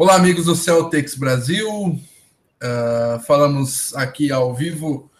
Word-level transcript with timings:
Olá, 0.00 0.14
amigos 0.14 0.44
do 0.44 0.54
Celtics 0.54 1.16
Brasil. 1.16 1.68
Uh, 1.68 3.18
falamos 3.26 3.92
aqui 3.96 4.30
ao 4.30 4.54
vivo 4.54 5.10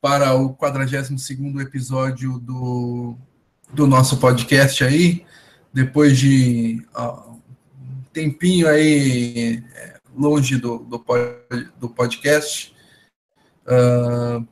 para 0.00 0.34
o 0.34 0.56
42º 0.56 1.60
episódio 1.60 2.38
do, 2.38 3.18
do 3.74 3.86
nosso 3.86 4.16
podcast 4.18 4.82
aí, 4.82 5.26
depois 5.74 6.18
de 6.18 6.82
uh, 6.96 7.32
um 7.78 8.02
tempinho 8.14 8.66
aí 8.66 9.62
é, 9.74 10.00
longe 10.16 10.56
do, 10.56 10.78
do, 10.78 11.04
do 11.78 11.90
podcast. 11.90 12.74
Uh, 13.66 14.48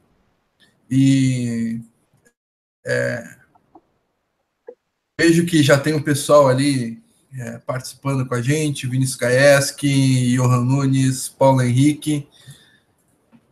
e 0.90 1.80
é, 2.84 3.36
vejo 5.18 5.46
que 5.46 5.62
já 5.62 5.78
tem 5.80 5.94
um 5.94 6.02
pessoal 6.02 6.46
ali 6.46 7.01
é, 7.38 7.58
participando 7.58 8.26
com 8.26 8.34
a 8.34 8.42
gente, 8.42 8.86
Vinícius 8.86 9.16
Kaeski, 9.16 10.36
Johan 10.36 10.64
Nunes, 10.64 11.28
Paulo 11.28 11.62
Henrique. 11.62 12.28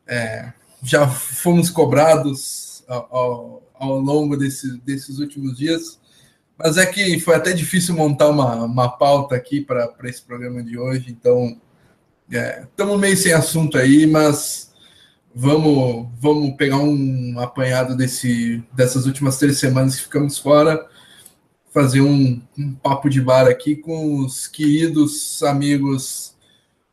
É, 0.06 0.52
já 0.82 1.09
fomos 1.09 1.70
cobrados 1.70 2.84
ao, 2.88 3.09
ao, 3.10 3.62
ao 3.74 3.98
longo 4.01 4.37
desse, 4.37 4.78
desses 4.80 5.18
últimos 5.18 5.56
dias, 5.56 6.01
mas 6.59 6.77
é 6.77 6.84
que 6.84 7.18
foi 7.20 7.34
até 7.34 7.52
difícil 7.52 7.95
montar 7.95 8.28
uma, 8.28 8.64
uma 8.64 8.88
pauta 8.88 9.34
aqui 9.34 9.60
para 9.60 9.95
esse 10.04 10.23
programa 10.23 10.62
de 10.62 10.78
hoje, 10.78 11.06
então 11.10 11.59
estamos 12.28 12.95
é, 12.95 12.98
meio 12.98 13.16
sem 13.16 13.32
assunto 13.32 13.78
aí, 13.78 14.06
mas 14.06 14.73
vamos, 15.34 16.09
vamos 16.18 16.56
pegar 16.56 16.78
um 16.78 17.38
apanhado 17.38 17.96
desse, 17.96 18.62
dessas 18.74 19.06
últimas 19.06 19.38
três 19.38 19.59
semanas 19.59 19.96
que 19.96 20.02
ficamos 20.02 20.38
fora 20.38 20.87
fazer 21.70 22.01
um, 22.01 22.41
um, 22.59 22.74
papo 22.74 23.09
de 23.09 23.20
bar 23.20 23.47
aqui 23.47 23.77
com 23.77 24.19
os 24.19 24.47
queridos 24.47 25.42
amigos 25.42 26.34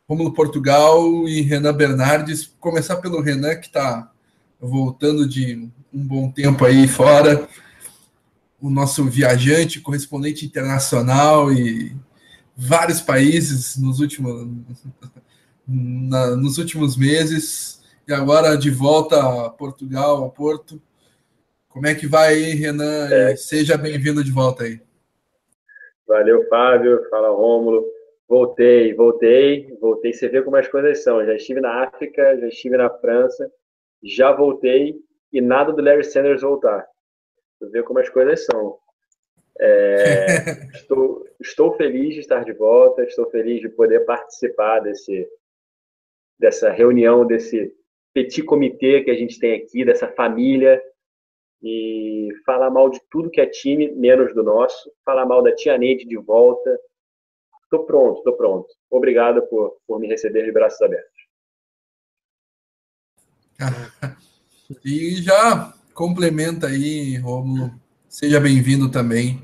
Romulo 0.08 0.34
Portugal 0.34 1.27
e 1.27 1.41
Renan 1.41 1.73
Bernardes. 1.73 2.50
Começar 2.59 2.97
pelo 2.97 3.22
Renan, 3.22 3.56
que 3.56 3.67
está 3.67 4.11
voltando 4.59 5.28
de 5.28 5.69
um 5.94 6.08
bom 6.08 6.31
tempo 6.31 6.64
aí 6.64 6.88
fora, 6.88 7.47
o 8.61 8.69
nosso 8.69 9.03
viajante, 9.06 9.81
correspondente 9.81 10.45
internacional 10.45 11.52
e 11.52 11.95
vários 12.56 13.02
países 13.02 13.78
nos 13.78 14.00
últimos, 14.00 14.47
na, 15.67 16.36
nos 16.36 16.58
últimos 16.58 16.95
meses, 16.95 17.81
e 18.08 18.14
agora 18.14 18.58
de 18.58 18.69
volta 18.72 19.45
a 19.45 19.50
Portugal, 19.50 20.23
ao 20.23 20.31
Porto. 20.31 20.81
Como 21.78 21.86
é 21.86 21.94
que 21.94 22.08
vai 22.08 22.30
aí, 22.30 22.56
Renan? 22.56 23.08
É. 23.08 23.36
Seja 23.36 23.78
bem-vindo 23.78 24.23
de 24.23 24.31
volta 24.31 24.64
aí. 24.64 24.81
Valeu, 26.08 26.44
Fábio. 26.50 27.08
Fala, 27.08 27.30
Rômulo. 27.30 27.86
Voltei, 28.28 28.95
voltei, 28.95 29.78
voltei. 29.80 30.11
Você 30.11 30.28
vê 30.28 30.42
como 30.42 30.56
as 30.56 30.67
coisas 30.67 31.03
são. 31.03 31.23
Já 31.23 31.36
estive 31.36 31.61
na 31.61 31.84
África, 31.84 32.36
já 32.39 32.47
estive 32.47 32.78
na 32.78 32.89
França, 32.89 33.52
já 34.02 34.31
voltei 34.31 34.95
e 35.31 35.39
nada 35.39 35.72
do 35.72 35.84
Larry 35.84 36.03
Sanders 36.03 36.42
voltar. 36.42 36.84
Você 37.59 37.69
vê 37.69 37.84
como 37.84 38.00
as 38.00 38.09
coisas 38.09 38.44
são. 38.44 38.80
É, 39.59 40.25
estou, 40.73 41.28
estou 41.39 41.78
feliz 41.78 42.16
de 42.16 42.22
estar 42.22 42.44
de 42.44 42.53
volta, 42.53 43.03
estou 43.03 43.30
feliz 43.30 43.62
de 43.62 43.69
poder 43.69 44.00
participar 44.00 44.80
desse, 44.80 45.30
dessa 46.39 46.72
reunião, 46.72 47.23
desse 47.23 47.72
petit 48.16 48.41
comitê 48.41 49.03
que 49.03 49.12
a 49.12 49.16
gente 49.16 49.39
tem 49.39 49.53
aqui, 49.53 49.86
dessa 49.86 50.08
família 50.08 50.81
e 51.61 52.30
falar 52.45 52.69
mal 52.69 52.89
de 52.89 53.00
tudo 53.09 53.30
que 53.30 53.41
é 53.41 53.47
time, 53.47 53.91
menos 53.91 54.33
do 54.33 54.44
nosso, 54.44 54.91
falar 55.03 55.25
mal 55.25 55.41
da 55.41 55.53
Tia 55.53 55.77
Neide 55.77 56.05
de 56.05 56.17
volta. 56.17 56.77
Estou 57.63 57.86
pronto, 57.86 58.19
estou 58.19 58.33
pronto. 58.33 58.67
Obrigado 58.89 59.41
por, 59.47 59.78
por 59.85 60.00
me 60.00 60.08
receber 60.08 60.45
de 60.45 60.52
braços 60.52 60.81
abertos. 60.81 61.17
E 64.83 65.22
já 65.22 65.73
complementa 65.94 66.68
aí, 66.68 67.16
Rômulo. 67.16 67.72
Seja 68.09 68.38
bem-vindo 68.38 68.91
também. 68.91 69.41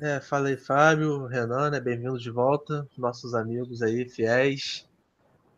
É, 0.00 0.20
fala 0.20 0.48
aí, 0.48 0.56
Fábio, 0.56 1.26
Renan, 1.26 1.70
né? 1.70 1.80
Bem-vindo 1.80 2.16
de 2.18 2.30
volta, 2.30 2.86
nossos 2.96 3.34
amigos 3.34 3.82
aí, 3.82 4.08
fiéis. 4.08 4.88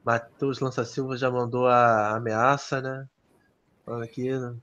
Matheus 0.02 0.60
Lança 0.60 0.82
Silva 0.82 1.14
já 1.18 1.30
mandou 1.30 1.66
a 1.66 2.16
ameaça, 2.16 2.80
né? 2.80 3.06
Falando 3.84 4.04
aqui, 4.04 4.30
né? 4.30 4.56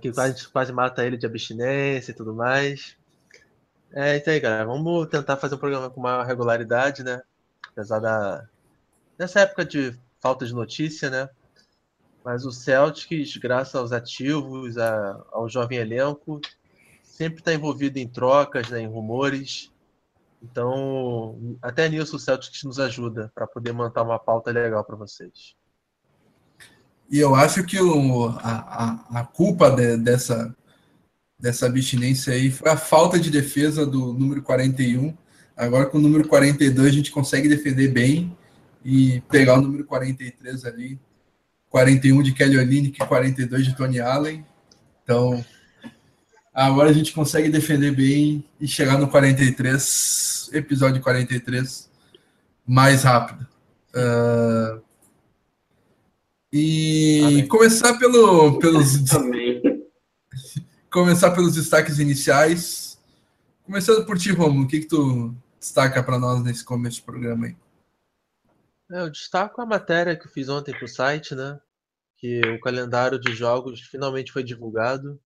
Que 0.00 0.12
quase, 0.12 0.48
quase 0.48 0.72
mata 0.72 1.04
ele 1.04 1.16
de 1.16 1.26
abstinência 1.26 2.10
e 2.10 2.14
tudo 2.14 2.34
mais. 2.34 2.96
É, 3.92 4.16
então 4.16 4.32
aí, 4.32 4.40
galera, 4.40 4.66
vamos 4.66 5.06
tentar 5.08 5.36
fazer 5.36 5.54
um 5.54 5.58
programa 5.58 5.88
com 5.88 6.00
maior 6.00 6.26
regularidade, 6.26 7.02
né? 7.02 7.22
Apesar 7.70 8.00
da. 8.00 8.46
Nessa 9.18 9.40
época 9.40 9.64
de 9.64 9.98
falta 10.20 10.44
de 10.44 10.52
notícia, 10.52 11.08
né? 11.08 11.28
Mas 12.24 12.44
o 12.44 12.52
Celtics, 12.52 13.36
graças 13.36 13.74
aos 13.74 13.92
ativos, 13.92 14.76
a, 14.76 15.24
ao 15.32 15.48
jovem 15.48 15.78
elenco, 15.78 16.40
sempre 17.02 17.40
está 17.40 17.54
envolvido 17.54 17.98
em 17.98 18.08
trocas, 18.08 18.68
né, 18.68 18.80
em 18.80 18.86
rumores. 18.86 19.72
Então, 20.42 21.56
até 21.62 21.88
nisso 21.88 22.16
o 22.16 22.18
Celtics 22.18 22.62
nos 22.64 22.78
ajuda 22.78 23.32
para 23.34 23.46
poder 23.46 23.72
montar 23.72 24.02
uma 24.02 24.18
pauta 24.18 24.50
legal 24.50 24.84
para 24.84 24.96
vocês. 24.96 25.56
E 27.10 27.18
eu 27.18 27.34
acho 27.34 27.64
que 27.64 27.80
o, 27.80 28.28
a, 28.28 29.00
a, 29.12 29.20
a 29.20 29.24
culpa 29.24 29.70
de, 29.70 29.96
dessa, 29.96 30.54
dessa 31.38 31.66
abstinência 31.66 32.34
aí 32.34 32.50
foi 32.50 32.70
a 32.70 32.76
falta 32.76 33.18
de 33.18 33.30
defesa 33.30 33.86
do 33.86 34.12
número 34.12 34.42
41. 34.42 35.16
Agora 35.56 35.86
com 35.86 35.98
o 35.98 36.00
número 36.00 36.28
42 36.28 36.86
a 36.86 36.90
gente 36.90 37.10
consegue 37.10 37.48
defender 37.48 37.88
bem 37.88 38.36
e 38.84 39.22
pegar 39.30 39.58
o 39.58 39.62
número 39.62 39.84
43 39.84 40.64
ali. 40.66 40.98
41 41.70 42.22
de 42.22 42.32
Kelly 42.32 42.58
Olynyk 42.58 43.02
e 43.02 43.06
42 43.06 43.64
de 43.64 43.76
Tony 43.76 44.00
Allen. 44.00 44.44
Então, 45.02 45.44
agora 46.54 46.90
a 46.90 46.92
gente 46.92 47.12
consegue 47.12 47.48
defender 47.48 47.94
bem 47.94 48.44
e 48.60 48.66
chegar 48.66 48.98
no 48.98 49.08
43, 49.08 50.50
episódio 50.52 51.02
43, 51.02 51.90
mais 52.66 53.02
rápido. 53.02 53.46
Uh, 53.94 54.82
e 56.52 57.20
Amém. 57.22 57.48
começar 57.48 57.98
pelo, 57.98 58.58
pelos. 58.58 59.04
começar 60.90 61.30
pelos 61.32 61.54
destaques 61.54 61.98
iniciais. 61.98 62.98
Começando 63.64 64.06
por 64.06 64.18
ti, 64.18 64.32
Romulo, 64.32 64.64
o 64.64 64.68
que, 64.68 64.80
que 64.80 64.88
tu 64.88 65.34
destaca 65.60 66.02
para 66.02 66.18
nós 66.18 66.42
nesse 66.42 66.64
começo 66.64 66.96
de 66.96 67.02
programa 67.02 67.46
aí? 67.46 67.56
É, 68.90 69.02
eu 69.02 69.10
destaco 69.10 69.60
a 69.60 69.66
matéria 69.66 70.16
que 70.16 70.26
eu 70.26 70.30
fiz 70.30 70.48
ontem 70.48 70.72
para 70.72 70.84
o 70.84 70.88
site, 70.88 71.34
né? 71.34 71.60
Que 72.16 72.40
o 72.40 72.60
calendário 72.60 73.18
de 73.18 73.34
jogos 73.34 73.82
finalmente 73.82 74.32
foi 74.32 74.42
divulgado. 74.42 75.20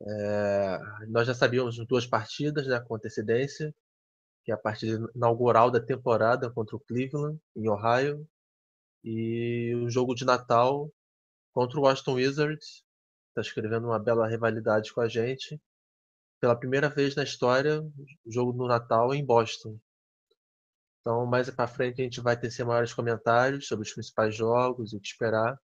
É, 0.00 0.80
nós 1.08 1.26
já 1.26 1.34
sabíamos 1.34 1.76
duas 1.86 2.06
partidas 2.06 2.66
né, 2.66 2.80
com 2.80 2.94
antecedência, 2.94 3.74
que 4.42 4.50
é 4.50 4.54
a 4.54 4.58
partida 4.58 5.06
inaugural 5.14 5.70
da 5.70 5.80
temporada 5.80 6.50
contra 6.50 6.74
o 6.74 6.80
Cleveland, 6.80 7.38
em 7.54 7.68
Ohio, 7.68 8.26
e 9.04 9.74
o 9.76 9.88
jogo 9.90 10.14
de 10.14 10.24
Natal 10.24 10.90
contra 11.52 11.78
o 11.78 11.82
Washington 11.82 12.14
Wizards. 12.14 12.84
Está 13.28 13.40
escrevendo 13.40 13.86
uma 13.86 13.98
bela 13.98 14.28
rivalidade 14.28 14.92
com 14.92 15.00
a 15.00 15.08
gente. 15.08 15.60
Pela 16.40 16.58
primeira 16.58 16.88
vez 16.88 17.14
na 17.14 17.22
história, 17.22 17.82
jogo 18.26 18.52
no 18.52 18.66
Natal 18.66 19.14
em 19.14 19.24
Boston. 19.24 19.78
Então, 21.00 21.24
mais 21.26 21.48
para 21.50 21.66
frente, 21.66 22.00
a 22.00 22.04
gente 22.04 22.20
vai 22.20 22.38
ter 22.38 22.50
maiores 22.64 22.92
comentários 22.92 23.66
sobre 23.66 23.86
os 23.86 23.92
principais 23.92 24.34
jogos 24.34 24.92
e 24.92 24.96
o 24.96 25.00
que 25.00 25.08
esperar. 25.08 25.58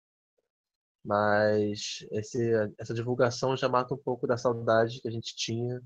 Mas 1.04 2.06
esse, 2.12 2.52
essa 2.78 2.94
divulgação 2.94 3.56
já 3.56 3.68
mata 3.68 3.94
um 3.94 3.98
pouco 3.98 4.26
da 4.26 4.36
saudade 4.36 5.00
que 5.00 5.08
a 5.08 5.10
gente 5.10 5.34
tinha 5.36 5.80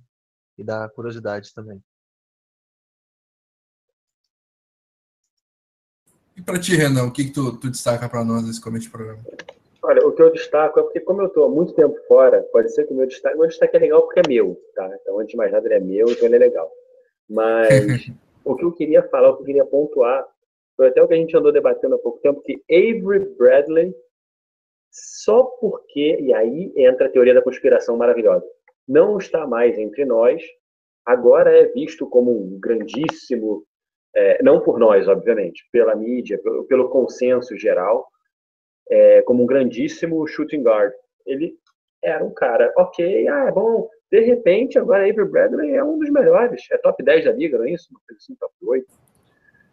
e 0.57 0.65
da 0.65 0.89
curiosidade 0.91 1.53
também. 1.55 1.83
Para 6.49 6.59
ti, 6.59 6.75
Renan, 6.75 7.05
o 7.05 7.13
que, 7.13 7.25
que 7.25 7.33
tu, 7.33 7.59
tu 7.59 7.71
destaca 7.71 8.09
para 8.09 8.25
nós 8.25 8.43
nesse 8.43 8.59
começo 8.59 8.87
de 8.87 8.91
programa? 8.91 9.19
Olha, 9.83 10.07
o 10.07 10.13
que 10.13 10.23
eu 10.23 10.33
destaco 10.33 10.81
é 10.81 10.83
porque, 10.83 11.01
como 11.01 11.21
eu 11.21 11.27
estou 11.27 11.45
há 11.45 11.49
muito 11.49 11.75
tempo 11.75 11.95
fora, 12.09 12.43
pode 12.51 12.73
ser 12.73 12.87
que 12.87 12.93
o 12.95 12.97
meu 12.97 13.07
destaque, 13.07 13.37
meu 13.37 13.47
destaque 13.47 13.77
é 13.77 13.81
legal 13.81 14.03
porque 14.03 14.21
é 14.21 14.29
meu, 14.29 14.59
tá? 14.75 14.91
Então, 15.03 15.19
antes 15.19 15.33
de 15.33 15.37
mais 15.37 15.53
nada, 15.53 15.67
ele 15.67 15.75
é 15.75 15.81
meu, 15.81 16.11
então 16.11 16.25
ele 16.25 16.37
é 16.37 16.39
legal. 16.39 16.71
Mas 17.29 17.69
o 18.45 18.57
que 18.57 18.65
eu 18.65 18.73
queria 18.73 19.03
falar, 19.11 19.29
o 19.29 19.37
que 19.37 19.43
eu 19.43 19.47
queria 19.47 19.65
pontuar, 19.67 20.27
foi 20.75 20.89
até 20.89 21.03
o 21.03 21.07
que 21.07 21.15
a 21.15 21.17
gente 21.19 21.37
andou 21.37 21.53
debatendo 21.53 21.97
há 21.97 21.99
pouco 21.99 22.19
tempo, 22.21 22.41
que 22.41 22.63
Avery 22.71 23.27
Bradley, 23.37 23.95
só 24.91 25.43
porque, 25.61 26.19
e 26.19 26.33
aí 26.33 26.73
entra 26.77 27.09
a 27.09 27.11
teoria 27.11 27.35
da 27.35 27.43
conspiração 27.43 27.95
maravilhosa, 27.99 28.47
não 28.87 29.19
está 29.19 29.47
mais 29.47 29.79
entre 29.79 30.07
nós, 30.07 30.43
agora 31.05 31.55
é 31.55 31.67
visto 31.67 32.09
como 32.09 32.31
um 32.31 32.59
grandíssimo 32.59 33.68
é, 34.15 34.43
não 34.43 34.61
por 34.61 34.79
nós, 34.79 35.07
obviamente, 35.09 35.67
pela 35.73 35.95
mídia, 35.95 36.39
pelo, 36.39 36.65
pelo 36.65 36.89
consenso 36.89 37.57
geral, 37.57 38.07
é, 38.91 39.23
como 39.23 39.43
um 39.43 39.47
grandíssimo 39.47 40.27
shooting 40.27 40.63
guard. 40.63 40.93
Ele 41.27 41.55
era 42.03 42.25
um 42.25 42.33
cara, 42.33 42.73
ok, 42.77 43.29
ah, 43.29 43.47
é 43.49 43.53
bom, 43.53 43.89
de 44.11 44.21
repente 44.21 44.79
agora 44.79 45.09
Avery 45.09 45.29
Bradley 45.29 45.75
é 45.75 45.85
um 45.85 45.99
dos 45.99 46.11
melhores, 46.11 46.63
é 46.71 46.79
top 46.79 47.03
10 47.03 47.27
da 47.27 47.33
liga, 47.33 47.59
não 47.59 47.65
é 47.65 47.73
isso? 47.73 47.89
Assim, 48.17 48.35
top 48.37 48.55
8. 48.63 48.87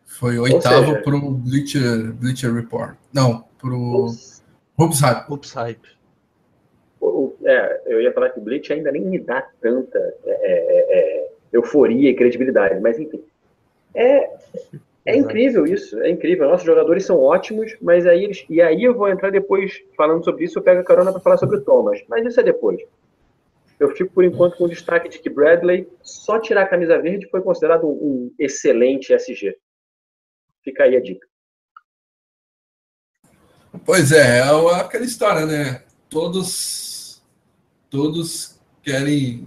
Foi 0.05 0.37
oitavo 0.37 1.01
para 1.01 1.15
o 1.15 1.31
Bleacher, 1.31 2.13
Bleacher 2.13 2.53
Report. 2.53 2.95
Não, 3.13 3.43
para 3.59 3.73
o 3.73 4.07
Hoops 4.77 5.01
Hype. 5.01 5.31
Hoops 5.31 5.53
Hype. 5.53 5.95
É, 7.43 7.81
eu 7.85 8.01
ia 8.01 8.11
falar 8.11 8.29
que 8.31 8.39
o 8.39 8.41
Bleach 8.41 8.73
ainda 8.73 8.91
nem 8.91 9.03
me 9.03 9.19
dá 9.19 9.41
tanta 9.61 9.99
é, 10.25 10.31
é, 10.31 10.99
é 10.99 11.31
euforia 11.53 12.09
e 12.09 12.15
credibilidade, 12.15 12.79
mas 12.81 12.99
enfim. 12.99 13.23
É, 13.95 14.29
é 15.05 15.15
incrível 15.15 15.65
isso, 15.65 15.99
é 16.01 16.09
incrível. 16.09 16.49
Nossos 16.49 16.65
jogadores 16.65 17.05
são 17.05 17.19
ótimos, 17.19 17.75
mas 17.81 18.05
aí 18.05 18.23
eles. 18.23 18.45
E 18.49 18.61
aí 18.61 18.83
eu 18.83 18.95
vou 18.95 19.07
entrar 19.07 19.31
depois 19.31 19.81
falando 19.95 20.23
sobre 20.23 20.45
isso, 20.45 20.59
eu 20.59 20.63
pego 20.63 20.81
a 20.81 20.83
carona 20.83 21.11
para 21.11 21.21
falar 21.21 21.37
sobre 21.37 21.57
o 21.57 21.61
Thomas. 21.63 22.03
Mas 22.09 22.25
isso 22.25 22.39
é 22.39 22.43
depois. 22.43 22.81
Eu 23.79 23.95
fico, 23.95 24.13
por 24.13 24.23
enquanto, 24.23 24.57
com 24.57 24.65
o 24.65 24.69
destaque 24.69 25.09
de 25.09 25.19
que 25.19 25.29
Bradley, 25.29 25.87
só 26.01 26.39
tirar 26.39 26.63
a 26.63 26.67
camisa 26.67 26.99
verde, 26.99 27.29
foi 27.29 27.41
considerado 27.41 27.87
um, 27.87 28.33
excelente 28.39 29.13
SG. 29.13 29.55
Fica 30.63 30.83
aí 30.83 30.95
a 30.95 31.01
dica. 31.01 31.27
Pois 33.85 34.11
é, 34.11 34.39
é 34.39 34.79
aquela 34.79 35.03
história, 35.03 35.45
né? 35.45 35.83
Todos, 36.09 37.21
todos 37.89 38.59
querem 38.81 39.45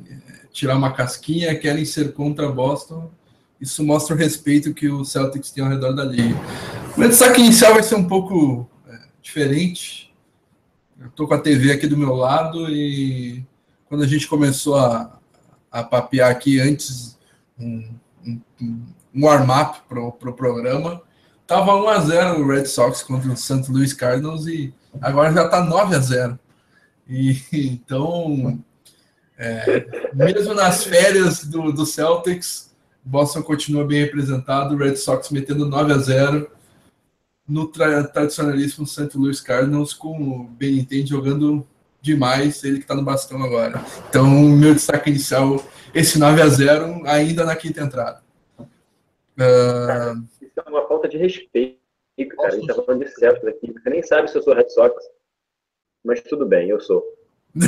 tirar 0.52 0.76
uma 0.76 0.92
casquinha, 0.92 1.58
querem 1.58 1.84
ser 1.84 2.12
contra 2.12 2.48
Boston 2.52 3.10
isso 3.60 3.84
mostra 3.84 4.14
o 4.14 4.18
respeito 4.18 4.72
que 4.72 4.88
o 4.88 5.04
Celtics 5.04 5.50
tem 5.50 5.64
ao 5.64 5.70
redor 5.70 5.92
da 5.92 6.04
liga. 6.04 6.38
O 6.96 7.00
meu 7.00 7.08
destaque 7.08 7.40
inicial 7.40 7.74
vai 7.74 7.82
ser 7.82 7.96
um 7.96 8.06
pouco 8.06 8.68
é, 8.88 8.98
diferente. 9.20 10.14
Eu 10.98 11.08
estou 11.08 11.26
com 11.26 11.34
a 11.34 11.40
TV 11.40 11.72
aqui 11.72 11.86
do 11.86 11.96
meu 11.96 12.14
lado 12.14 12.70
e 12.70 13.44
quando 13.86 14.04
a 14.04 14.06
gente 14.06 14.28
começou 14.28 14.76
a, 14.76 15.18
a 15.70 15.82
papear 15.82 16.30
aqui 16.30 16.60
antes 16.60 17.18
um, 17.58 17.88
um, 18.24 18.40
um 18.60 19.24
warm-up 19.24 19.80
para 19.88 20.00
o 20.00 20.12
pro 20.12 20.34
programa, 20.34 21.02
tava 21.46 21.74
1 21.74 21.88
a 21.88 22.00
0 22.00 22.40
o 22.40 22.48
Red 22.48 22.66
Sox 22.66 23.02
contra 23.02 23.30
o 23.30 23.36
St. 23.36 23.70
Louis 23.70 23.92
Cardinals 23.92 24.46
e 24.46 24.72
agora 25.00 25.32
já 25.32 25.46
está 25.46 25.64
9 25.64 25.96
a 25.96 25.98
0. 25.98 26.38
E 27.08 27.40
então, 27.52 28.62
é, 29.36 30.10
mesmo 30.14 30.54
nas 30.54 30.84
férias 30.84 31.44
do, 31.44 31.72
do 31.72 31.86
Celtics, 31.86 32.67
Boston 33.08 33.42
continua 33.42 33.86
bem 33.86 34.00
representado, 34.00 34.76
Red 34.76 34.96
Sox 34.96 35.30
metendo 35.30 35.64
9 35.64 35.94
a 35.94 35.98
0 35.98 36.50
no 37.48 37.66
tra 37.66 38.04
tradicionalíssimo 38.04 38.86
St. 38.86 39.16
Louis 39.16 39.40
Cardinals, 39.40 39.94
com 39.94 40.20
o 40.20 40.44
Benintendi 40.44 41.08
jogando 41.08 41.66
demais, 42.02 42.62
ele 42.62 42.76
que 42.76 42.82
está 42.82 42.94
no 42.94 43.02
bastão 43.02 43.42
agora. 43.42 43.82
Então, 44.10 44.28
meu 44.28 44.74
destaque 44.74 45.08
inicial, 45.08 45.64
esse 45.94 46.18
9 46.18 46.42
a 46.42 46.48
0 46.48 47.06
ainda 47.06 47.46
na 47.46 47.56
quinta 47.56 47.80
entrada. 47.80 48.22
Uh... 48.58 50.22
Isso 50.42 50.60
é 50.62 50.68
uma 50.68 50.86
falta 50.86 51.08
de 51.08 51.16
respeito, 51.16 51.78
cara. 52.36 52.48
A 52.48 52.56
gente 52.56 52.66
tá 52.66 52.74
falando 52.74 53.06
de 53.06 53.10
Celtics 53.10 53.48
aqui. 53.48 53.72
Você 53.72 53.88
nem 53.88 54.02
sabe 54.02 54.30
se 54.30 54.36
eu 54.36 54.42
sou 54.42 54.52
Red 54.52 54.68
Sox, 54.68 55.02
mas 56.04 56.20
tudo 56.20 56.44
bem, 56.44 56.68
eu 56.68 56.78
sou. 56.78 57.02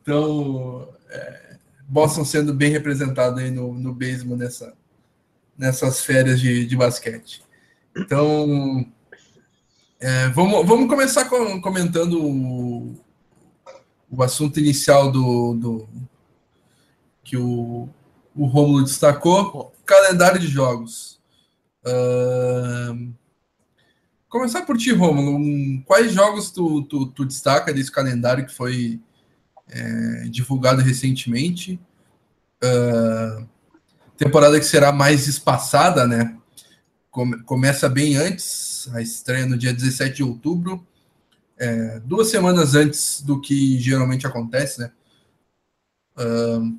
então, 0.00 0.88
é 1.10 1.45
Boston 1.88 2.24
sendo 2.24 2.52
bem 2.52 2.70
representado 2.70 3.40
aí 3.40 3.50
no, 3.50 3.74
no 3.74 3.94
beisebol 3.94 4.36
nessa, 4.36 4.74
nessas 5.56 6.00
férias 6.00 6.40
de, 6.40 6.66
de 6.66 6.76
basquete. 6.76 7.42
Então, 7.96 8.86
é, 10.00 10.28
vamos, 10.28 10.66
vamos 10.66 10.88
começar 10.88 11.26
com, 11.26 11.60
comentando 11.60 12.22
o, 12.22 12.94
o 14.10 14.22
assunto 14.22 14.58
inicial 14.58 15.10
do, 15.10 15.54
do 15.54 15.88
que 17.24 17.36
o, 17.36 17.88
o 18.34 18.46
Romulo 18.46 18.84
destacou, 18.84 19.72
calendário 19.84 20.40
de 20.40 20.48
jogos. 20.48 21.18
Uh, 21.84 23.12
começar 24.28 24.62
por 24.62 24.76
ti, 24.76 24.92
Romulo. 24.92 25.82
Quais 25.84 26.12
jogos 26.12 26.50
tu, 26.50 26.82
tu, 26.82 27.06
tu 27.06 27.24
destaca 27.24 27.72
desse 27.72 27.90
calendário 27.90 28.44
que 28.44 28.52
foi 28.52 29.00
é, 29.68 30.28
divulgado 30.28 30.82
recentemente. 30.82 31.80
Uh, 32.62 33.46
temporada 34.16 34.58
que 34.58 34.66
será 34.66 34.92
mais 34.92 35.26
espaçada, 35.26 36.06
né? 36.06 36.36
Come, 37.10 37.42
começa 37.42 37.88
bem 37.88 38.16
antes, 38.16 38.88
a 38.92 39.00
estreia 39.00 39.46
no 39.46 39.56
dia 39.56 39.72
17 39.72 40.16
de 40.16 40.22
outubro, 40.22 40.86
é, 41.58 42.00
duas 42.00 42.28
semanas 42.28 42.74
antes 42.74 43.22
do 43.22 43.40
que 43.40 43.78
geralmente 43.78 44.26
acontece, 44.26 44.80
né? 44.80 44.92
Uh, 46.18 46.78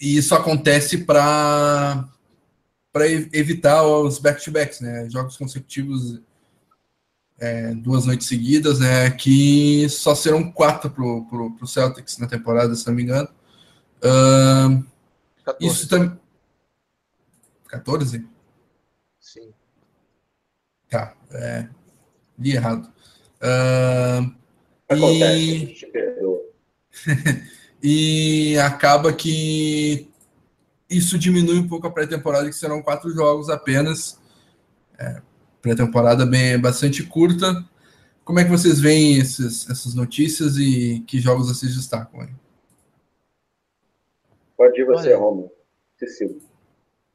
e 0.00 0.16
isso 0.16 0.34
acontece 0.34 0.98
para 0.98 2.08
para 2.92 3.06
evitar 3.08 3.84
os 3.84 4.18
back-to-backs, 4.18 4.80
né? 4.80 5.08
Jogos 5.08 5.36
consecutivos 5.36 6.20
é, 7.40 7.74
duas 7.74 8.04
noites 8.04 8.28
seguidas, 8.28 8.78
né? 8.78 9.10
Que 9.10 9.88
só 9.88 10.14
serão 10.14 10.52
quatro 10.52 10.90
pro, 10.90 11.24
pro, 11.24 11.50
pro 11.52 11.66
Celtics 11.66 12.18
na 12.18 12.28
temporada, 12.28 12.74
se 12.74 12.86
não 12.86 12.94
me 12.94 13.02
engano. 13.02 13.28
Uh, 14.04 14.84
isso 15.58 15.88
também. 15.88 16.18
14? 17.68 18.26
Sim. 19.18 19.52
Tá, 20.88 21.14
é, 21.30 21.68
li 22.38 22.52
errado. 22.52 22.92
Uh, 23.40 24.34
e... 24.92 25.76
e 28.52 28.58
acaba 28.58 29.12
que 29.12 30.10
isso 30.90 31.18
diminui 31.18 31.58
um 31.58 31.68
pouco 31.68 31.86
a 31.86 31.90
pré-temporada, 31.90 32.48
que 32.48 32.56
serão 32.56 32.82
quatro 32.82 33.10
jogos 33.14 33.48
apenas. 33.48 34.18
É, 34.98 35.22
pré-temporada 35.60 36.26
bem 36.26 36.58
bastante 36.60 37.04
curta. 37.04 37.64
Como 38.24 38.38
é 38.38 38.44
que 38.44 38.50
vocês 38.50 38.80
veem 38.80 39.18
esses, 39.18 39.68
essas 39.68 39.94
notícias 39.94 40.56
e 40.56 41.00
que 41.06 41.20
jogos 41.20 41.48
vocês 41.48 41.74
destacam 41.74 42.20
aí? 42.20 42.30
Pode 44.56 44.80
ir 44.80 44.84
você, 44.84 45.14
Romulo. 45.14 45.50
Cecílio. 45.98 46.40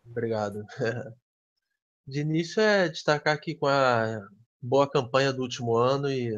Obrigado. 0.06 0.66
De 2.08 2.20
início 2.20 2.62
é 2.62 2.88
destacar 2.88 3.34
aqui 3.34 3.56
com 3.56 3.66
a 3.66 4.28
boa 4.62 4.90
campanha 4.90 5.34
do 5.34 5.42
último 5.42 5.76
ano 5.76 6.10
e 6.10 6.32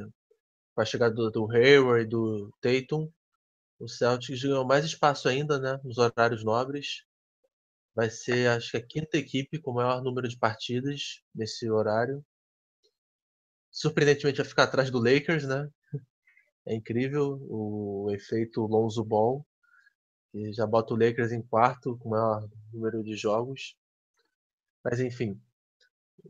com 0.73 0.81
a 0.81 0.85
chegada 0.85 1.13
do, 1.13 1.29
do 1.29 1.51
Hayward 1.51 2.05
e 2.05 2.07
do 2.07 2.53
Tatum, 2.61 3.09
o 3.79 3.87
Celtics 3.87 4.43
ganhou 4.43 4.65
mais 4.65 4.85
espaço 4.85 5.27
ainda, 5.27 5.59
né, 5.59 5.79
nos 5.83 5.97
horários 5.97 6.43
nobres 6.43 7.03
vai 7.97 8.11
ser, 8.11 8.47
acho 8.49 8.69
que 8.69 8.77
a 8.77 8.85
quinta 8.85 9.17
equipe 9.17 9.59
com 9.59 9.71
o 9.71 9.73
maior 9.73 10.03
número 10.03 10.27
de 10.27 10.37
partidas 10.37 11.23
nesse 11.33 11.67
horário. 11.67 12.23
Surpreendentemente 13.71 14.37
vai 14.37 14.45
ficar 14.45 14.63
atrás 14.65 14.91
do 14.91 14.99
Lakers, 14.99 15.47
né? 15.47 15.67
É 16.67 16.75
incrível 16.75 17.39
o 17.49 18.11
efeito 18.11 18.61
Lonzo 18.67 19.03
Ball, 19.03 19.43
que 20.31 20.53
já 20.53 20.67
bota 20.67 20.93
o 20.93 20.97
Lakers 20.97 21.31
em 21.31 21.41
quarto 21.41 21.97
com 21.97 22.09
o 22.09 22.11
maior 22.11 22.47
número 22.71 23.03
de 23.03 23.15
jogos. 23.15 23.75
Mas 24.83 24.99
enfim, 24.99 25.41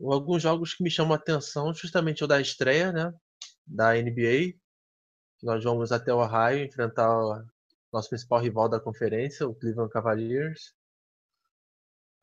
alguns 0.00 0.42
jogos 0.42 0.72
que 0.72 0.82
me 0.82 0.90
chamam 0.90 1.12
a 1.12 1.16
atenção, 1.16 1.74
justamente 1.74 2.24
o 2.24 2.26
da 2.26 2.40
estreia, 2.40 2.92
né? 2.92 3.12
Da 3.66 3.92
NBA. 3.92 4.54
Nós 5.42 5.62
vamos 5.62 5.92
até 5.92 6.14
o 6.14 6.18
Ohio 6.18 6.64
enfrentar 6.64 7.14
o 7.14 7.44
nosso 7.92 8.08
principal 8.08 8.40
rival 8.40 8.70
da 8.70 8.80
conferência, 8.80 9.46
o 9.46 9.54
Cleveland 9.54 9.92
Cavaliers. 9.92 10.77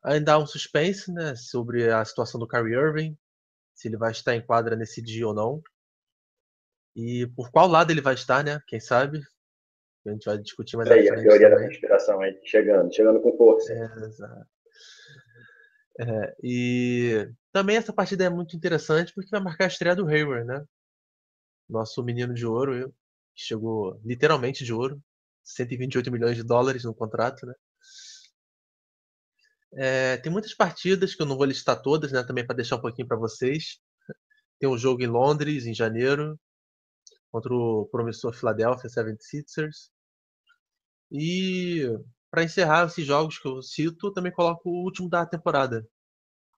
Ainda 0.06 0.34
há 0.34 0.38
um 0.38 0.46
suspense 0.46 1.12
né, 1.12 1.34
sobre 1.34 1.90
a 1.90 2.04
situação 2.04 2.38
do 2.38 2.46
Kyrie 2.46 2.76
Irving, 2.76 3.18
se 3.74 3.88
ele 3.88 3.96
vai 3.96 4.12
estar 4.12 4.36
em 4.36 4.40
quadra 4.40 4.76
nesse 4.76 5.02
dia 5.02 5.26
ou 5.26 5.34
não. 5.34 5.60
E 6.94 7.26
por 7.34 7.50
qual 7.50 7.66
lado 7.66 7.90
ele 7.90 8.00
vai 8.00 8.14
estar, 8.14 8.44
né? 8.44 8.62
Quem 8.68 8.78
sabe? 8.78 9.20
A 10.06 10.10
gente 10.10 10.24
vai 10.24 10.38
discutir 10.38 10.76
mais 10.76 10.88
aí, 10.88 11.08
a 11.08 11.14
teoria 11.16 11.50
também. 11.50 11.64
da 11.64 11.70
conspiração 11.70 12.20
aí, 12.20 12.40
chegando, 12.44 12.94
chegando 12.94 13.20
com 13.20 13.36
força. 13.36 13.72
É, 13.72 14.06
exato. 14.06 14.46
É, 15.98 16.36
e 16.40 17.28
também 17.52 17.76
essa 17.76 17.92
partida 17.92 18.24
é 18.24 18.30
muito 18.30 18.54
interessante 18.54 19.12
porque 19.12 19.30
vai 19.30 19.40
marcar 19.40 19.64
a 19.64 19.68
estreia 19.68 19.96
do 19.96 20.06
Hayward, 20.06 20.46
né? 20.46 20.64
Nosso 21.68 22.04
menino 22.04 22.32
de 22.32 22.46
ouro, 22.46 22.94
que 23.34 23.44
chegou 23.44 24.00
literalmente 24.04 24.64
de 24.64 24.72
ouro, 24.72 25.02
128 25.42 26.12
milhões 26.12 26.36
de 26.36 26.44
dólares 26.44 26.84
no 26.84 26.94
contrato, 26.94 27.44
né? 27.44 27.54
É, 29.74 30.16
tem 30.18 30.32
muitas 30.32 30.54
partidas 30.54 31.14
que 31.14 31.22
eu 31.22 31.26
não 31.26 31.36
vou 31.36 31.44
listar 31.46 31.80
todas, 31.80 32.12
né? 32.12 32.22
Também 32.24 32.46
para 32.46 32.56
deixar 32.56 32.76
um 32.76 32.80
pouquinho 32.80 33.08
para 33.08 33.16
vocês. 33.16 33.80
Tem 34.58 34.68
um 34.68 34.78
jogo 34.78 35.02
em 35.02 35.06
Londres, 35.06 35.66
em 35.66 35.74
janeiro, 35.74 36.38
contra 37.30 37.52
o 37.52 37.86
promissor 37.86 38.32
Philadelphia 38.32 38.88
76ers. 38.88 39.90
E 41.10 41.86
para 42.30 42.44
encerrar 42.44 42.86
esses 42.86 43.06
jogos 43.06 43.38
que 43.38 43.46
eu 43.48 43.62
cito, 43.62 44.12
também 44.12 44.32
coloco 44.32 44.68
o 44.68 44.84
último 44.84 45.08
da 45.08 45.26
temporada, 45.26 45.86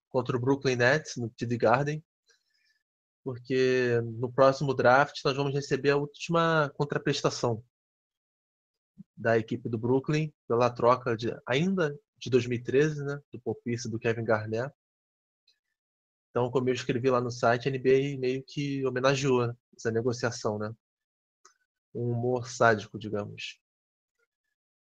contra 0.09 0.37
o 0.37 0.41
Brooklyn 0.41 0.77
Nets, 0.77 1.17
no 1.17 1.31
TD 1.31 1.57
Garden. 1.57 2.05
Porque 3.25 4.01
no 4.19 4.33
próximo 4.33 4.73
draft 4.73 5.21
nós 5.25 5.37
vamos 5.37 5.53
receber 5.53 5.91
a 5.91 5.97
última 5.97 6.73
contraprestação 6.77 7.63
da 9.17 9.37
equipe 9.39 9.69
do 9.69 9.79
Brooklyn 9.79 10.33
pela 10.47 10.71
troca 10.71 11.17
de 11.17 11.37
ainda 11.47 11.99
de 12.19 12.31
2013, 12.31 13.05
né? 13.05 13.21
Do 13.33 13.41
e 13.67 13.91
do 13.91 13.99
Kevin 13.99 14.25
Garnett. 14.25 14.75
Então, 16.31 16.51
como 16.51 16.69
eu 16.69 16.75
escrevi 16.75 17.11
lá 17.11 17.21
no 17.21 17.31
site, 17.31 17.69
a 17.69 17.73
NBA 17.73 18.19
meio 18.19 18.43
que 18.45 18.85
homenageou 18.87 19.55
essa 19.77 19.91
negociação, 19.91 20.59
né? 20.59 20.73
Um 21.95 22.13
humor 22.13 22.49
sádico, 22.49 22.99
digamos. 22.99 23.59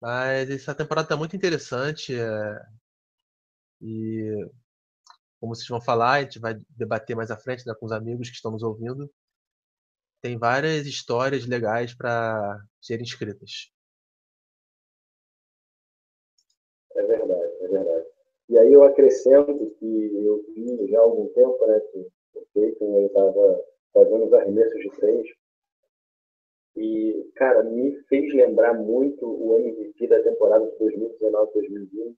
Mas 0.01 0.49
essa 0.49 0.73
temporada 0.75 1.05
está 1.05 1.17
muito 1.17 1.35
interessante. 1.35 2.15
É... 2.15 2.61
E 3.81 4.49
como 5.39 5.55
vocês 5.55 5.67
vão 5.67 5.81
falar, 5.81 6.13
a 6.13 6.21
gente 6.21 6.39
vai 6.39 6.55
debater 6.69 7.15
mais 7.15 7.31
à 7.31 7.37
frente 7.37 7.65
né, 7.65 7.73
com 7.79 7.85
os 7.85 7.91
amigos 7.91 8.29
que 8.29 8.35
estão 8.35 8.51
nos 8.51 8.63
ouvindo. 8.63 9.09
Tem 10.21 10.37
várias 10.37 10.85
histórias 10.85 11.45
legais 11.45 11.93
para 11.93 12.61
serem 12.81 13.05
escritas. 13.05 13.71
E 18.49 18.57
aí 18.57 18.73
eu 18.73 18.83
acrescento 18.83 19.69
que 19.77 20.15
eu 20.25 20.43
vi 20.55 20.87
já 20.87 20.97
há 20.97 21.01
algum 21.03 21.27
tempo, 21.33 21.67
né, 21.67 21.79
que 21.91 22.07
o 22.33 22.45
Peyton 22.53 23.05
estava 23.05 23.63
fazendo 23.93 24.25
os 24.25 24.33
arremessos 24.33 24.81
de 24.81 24.89
três. 24.91 25.27
E, 26.75 27.31
cara, 27.35 27.61
me 27.63 27.95
fez 28.07 28.33
lembrar 28.33 28.73
muito 28.73 29.23
o 29.25 29.59
MVP 29.59 30.07
da 30.07 30.23
temporada 30.23 30.65
de 30.65 30.77
2019-2020. 30.77 32.15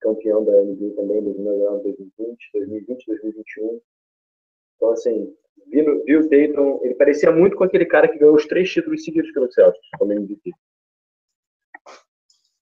Campeão 0.00 0.44
da 0.44 0.62
NBA 0.62 0.94
também, 0.96 1.22
2019-2020, 1.22 2.36
2020-2021. 2.54 3.80
Então, 4.76 4.90
assim, 4.90 5.36
vi, 5.66 5.82
vi 6.04 6.16
o 6.16 6.28
Dayton, 6.28 6.80
ele 6.82 6.94
parecia 6.94 7.30
muito 7.30 7.56
com 7.56 7.64
aquele 7.64 7.86
cara 7.86 8.08
que 8.08 8.18
ganhou 8.18 8.34
os 8.34 8.46
três 8.46 8.70
títulos 8.70 9.04
seguidos 9.04 9.30
pelo 9.32 9.50
Celtics, 9.52 9.88
como 9.98 10.12
MVP. 10.12 10.50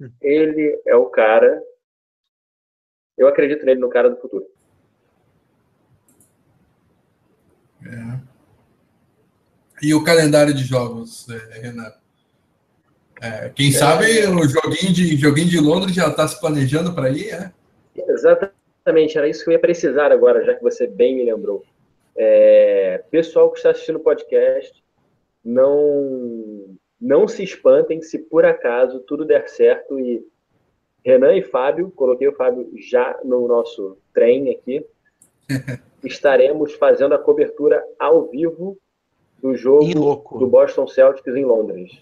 Hum. 0.00 0.10
Ele 0.20 0.80
é 0.86 0.96
o 0.96 1.08
cara 1.10 1.62
eu 3.20 3.28
acredito 3.28 3.66
nele 3.66 3.78
no 3.78 3.90
cara 3.90 4.08
do 4.08 4.16
futuro. 4.16 4.46
É. 7.84 8.18
E 9.82 9.94
o 9.94 10.02
calendário 10.02 10.54
de 10.54 10.64
jogos, 10.64 11.28
é, 11.28 11.60
Renan? 11.60 11.92
É, 13.20 13.50
quem 13.50 13.68
é, 13.68 13.72
sabe 13.72 14.06
o 14.26 14.48
joguinho 14.48 14.92
de, 14.92 15.16
joguinho 15.18 15.48
de 15.48 15.60
Londres 15.60 15.94
já 15.94 16.08
está 16.08 16.26
se 16.26 16.40
planejando 16.40 16.94
para 16.94 17.10
ir, 17.10 17.28
é? 17.28 17.52
Exatamente, 17.94 19.18
era 19.18 19.28
isso 19.28 19.44
que 19.44 19.50
eu 19.50 19.52
ia 19.52 19.58
precisar 19.58 20.10
agora, 20.10 20.42
já 20.42 20.54
que 20.54 20.62
você 20.62 20.86
bem 20.86 21.16
me 21.16 21.24
lembrou. 21.24 21.62
É, 22.16 23.04
pessoal 23.10 23.50
que 23.50 23.58
está 23.58 23.70
assistindo 23.70 23.96
o 23.96 24.00
podcast, 24.00 24.82
não, 25.44 26.74
não 26.98 27.28
se 27.28 27.42
espantem 27.42 28.00
se 28.00 28.18
por 28.18 28.46
acaso 28.46 29.00
tudo 29.00 29.26
der 29.26 29.46
certo 29.46 29.98
e 30.00 30.24
Renan 31.04 31.34
e 31.34 31.42
Fábio, 31.42 31.90
coloquei 31.90 32.28
o 32.28 32.34
Fábio 32.34 32.70
já 32.76 33.18
no 33.24 33.48
nosso 33.48 33.96
trem 34.12 34.50
aqui. 34.50 34.84
Estaremos 36.04 36.74
fazendo 36.74 37.14
a 37.14 37.18
cobertura 37.18 37.82
ao 37.98 38.26
vivo 38.28 38.78
do 39.42 39.54
jogo 39.54 40.38
do 40.38 40.46
Boston 40.46 40.86
Celtics 40.86 41.34
em 41.34 41.44
Londres. 41.44 41.92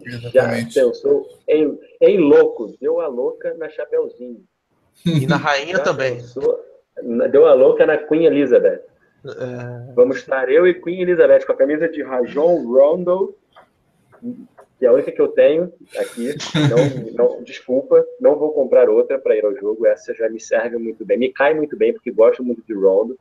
Exatamente. 0.00 0.74
Já 0.74 0.82
pensou 0.82 1.28
em, 1.48 1.78
em 2.00 2.18
louco, 2.18 2.74
deu 2.80 3.00
a 3.00 3.06
louca 3.06 3.54
na 3.54 3.68
Chapeuzinho. 3.68 4.44
E 5.04 5.26
na 5.26 5.36
rainha 5.36 5.76
já 5.76 5.82
também. 5.82 6.16
Pensou, 6.16 6.58
deu 7.30 7.46
a 7.46 7.54
louca 7.54 7.86
na 7.86 7.96
Queen 7.96 8.24
Elizabeth. 8.24 8.82
É... 9.24 9.92
Vamos 9.94 10.18
estar 10.18 10.50
eu 10.50 10.66
e 10.66 10.74
Queen 10.74 11.02
Elizabeth 11.02 11.44
com 11.44 11.52
a 11.52 11.56
camisa 11.56 11.88
de 11.88 12.02
Rajon 12.02 12.64
Rondo 12.64 13.36
que 14.80 14.86
é 14.86 14.88
a 14.88 14.94
única 14.94 15.12
que 15.12 15.20
eu 15.20 15.28
tenho 15.28 15.70
aqui. 15.98 16.34
Não, 16.70 17.12
não, 17.12 17.42
desculpa, 17.44 18.02
não 18.18 18.34
vou 18.38 18.50
comprar 18.54 18.88
outra 18.88 19.18
para 19.18 19.36
ir 19.36 19.44
ao 19.44 19.54
jogo. 19.54 19.86
Essa 19.86 20.14
já 20.14 20.26
me 20.30 20.40
serve 20.40 20.78
muito 20.78 21.04
bem. 21.04 21.18
Me 21.18 21.30
cai 21.30 21.52
muito 21.52 21.76
bem, 21.76 21.92
porque 21.92 22.10
gosto 22.10 22.42
muito 22.42 22.62
de 22.62 22.72
Rondo. 22.72 23.18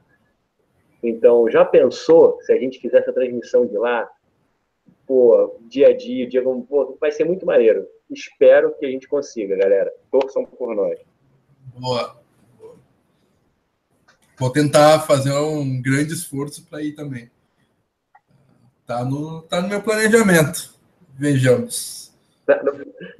Então, 1.04 1.50
já 1.50 1.66
pensou 1.66 2.40
se 2.44 2.54
a 2.54 2.58
gente 2.58 2.80
fizesse 2.80 3.10
a 3.10 3.14
transmissão 3.14 3.66
de 3.66 3.78
lá? 3.78 4.10
Pô, 5.06 5.60
dia 5.68 5.90
a 5.90 5.98
dia, 5.98 6.26
dia, 6.26 6.42
pô, 6.42 6.98
vai 6.98 7.12
ser 7.12 7.26
muito 7.26 7.46
maneiro. 7.46 7.86
Espero 8.10 8.74
que 8.80 8.86
a 8.86 8.90
gente 8.90 9.10
consiga, 9.10 9.58
galera. 9.58 9.92
Torçam 10.10 10.46
por 10.46 10.74
nós. 10.74 10.98
Boa. 11.78 12.18
Vou 14.38 14.50
tentar 14.50 15.02
fazer 15.02 15.34
um 15.34 15.82
grande 15.82 16.14
esforço 16.14 16.66
para 16.70 16.82
ir 16.82 16.94
também. 16.94 17.30
Tá 18.88 19.04
no, 19.04 19.42
tá 19.42 19.62
no 19.62 19.68
meu 19.68 19.84
planejamento. 19.84 20.79
Vejamos. 21.20 22.18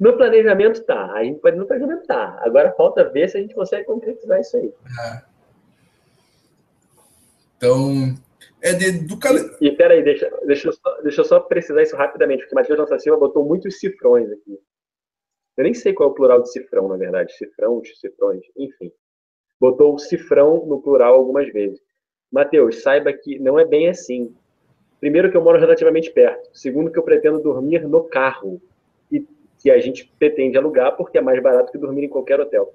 No, 0.00 0.16
planejamento 0.16 0.82
tá. 0.84 1.12
A 1.12 1.22
gente 1.22 1.40
pode 1.40 1.56
no 1.56 1.66
planejamento 1.66 2.06
tá. 2.06 2.40
Agora 2.42 2.72
falta 2.72 3.08
ver 3.08 3.28
se 3.28 3.36
a 3.36 3.40
gente 3.40 3.54
consegue 3.54 3.84
concretizar 3.84 4.40
isso 4.40 4.56
aí. 4.56 4.72
É. 5.04 5.22
Então, 7.56 8.16
é 8.62 8.72
de, 8.72 9.06
do 9.06 9.18
calendário. 9.18 9.56
E, 9.60 9.68
e 9.68 9.76
peraí, 9.76 10.02
deixa, 10.02 10.30
deixa, 10.46 10.68
eu 10.68 10.72
só, 10.72 11.00
deixa 11.02 11.20
eu 11.20 11.24
só 11.24 11.40
precisar 11.40 11.82
isso 11.82 11.94
rapidamente, 11.94 12.40
porque 12.40 12.54
Matheus 12.54 12.78
Nossa 12.78 12.98
Silva 12.98 13.20
botou 13.20 13.44
muitos 13.44 13.78
cifrões 13.78 14.30
aqui. 14.32 14.58
Eu 15.56 15.64
nem 15.64 15.74
sei 15.74 15.92
qual 15.92 16.08
é 16.08 16.12
o 16.12 16.14
plural 16.14 16.42
de 16.42 16.50
cifrão, 16.50 16.88
na 16.88 16.96
verdade. 16.96 17.36
Cifrão, 17.36 17.82
cifrões, 17.84 18.42
enfim. 18.56 18.90
Botou 19.60 19.94
o 19.94 19.98
cifrão 19.98 20.64
no 20.66 20.80
plural 20.80 21.14
algumas 21.14 21.52
vezes. 21.52 21.78
Matheus, 22.32 22.82
saiba 22.82 23.12
que 23.12 23.38
não 23.38 23.58
é 23.58 23.66
bem 23.66 23.88
assim. 23.88 24.34
Primeiro, 25.00 25.30
que 25.30 25.36
eu 25.36 25.42
moro 25.42 25.58
relativamente 25.58 26.10
perto. 26.10 26.50
Segundo, 26.52 26.90
que 26.90 26.98
eu 26.98 27.02
pretendo 27.02 27.40
dormir 27.40 27.86
no 27.88 28.04
carro. 28.04 28.60
E 29.10 29.26
que 29.58 29.70
a 29.70 29.80
gente 29.80 30.12
pretende 30.18 30.56
alugar 30.56 30.96
porque 30.96 31.18
é 31.18 31.20
mais 31.20 31.42
barato 31.42 31.72
que 31.72 31.78
dormir 31.78 32.04
em 32.04 32.08
qualquer 32.08 32.38
hotel. 32.40 32.72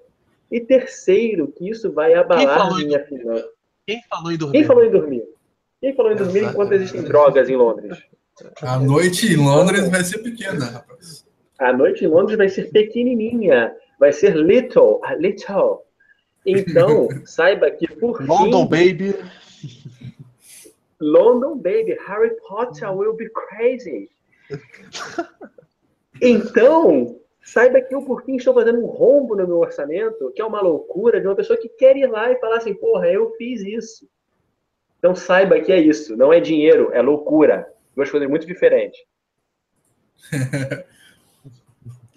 E 0.51 0.60
terceiro, 0.60 1.48
que 1.48 1.70
isso 1.70 1.91
vai 1.91 2.13
abalar 2.13 2.75
minha 2.75 3.03
finança. 3.05 3.48
Quem 3.88 4.01
falou 4.10 4.32
em 4.32 4.38
dormir? 4.38 4.58
Quem 4.58 4.63
falou 4.65 4.84
em 4.84 4.91
dormir? 4.91 5.24
Quem 5.82 5.96
falou 5.96 6.12
em 6.12 6.15
dormir 6.15 6.44
enquanto 6.44 6.72
existem 6.74 7.03
drogas 7.03 7.50
em 7.50 7.55
Londres? 7.55 7.98
A 8.62 8.79
noite 8.79 9.27
em 9.27 9.38
Londres 9.38 9.88
vai 9.89 10.03
ser 10.03 10.20
pequena, 10.20 10.65
rapaz. 10.65 11.25
A 11.60 11.72
noite 11.72 12.03
em 12.03 12.08
Londres 12.08 12.38
vai 12.38 12.50
ser 12.50 12.72
pequenininha. 12.72 13.74
Vai 14.00 14.12
ser 14.12 14.36
little. 14.36 15.01
Little. 15.17 15.86
Então, 16.46 17.08
saiba 17.25 17.72
que 17.72 17.88
por 17.88 18.22
London, 18.22 18.63
fim... 18.63 18.70
baby. 18.70 19.15
London 20.99 21.57
Baby, 21.57 21.97
Harry 22.07 22.31
Potter 22.47 22.91
will 22.91 23.15
be 23.15 23.29
crazy. 23.29 24.09
Então, 26.21 27.19
saiba 27.43 27.81
que 27.81 27.93
eu, 27.93 28.01
por 28.01 28.23
fim, 28.23 28.37
estou 28.37 28.53
fazendo 28.53 28.79
um 28.79 28.85
rombo 28.85 29.35
no 29.35 29.45
meu 29.45 29.59
orçamento, 29.59 30.31
que 30.33 30.41
é 30.41 30.45
uma 30.45 30.61
loucura 30.61 31.19
de 31.19 31.27
uma 31.27 31.35
pessoa 31.35 31.59
que 31.59 31.69
quer 31.69 31.97
ir 31.97 32.07
lá 32.07 32.31
e 32.31 32.39
falar 32.39 32.57
assim, 32.57 32.73
porra, 32.73 33.07
eu 33.07 33.33
fiz 33.37 33.61
isso. 33.61 34.07
Então, 34.97 35.13
saiba 35.13 35.59
que 35.59 35.71
é 35.71 35.79
isso. 35.79 36.15
Não 36.15 36.31
é 36.31 36.39
dinheiro, 36.39 36.89
é 36.93 37.01
loucura. 37.01 37.71
Duas 37.95 38.09
coisas 38.09 38.29
muito 38.29 38.47
diferentes. 38.47 38.99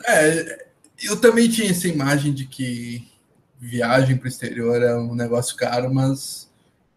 é, 0.07 0.67
eu 1.03 1.21
também 1.21 1.49
tinha 1.49 1.71
essa 1.71 1.89
imagem 1.89 2.33
de 2.33 2.47
que 2.47 3.07
viagem 3.59 4.17
para 4.17 4.27
o 4.27 4.29
exterior 4.29 4.81
é 4.83 4.95
um 4.97 5.15
negócio 5.15 5.57
caro, 5.57 5.93
mas 5.93 6.48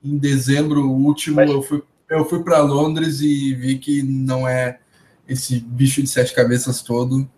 em 0.04 0.18
dezembro 0.18 0.88
último 0.90 1.38
Mas... 1.38 1.50
eu 1.50 1.62
fui, 1.62 1.84
eu 2.10 2.26
fui 2.26 2.44
para 2.44 2.60
Londres 2.60 3.22
e 3.22 3.54
vi 3.54 3.78
que 3.78 4.02
não 4.04 4.48
é 4.48 4.80
esse 5.28 5.60
bicho 5.60 6.02
de 6.02 6.10
sete 6.10 6.34
cabeças 6.34 6.82
todo. 6.82 7.30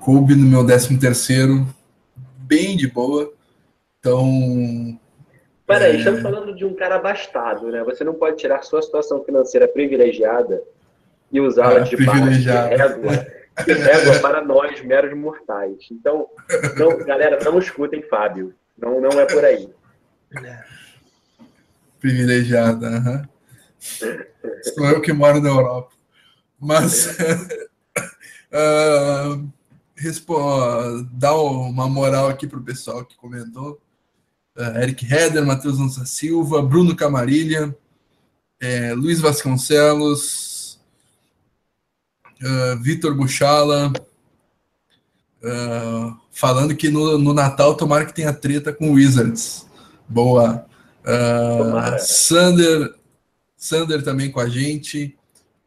Coube 0.00 0.34
no 0.34 0.46
meu 0.46 0.64
décimo 0.64 0.98
terceiro, 0.98 1.66
bem 2.38 2.76
de 2.76 2.86
boa. 2.86 3.32
Então. 3.98 4.98
Peraí, 5.66 5.96
é... 5.96 5.98
estamos 5.98 6.22
falando 6.22 6.54
de 6.54 6.64
um 6.64 6.74
cara 6.74 6.96
abastado, 6.96 7.70
né? 7.70 7.82
Você 7.84 8.04
não 8.04 8.14
pode 8.14 8.36
tirar 8.36 8.62
sua 8.62 8.82
situação 8.82 9.24
financeira 9.24 9.66
privilegiada 9.66 10.62
e 11.30 11.40
usá-la 11.40 11.80
ah, 11.80 11.80
de 11.80 11.96
régua, 11.96 13.26
de 13.64 13.72
régua 13.72 14.18
para 14.20 14.44
nós, 14.44 14.80
meros 14.82 15.16
mortais. 15.16 15.76
Então, 15.90 16.28
não, 16.78 16.98
galera, 17.04 17.38
não 17.44 17.58
escutem 17.58 18.02
Fábio. 18.02 18.54
Não, 18.78 19.00
não 19.00 19.10
é 19.20 19.24
por 19.26 19.44
aí. 19.44 19.68
Privilegiada. 22.06 22.88
Uhum. 22.88 23.24
Sou 24.72 24.86
eu 24.86 25.00
que 25.00 25.12
moro 25.12 25.40
na 25.40 25.48
Europa. 25.48 25.90
Mas 26.60 27.08
uh, 28.54 29.50
dá 31.10 31.34
uma 31.34 31.88
moral 31.88 32.28
aqui 32.28 32.46
para 32.46 32.60
o 32.60 32.62
pessoal 32.62 33.04
que 33.04 33.16
comentou. 33.16 33.80
Uh, 34.56 34.78
Eric 34.78 35.04
Heder, 35.04 35.44
Matheus 35.44 35.80
Lança 35.80 36.06
Silva, 36.06 36.62
Bruno 36.62 36.94
Camarilha, 36.94 37.76
é, 38.60 38.94
Luiz 38.94 39.18
Vasconcelos, 39.20 40.78
uh, 42.40 42.80
Vitor 42.80 43.16
Buchala, 43.16 43.92
uh, 45.42 46.16
falando 46.30 46.76
que 46.76 46.88
no, 46.88 47.18
no 47.18 47.34
Natal 47.34 47.74
tomara 47.74 48.06
que 48.06 48.14
tenha 48.14 48.32
treta 48.32 48.72
com 48.72 48.92
Wizards. 48.92 49.66
Boa. 50.08 50.66
Uh, 51.06 51.98
Sander, 52.00 52.94
Sander 53.56 54.02
também 54.02 54.30
com 54.30 54.40
a 54.40 54.48
gente. 54.48 55.16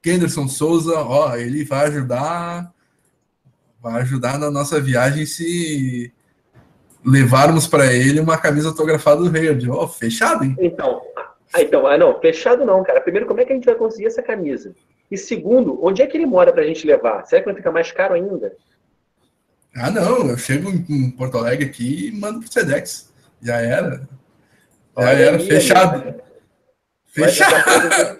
Kenderson 0.01 0.48
Souza, 0.48 1.00
ó, 1.00 1.36
ele 1.36 1.63
vai 1.63 1.88
ajudar. 1.88 2.74
vai 3.81 4.01
ajudar 4.01 4.38
na 4.38 4.51
nossa 4.51 4.79
viagem 4.79 5.25
se 5.25 6.12
levarmos 7.05 7.67
para 7.67 7.93
ele 7.93 8.19
uma 8.19 8.38
camisa 8.38 8.69
autografada 8.69 9.22
do 9.24 9.36
Hayward. 9.36 9.69
Oh, 9.69 9.88
fechado, 9.88 10.43
hein? 10.43 10.55
Então, 10.60 11.01
ah, 11.53 11.62
então, 11.62 11.88
ah, 11.88 11.98
não, 11.98 12.19
fechado 12.19 12.65
não, 12.65 12.84
cara. 12.84 13.01
Primeiro, 13.01 13.27
como 13.27 13.41
é 13.41 13.46
que 13.46 13.51
a 13.51 13.55
gente 13.55 13.65
vai 13.65 13.75
conseguir 13.75 14.08
essa 14.08 14.22
camisa? 14.22 14.75
E 15.10 15.17
segundo, 15.17 15.84
onde 15.84 16.01
é 16.01 16.08
que 16.08 16.15
ele 16.15 16.25
mora 16.25 16.53
pra 16.53 16.63
gente 16.63 16.86
levar? 16.86 17.25
Será 17.25 17.41
que 17.41 17.48
vai 17.48 17.55
ficar 17.55 17.72
mais 17.72 17.91
caro 17.91 18.13
ainda? 18.13 18.55
Ah, 19.75 19.89
não, 19.89 20.29
eu 20.29 20.38
chego 20.38 20.69
em 20.69 21.10
Porto 21.12 21.38
Alegre 21.38 21.65
aqui 21.65 22.08
e 22.08 22.12
mando 22.12 22.39
pro 22.39 22.51
Sedex. 22.51 23.12
Já 23.41 23.58
era. 23.58 24.08
Olha 25.00 25.10
era, 25.10 25.39
fechado. 25.39 26.03
Aí, 26.08 26.29
Fechado. 27.12 28.18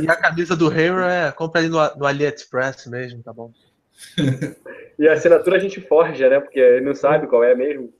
E 0.00 0.08
a 0.08 0.16
camisa 0.16 0.56
do 0.56 0.72
Hero 0.72 1.02
é 1.02 1.30
compra 1.32 1.60
ali 1.60 1.68
no, 1.68 1.78
no 1.96 2.06
AliExpress 2.06 2.86
mesmo, 2.86 3.22
tá 3.22 3.32
bom? 3.32 3.52
e 4.98 5.08
a 5.08 5.12
assinatura 5.12 5.56
a 5.56 5.60
gente 5.60 5.80
forja, 5.80 6.28
né? 6.30 6.40
Porque 6.40 6.58
ele 6.58 6.86
não 6.86 6.94
sabe 6.94 7.26
qual 7.26 7.44
é 7.44 7.54
mesmo. 7.54 7.92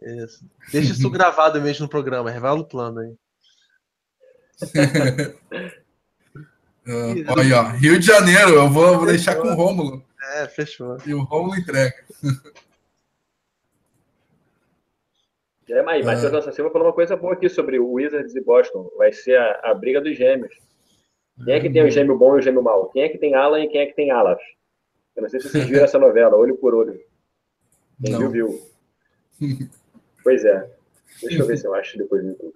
Isso. 0.00 0.44
Deixa 0.72 0.92
isso 0.92 1.10
gravado 1.10 1.60
mesmo 1.60 1.84
no 1.84 1.90
programa, 1.90 2.30
revela 2.30 2.58
o 2.58 2.64
plano 2.64 3.00
aí. 3.00 3.14
uh, 6.86 7.24
olha, 7.36 7.60
ó, 7.60 7.62
Rio 7.70 7.98
de 7.98 8.06
Janeiro, 8.06 8.50
eu 8.50 8.68
vou, 8.68 8.96
vou 8.96 9.06
deixar 9.06 9.36
com 9.36 9.48
o 9.48 9.54
Rômulo. 9.54 10.04
É, 10.34 10.46
fechou. 10.46 10.96
E 11.06 11.14
o 11.14 11.22
Rômulo 11.22 11.56
entrega. 11.56 11.94
É, 15.70 15.82
mas 15.82 16.04
Matheus 16.04 16.32
Nossa 16.32 16.52
Silva 16.52 16.70
falou 16.70 16.88
uma 16.88 16.94
coisa 16.94 17.16
boa 17.16 17.34
aqui 17.34 17.48
sobre 17.48 17.78
o 17.78 17.92
Wizards 17.92 18.34
e 18.34 18.40
Boston. 18.40 18.90
Vai 18.96 19.12
ser 19.12 19.36
a, 19.36 19.60
a 19.64 19.74
briga 19.74 20.00
dos 20.00 20.16
gêmeos. 20.16 20.54
Quem 21.44 21.54
é 21.54 21.60
que 21.60 21.70
tem 21.70 21.84
o 21.84 21.90
gêmeo 21.90 22.18
bom 22.18 22.36
e 22.36 22.38
o 22.38 22.42
gêmeo 22.42 22.62
mau? 22.62 22.88
Quem 22.90 23.02
é 23.02 23.08
que 23.08 23.18
tem 23.18 23.34
Alan 23.34 23.60
e 23.60 23.68
quem 23.68 23.82
é 23.82 23.86
que 23.86 23.94
tem 23.94 24.10
Alas? 24.10 24.40
Eu 25.14 25.22
não 25.22 25.28
sei 25.28 25.40
se 25.40 25.48
vocês 25.48 25.66
viram 25.66 25.84
essa 25.84 25.98
novela, 25.98 26.36
olho 26.36 26.56
por 26.56 26.74
olho. 26.74 26.98
Quem 28.02 28.12
não. 28.12 28.30
viu, 28.30 28.48
viu. 29.40 29.68
Pois 30.22 30.44
é. 30.44 30.68
Deixa 31.22 31.40
eu 31.40 31.46
ver 31.46 31.56
se 31.58 31.66
eu 31.66 31.74
acho 31.74 31.96
depois 31.96 32.22
do 32.22 32.28
YouTube. 32.30 32.52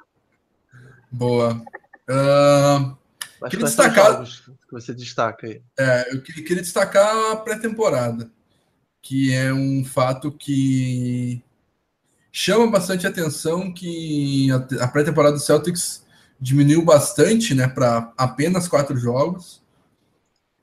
Boa. 1.11 1.55
Uh, 2.09 3.49
queria 3.49 3.67
destacar. 3.67 4.25
Que 4.25 4.73
você 4.73 4.93
destaca 4.93 5.47
aí. 5.47 5.63
É, 5.79 6.15
eu 6.15 6.23
queria, 6.23 6.45
queria 6.45 6.63
destacar 6.63 7.33
a 7.33 7.37
pré-temporada, 7.37 8.31
que 9.01 9.35
é 9.35 9.53
um 9.53 9.85
fato 9.85 10.31
que 10.33 11.43
chama 12.33 12.71
bastante 12.71 13.07
atenção 13.07 13.73
que 13.73 14.49
a 14.81 14.89
pré-temporada 14.89 15.35
do 15.35 15.43
Celtics 15.43 16.03
diminuiu 16.41 16.83
bastante, 16.83 17.55
né, 17.55 17.69
para 17.69 18.13
apenas 18.17 18.67
quatro 18.67 18.97
jogos. 18.97 19.63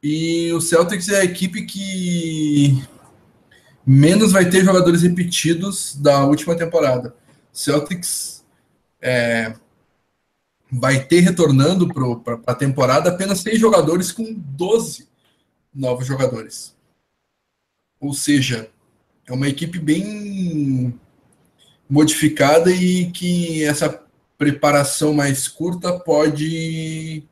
E 0.01 0.51
o 0.51 0.59
Celtics 0.59 1.07
é 1.09 1.21
a 1.21 1.25
equipe 1.25 1.65
que 1.65 2.83
menos 3.85 4.31
vai 4.31 4.49
ter 4.49 4.65
jogadores 4.65 5.03
repetidos 5.03 5.95
da 5.95 6.25
última 6.25 6.55
temporada. 6.55 7.15
Celtics 7.53 8.43
é, 9.01 9.53
vai 10.71 11.03
ter 11.05 11.19
retornando 11.19 11.87
para 12.23 12.39
a 12.47 12.55
temporada 12.55 13.09
apenas 13.09 13.39
seis 13.39 13.59
jogadores 13.59 14.11
com 14.11 14.33
12 14.33 15.07
novos 15.73 16.07
jogadores. 16.07 16.75
Ou 17.99 18.13
seja, 18.13 18.69
é 19.27 19.33
uma 19.33 19.47
equipe 19.47 19.77
bem 19.79 20.99
modificada 21.89 22.71
e 22.71 23.11
que 23.11 23.63
essa 23.63 24.01
preparação 24.37 25.13
mais 25.13 25.47
curta 25.47 25.99
pode 25.99 27.23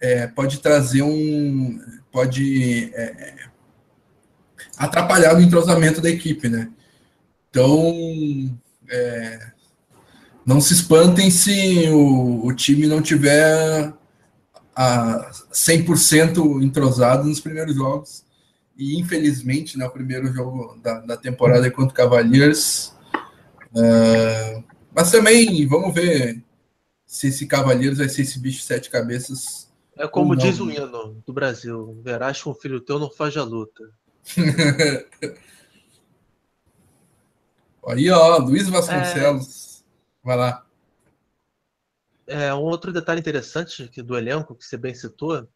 é, 0.00 0.26
pode 0.26 0.58
trazer 0.58 1.02
um 1.02 1.78
pode 2.10 2.90
é, 2.94 3.36
atrapalhar 4.76 5.36
o 5.36 5.40
entrosamento 5.40 6.00
da 6.00 6.10
equipe, 6.10 6.48
né? 6.48 6.70
Então 7.50 8.58
é, 8.88 9.52
não 10.44 10.60
se 10.60 10.72
espantem 10.72 11.30
se 11.30 11.88
o, 11.90 12.46
o 12.46 12.52
time 12.54 12.86
não 12.86 13.02
tiver 13.02 13.92
a 14.74 15.30
100% 15.52 16.62
entrosado 16.62 17.24
nos 17.24 17.40
primeiros 17.40 17.76
jogos. 17.76 18.24
E 18.76 18.98
infelizmente, 18.98 19.78
né, 19.78 19.86
o 19.86 19.90
primeiro 19.90 20.32
jogo 20.32 20.80
da, 20.82 21.00
da 21.00 21.16
temporada 21.16 21.70
contra 21.70 21.92
o 21.92 21.94
Cavaliers 21.94 22.92
Uh, 23.74 24.62
mas 24.94 25.10
também 25.10 25.66
vamos 25.66 25.94
ver 25.94 26.42
se 27.06 27.28
esse 27.28 27.46
Cavaleiros 27.46 27.98
vai 27.98 28.08
ser 28.08 28.22
esse 28.22 28.38
bicho 28.38 28.62
sete 28.62 28.88
cabeças. 28.90 29.70
É 29.96 30.06
como 30.06 30.36
diz 30.36 30.60
o 30.60 30.70
hino 30.70 31.22
do 31.26 31.32
Brasil: 31.32 32.00
verás 32.02 32.42
com 32.42 32.50
o 32.50 32.54
filho 32.54 32.80
teu 32.80 32.98
não 32.98 33.10
faz 33.10 33.36
a 33.36 33.44
luta. 33.44 33.90
Aí, 37.86 38.08
ó, 38.10 38.38
Luiz 38.38 38.68
Vasconcelos. 38.68 39.80
É... 39.80 39.82
Vai 40.24 40.36
lá. 40.36 40.64
É, 42.26 42.54
um 42.54 42.60
outro 42.60 42.92
detalhe 42.92 43.18
interessante 43.20 43.82
aqui 43.82 44.00
do 44.00 44.16
elenco, 44.16 44.54
que 44.54 44.64
você 44.64 44.76
bem 44.76 44.94
citou, 44.94 45.48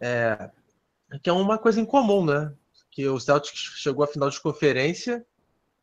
é 0.00 0.50
que 1.22 1.30
é 1.30 1.32
uma 1.32 1.56
coisa 1.56 1.80
incomum, 1.80 2.24
né? 2.24 2.52
Que 2.90 3.06
o 3.06 3.20
Celtics 3.20 3.60
chegou 3.76 4.04
à 4.04 4.08
final 4.08 4.28
de 4.28 4.40
conferência 4.40 5.24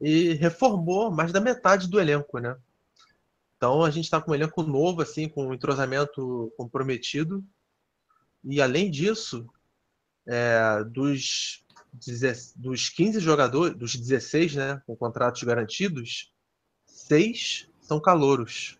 e 0.04 0.34
reformou 0.34 1.10
mais 1.10 1.32
da 1.32 1.39
metade 1.39 1.88
do 1.88 2.00
elenco, 2.00 2.38
né? 2.38 2.58
Então 3.56 3.84
a 3.84 3.89
gente 3.89 4.04
está 4.04 4.20
com 4.20 4.32
um 4.32 4.36
elenco 4.36 4.62
novo, 4.62 5.02
assim, 5.02 5.30
com 5.30 5.48
um 5.48 5.54
entrosamento 5.54 6.54
comprometido. 6.58 7.42
E 8.44 8.62
além 8.62 8.92
disso, 8.92 9.48
é, 10.28 10.84
dos, 10.84 11.63
dos 12.58 12.89
15 12.89 13.22
jogadores, 13.22 13.78
dos 13.78 13.96
16, 13.96 14.56
né, 14.56 14.82
com 14.86 14.94
contratos 14.98 15.42
garantidos, 15.44 16.34
seis 16.86 17.70
são 17.80 18.02
calouros. 18.02 18.78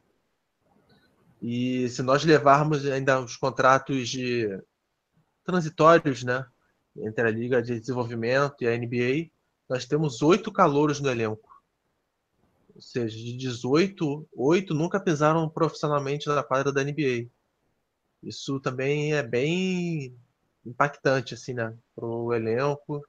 E 1.42 1.88
se 1.88 2.02
nós 2.02 2.26
levarmos 2.26 2.86
ainda 2.86 3.22
os 3.22 3.38
contratos 3.38 4.10
de 4.10 4.50
transitórios, 5.46 6.24
né, 6.24 6.46
entre 6.98 7.26
a 7.26 7.32
Liga 7.32 7.62
de 7.62 7.80
Desenvolvimento 7.80 8.56
e 8.62 8.68
a 8.68 8.78
NBA, 8.78 9.33
nós 9.74 9.86
temos 9.86 10.22
oito 10.22 10.52
calouros 10.52 11.00
no 11.00 11.10
elenco. 11.10 11.50
Ou 12.76 12.82
seja, 12.82 13.18
de 13.18 13.36
18, 13.36 14.28
oito 14.32 14.72
nunca 14.76 15.00
pisaram 15.00 15.50
profissionalmente 15.50 16.28
na 16.30 16.44
quadra 16.44 16.72
da 16.72 16.84
NBA. 16.84 17.28
Isso 18.22 18.60
também 18.60 19.16
é 19.16 19.24
bem 19.24 20.16
impactante, 20.64 21.34
assim, 21.34 21.56
né? 21.56 21.76
Para 21.96 22.06
o 22.06 22.32
elenco 22.32 23.04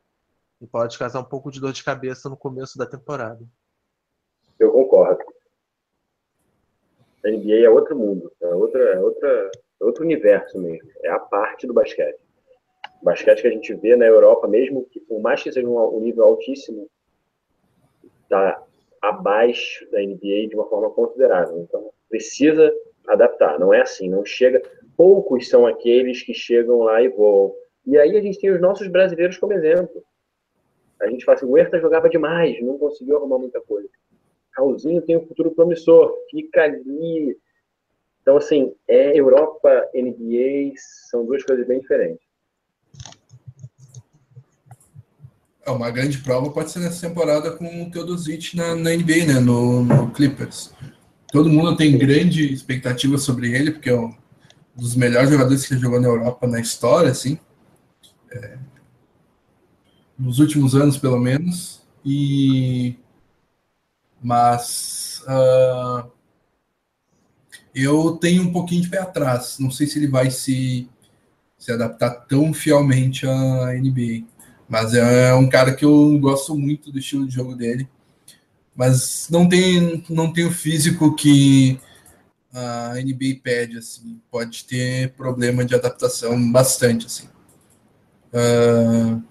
e 0.59 0.67
pode 0.67 0.99
causar 0.99 1.21
um 1.21 1.25
pouco 1.25 1.51
de 1.51 1.61
dor 1.61 1.75
de 1.75 1.85
cabeça 1.85 2.31
no 2.31 2.37
começo 2.37 2.79
da 2.79 2.87
temporada. 2.87 3.45
Eu 4.59 4.73
concordo. 4.73 5.23
A 7.23 7.29
NBA 7.29 7.67
é 7.67 7.69
outro 7.69 7.95
mundo, 7.95 8.33
é, 8.41 8.47
outra, 8.55 8.83
é, 8.83 9.01
outra, 9.01 9.51
é 9.83 9.85
outro 9.85 10.03
universo 10.03 10.59
mesmo. 10.59 10.91
É 11.03 11.11
a 11.11 11.19
parte 11.19 11.67
do 11.67 11.75
basquete 11.75 12.24
basquete 13.05 13.43
que 13.43 13.49
a 13.49 13.51
gente 13.51 13.75
vê 13.75 13.95
na 13.97 14.07
Europa, 14.07 14.49
mesmo 14.49 14.85
que 14.87 14.99
por 14.99 15.21
mais 15.21 15.43
que 15.43 15.53
seja 15.53 15.69
um, 15.69 16.01
nível 16.01 16.25
altíssimo, 16.25 16.89
está 18.23 18.63
abaixo 19.03 19.89
da 19.91 20.01
NBA 20.01 20.49
de 20.49 20.55
uma 20.55 20.69
forma 20.69 20.91
considerável. 20.91 21.59
Então, 21.59 21.91
precisa 22.09 22.73
adaptar. 23.07 23.59
Não 23.59 23.73
é 23.73 23.83
assim, 23.83 24.09
não 24.09 24.25
chega. 24.25 24.63
Poucos 24.97 25.49
são 25.49 25.67
aqueles 25.67 26.23
que 26.23 26.33
chegam 26.33 26.79
lá 26.79 27.03
e 27.03 27.09
voam. 27.09 27.55
E 27.87 27.99
aí 27.99 28.17
a 28.17 28.23
gente 28.23 28.41
tem 28.41 28.51
os 28.51 28.61
nossos 28.61 28.89
brasileiros 28.89 29.37
como 29.37 29.53
exemplo. 29.53 30.03
A 31.01 31.07
gente 31.09 31.25
fala 31.25 31.37
assim, 31.37 31.47
o 31.47 31.51
Huerta 31.51 31.79
jogava 31.79 32.09
demais, 32.09 32.59
não 32.63 32.79
conseguiu 32.79 33.17
arrumar 33.17 33.39
muita 33.39 33.61
coisa. 33.61 33.89
Raulzinho 34.57 35.03
tem 35.03 35.17
um 35.17 35.27
futuro 35.27 35.51
promissor, 35.51 36.15
fica 36.31 36.63
ali. 36.63 37.37
Então, 38.23 38.39
assim, 38.39 38.75
é 38.89 39.19
Europa, 39.19 39.91
NBA, 39.95 40.73
são 41.11 41.27
duas 41.27 41.45
coisas 41.45 41.67
bem 41.67 41.81
diferentes. 41.81 42.24
É, 45.67 45.71
uma 45.71 45.91
grande 45.91 46.19
prova 46.19 46.51
pode 46.51 46.71
ser 46.71 46.81
nessa 46.81 47.09
temporada 47.09 47.51
com 47.53 47.85
o 47.85 47.91
Teodosic 47.91 48.55
na, 48.55 48.75
na 48.75 48.91
NBA, 48.91 49.27
né? 49.27 49.41
No, 49.41 49.83
no, 49.85 50.11
Clippers. 50.11 50.73
Todo 51.33 51.51
mundo 51.51 51.77
tem 51.77 51.97
grande 51.97 52.53
expectativa 52.53 53.17
sobre 53.19 53.53
ele, 53.55 53.73
porque 53.73 53.91
é 53.91 53.99
um 53.99 54.15
dos 54.77 54.95
melhores 54.95 55.31
jogadores 55.31 55.67
que 55.67 55.79
jogou 55.79 56.01
na 56.01 56.09
Europa 56.09 56.47
na 56.47 56.61
história, 56.61 57.11
assim. 57.11 57.39
É, 58.31 58.59
nos 60.19 60.39
últimos 60.39 60.75
anos, 60.75 60.99
pelo 60.99 61.19
menos. 61.19 61.83
E. 62.05 62.97
Mas. 64.23 65.23
Uh, 65.27 66.11
eu 67.75 68.13
tenho 68.13 68.43
um 68.43 68.53
pouquinho 68.53 68.83
de 68.83 68.89
pé 68.89 68.99
atrás. 68.99 69.59
Não 69.59 69.71
sei 69.71 69.87
se 69.87 69.99
ele 69.99 70.07
vai 70.07 70.31
se, 70.31 70.89
se 71.59 71.73
adaptar 71.73 72.11
tão 72.11 72.53
fielmente 72.53 73.27
à 73.27 73.73
NBA. 73.73 74.34
Mas 74.75 74.93
é 74.93 75.33
um 75.33 75.49
cara 75.49 75.73
que 75.73 75.85
eu 75.85 76.19
gosto 76.19 76.53
muito 76.59 76.91
do 76.91 76.99
estilo 76.99 77.29
de 77.29 77.33
jogo 77.33 77.55
dele. 77.55 77.89
Mas 78.75 79.29
não 79.31 79.49
tem, 79.49 80.05
não 80.11 80.33
tem 80.33 80.45
o 80.45 80.51
físico 80.51 81.15
que 81.15 81.79
a 82.53 82.95
NBA 82.95 83.41
pede, 83.41 83.79
assim. 83.79 84.21
Pode 84.29 84.65
ter 84.65 85.13
problema 85.13 85.65
de 85.65 85.77
adaptação 85.77 86.51
bastante, 86.51 87.07
assim. 87.07 87.29
Uh, 88.33 89.23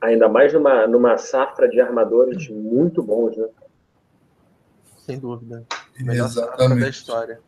Ainda 0.00 0.26
mais 0.26 0.54
numa, 0.54 0.86
numa 0.86 1.18
safra 1.18 1.68
de 1.68 1.82
armadores 1.82 2.48
muito 2.48 3.02
bons, 3.02 3.36
né? 3.36 3.46
Sem 4.96 5.18
dúvida. 5.18 5.66
Melhor 5.98 6.28
Exatamente. 6.28 6.80
da 6.80 6.88
história. 6.88 7.40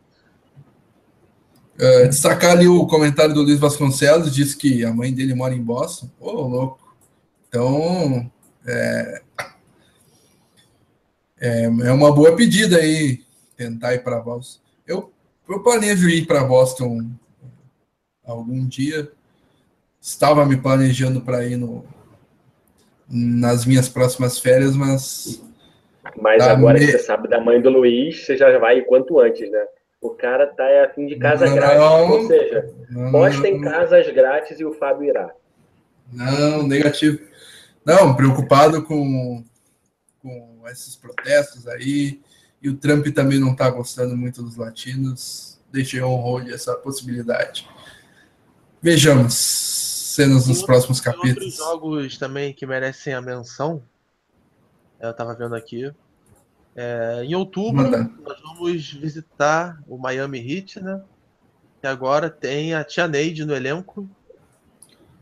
Uh, 1.75 2.07
destacar 2.07 2.51
ali 2.51 2.67
o 2.67 2.85
comentário 2.85 3.33
do 3.33 3.41
Luiz 3.41 3.59
Vasconcelos, 3.59 4.33
disse 4.33 4.55
que 4.55 4.85
a 4.85 4.93
mãe 4.93 5.13
dele 5.13 5.33
mora 5.33 5.53
em 5.53 5.61
Boston. 5.61 6.09
Ô, 6.19 6.31
louco. 6.31 6.95
Então, 7.47 8.31
é, 8.65 9.21
é, 11.39 11.63
é 11.65 11.91
uma 11.91 12.11
boa 12.13 12.35
pedida 12.35 12.77
aí, 12.77 13.21
tentar 13.57 13.93
ir 13.93 14.03
para 14.03 14.19
Boston. 14.19 14.61
Eu, 14.87 15.11
eu 15.49 15.61
planejo 15.61 16.09
ir 16.09 16.25
para 16.25 16.43
Boston 16.43 17.11
algum 18.25 18.65
dia. 18.65 19.11
Estava 19.99 20.45
me 20.45 20.57
planejando 20.57 21.21
para 21.21 21.45
ir 21.45 21.57
no, 21.57 21.85
nas 23.09 23.65
minhas 23.65 23.87
próximas 23.89 24.39
férias, 24.39 24.75
mas. 24.75 25.41
Mas 26.19 26.41
agora 26.43 26.79
me... 26.79 26.85
que 26.85 26.91
você 26.91 26.99
sabe 26.99 27.27
da 27.27 27.39
mãe 27.39 27.61
do 27.61 27.69
Luiz, 27.69 28.25
você 28.25 28.35
já 28.35 28.57
vai 28.59 28.81
quanto 28.81 29.19
antes, 29.19 29.49
né? 29.49 29.65
O 30.03 30.09
cara 30.09 30.47
tá 30.47 30.65
a 30.83 30.89
fim 30.89 31.07
de 31.07 31.15
casa 31.15 31.45
não, 31.45 31.55
grátis. 31.55 31.79
Ou 31.79 32.27
seja, 32.27 32.75
não, 32.89 33.09
postem 33.09 33.61
casas 33.61 34.13
grátis 34.13 34.59
e 34.59 34.65
o 34.65 34.73
Fábio 34.73 35.05
irá. 35.07 35.33
Não, 36.11 36.67
negativo. 36.67 37.19
Não, 37.85 38.13
preocupado 38.13 38.83
com, 38.83 39.45
com 40.21 40.61
esses 40.67 40.97
protestos 40.97 41.69
aí. 41.69 42.21
E 42.61 42.67
o 42.67 42.75
Trump 42.75 43.07
também 43.15 43.39
não 43.39 43.53
está 43.53 43.69
gostando 43.69 44.17
muito 44.17 44.43
dos 44.43 44.57
latinos. 44.57 45.57
Deixei 45.71 46.01
on 46.01 46.17
hold 46.17 46.49
essa 46.49 46.75
possibilidade. 46.75 47.65
Vejamos 48.81 49.33
cenas 49.33 50.47
nos 50.47 50.61
próximos 50.63 50.99
capítulos. 50.99 51.57
Outros 51.59 51.81
jogos 51.81 52.17
também 52.17 52.53
que 52.53 52.65
merecem 52.65 53.13
a 53.13 53.21
menção. 53.21 53.81
Eu 54.99 55.11
estava 55.11 55.33
vendo 55.33 55.55
aqui. 55.55 55.93
É, 56.75 57.23
em 57.23 57.35
outubro, 57.35 57.83
Manda. 57.83 58.09
nós 58.23 58.41
vamos 58.41 58.93
visitar 58.93 59.81
o 59.87 59.97
Miami 59.97 60.39
Heat, 60.39 60.81
né? 60.81 61.03
E 61.83 61.87
agora 61.87 62.29
tem 62.29 62.73
a 62.73 62.83
Tia 62.83 63.07
Neide 63.07 63.45
no 63.45 63.53
elenco. 63.53 64.09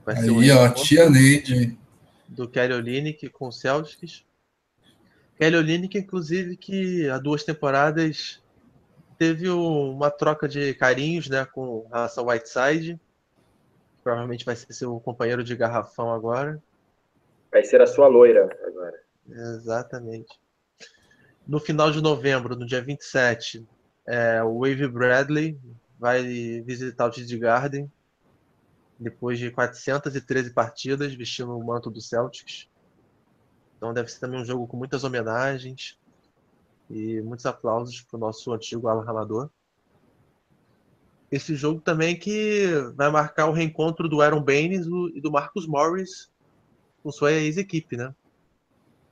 Vai 0.05 0.15
Aí, 0.17 0.51
ó, 0.51 0.69
Tia 0.69 1.09
Neide. 1.09 1.77
Do 2.27 2.47
Kelly 2.47 2.73
Olynyk 2.73 3.29
com 3.29 3.47
o 3.47 3.51
Celtics. 3.51 4.23
Kelly 5.37 5.57
Olynyk, 5.57 5.97
inclusive, 5.97 6.55
que 6.55 7.09
há 7.09 7.17
duas 7.17 7.43
temporadas 7.43 8.41
teve 9.17 9.49
uma 9.49 10.09
troca 10.09 10.47
de 10.47 10.73
carinhos 10.73 11.29
né, 11.29 11.45
com 11.45 11.85
relação 11.91 12.23
ao 12.23 12.29
Whiteside. 12.29 12.99
Provavelmente 14.03 14.45
vai 14.45 14.55
ser 14.55 14.71
seu 14.73 14.99
companheiro 14.99 15.43
de 15.43 15.55
garrafão 15.55 16.11
agora. 16.11 16.61
Vai 17.51 17.63
ser 17.63 17.81
a 17.81 17.87
sua 17.87 18.07
loira 18.07 18.49
agora. 18.65 18.99
Exatamente. 19.29 20.39
No 21.51 21.59
final 21.59 21.91
de 21.91 21.99
novembro, 21.99 22.55
no 22.55 22.65
dia 22.65 22.81
27, 22.81 23.67
é, 24.07 24.41
o 24.41 24.59
Wave 24.59 24.87
Bradley 24.87 25.59
vai 25.99 26.23
visitar 26.61 27.07
o 27.07 27.11
TD 27.11 27.37
Garden 27.37 27.91
depois 28.97 29.37
de 29.37 29.51
413 29.51 30.51
partidas 30.53 31.13
vestindo 31.13 31.51
o 31.57 31.61
manto 31.61 31.91
do 31.91 31.99
Celtics. 31.99 32.69
Então 33.75 33.93
deve 33.93 34.09
ser 34.09 34.21
também 34.21 34.39
um 34.39 34.45
jogo 34.45 34.65
com 34.65 34.77
muitas 34.77 35.03
homenagens 35.03 35.99
e 36.89 37.19
muitos 37.19 37.45
aplausos 37.45 37.99
para 37.99 38.15
o 38.15 38.19
nosso 38.21 38.53
antigo 38.53 38.87
alarmador. 38.87 39.49
Esse 41.29 41.53
jogo 41.53 41.81
também 41.81 42.17
que 42.17 42.67
vai 42.95 43.11
marcar 43.11 43.47
o 43.47 43.51
reencontro 43.51 44.07
do 44.07 44.21
Aaron 44.21 44.41
Baines 44.41 44.87
e 45.13 45.19
do 45.19 45.29
Marcus 45.29 45.67
Morris 45.67 46.31
com 47.03 47.11
sua 47.11 47.33
ex-equipe, 47.33 47.97
né? 47.97 48.15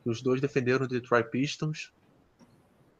Os 0.05 0.21
dois 0.21 0.39
defenderam 0.39 0.85
o 0.85 0.87
Detroit 0.87 1.29
Pistons 1.29 1.91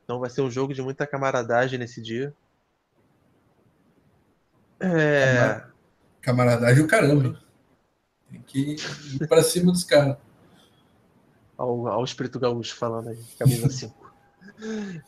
então 0.10 0.19
vai 0.19 0.32
ser 0.32 0.41
um 0.41 0.50
jogo 0.50 0.74
de 0.74 0.82
muita 0.82 1.06
camaradagem 1.06 1.78
nesse 1.78 2.02
dia. 2.02 2.34
É... 4.80 5.63
Camaradagem 6.19 6.84
o 6.84 6.88
caramba. 6.88 7.39
Tem 8.28 8.41
que 8.41 8.76
ir 9.22 9.28
para 9.28 9.43
cima 9.43 9.72
dos 9.72 9.84
caras. 9.84 10.17
Olha 11.56 11.95
o 11.95 12.04
Espírito 12.04 12.39
Gaúcho 12.39 12.76
falando 12.76 13.10
aí, 13.10 13.19
camisa 13.38 13.69
5. 13.69 14.12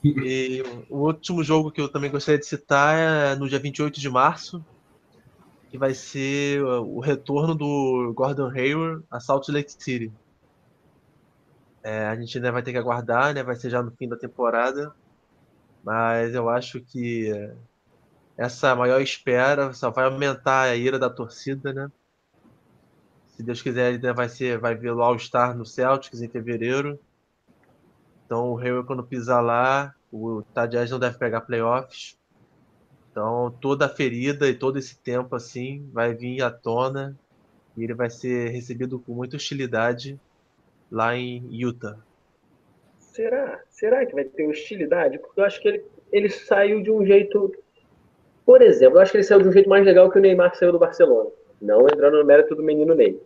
e 0.03 0.63
o 0.87 1.07
último 1.07 1.43
jogo 1.43 1.71
que 1.71 1.81
eu 1.81 1.89
também 1.89 2.11
gostaria 2.11 2.39
de 2.39 2.45
citar 2.45 2.95
é 2.95 3.35
no 3.35 3.49
dia 3.49 3.57
28 3.57 3.99
de 3.99 4.07
março, 4.07 4.63
que 5.71 5.79
vai 5.79 5.95
ser 5.95 6.61
o 6.61 6.99
retorno 6.99 7.55
do 7.55 8.13
Gordon 8.15 8.51
Hayward 8.51 9.03
a 9.09 9.19
Salt 9.19 9.49
Lake 9.49 9.71
City. 9.71 10.13
É, 11.83 12.05
a 12.07 12.15
gente 12.15 12.37
ainda 12.37 12.51
vai 12.51 12.61
ter 12.61 12.71
que 12.71 12.77
aguardar, 12.77 13.33
né? 13.33 13.43
Vai 13.43 13.55
ser 13.55 13.69
já 13.69 13.81
no 13.81 13.91
fim 13.91 14.07
da 14.07 14.17
temporada. 14.17 14.93
Mas 15.83 16.35
eu 16.35 16.49
acho 16.49 16.79
que 16.81 17.31
essa 18.37 18.75
maior 18.75 19.01
espera 19.01 19.73
só 19.73 19.89
vai 19.89 20.05
aumentar 20.05 20.63
a 20.63 20.75
ira 20.75 20.97
da 20.97 21.09
torcida, 21.09 21.73
né? 21.73 21.91
Se 23.27 23.43
Deus 23.43 23.61
quiser, 23.61 23.93
ainda 23.93 24.13
vai 24.13 24.29
ser, 24.29 24.59
vai 24.59 24.75
ver 24.75 24.91
o 24.91 25.01
All-Star 25.01 25.55
no 25.57 25.65
Celtics 25.65 26.21
em 26.21 26.29
fevereiro. 26.29 26.99
Então 28.25 28.49
o 28.49 28.55
Rio 28.55 28.83
quando 28.83 29.03
pisar 29.03 29.41
lá, 29.41 29.93
o 30.11 30.43
Tadias 30.53 30.91
não 30.91 30.99
deve 30.99 31.17
pegar 31.17 31.41
playoffs. 31.41 32.17
Então 33.11 33.55
toda 33.59 33.85
a 33.85 33.89
ferida 33.89 34.47
e 34.47 34.53
todo 34.53 34.77
esse 34.77 34.95
tempo 34.97 35.35
assim 35.35 35.89
vai 35.91 36.13
vir 36.13 36.41
à 36.41 36.49
tona 36.49 37.17
e 37.75 37.83
ele 37.83 37.93
vai 37.93 38.09
ser 38.09 38.49
recebido 38.49 38.99
com 38.99 39.13
muita 39.13 39.37
hostilidade 39.37 40.19
lá 40.91 41.15
em 41.15 41.47
Utah. 41.49 41.97
Será? 42.99 43.59
Será 43.69 44.05
que 44.05 44.13
vai 44.13 44.25
ter 44.25 44.47
hostilidade? 44.47 45.17
Porque 45.17 45.39
eu 45.39 45.45
acho 45.45 45.61
que 45.61 45.67
ele, 45.67 45.85
ele 46.11 46.29
saiu 46.29 46.83
de 46.83 46.91
um 46.91 47.05
jeito. 47.05 47.53
Por 48.45 48.61
exemplo, 48.61 48.97
eu 48.97 49.01
acho 49.01 49.11
que 49.11 49.17
ele 49.17 49.23
saiu 49.23 49.41
de 49.41 49.47
um 49.47 49.51
jeito 49.51 49.69
mais 49.69 49.85
legal 49.85 50.09
que 50.09 50.17
o 50.17 50.21
Neymar 50.21 50.55
saiu 50.55 50.71
do 50.71 50.79
Barcelona. 50.79 51.29
Não 51.61 51.87
entrando 51.87 52.17
no 52.17 52.25
mérito 52.25 52.55
do 52.55 52.63
menino 52.63 52.93
Ney. 52.93 53.21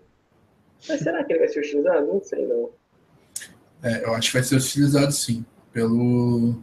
Mas 0.88 0.99
será 0.99 1.23
que 1.23 1.34
ele 1.34 1.39
vai 1.39 1.47
ser 1.47 1.62
hostilizado? 1.62 2.06
Não 2.06 2.21
sei, 2.21 2.45
não. 2.45 2.69
É, 3.82 4.04
eu 4.04 4.13
acho 4.13 4.30
que 4.30 4.38
vai 4.38 4.43
ser 4.43 4.56
hostilizado 4.56 5.12
sim. 5.12 5.45
Pelo. 5.71 6.56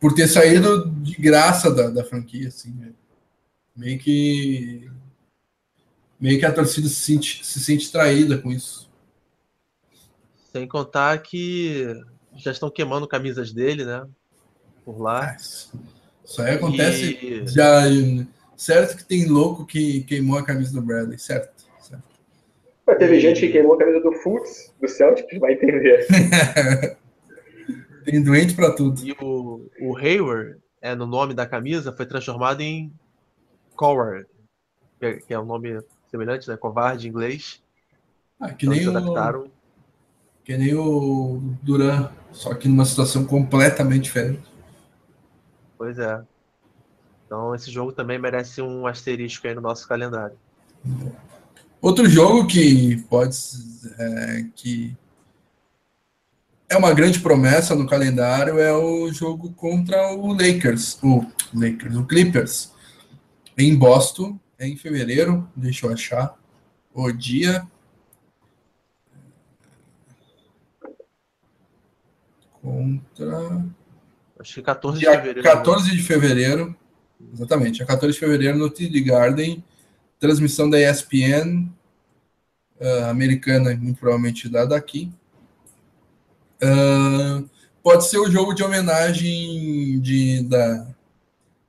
Por 0.00 0.14
ter 0.14 0.28
saído 0.28 0.88
de 1.02 1.14
graça 1.14 1.70
da, 1.70 1.88
da 1.88 2.04
franquia, 2.04 2.48
assim. 2.48 2.72
Né? 2.72 2.92
Meio 3.74 3.98
que. 3.98 4.90
Meio 6.18 6.38
que 6.38 6.46
a 6.46 6.52
torcida 6.52 6.88
se 6.88 6.94
sente, 6.94 7.44
se 7.44 7.60
sente 7.60 7.92
traída 7.92 8.38
com 8.38 8.50
isso. 8.50 8.85
Sem 10.56 10.66
contar 10.66 11.18
que 11.18 11.84
já 12.34 12.50
estão 12.50 12.70
queimando 12.70 13.06
camisas 13.06 13.52
dele, 13.52 13.84
né? 13.84 14.06
Por 14.86 14.98
lá. 14.98 15.32
Ah, 15.32 15.36
isso 15.36 16.40
aí 16.40 16.54
acontece 16.54 17.18
e... 17.22 17.46
já. 17.46 17.82
Certo 18.56 18.96
que 18.96 19.04
tem 19.04 19.26
louco 19.26 19.66
que 19.66 20.00
queimou 20.04 20.38
a 20.38 20.42
camisa 20.42 20.72
do 20.72 20.80
Bradley, 20.80 21.18
certo? 21.18 21.62
certo. 21.78 22.02
Mas 22.86 22.96
teve 22.96 23.16
e... 23.16 23.20
gente 23.20 23.40
que 23.40 23.52
queimou 23.52 23.74
a 23.74 23.78
camisa 23.78 24.00
do 24.00 24.14
Fultz, 24.14 24.72
do 24.80 24.88
Celtic, 24.88 25.38
vai 25.38 25.52
entender. 25.52 26.06
tem 28.06 28.22
doente 28.22 28.54
para 28.54 28.74
tudo. 28.74 29.06
E 29.06 29.12
o, 29.20 29.68
o 29.78 29.94
Hayward, 29.98 30.56
é, 30.80 30.94
no 30.94 31.06
nome 31.06 31.34
da 31.34 31.44
camisa, 31.44 31.94
foi 31.94 32.06
transformado 32.06 32.62
em 32.62 32.90
Coward, 33.74 34.26
que 34.98 35.34
é 35.34 35.38
um 35.38 35.44
nome 35.44 35.82
semelhante, 36.10 36.48
né? 36.48 36.56
Covarde 36.56 37.06
em 37.06 37.10
inglês. 37.10 37.62
Ah, 38.40 38.54
que 38.54 38.64
então, 38.64 38.74
nem 38.74 38.88
o... 38.88 38.96
adaptaram 38.96 39.55
que 40.46 40.56
nem 40.56 40.76
o 40.76 41.42
Duran, 41.60 42.08
só 42.30 42.54
que 42.54 42.68
numa 42.68 42.84
situação 42.84 43.24
completamente 43.24 44.04
diferente. 44.04 44.44
Pois 45.76 45.98
é. 45.98 46.22
Então 47.26 47.52
esse 47.52 47.68
jogo 47.68 47.90
também 47.90 48.16
merece 48.16 48.62
um 48.62 48.86
asterisco 48.86 49.48
aí 49.48 49.56
no 49.56 49.60
nosso 49.60 49.88
calendário. 49.88 50.36
Outro 51.82 52.08
jogo 52.08 52.46
que 52.46 52.96
pode 53.10 53.36
é, 53.98 54.46
que 54.54 54.96
é 56.68 56.76
uma 56.76 56.94
grande 56.94 57.18
promessa 57.18 57.74
no 57.74 57.88
calendário 57.88 58.60
é 58.60 58.72
o 58.72 59.12
jogo 59.12 59.52
contra 59.52 60.12
o 60.12 60.32
Lakers, 60.32 60.96
o 61.02 61.26
Lakers, 61.52 61.96
o 61.96 62.06
Clippers, 62.06 62.72
em 63.58 63.74
Boston, 63.76 64.38
em 64.60 64.76
fevereiro. 64.76 65.48
Deixa 65.56 65.86
eu 65.86 65.92
achar 65.92 66.38
o 66.94 67.10
dia. 67.10 67.66
Contra. 72.66 73.64
Acho 74.40 74.54
que 74.54 74.62
14 74.62 74.98
de 74.98 75.06
fevereiro. 75.06 75.42
14 75.42 75.90
de 75.90 76.02
fevereiro. 76.02 76.76
Exatamente, 77.32 77.82
a 77.82 77.86
14 77.86 78.12
de 78.12 78.18
fevereiro 78.18 78.58
no 78.58 78.68
TD 78.68 79.00
Garden. 79.00 79.64
Transmissão 80.18 80.68
da 80.68 80.80
ESPN 80.80 81.68
uh, 82.80 83.04
americana, 83.10 83.74
muito 83.76 84.00
provavelmente 84.00 84.48
dada 84.48 84.76
aqui. 84.76 85.10
Uh, 86.56 87.48
pode 87.82 88.06
ser 88.06 88.18
o 88.18 88.30
jogo 88.30 88.54
de 88.54 88.64
homenagem 88.64 90.00
de, 90.00 90.42
da 90.48 90.86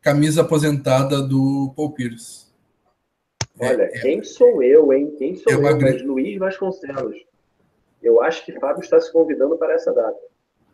camisa 0.02 0.42
aposentada 0.42 1.22
do 1.22 1.74
Paul 1.76 1.92
Pierce. 1.92 2.48
Olha, 3.60 3.84
é, 3.84 4.00
quem 4.00 4.24
sou 4.24 4.64
eu, 4.64 4.94
hein? 4.94 5.14
Quem 5.18 5.36
sou 5.36 5.52
é 5.52 5.56
eu? 5.56 5.62
Mas 5.62 6.02
Luiz 6.04 6.38
Vasconcelos. 6.38 7.18
Eu 8.02 8.22
acho 8.22 8.46
que 8.46 8.58
Fábio 8.60 8.82
está 8.82 9.00
se 9.02 9.12
convidando 9.12 9.58
para 9.58 9.74
essa 9.74 9.92
data. 9.92 10.18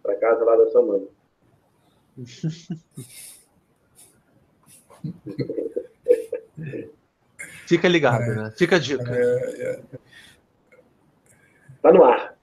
Para 0.03 0.15
casa 0.15 0.43
lá 0.43 0.57
da 0.57 0.69
sua 0.69 0.81
mãe. 0.83 1.07
Fica 7.65 7.87
ligado, 7.87 8.23
é, 8.23 8.35
né? 8.35 8.53
Fica 8.57 8.75
a 8.75 8.79
dica. 8.79 9.15
É, 9.15 9.61
é. 9.61 9.81
Tá 11.81 11.91
no 11.91 12.03
ar. 12.03 12.35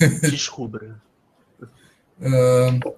Descubra. 0.22 1.00
Uh, 2.18 2.96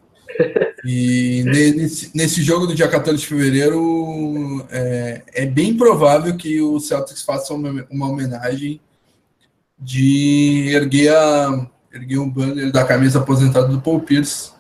e 0.84 1.42
nesse, 1.44 2.16
nesse, 2.16 2.42
jogo 2.42 2.66
do 2.66 2.74
dia 2.74 2.88
14 2.88 3.18
de 3.18 3.26
fevereiro, 3.26 4.66
é, 4.70 5.22
é 5.32 5.46
bem 5.46 5.76
provável 5.76 6.36
que 6.36 6.60
o 6.60 6.78
Celtics 6.78 7.22
faça 7.22 7.54
uma, 7.54 7.86
uma 7.90 8.08
homenagem 8.08 8.80
de 9.78 10.70
erguer, 10.72 11.16
a, 11.16 11.68
erguer 11.98 12.18
um 12.18 12.30
banner 12.30 12.72
da 12.72 12.84
camisa 12.84 13.18
aposentada 13.18 13.68
do 13.68 13.80
Paul 13.80 14.00
Pierce. 14.00 14.52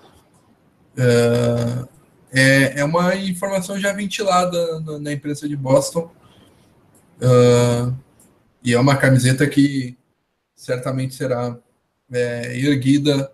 Uh, 0.96 1.88
é, 2.32 2.80
é 2.80 2.84
uma 2.84 3.14
informação 3.16 3.78
já 3.78 3.92
ventilada 3.92 4.80
na, 4.80 4.98
na 4.98 5.12
imprensa 5.12 5.48
de 5.48 5.56
Boston. 5.56 6.10
Uh, 7.20 7.94
e 8.62 8.74
é 8.74 8.78
uma 8.78 8.96
camiseta 8.96 9.46
que 9.46 9.96
certamente 10.54 11.14
será 11.14 11.56
é, 12.12 12.58
erguida 12.58 13.30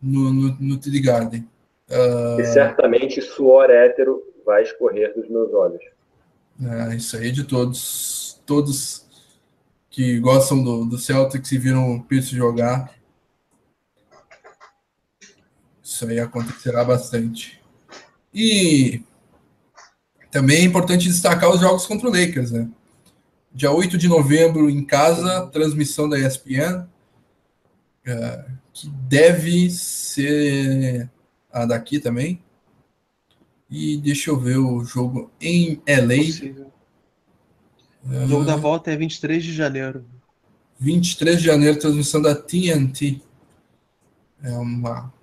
no, 0.00 0.32
no, 0.32 0.56
no 0.60 0.80
Garden. 1.02 1.48
Uh, 1.90 2.40
e 2.40 2.44
certamente 2.46 3.20
suor 3.20 3.70
hétero 3.70 4.22
vai 4.46 4.62
escorrer 4.62 5.14
dos 5.14 5.28
meus 5.28 5.52
olhos. 5.52 5.82
É, 6.62 6.94
isso 6.94 7.16
aí 7.16 7.28
é 7.28 7.32
de 7.32 7.44
todos. 7.44 8.40
Todos 8.46 9.04
que 9.90 10.18
gostam 10.18 10.62
do, 10.62 10.84
do 10.84 10.98
Celtics 10.98 11.50
e 11.52 11.58
viram 11.58 11.96
o 11.96 12.02
Pierce 12.02 12.34
jogar. 12.34 12.92
Isso 15.94 16.08
aí 16.08 16.18
acontecerá 16.18 16.84
bastante. 16.84 17.60
E 18.34 19.00
também 20.28 20.56
é 20.56 20.64
importante 20.64 21.06
destacar 21.06 21.48
os 21.48 21.60
jogos 21.60 21.86
contra 21.86 22.08
o 22.08 22.10
Lakers, 22.10 22.50
né? 22.50 22.68
Dia 23.52 23.70
8 23.70 23.96
de 23.96 24.08
novembro 24.08 24.68
em 24.68 24.84
casa, 24.84 25.46
transmissão 25.52 26.08
da 26.08 26.18
ESPN, 26.18 26.84
é, 28.04 28.44
que 28.72 28.88
deve 28.88 29.70
ser 29.70 31.08
a 31.52 31.64
daqui 31.64 32.00
também. 32.00 32.42
E 33.70 33.96
deixa 33.96 34.30
eu 34.30 34.36
ver 34.36 34.58
o 34.58 34.84
jogo 34.84 35.30
em 35.40 35.80
LA. 35.86 36.64
O 38.24 38.26
jogo 38.26 38.44
da 38.44 38.56
volta 38.56 38.90
é 38.90 38.96
23 38.96 39.44
de 39.44 39.54
janeiro. 39.54 40.04
23 40.80 41.38
de 41.38 41.46
janeiro, 41.46 41.78
transmissão 41.78 42.20
da 42.20 42.34
TNT. 42.34 43.22
É 44.42 44.50
uma. 44.58 45.13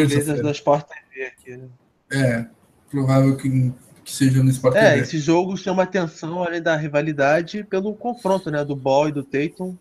Talvez 0.00 0.42
da 0.42 0.50
Sport 0.50 0.86
TV 0.86 1.26
aqui, 1.26 1.56
né? 1.56 1.68
É, 2.12 2.46
provável 2.90 3.36
que, 3.36 3.72
que 4.04 4.12
seja 4.12 4.42
no 4.42 4.50
Sport 4.50 4.76
É, 4.76 4.90
TV. 4.90 5.02
esse 5.02 5.18
jogo 5.18 5.56
chama 5.56 5.82
atenção, 5.82 6.42
além 6.42 6.62
da 6.62 6.76
rivalidade, 6.76 7.64
pelo 7.64 7.94
confronto 7.94 8.50
né, 8.50 8.64
do 8.64 8.76
Ball 8.76 9.08
e 9.08 9.12
do 9.12 9.22
Tatum, 9.22 9.76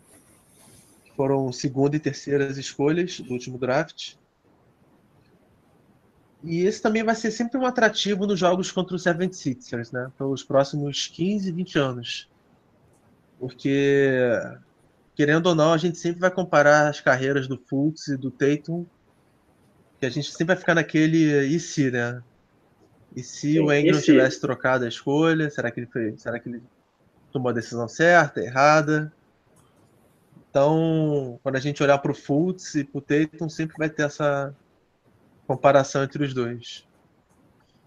foram 1.15 1.52
segunda 1.52 1.95
e 1.95 1.99
terceiras 1.99 2.58
escolhas 2.58 3.19
do 3.19 3.34
último 3.34 3.58
draft. 3.58 4.15
E 6.43 6.62
esse 6.63 6.82
também 6.82 7.04
vai 7.04 7.15
ser 7.15 7.32
sempre 7.32 7.58
um 7.58 7.65
atrativo 7.65 8.28
nos 8.28 8.38
jogos 8.38 8.69
contra 8.71 8.95
os 8.95 9.04
76ers, 9.04 9.93
né? 9.93 10.12
Pelos 10.17 10.43
próximos 10.43 11.08
15, 11.08 11.52
20 11.52 11.80
anos. 11.80 12.30
Porque, 13.39 14.30
querendo 15.15 15.47
ou 15.47 15.56
não, 15.56 15.71
a 15.71 15.78
gente 15.78 15.97
sempre 15.97 16.19
vai 16.19 16.30
comparar 16.32 16.89
as 16.89 16.99
carreiras 16.99 17.47
do 17.47 17.58
Fultz 17.58 18.10
e 18.10 18.17
do 18.17 18.30
Tatum, 18.30 18.86
que 20.04 20.08
a 20.08 20.10
gente 20.10 20.30
sempre 20.32 20.48
vai 20.48 20.58
ficar 20.58 20.76
naquele 20.76 21.46
e 21.46 21.58
se, 21.60 21.89
né? 21.89 22.22
E 23.16 23.24
se 23.24 23.54
Sim, 23.54 23.60
o 23.60 23.72
Engel 23.72 24.02
tivesse 24.02 24.42
trocado 24.42 24.84
a 24.84 24.88
escolha, 24.88 25.50
será 25.50 25.72
que 25.72 25.80
ele 25.80 25.88
foi, 25.88 26.13
será 26.18 26.39
que 26.39 26.50
ele 26.50 26.62
tomou 27.32 27.50
a 27.50 27.54
decisão 27.54 27.88
certa, 27.88 28.42
errada? 28.42 29.13
Então, 30.50 31.39
quando 31.42 31.56
a 31.56 31.60
gente 31.60 31.82
olhar 31.82 31.98
para 32.00 32.12
o 32.12 32.16
Fultz 32.16 32.76
e 32.76 32.84
para 32.84 32.98
o 32.98 33.02
Tatum, 33.02 33.48
sempre 33.48 33.76
vai 33.78 33.89
ter 33.89 34.04
essa 34.04 34.54
comparação 35.48 36.04
entre 36.04 36.22
os 36.22 36.34
dois. 36.34 36.86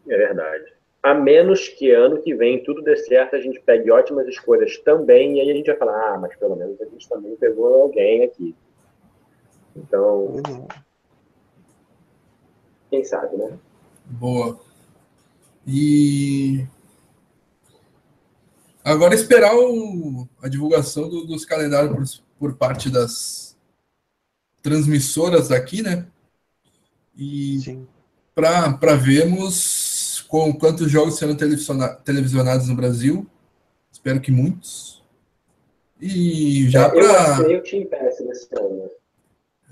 É 0.08 0.16
verdade. 0.16 0.72
A 1.02 1.12
menos 1.12 1.68
que 1.68 1.90
ano 1.90 2.22
que 2.22 2.34
vem 2.34 2.64
tudo 2.64 2.82
dê 2.82 2.96
certo, 2.96 3.36
a 3.36 3.40
gente 3.40 3.60
pegue 3.60 3.90
ótimas 3.90 4.26
escolhas 4.26 4.78
também, 4.78 5.36
e 5.36 5.40
aí 5.42 5.50
a 5.50 5.54
gente 5.54 5.66
vai 5.66 5.76
falar, 5.76 6.14
ah, 6.14 6.18
mas 6.18 6.34
pelo 6.36 6.56
menos 6.56 6.80
a 6.80 6.86
gente 6.86 7.06
também 7.08 7.36
pegou 7.36 7.82
alguém 7.82 8.24
aqui. 8.24 8.54
Então, 9.76 10.36
uhum. 10.36 10.66
Quem 12.96 13.04
sabe, 13.04 13.36
né? 13.36 13.58
Boa. 14.06 14.58
E 15.66 16.66
agora 18.82 19.14
esperar 19.14 19.54
o, 19.54 20.26
a 20.40 20.48
divulgação 20.48 21.08
do, 21.08 21.26
dos 21.26 21.44
calendários 21.44 22.22
por, 22.38 22.52
por 22.52 22.56
parte 22.56 22.88
das 22.88 23.56
transmissoras 24.62 25.48
daqui, 25.48 25.82
né? 25.82 26.06
E 27.16 27.78
para 28.34 28.94
vermos 28.94 30.24
com 30.28 30.52
quantos 30.56 30.90
jogos 30.90 31.18
serão 31.18 31.36
televisionados 31.36 32.68
no 32.68 32.76
Brasil. 32.76 33.26
Espero 33.90 34.20
que 34.20 34.30
muitos. 34.30 35.04
E 36.00 36.68
já 36.68 36.88
para. 36.90 37.02
Eu 37.02 37.16
assinei 37.16 37.56
o 37.58 37.62
Team 37.62 37.86
Pass 37.86 38.20
nesse 38.20 38.48
ano. 38.54 38.90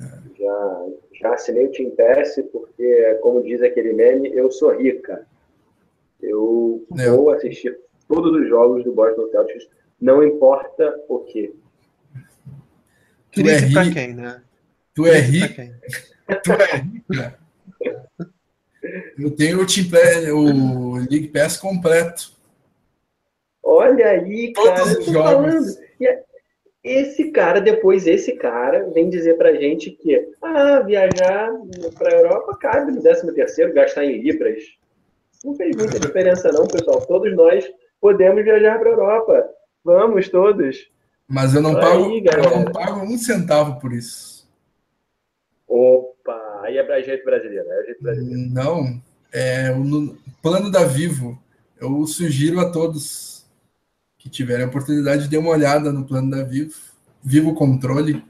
É. 0.00 0.38
Já, 0.38 0.86
já 1.12 1.34
assinei 1.34 1.66
o 1.66 1.72
Team 1.72 1.90
Pass 1.90 2.40
porque, 2.52 3.18
como 3.22 3.42
diz 3.42 3.62
aquele 3.62 3.92
meme, 3.92 4.34
eu 4.34 4.50
sou 4.50 4.76
rica. 4.76 5.26
Eu 6.20 6.84
é. 6.98 7.10
vou 7.10 7.30
assistir 7.30 7.78
todos 8.08 8.32
os 8.40 8.48
jogos 8.48 8.84
do 8.84 8.92
Boston 8.92 9.28
Celtics, 9.30 9.68
não 10.00 10.22
importa 10.22 11.00
o 11.08 11.20
que. 11.20 11.54
Tu 13.32 13.40
é 13.48 13.58
rico. 13.58 13.94
quem, 13.94 14.14
né? 14.14 14.42
Tu 14.94 15.06
é 15.06 15.18
rico. 15.18 15.62
Tu 16.42 16.52
é 16.52 16.76
rico, 16.76 17.14
né? 17.14 17.34
Eu 19.18 19.30
tenho 19.30 19.62
o, 19.62 19.66
Team 19.66 19.88
Play, 19.90 20.30
o 20.30 20.96
League 20.96 21.28
Pass 21.28 21.56
completo. 21.56 22.32
Olha 23.62 24.06
aí, 24.06 24.52
cara, 24.52 24.74
Todos 24.74 24.96
os 24.98 25.06
jogos. 25.06 25.78
É, 26.00 26.22
esse 26.84 27.30
cara, 27.30 27.60
depois 27.60 28.06
esse 28.06 28.32
cara 28.32 28.90
vem 28.90 29.08
dizer 29.08 29.38
pra 29.38 29.54
gente 29.54 29.90
que 29.90 30.28
ah, 30.42 30.80
viajar 30.80 31.50
pra 31.96 32.12
Europa 32.12 32.58
cabe 32.60 32.92
no 32.92 33.02
13 33.02 33.34
terceiro, 33.34 33.72
gastar 33.72 34.04
em 34.04 34.20
libras. 34.20 34.62
Não 35.42 35.54
fez 35.54 35.74
muita 35.74 35.98
diferença 35.98 36.52
não, 36.52 36.66
pessoal. 36.66 37.04
Todos 37.06 37.34
nós 37.34 37.64
podemos 38.00 38.44
viajar 38.44 38.78
pra 38.78 38.90
Europa. 38.90 39.48
Vamos 39.82 40.28
todos. 40.28 40.90
Mas 41.26 41.54
eu 41.54 41.62
não, 41.62 41.74
pago, 41.74 42.12
eu 42.12 42.50
não 42.50 42.64
pago 42.66 43.00
um 43.00 43.16
centavo 43.16 43.80
por 43.80 43.92
isso. 43.92 44.46
Opa! 45.66 46.14
aí 46.64 46.78
é 46.78 46.82
para 46.82 47.00
jeito 47.02 47.24
brasileiro, 47.24 47.70
é 47.70 47.84
jeito 47.84 48.02
brasileiro. 48.02 48.50
Não, 48.50 49.00
é 49.32 49.70
o 49.72 50.16
plano 50.42 50.70
da 50.70 50.84
Vivo. 50.84 51.38
Eu 51.80 52.06
sugiro 52.06 52.60
a 52.60 52.70
todos 52.70 53.33
que 54.24 54.30
tiverem 54.30 54.64
a 54.64 54.68
oportunidade 54.68 55.24
de 55.24 55.30
dar 55.30 55.38
uma 55.38 55.50
olhada 55.50 55.92
no 55.92 56.06
plano 56.06 56.30
da 56.30 56.42
Vivo, 56.42 56.72
Vivo 57.22 57.54
Controle. 57.54 58.24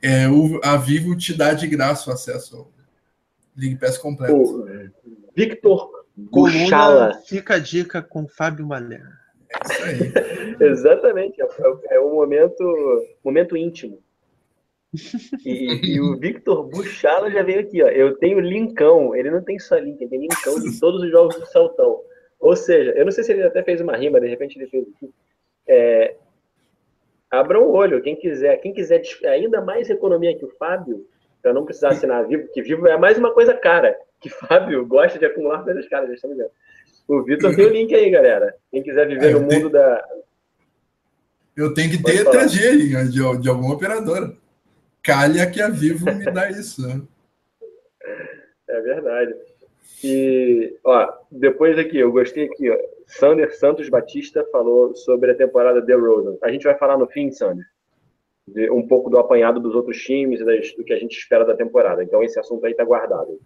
É, 0.00 0.28
o, 0.28 0.60
a 0.62 0.76
Vivo 0.76 1.16
te 1.16 1.34
dá 1.34 1.52
de 1.52 1.66
graça 1.66 2.08
o 2.08 2.12
acesso 2.12 2.56
ao 2.56 2.70
League 3.56 3.76
Pass 3.80 3.98
completo. 3.98 4.32
O 4.32 4.64
Victor 5.34 5.90
Coluna, 6.30 7.20
fica 7.26 7.54
a 7.54 7.58
dica 7.58 8.00
com 8.00 8.28
Fábio 8.28 8.64
Malé. 8.64 9.02
É 9.50 9.72
isso 9.72 9.82
aí. 9.82 10.12
Exatamente, 10.70 11.42
é, 11.42 11.44
é, 11.44 11.96
é 11.96 12.00
um 12.00 12.14
momento, 12.14 12.64
momento 13.24 13.56
íntimo. 13.56 13.98
E, 15.44 15.94
e, 15.94 16.00
o 16.00 16.16
Victor 16.16 16.62
Buchala 16.68 17.28
já 17.28 17.42
veio 17.42 17.58
aqui, 17.58 17.82
ó. 17.82 17.88
Eu 17.88 18.16
tenho 18.18 18.38
Lincão, 18.38 19.16
ele 19.16 19.32
não 19.32 19.42
tem 19.42 19.58
só 19.58 19.76
Link, 19.76 20.00
ele 20.00 20.10
tem 20.10 20.20
Lincão 20.20 20.60
de 20.60 20.78
todos 20.78 21.02
os 21.02 21.10
jogos 21.10 21.34
do 21.40 21.46
Saltão. 21.46 22.00
Ou 22.40 22.56
seja, 22.56 22.92
eu 22.92 23.04
não 23.04 23.12
sei 23.12 23.24
se 23.24 23.32
ele 23.32 23.42
até 23.42 23.62
fez 23.62 23.80
uma 23.80 23.96
rima, 23.96 24.20
de 24.20 24.28
repente 24.28 24.58
ele 24.58 24.68
fez 24.68 24.86
aqui. 24.88 25.10
É, 25.66 26.16
abram 27.30 27.62
o 27.62 27.72
olho, 27.72 28.02
quem 28.02 28.16
quiser, 28.16 28.56
quem 28.58 28.72
quiser 28.72 29.02
ainda 29.24 29.60
mais 29.60 29.88
economia 29.88 30.36
que 30.36 30.44
o 30.44 30.50
Fábio, 30.58 31.06
para 31.42 31.52
não 31.52 31.64
precisar 31.64 31.90
assinar 31.90 32.26
Vivo, 32.26 32.44
porque 32.44 32.62
Vivo 32.62 32.86
é 32.86 32.96
mais 32.96 33.18
uma 33.18 33.32
coisa 33.32 33.54
cara, 33.54 33.96
que 34.20 34.28
Fábio 34.28 34.86
gosta 34.86 35.18
de 35.18 35.26
acumular 35.26 35.64
coisas 35.64 35.88
caras, 35.88 36.08
já 36.08 36.14
estamos 36.14 36.36
vendo. 36.36 36.50
O 37.06 37.22
Vitor 37.22 37.54
tem 37.54 37.66
o 37.66 37.70
link 37.70 37.94
aí, 37.94 38.08
galera. 38.10 38.54
Quem 38.70 38.82
quiser 38.82 39.06
viver 39.06 39.30
é, 39.30 39.32
no 39.32 39.40
mundo 39.40 39.50
tenho... 39.50 39.70
da. 39.70 40.08
Eu 41.54 41.74
tenho 41.74 41.90
que 41.90 42.02
ter 42.02 42.24
3G 42.24 43.10
de, 43.10 43.40
de 43.40 43.48
alguma 43.48 43.74
operadora 43.74 44.34
calha 45.04 45.48
que 45.48 45.60
a 45.60 45.68
Vivo 45.68 46.06
me 46.06 46.24
dá 46.24 46.50
isso. 46.50 46.88
Né? 46.88 47.02
É 48.68 48.80
verdade. 48.80 49.34
E, 50.02 50.76
ó, 50.84 51.12
depois 51.30 51.78
aqui, 51.78 51.98
eu 51.98 52.12
gostei 52.12 52.44
aqui, 52.44 52.70
ó, 52.70 52.76
Sander 53.06 53.56
Santos 53.56 53.88
Batista 53.88 54.46
falou 54.50 54.94
sobre 54.94 55.30
a 55.30 55.34
temporada 55.34 55.80
de 55.80 55.94
Rosen. 55.94 56.38
A 56.42 56.50
gente 56.50 56.64
vai 56.64 56.76
falar 56.76 56.98
no 56.98 57.06
fim, 57.06 57.30
Sander, 57.30 57.66
um 58.70 58.86
pouco 58.86 59.08
do 59.08 59.18
apanhado 59.18 59.60
dos 59.60 59.74
outros 59.74 59.98
times 59.98 60.40
e 60.40 60.44
das, 60.44 60.74
do 60.74 60.84
que 60.84 60.92
a 60.92 60.98
gente 60.98 61.16
espera 61.16 61.44
da 61.44 61.56
temporada. 61.56 62.02
Então 62.02 62.22
esse 62.22 62.38
assunto 62.38 62.64
aí 62.64 62.72
está 62.72 62.84
guardado. 62.84 63.40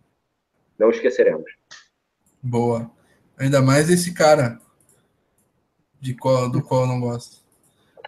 Não 0.79 0.91
esqueceremos. 0.91 1.51
Boa. 2.43 2.91
Ainda 3.39 3.61
mais 3.61 3.91
esse 3.91 4.15
cara 4.15 4.61
de 6.01 6.15
qual, 6.15 6.51
do 6.51 6.63
qual 6.63 6.83
eu 6.83 6.87
não 6.89 7.01
gosto. 7.01 7.43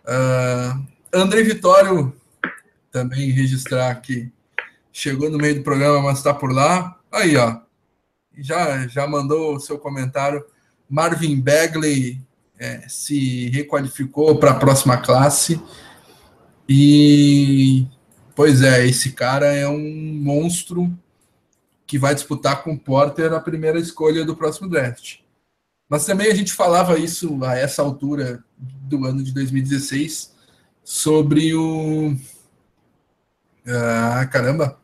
Uh, 0.04 0.86
André 1.12 1.42
Vitório, 1.42 2.12
também 2.90 3.30
registrar 3.30 3.90
aqui. 3.90 4.32
Chegou 4.92 5.30
no 5.30 5.38
meio 5.38 5.56
do 5.56 5.62
programa, 5.62 6.02
mas 6.02 6.18
está 6.18 6.34
por 6.34 6.52
lá. 6.52 6.98
Aí, 7.12 7.36
ó. 7.36 7.60
Já, 8.40 8.86
já 8.86 9.06
mandou 9.06 9.56
o 9.56 9.60
seu 9.60 9.78
comentário. 9.78 10.44
Marvin 10.88 11.40
Bagley 11.40 12.20
é, 12.58 12.86
se 12.88 13.48
requalificou 13.50 14.38
para 14.38 14.50
a 14.52 14.58
próxima 14.58 14.96
classe. 14.98 15.60
E, 16.68 17.86
pois 18.34 18.62
é, 18.62 18.86
esse 18.86 19.12
cara 19.12 19.46
é 19.46 19.66
um 19.68 20.14
monstro 20.22 20.92
que 21.86 21.98
vai 21.98 22.14
disputar 22.14 22.62
com 22.62 22.72
o 22.72 22.78
Porter 22.78 23.32
a 23.32 23.40
primeira 23.40 23.78
escolha 23.78 24.24
do 24.24 24.36
próximo 24.36 24.68
draft. 24.68 25.18
Mas 25.88 26.06
também 26.06 26.30
a 26.30 26.34
gente 26.34 26.52
falava 26.52 26.96
isso 26.96 27.42
a 27.44 27.56
essa 27.56 27.82
altura 27.82 28.44
do 28.56 29.04
ano 29.04 29.24
de 29.24 29.32
2016 29.32 30.32
sobre 30.84 31.52
o. 31.52 32.14
Ah, 33.66 34.24
caramba! 34.30 34.79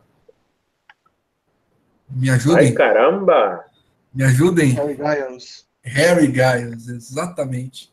Me 2.11 2.31
ajudem. 2.31 2.69
Ai, 2.69 2.73
caramba! 2.73 3.65
Me 4.15 4.25
ajudem. 4.25 4.71
Harry 4.71 4.97
Giles. 4.97 5.67
Harry 5.83 6.27
Giles, 6.33 6.89
exatamente. 6.89 7.91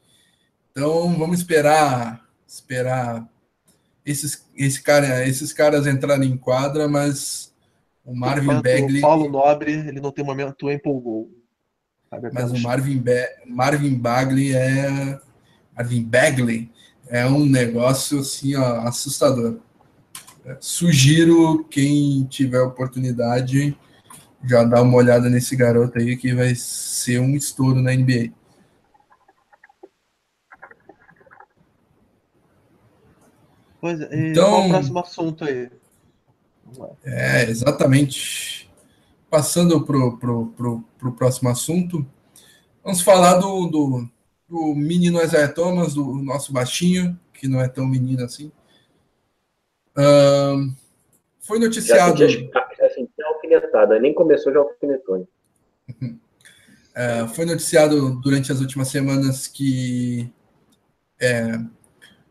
Então 0.72 1.16
vamos 1.18 1.40
esperar, 1.40 2.26
esperar 2.48 3.28
esses, 4.06 4.46
esse 4.56 4.82
cara, 4.82 5.28
esses 5.28 5.54
caras 5.54 5.86
entrarem 5.86 6.32
em 6.32 6.38
quadra, 6.38 6.88
mas 6.88 7.54
o 8.06 8.16
Marvin 8.16 8.62
Bagley. 8.62 9.00
O 9.00 9.02
Paulo 9.02 9.30
Nobre, 9.30 9.72
ele 9.72 10.02
não 10.02 10.12
tem 10.12 10.26
momento 10.26 10.70
empolgou. 10.70 11.30
Mas 12.32 12.52
o 12.52 12.60
Marvin, 12.60 13.00
ba 13.00 13.12
Marvin 13.46 13.96
Bagley 13.96 14.56
é. 14.56 15.20
Marvin 15.76 16.04
Bagley 16.04 16.72
é 17.08 17.26
um 17.26 17.46
negócio 17.46 18.20
assim, 18.20 18.56
ó, 18.56 18.82
assustador. 18.88 19.58
É, 20.46 20.58
sugiro 20.60 21.64
quem 21.66 22.26
tiver 22.26 22.62
oportunidade 22.62 23.78
já 24.44 24.64
dar 24.64 24.82
uma 24.82 24.98
olhada 24.98 25.30
nesse 25.30 25.56
garoto 25.56 25.98
aí 25.98 26.18
que 26.18 26.34
vai 26.34 26.54
ser 26.56 27.20
um 27.20 27.36
estouro 27.36 27.82
na 27.82 27.94
NBA. 27.94 28.32
Pois 33.80 34.00
é, 34.00 34.30
então, 34.30 34.50
qual 34.50 34.66
o 34.66 34.70
próximo 34.70 35.00
assunto 35.00 35.44
aí? 35.44 35.70
É, 37.04 37.44
exatamente. 37.50 38.70
Passando 39.30 39.84
para 39.86 39.98
o 39.98 40.18
pro, 40.18 40.48
pro, 40.48 40.84
pro 40.98 41.12
próximo 41.14 41.50
assunto, 41.50 42.06
vamos 42.84 43.02
falar 43.02 43.40
do, 43.40 43.68
do, 43.68 44.10
do 44.48 44.76
menino 44.76 45.22
Isaiah 45.22 45.52
Thomas, 45.52 45.94
do 45.94 46.16
nosso 46.16 46.54
baixinho, 46.54 47.20
que 47.34 47.48
não 47.48 47.60
é 47.60 47.68
tão 47.68 47.86
menino 47.86 48.24
assim. 48.24 48.52
Uh, 49.98 50.74
foi 51.42 51.60
noticiado. 51.60 52.18
Já 52.18 52.26
a 52.26 52.30
alfinetada, 53.56 54.00
nem 54.00 54.14
começou, 54.14 54.54
já 54.54 54.60
alfinetou. 54.60 55.28
Uh, 56.94 57.28
foi 57.30 57.44
noticiado 57.44 58.22
durante 58.22 58.52
as 58.52 58.60
últimas 58.62 58.88
semanas 58.88 59.48
que 59.48 60.32
é, 61.20 61.58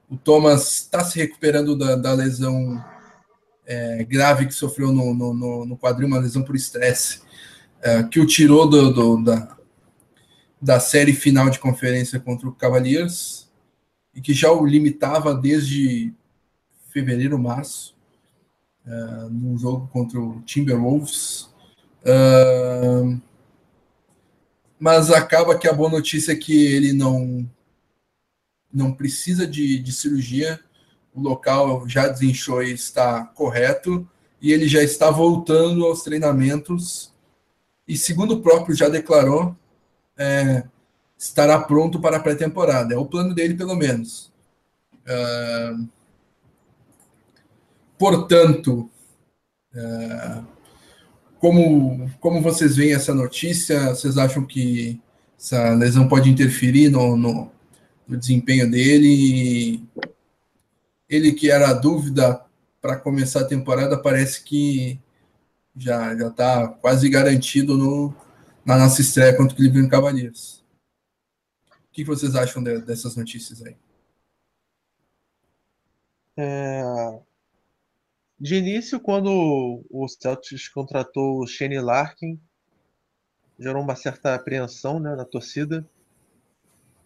o 0.09 0.17
Thomas 0.17 0.75
está 0.75 1.03
se 1.03 1.19
recuperando 1.19 1.77
da, 1.77 1.97
da 1.97 2.13
lesão 2.13 2.81
é, 3.67 4.05
grave 4.05 4.47
que 4.47 4.53
sofreu 4.53 4.93
no, 4.93 5.15
no, 5.15 5.65
no, 5.65 5.79
quadril, 5.79 6.07
uma 6.07 6.19
lesão 6.19 6.43
por 6.43 6.55
estresse, 6.55 7.23
é, 7.81 8.03
que 8.03 8.21
o 8.21 8.27
tirou 8.27 8.69
do, 8.69 8.93
do, 8.93 9.25
da, 9.25 9.57
da 10.61 10.79
série 10.79 11.15
final 11.15 11.49
de 11.49 11.59
conferência 11.59 12.21
contra 12.21 12.49
o 12.49 12.55
Cavaliers 12.55 13.51
e 14.15 14.21
que 14.21 14.35
já 14.35 14.53
o 14.53 14.67
limitava 14.67 15.35
desde 15.35 16.13
fevereiro, 16.91 17.39
março, 17.39 17.92
uh, 18.87 19.29
num 19.31 19.59
jogo 19.59 19.89
contra 19.93 20.21
o 20.21 20.41
Timberwolves. 20.43 21.49
Uh, 22.03 23.21
mas 24.79 25.11
acaba 25.11 25.57
que 25.59 25.69
a 25.69 25.73
boa 25.73 25.89
notícia 25.89 26.33
é 26.33 26.37
que 26.37 26.67
ele 26.67 26.93
não 26.93 27.49
não 28.73 28.93
precisa 28.93 29.47
de, 29.47 29.79
de 29.79 29.93
cirurgia, 29.93 30.59
o 31.15 31.21
local 31.21 31.87
já 31.87 32.09
desinchou 32.09 32.63
e 32.63 32.73
está 32.73 33.23
correto, 33.27 34.09
e 34.41 34.51
ele 34.51 34.67
já 34.67 34.83
está 34.83 35.11
voltando 35.11 35.85
aos 35.85 36.03
treinamentos, 36.03 37.13
e 37.87 37.99
segundo 37.99 38.35
o 38.35 38.41
próprio 38.41 38.75
já 38.75 38.89
declarou, 38.89 39.55
é, 40.17 40.65
estará 41.19 41.61
pronto 41.61 42.01
para 42.01 42.17
a 42.17 42.21
pré-temporada. 42.21 42.95
É 42.95 42.97
o 42.97 43.07
plano 43.07 43.35
dele, 43.35 43.55
pelo 43.55 43.77
menos. 43.77 44.33
Uh, 45.05 45.89
portanto, 48.03 48.91
uh, 49.77 50.45
como, 51.39 52.11
como 52.19 52.43
vocês 52.43 52.75
veem 52.75 52.95
essa 52.95 53.15
notícia? 53.15 53.91
Vocês 53.91 54.19
acham 54.19 54.45
que 54.45 55.01
essa 55.39 55.73
lesão 55.75 56.09
pode 56.09 56.29
interferir 56.29 56.89
no, 56.89 57.17
no, 57.17 57.53
no 58.09 58.17
desempenho 58.17 58.69
dele? 58.69 59.87
Ele 61.09 61.31
que 61.31 61.49
era 61.49 61.69
a 61.69 61.75
dúvida 61.75 62.45
para 62.81 62.97
começar 62.97 63.43
a 63.43 63.47
temporada, 63.47 63.97
parece 63.97 64.43
que 64.43 64.99
já 65.77 66.17
já 66.17 66.27
está 66.27 66.67
quase 66.67 67.09
garantido 67.09 67.79
no, 67.79 68.13
na 68.65 68.77
nossa 68.77 69.01
estreia 69.01 69.37
contra 69.37 69.55
o 69.55 69.57
Cleveland 69.57 69.89
Cavaliers. 69.89 70.65
O 71.71 71.93
que 71.93 72.03
vocês 72.03 72.35
acham 72.35 72.61
de, 72.61 72.81
dessas 72.81 73.15
notícias 73.15 73.63
aí? 73.63 73.77
É... 76.37 76.83
De 78.43 78.57
início, 78.57 78.99
quando 78.99 79.85
o 79.89 80.09
Celtics 80.09 80.67
contratou 80.69 81.39
o 81.39 81.47
Shane 81.47 81.79
Larkin, 81.79 82.41
gerou 83.57 83.81
uma 83.81 83.95
certa 83.95 84.35
apreensão 84.35 84.99
né, 84.99 85.15
na 85.15 85.25
torcida, 85.25 85.89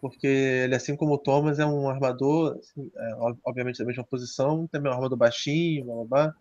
porque 0.01 0.27
ele, 0.27 0.75
assim 0.75 0.97
como 0.97 1.13
o 1.13 1.19
Thomas, 1.19 1.59
é 1.59 1.67
um 1.67 1.91
armador, 1.91 2.57
assim, 2.59 2.91
é, 2.97 3.15
obviamente 3.45 3.79
da 3.79 3.85
mesma 3.85 4.03
posição, 4.03 4.67
também 4.67 4.91
é 4.91 4.95
um 4.95 4.97
armador 4.97 5.19
baixinho, 5.19 5.85
blá, 5.85 5.95
blá, 5.95 6.05
blá. 6.07 6.37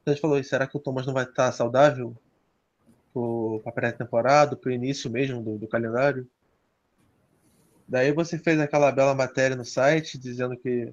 Então 0.00 0.06
a 0.06 0.10
gente 0.12 0.22
falou, 0.22 0.42
será 0.42 0.66
que 0.66 0.78
o 0.78 0.80
Thomas 0.80 1.06
não 1.06 1.12
vai 1.12 1.24
estar 1.24 1.52
saudável 1.52 2.16
para 3.12 3.70
a 3.70 3.72
pré-temporada, 3.74 4.56
para 4.56 4.70
o 4.70 4.72
início 4.72 5.10
mesmo 5.10 5.42
do, 5.42 5.58
do, 5.58 5.68
calendário. 5.68 6.26
Daí 7.86 8.12
você 8.12 8.38
fez 8.38 8.58
aquela 8.58 8.90
bela 8.90 9.14
matéria 9.14 9.54
no 9.54 9.64
site 9.66 10.16
dizendo 10.16 10.56
que 10.56 10.90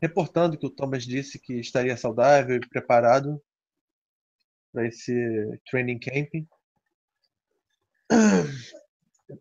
reportando 0.00 0.56
que 0.56 0.66
o 0.66 0.70
Thomas 0.70 1.04
disse 1.04 1.38
que 1.38 1.54
estaria 1.54 1.96
saudável 1.96 2.56
e 2.56 2.68
preparado 2.68 3.42
para 4.72 4.86
esse 4.86 5.12
training 5.70 5.98
camp. 5.98 6.46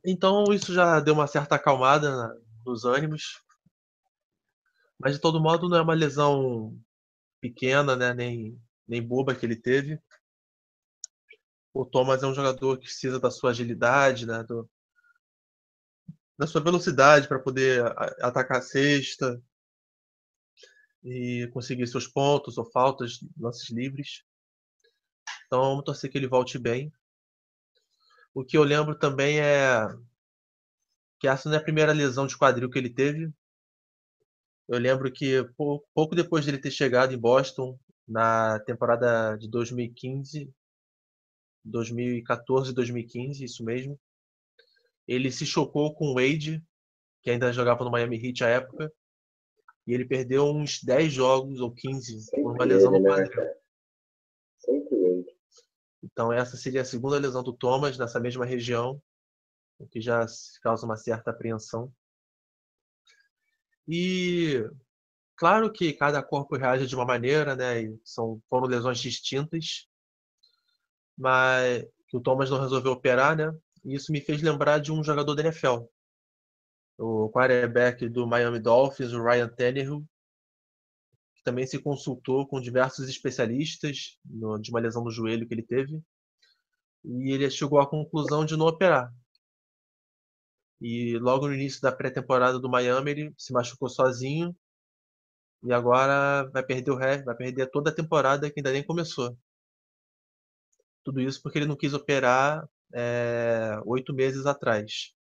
Então 0.03 0.45
isso 0.53 0.73
já 0.73 0.99
deu 0.99 1.13
uma 1.13 1.27
certa 1.27 1.55
acalmada 1.55 2.35
nos 2.65 2.83
ânimos. 2.83 3.41
Mas 4.99 5.15
de 5.15 5.21
todo 5.21 5.41
modo 5.41 5.69
não 5.69 5.77
é 5.77 5.81
uma 5.81 5.93
lesão 5.93 6.77
pequena, 7.39 7.95
né, 7.95 8.13
nem, 8.13 8.59
nem 8.87 9.01
boba 9.01 9.35
que 9.35 9.45
ele 9.45 9.55
teve 9.55 10.01
o 11.79 11.85
Thomas 11.85 12.23
é 12.23 12.27
um 12.27 12.33
jogador 12.33 12.77
que 12.77 12.85
precisa 12.85 13.19
da 13.19 13.29
sua 13.29 13.51
agilidade, 13.51 14.25
né, 14.25 14.43
do, 14.43 14.69
da 16.37 16.47
sua 16.47 16.61
velocidade 16.61 17.27
para 17.27 17.39
poder 17.39 17.85
atacar 18.21 18.57
a 18.57 18.61
cesta 18.61 19.41
e 21.09 21.47
conseguir 21.53 21.87
seus 21.87 22.05
pontos 22.05 22.57
ou 22.57 22.65
faltas, 22.65 23.19
lances 23.39 23.69
livres. 23.69 24.23
Então, 25.45 25.61
vamos 25.61 25.85
torcer 25.85 26.11
que 26.11 26.17
ele 26.17 26.27
volte 26.27 26.59
bem. 26.59 26.91
O 28.33 28.43
que 28.43 28.57
eu 28.57 28.63
lembro 28.63 28.97
também 28.99 29.39
é 29.39 29.87
que 31.17 31.27
essa 31.27 31.47
não 31.47 31.55
é 31.55 31.59
a 31.59 31.63
primeira 31.63 31.93
lesão 31.93 32.27
de 32.27 32.37
quadril 32.37 32.69
que 32.69 32.77
ele 32.77 32.89
teve. 32.89 33.31
Eu 34.67 34.77
lembro 34.77 35.09
que 35.09 35.43
pouco 35.93 36.13
depois 36.13 36.45
dele 36.45 36.57
ter 36.57 36.71
chegado 36.71 37.13
em 37.13 37.17
Boston, 37.17 37.79
na 38.05 38.59
temporada 38.59 39.37
de 39.37 39.49
2015, 39.49 40.53
2014, 41.63 42.73
2015, 42.73 43.45
isso 43.45 43.63
mesmo. 43.63 43.97
Ele 45.07 45.31
se 45.31 45.45
chocou 45.45 45.95
com 45.95 46.07
o 46.07 46.15
Wade, 46.15 46.61
que 47.21 47.29
ainda 47.29 47.53
jogava 47.53 47.85
no 47.85 47.91
Miami 47.91 48.17
Heat 48.17 48.43
à 48.43 48.49
época, 48.49 48.91
e 49.87 49.93
ele 49.93 50.05
perdeu 50.05 50.45
uns 50.45 50.83
10 50.83 51.13
jogos 51.13 51.61
ou 51.61 51.73
15 51.73 52.19
Sempre 52.19 52.43
por 52.43 52.51
uma 52.53 52.65
lesão 52.65 52.91
no 52.91 52.99
né, 52.99 53.09
quadril. 53.09 53.41
Né, 53.41 53.53
Sempre 54.59 54.95
ele. 54.97 55.37
Então 56.03 56.33
essa 56.33 56.57
seria 56.57 56.81
a 56.81 56.85
segunda 56.85 57.17
lesão 57.17 57.41
do 57.41 57.53
Thomas 57.53 57.97
nessa 57.97 58.19
mesma 58.19 58.45
região. 58.45 59.01
o 59.79 59.87
que 59.87 60.01
já 60.01 60.25
causa 60.61 60.85
uma 60.85 60.97
certa 60.97 61.31
apreensão. 61.31 61.91
E 63.87 64.69
claro 65.37 65.71
que 65.71 65.93
cada 65.93 66.21
corpo 66.21 66.57
reage 66.57 66.85
de 66.85 66.95
uma 66.95 67.05
maneira, 67.05 67.55
né? 67.55 67.83
E 67.83 67.99
são 68.03 68.41
foram 68.49 68.67
lesões 68.67 68.99
distintas, 68.99 69.87
mas 71.17 71.85
que 72.09 72.17
o 72.17 72.21
Thomas 72.21 72.49
não 72.49 72.59
resolveu 72.59 72.91
operar, 72.91 73.37
né? 73.37 73.55
E 73.85 73.95
isso 73.95 74.11
me 74.11 74.19
fez 74.19 74.41
lembrar 74.41 74.79
de 74.79 74.91
um 74.91 75.01
jogador 75.01 75.33
da 75.33 75.43
NFL, 75.43 75.85
o 76.97 77.29
quarterback 77.29 78.07
do 78.09 78.27
Miami 78.27 78.59
Dolphins, 78.59 79.13
o 79.13 79.23
Ryan 79.23 79.49
Tannehill, 79.49 80.05
que 81.35 81.43
também 81.43 81.65
se 81.65 81.79
consultou 81.79 82.47
com 82.47 82.59
diversos 82.59 83.07
especialistas 83.07 84.17
no, 84.25 84.57
de 84.57 84.71
uma 84.71 84.79
lesão 84.79 85.03
no 85.03 85.11
joelho 85.11 85.47
que 85.47 85.53
ele 85.53 85.63
teve, 85.63 86.01
e 87.03 87.31
ele 87.31 87.49
chegou 87.49 87.79
à 87.79 87.87
conclusão 87.87 88.45
de 88.45 88.57
não 88.57 88.67
operar. 88.67 89.13
E 90.81 91.17
logo 91.19 91.47
no 91.47 91.53
início 91.53 91.81
da 91.81 91.91
pré-temporada 91.91 92.59
do 92.59 92.69
Miami, 92.69 93.11
ele 93.11 93.33
se 93.37 93.51
machucou 93.53 93.89
sozinho 93.89 94.55
e 95.63 95.73
agora 95.73 96.47
vai 96.51 96.63
perder 96.63 96.91
o 96.91 96.95
resto, 96.95 97.25
vai 97.25 97.35
perder 97.35 97.67
toda 97.71 97.89
a 97.89 97.95
temporada 97.95 98.49
que 98.51 98.59
ainda 98.59 98.71
nem 98.71 98.83
começou. 98.83 99.37
Tudo 101.03 101.21
isso 101.21 101.41
porque 101.41 101.59
ele 101.59 101.65
não 101.65 101.75
quis 101.75 101.93
operar 101.93 102.67
é, 102.93 103.79
oito 103.85 104.13
meses 104.13 104.45
atrás. 104.45 105.16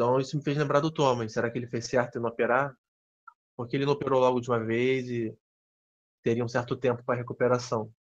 Então 0.00 0.18
isso 0.18 0.34
me 0.34 0.42
fez 0.42 0.56
lembrar 0.56 0.80
do 0.80 0.90
Thomas. 0.90 1.30
Será 1.30 1.50
que 1.50 1.58
ele 1.58 1.66
fez 1.66 1.84
certo 1.84 2.16
em 2.16 2.22
não 2.22 2.30
operar? 2.30 2.74
Porque 3.54 3.76
ele 3.76 3.84
não 3.84 3.92
operou 3.92 4.18
logo 4.18 4.40
de 4.40 4.48
uma 4.48 4.58
vez 4.58 5.10
e 5.10 5.36
teria 6.22 6.42
um 6.42 6.48
certo 6.48 6.74
tempo 6.74 7.04
para 7.04 7.18
recuperação. 7.18 7.92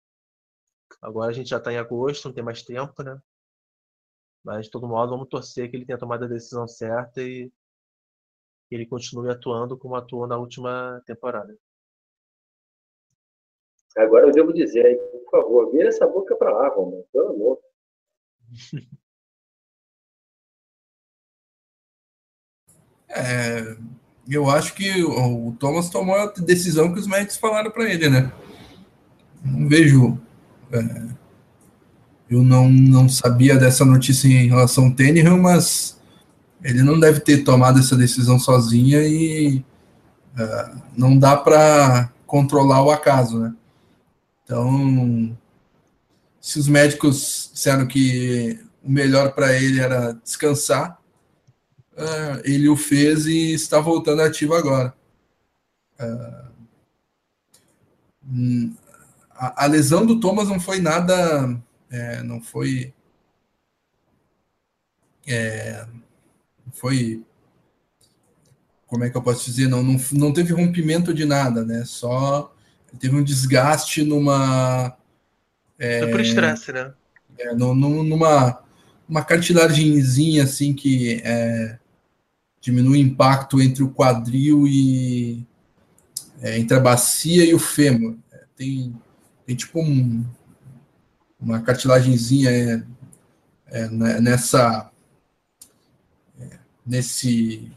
Agora 1.02 1.32
a 1.32 1.34
gente 1.34 1.50
já 1.50 1.56
está 1.56 1.72
em 1.72 1.76
agosto, 1.76 2.26
não 2.26 2.32
tem 2.32 2.44
mais 2.44 2.62
tempo, 2.62 3.02
né? 3.02 3.20
Mas, 4.44 4.66
de 4.66 4.70
todo 4.70 4.86
modo, 4.86 5.10
vamos 5.10 5.28
torcer 5.28 5.68
que 5.68 5.76
ele 5.76 5.84
tenha 5.84 5.98
tomado 5.98 6.24
a 6.24 6.28
decisão 6.28 6.68
certa 6.68 7.20
e 7.20 7.50
que 8.68 8.76
ele 8.76 8.86
continue 8.86 9.32
atuando 9.32 9.76
como 9.76 9.96
atuou 9.96 10.28
na 10.28 10.38
última 10.38 11.02
temporada. 11.04 11.52
Agora 13.96 14.28
eu 14.28 14.30
devo 14.30 14.52
dizer 14.52 14.96
por 15.24 15.30
favor, 15.32 15.72
vira 15.72 15.88
essa 15.88 16.06
boca 16.06 16.36
para 16.36 16.52
lá, 16.52 16.68
Romulo, 16.68 17.08
pelo 17.12 17.30
amor. 17.30 17.60
É, 23.10 23.76
eu 24.28 24.50
acho 24.50 24.74
que 24.74 25.02
o 25.02 25.54
Thomas 25.58 25.88
tomou 25.88 26.14
a 26.14 26.26
decisão 26.26 26.92
que 26.92 27.00
os 27.00 27.06
médicos 27.06 27.36
falaram 27.36 27.70
para 27.70 27.90
ele, 27.90 28.08
né? 28.08 28.30
Não 29.44 29.68
vejo 29.68 30.18
é, 30.72 31.08
eu 32.30 32.42
não, 32.42 32.68
não 32.68 33.08
sabia 33.08 33.56
dessa 33.56 33.84
notícia 33.84 34.28
em 34.28 34.48
relação 34.48 34.86
ao 34.86 34.94
Tannehill, 34.94 35.38
mas 35.38 35.98
ele 36.62 36.82
não 36.82 37.00
deve 37.00 37.20
ter 37.20 37.38
tomado 37.38 37.78
essa 37.78 37.96
decisão 37.96 38.38
sozinha 38.38 39.00
e 39.02 39.64
uh, 40.34 40.82
não 40.96 41.16
dá 41.18 41.36
para 41.36 42.10
controlar 42.26 42.82
o 42.82 42.90
acaso, 42.90 43.38
né? 43.38 43.54
Então, 44.44 45.36
se 46.40 46.58
os 46.58 46.68
médicos 46.68 47.50
disseram 47.52 47.86
que 47.86 48.60
o 48.82 48.90
melhor 48.90 49.32
para 49.32 49.54
ele 49.54 49.80
era 49.80 50.12
descansar, 50.22 50.97
uh, 51.98 52.40
ele 52.44 52.68
o 52.68 52.76
fez 52.76 53.26
e 53.26 53.52
está 53.52 53.80
voltando 53.80 54.22
ativo 54.22 54.54
agora. 54.54 54.94
Uh, 56.00 56.48
a, 59.30 59.64
a 59.64 59.66
lesão 59.66 60.06
do 60.06 60.20
Thomas 60.20 60.48
não 60.48 60.60
foi 60.60 60.80
nada 60.80 61.58
é, 61.90 62.22
não 62.22 62.40
foi. 62.40 62.92
É, 65.26 65.86
foi. 66.72 67.22
Como 68.86 69.04
é 69.04 69.10
que 69.10 69.16
eu 69.16 69.22
posso 69.22 69.44
dizer? 69.44 69.68
Não, 69.68 69.82
não, 69.82 69.98
não 70.12 70.32
teve 70.32 70.52
rompimento 70.52 71.12
de 71.12 71.24
nada, 71.24 71.64
né? 71.64 71.84
Só 71.84 72.54
teve 72.98 73.16
um 73.16 73.24
desgaste 73.24 74.02
numa. 74.02 74.96
É, 75.78 76.00
foi 76.00 76.10
por 76.10 76.20
estresse, 76.20 76.72
né? 76.72 76.92
É, 77.38 77.54
no, 77.54 77.74
no, 77.74 78.02
numa 78.02 78.62
uma 79.08 79.24
cartilagemzinha 79.24 80.44
assim 80.44 80.74
que 80.74 81.22
é, 81.24 81.78
diminui 82.68 82.98
o 82.98 83.06
impacto 83.06 83.62
entre 83.62 83.82
o 83.82 83.90
quadril 83.90 84.66
e 84.66 85.46
é, 86.40 86.58
entre 86.58 86.76
a 86.76 86.80
bacia 86.80 87.44
e 87.44 87.54
o 87.54 87.58
fêmur. 87.58 88.16
É, 88.30 88.44
tem, 88.54 88.94
tem 89.46 89.56
tipo 89.56 89.80
um, 89.80 90.22
uma 91.40 91.62
cartilagemzinha 91.62 92.50
é, 92.50 92.82
é, 93.66 93.88
né, 93.88 94.20
nessa 94.20 94.90
é, 96.38 96.58
nesse 96.86 97.72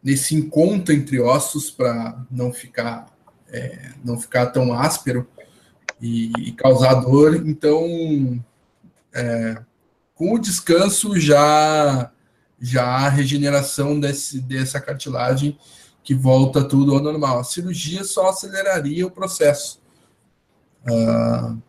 nesse 0.00 0.36
encontro 0.36 0.94
entre 0.94 1.18
ossos 1.20 1.70
para 1.70 2.24
não 2.30 2.52
ficar 2.52 3.06
é, 3.48 3.90
não 4.04 4.20
ficar 4.20 4.46
tão 4.46 4.72
áspero 4.72 5.26
e, 6.00 6.30
e 6.38 6.52
causar 6.52 6.94
dor. 6.94 7.42
Então, 7.46 8.40
com 10.14 10.34
o 10.34 10.38
descanso 10.38 11.18
já 11.18 12.12
já 12.64 12.86
a 12.86 13.08
regeneração 13.10 14.00
desse, 14.00 14.40
dessa 14.40 14.80
cartilagem 14.80 15.58
que 16.02 16.14
volta 16.14 16.64
tudo 16.64 16.94
ao 16.94 17.02
normal. 17.02 17.40
A 17.40 17.44
cirurgia 17.44 18.02
só 18.04 18.30
aceleraria 18.30 19.06
o 19.06 19.10
processo. 19.10 19.80
Uh, 20.86 21.60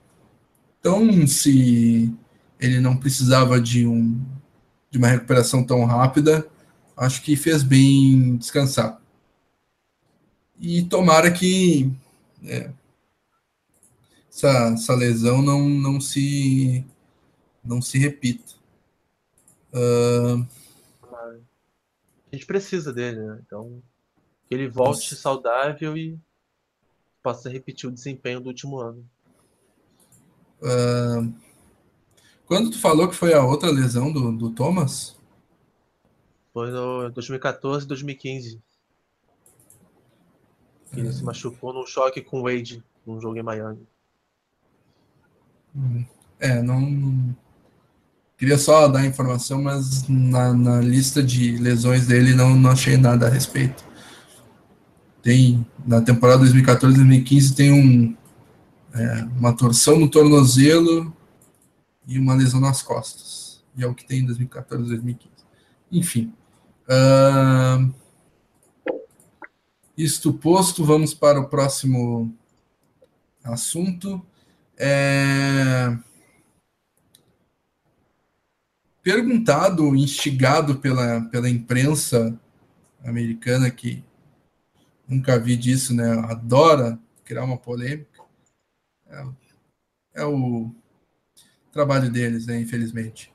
então, 0.79 1.27
se 1.27 2.13
ele 2.59 2.79
não 2.79 2.95
precisava 2.95 3.59
de, 3.59 3.85
um, 3.85 4.17
de 4.89 4.97
uma 4.97 5.09
recuperação 5.09 5.65
tão 5.65 5.83
rápida, 5.83 6.47
acho 6.95 7.21
que 7.21 7.35
fez 7.35 7.61
bem 7.61 8.37
descansar. 8.37 9.01
E 10.57 10.83
tomara 10.83 11.29
que 11.29 11.91
é, 12.45 12.69
essa, 14.29 14.69
essa 14.73 14.95
lesão 14.95 15.41
não, 15.41 15.67
não, 15.67 15.99
se, 15.99 16.85
não 17.65 17.81
se 17.81 17.97
repita. 17.97 18.53
Uh... 19.73 20.54
A 22.35 22.37
gente 22.37 22.47
precisa 22.47 22.91
dele, 22.91 23.21
né? 23.21 23.39
Então, 23.45 23.81
que 24.45 24.53
ele 24.53 24.67
volte 24.67 25.15
saudável 25.15 25.95
e 25.95 26.19
possa 27.23 27.49
repetir 27.49 27.87
o 27.87 27.93
desempenho 27.93 28.41
do 28.41 28.47
último 28.49 28.77
ano. 28.77 29.09
Uh, 30.61 31.33
quando 32.45 32.71
tu 32.71 32.77
falou 32.77 33.07
que 33.07 33.15
foi 33.15 33.33
a 33.33 33.41
outra 33.41 33.71
lesão 33.71 34.11
do, 34.11 34.35
do 34.35 34.49
Thomas? 34.49 35.17
Foi 36.51 36.69
no 36.71 37.09
2014 37.09 37.87
2015. 37.87 38.61
Ele 40.91 41.13
se 41.13 41.23
machucou 41.23 41.71
num 41.71 41.85
choque 41.85 42.21
com 42.21 42.41
o 42.41 42.43
Wade, 42.43 42.83
num 43.05 43.21
jogo 43.21 43.37
em 43.37 43.43
Miami. 43.43 43.87
É, 46.37 46.61
não. 46.61 47.33
Queria 48.37 48.57
só 48.57 48.87
dar 48.87 49.05
informação, 49.05 49.61
mas 49.61 50.07
na, 50.09 50.53
na 50.53 50.81
lista 50.81 51.23
de 51.23 51.57
lesões 51.57 52.05
dele 52.05 52.33
não, 52.33 52.55
não 52.55 52.71
achei 52.71 52.97
nada 52.97 53.27
a 53.27 53.29
respeito. 53.29 53.83
Tem, 55.21 55.65
na 55.85 56.01
temporada 56.01 56.43
2014-2015, 56.45 57.55
tem 57.55 57.71
um, 57.71 58.15
é, 58.93 59.23
uma 59.37 59.53
torção 59.53 59.97
no 59.97 60.09
tornozelo 60.09 61.15
e 62.05 62.19
uma 62.19 62.35
lesão 62.35 62.59
nas 62.59 62.81
costas. 62.81 63.63
E 63.77 63.83
é 63.83 63.87
o 63.87 63.93
que 63.93 64.05
tem 64.05 64.19
em 64.19 64.25
2014, 64.25 64.83
2015. 64.87 65.29
Enfim. 65.91 66.33
Uh, 66.87 67.93
isto 69.97 70.33
posto, 70.33 70.83
vamos 70.83 71.13
para 71.13 71.39
o 71.39 71.47
próximo 71.47 72.33
assunto. 73.43 74.21
É, 74.77 75.97
perguntado, 79.05 79.95
instigado 79.95 80.79
pela, 80.79 81.21
pela 81.29 81.47
imprensa 81.47 82.35
americana, 83.03 83.69
que 83.69 84.03
nunca 85.07 85.37
vi 85.37 85.55
disso, 85.55 85.93
né? 85.93 86.09
Adora 86.27 86.97
criar 87.23 87.43
uma 87.43 87.55
polêmica. 87.55 88.23
É, 89.07 89.25
é 90.15 90.25
o 90.25 90.71
trabalho 91.71 92.11
deles, 92.11 92.47
né, 92.47 92.59
infelizmente. 92.59 93.31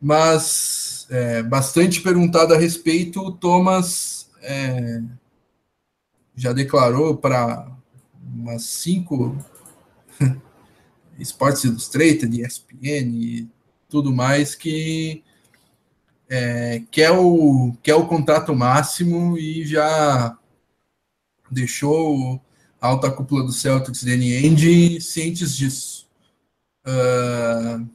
Mas, 0.00 1.06
é, 1.10 1.42
bastante 1.42 2.00
perguntado 2.00 2.54
a 2.54 2.56
respeito, 2.56 3.20
o 3.20 3.32
Thomas 3.32 4.30
é, 4.40 5.02
já 6.34 6.54
declarou 6.54 7.18
para 7.18 7.70
umas 8.22 8.62
cinco 8.64 9.36
Sports 11.20 11.64
Illustrated, 11.64 12.40
ESPN 12.40 13.50
tudo 13.88 14.12
mais 14.12 14.54
que 14.54 15.22
é, 16.28 16.82
quer, 16.90 17.10
o, 17.10 17.72
quer 17.82 17.94
o 17.94 18.06
contrato 18.06 18.54
máximo 18.54 19.38
e 19.38 19.64
já 19.66 20.38
deixou 21.50 22.40
a 22.80 22.86
alta 22.86 23.10
cúpula 23.10 23.42
do 23.42 23.52
Celtics, 23.52 24.04
Danny 24.04 24.36
Ainge, 24.36 25.00
cientes 25.00 25.56
disso. 25.56 26.08
Uh, 26.86 27.88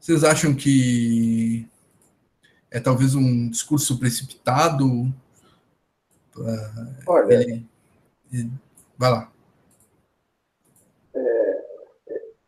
Vocês 0.00 0.24
acham 0.24 0.54
que 0.54 1.68
é 2.70 2.80
talvez 2.80 3.14
um 3.14 3.48
discurso 3.48 3.98
precipitado? 3.98 4.86
Uh, 6.36 7.04
Olha, 7.06 7.34
ele, 7.34 7.66
ele, 8.32 8.50
vai 8.96 9.10
lá. 9.10 9.32
É, 11.14 11.62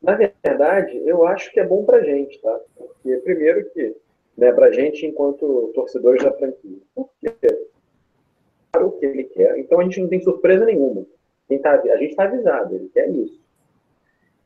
na 0.03 0.17
verdade, 0.17 1.01
eu 1.07 1.25
acho 1.27 1.53
que 1.53 1.61
é 1.61 1.67
bom 1.67 1.85
para 1.85 2.03
gente, 2.03 2.41
tá? 2.41 2.61
Porque, 2.77 3.17
primeiro, 3.19 3.71
que 3.71 3.95
né, 4.37 4.53
para 4.53 4.73
gente, 4.73 5.07
enquanto 5.07 5.71
torcedores 5.75 6.23
da 6.23 6.33
franquia, 6.33 6.79
porque 6.95 7.31
para 8.71 8.87
o 8.87 8.93
que 8.93 9.07
ele 9.07 9.25
quer, 9.25 9.59
então 9.59 9.79
a 9.79 9.85
gente 9.85 10.01
não 10.01 10.09
tem 10.09 10.21
surpresa 10.21 10.65
nenhuma. 10.65 11.07
Tá, 11.63 11.75
a 11.75 11.97
gente 11.99 12.11
está 12.11 12.25
avisado, 12.25 12.75
ele 12.75 12.89
quer 12.89 13.11
isso. 13.11 13.39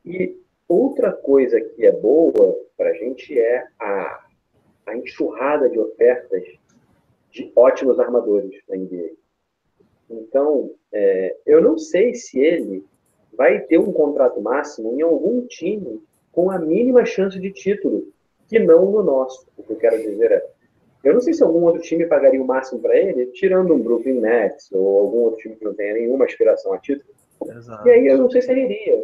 E 0.05 0.37
outra 0.67 1.13
coisa 1.13 1.59
que 1.59 1.85
é 1.85 1.91
boa 1.91 2.57
para 2.75 2.89
a 2.89 2.93
gente 2.93 3.39
é 3.39 3.65
a, 3.79 4.25
a 4.85 4.97
enxurrada 4.97 5.69
de 5.69 5.79
ofertas 5.79 6.43
de 7.31 7.51
ótimos 7.55 7.97
armadores 7.99 8.61
da 8.67 8.75
NBA. 8.75 9.11
Então, 10.09 10.71
é, 10.91 11.37
eu 11.45 11.61
não 11.61 11.77
sei 11.77 12.13
se 12.13 12.39
ele 12.39 12.85
vai 13.37 13.59
ter 13.59 13.77
um 13.77 13.93
contrato 13.93 14.41
máximo 14.41 14.93
em 14.93 15.01
algum 15.01 15.45
time 15.45 16.01
com 16.31 16.49
a 16.49 16.57
mínima 16.57 17.05
chance 17.05 17.39
de 17.39 17.51
título, 17.51 18.07
que 18.47 18.59
não 18.59 18.91
no 18.91 19.03
nosso. 19.03 19.47
O 19.57 19.63
que 19.63 19.73
eu 19.73 19.77
quero 19.77 19.97
dizer 20.01 20.31
é, 20.31 20.45
eu 21.03 21.13
não 21.13 21.21
sei 21.21 21.33
se 21.33 21.43
algum 21.43 21.63
outro 21.63 21.81
time 21.81 22.05
pagaria 22.05 22.41
o 22.41 22.45
máximo 22.45 22.81
para 22.81 22.97
ele, 22.97 23.27
tirando 23.27 23.73
um 23.73 23.79
Brooklyn 23.79 24.19
Nets 24.19 24.71
ou 24.71 24.99
algum 24.99 25.17
outro 25.19 25.39
time 25.39 25.55
que 25.55 25.63
não 25.63 25.73
tenha 25.73 25.93
nenhuma 25.93 26.25
aspiração 26.25 26.73
a 26.73 26.79
título. 26.79 27.13
Exato. 27.47 27.87
E 27.87 27.91
aí 27.91 28.07
eu 28.07 28.17
não 28.17 28.29
sei 28.29 28.41
se 28.41 28.51
ele 28.51 28.65
iria. 28.65 29.03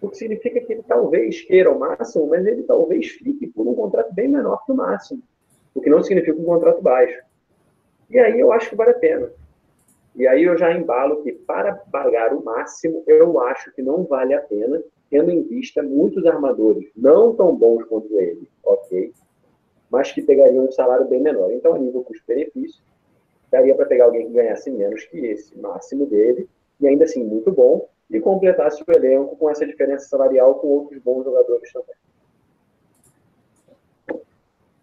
O 0.00 0.08
que 0.08 0.16
significa 0.16 0.60
que 0.60 0.72
ele 0.72 0.82
talvez 0.86 1.42
queira 1.42 1.70
o 1.70 1.78
máximo, 1.78 2.26
mas 2.26 2.46
ele 2.46 2.62
talvez 2.62 3.08
fique 3.08 3.46
por 3.48 3.66
um 3.66 3.74
contrato 3.74 4.14
bem 4.14 4.28
menor 4.28 4.64
que 4.64 4.72
o 4.72 4.76
máximo. 4.76 5.22
O 5.74 5.80
que 5.80 5.90
não 5.90 6.02
significa 6.02 6.40
um 6.40 6.44
contrato 6.44 6.80
baixo. 6.82 7.18
E 8.08 8.18
aí 8.18 8.38
eu 8.38 8.52
acho 8.52 8.70
que 8.70 8.76
vale 8.76 8.90
a 8.90 8.94
pena. 8.98 9.30
E 10.14 10.26
aí 10.26 10.44
eu 10.44 10.58
já 10.58 10.72
embalo 10.72 11.22
que 11.22 11.32
para 11.32 11.74
pagar 11.74 12.34
o 12.34 12.44
máximo, 12.44 13.02
eu 13.06 13.40
acho 13.42 13.72
que 13.72 13.82
não 13.82 14.04
vale 14.04 14.34
a 14.34 14.40
pena, 14.40 14.82
tendo 15.08 15.30
em 15.30 15.42
vista 15.42 15.82
muitos 15.82 16.24
armadores 16.26 16.88
não 16.96 17.34
tão 17.34 17.54
bons 17.54 17.84
quanto 17.84 18.18
ele, 18.18 18.48
ok? 18.64 19.12
Mas 19.90 20.12
que 20.12 20.22
pegariam 20.22 20.66
um 20.66 20.72
salário 20.72 21.06
bem 21.08 21.20
menor. 21.20 21.52
Então, 21.52 21.74
a 21.74 21.78
nível 21.78 22.02
custo-benefício, 22.02 22.82
daria 23.50 23.74
para 23.74 23.86
pegar 23.86 24.04
alguém 24.04 24.26
que 24.26 24.32
ganhasse 24.32 24.70
menos 24.70 25.04
que 25.06 25.18
esse 25.18 25.58
máximo 25.58 26.06
dele, 26.06 26.48
e 26.80 26.86
ainda 26.86 27.04
assim 27.04 27.24
muito 27.24 27.50
bom, 27.50 27.88
e 28.08 28.20
completasse 28.20 28.82
o 28.82 28.92
elenco 28.92 29.36
com 29.36 29.50
essa 29.50 29.66
diferença 29.66 30.08
salarial 30.08 30.56
com 30.56 30.68
outros 30.68 31.00
bons 31.02 31.24
jogadores 31.24 31.72
também. 31.72 31.94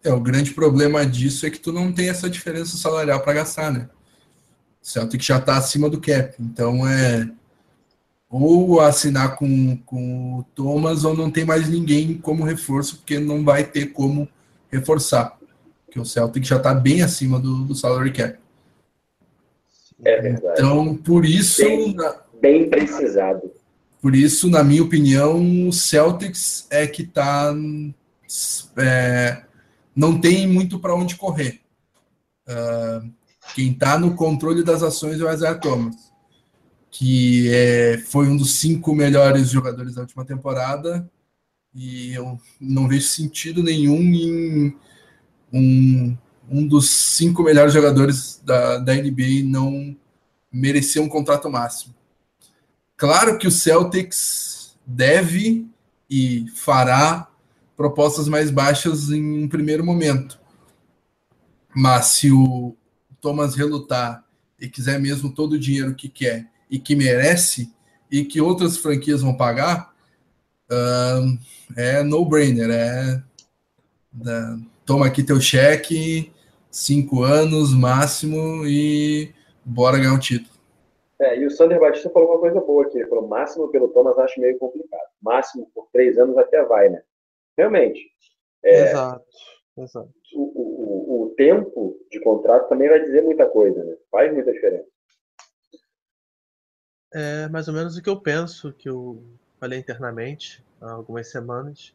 É, 0.04 0.12
o 0.12 0.20
grande 0.20 0.54
problema 0.54 1.04
disso 1.04 1.44
é 1.44 1.50
que 1.50 1.58
tu 1.58 1.72
não 1.72 1.92
tem 1.92 2.08
essa 2.08 2.30
diferença 2.30 2.76
salarial 2.76 3.20
para 3.20 3.34
gastar, 3.34 3.72
né? 3.72 3.88
Celtic 4.88 5.22
já 5.22 5.36
está 5.36 5.58
acima 5.58 5.90
do 5.90 6.00
cap, 6.00 6.34
então 6.40 6.88
é 6.88 7.30
ou 8.30 8.80
assinar 8.80 9.36
com, 9.36 9.76
com 9.84 10.38
o 10.38 10.42
Thomas 10.54 11.04
ou 11.04 11.14
não 11.14 11.30
tem 11.30 11.44
mais 11.44 11.68
ninguém 11.68 12.16
como 12.16 12.44
reforço, 12.44 12.96
porque 12.96 13.18
não 13.18 13.44
vai 13.44 13.64
ter 13.64 13.86
como 13.86 14.26
reforçar, 14.70 15.38
porque 15.84 16.00
o 16.00 16.06
Celtic 16.06 16.42
já 16.42 16.56
está 16.56 16.72
bem 16.72 17.02
acima 17.02 17.38
do, 17.38 17.64
do 17.64 17.74
salary 17.74 18.12
cap. 18.12 18.38
É 20.02 20.20
verdade. 20.22 20.54
Então, 20.58 20.96
por 20.96 21.24
isso, 21.24 21.62
bem, 21.62 21.94
bem 22.40 22.70
precisado. 22.70 23.50
Por 24.00 24.14
isso, 24.14 24.48
na 24.48 24.64
minha 24.64 24.82
opinião, 24.82 25.68
o 25.68 25.72
Celtics 25.72 26.66
é 26.70 26.86
que 26.86 27.02
está 27.02 27.54
é, 28.78 29.42
não 29.94 30.18
tem 30.18 30.46
muito 30.46 30.78
para 30.78 30.94
onde 30.94 31.14
correr. 31.16 31.60
Uh, 32.48 33.17
quem 33.54 33.72
está 33.72 33.98
no 33.98 34.14
controle 34.14 34.62
das 34.62 34.82
ações 34.82 35.20
é 35.20 35.24
o 35.24 35.32
Isaiah 35.32 35.58
Thomas, 35.58 36.12
que 36.90 37.48
é, 37.52 37.98
foi 38.06 38.28
um 38.28 38.36
dos 38.36 38.54
cinco 38.54 38.94
melhores 38.94 39.50
jogadores 39.50 39.94
da 39.94 40.02
última 40.02 40.24
temporada, 40.24 41.08
e 41.74 42.14
eu 42.14 42.40
não 42.60 42.88
vejo 42.88 43.06
sentido 43.06 43.62
nenhum 43.62 44.00
em 44.00 44.76
um, 45.52 46.16
um 46.50 46.66
dos 46.66 46.90
cinco 46.90 47.42
melhores 47.42 47.72
jogadores 47.72 48.40
da, 48.44 48.78
da 48.78 48.94
NBA 48.94 49.44
não 49.44 49.96
merecer 50.50 51.02
um 51.02 51.08
contrato 51.08 51.50
máximo. 51.50 51.94
Claro 52.96 53.38
que 53.38 53.46
o 53.46 53.50
Celtics 53.50 54.76
deve 54.84 55.68
e 56.10 56.46
fará 56.54 57.28
propostas 57.76 58.28
mais 58.28 58.50
baixas 58.50 59.10
em 59.10 59.44
um 59.44 59.48
primeiro 59.48 59.84
momento. 59.84 60.40
Mas 61.74 62.06
se 62.06 62.32
o 62.32 62.74
Thomas 63.20 63.54
relutar 63.54 64.24
e 64.60 64.68
quiser 64.68 64.98
mesmo 64.98 65.34
todo 65.34 65.52
o 65.52 65.58
dinheiro 65.58 65.94
que 65.94 66.08
quer 66.08 66.46
e 66.70 66.78
que 66.78 66.96
merece 66.96 67.72
e 68.10 68.24
que 68.24 68.40
outras 68.40 68.76
franquias 68.76 69.22
vão 69.22 69.36
pagar, 69.36 69.94
uh, 70.70 71.38
é 71.76 72.02
no-brainer. 72.02 72.70
É, 72.70 73.22
toma 74.84 75.06
aqui 75.06 75.22
teu 75.22 75.40
cheque, 75.40 76.32
cinco 76.70 77.22
anos 77.22 77.74
máximo 77.74 78.66
e 78.66 79.32
bora 79.64 79.98
ganhar 79.98 80.14
um 80.14 80.18
título. 80.18 80.58
É, 81.20 81.38
e 81.38 81.46
o 81.46 81.50
Sander 81.50 81.80
Batista 81.80 82.10
falou 82.10 82.30
uma 82.30 82.40
coisa 82.40 82.60
boa 82.60 82.84
aqui. 82.84 82.98
Ele 82.98 83.08
falou: 83.08 83.26
máximo 83.26 83.68
pelo 83.68 83.88
Thomas 83.88 84.18
acho 84.18 84.40
meio 84.40 84.58
complicado. 84.58 85.08
Máximo 85.20 85.68
por 85.74 85.88
três 85.92 86.16
anos 86.16 86.36
até 86.38 86.64
vai, 86.64 86.88
né? 86.88 87.02
Realmente. 87.56 88.00
É, 88.64 88.90
exato, 88.90 89.24
exato. 89.82 90.12
O, 90.34 90.42
o, 90.42 91.24
o, 91.24 91.34
tempo 91.34 91.98
de 92.10 92.20
contrato 92.20 92.68
também 92.68 92.88
vai 92.88 93.00
dizer 93.00 93.22
muita 93.22 93.48
coisa, 93.48 93.82
né? 93.84 93.96
Faz 94.10 94.32
muita 94.32 94.52
diferença. 94.52 94.88
É 97.12 97.48
mais 97.48 97.68
ou 97.68 97.74
menos 97.74 97.96
o 97.96 98.02
que 98.02 98.10
eu 98.10 98.20
penso, 98.20 98.72
que 98.72 98.88
eu 98.88 99.22
falei 99.58 99.78
internamente 99.78 100.64
há 100.80 100.92
algumas 100.92 101.30
semanas. 101.30 101.94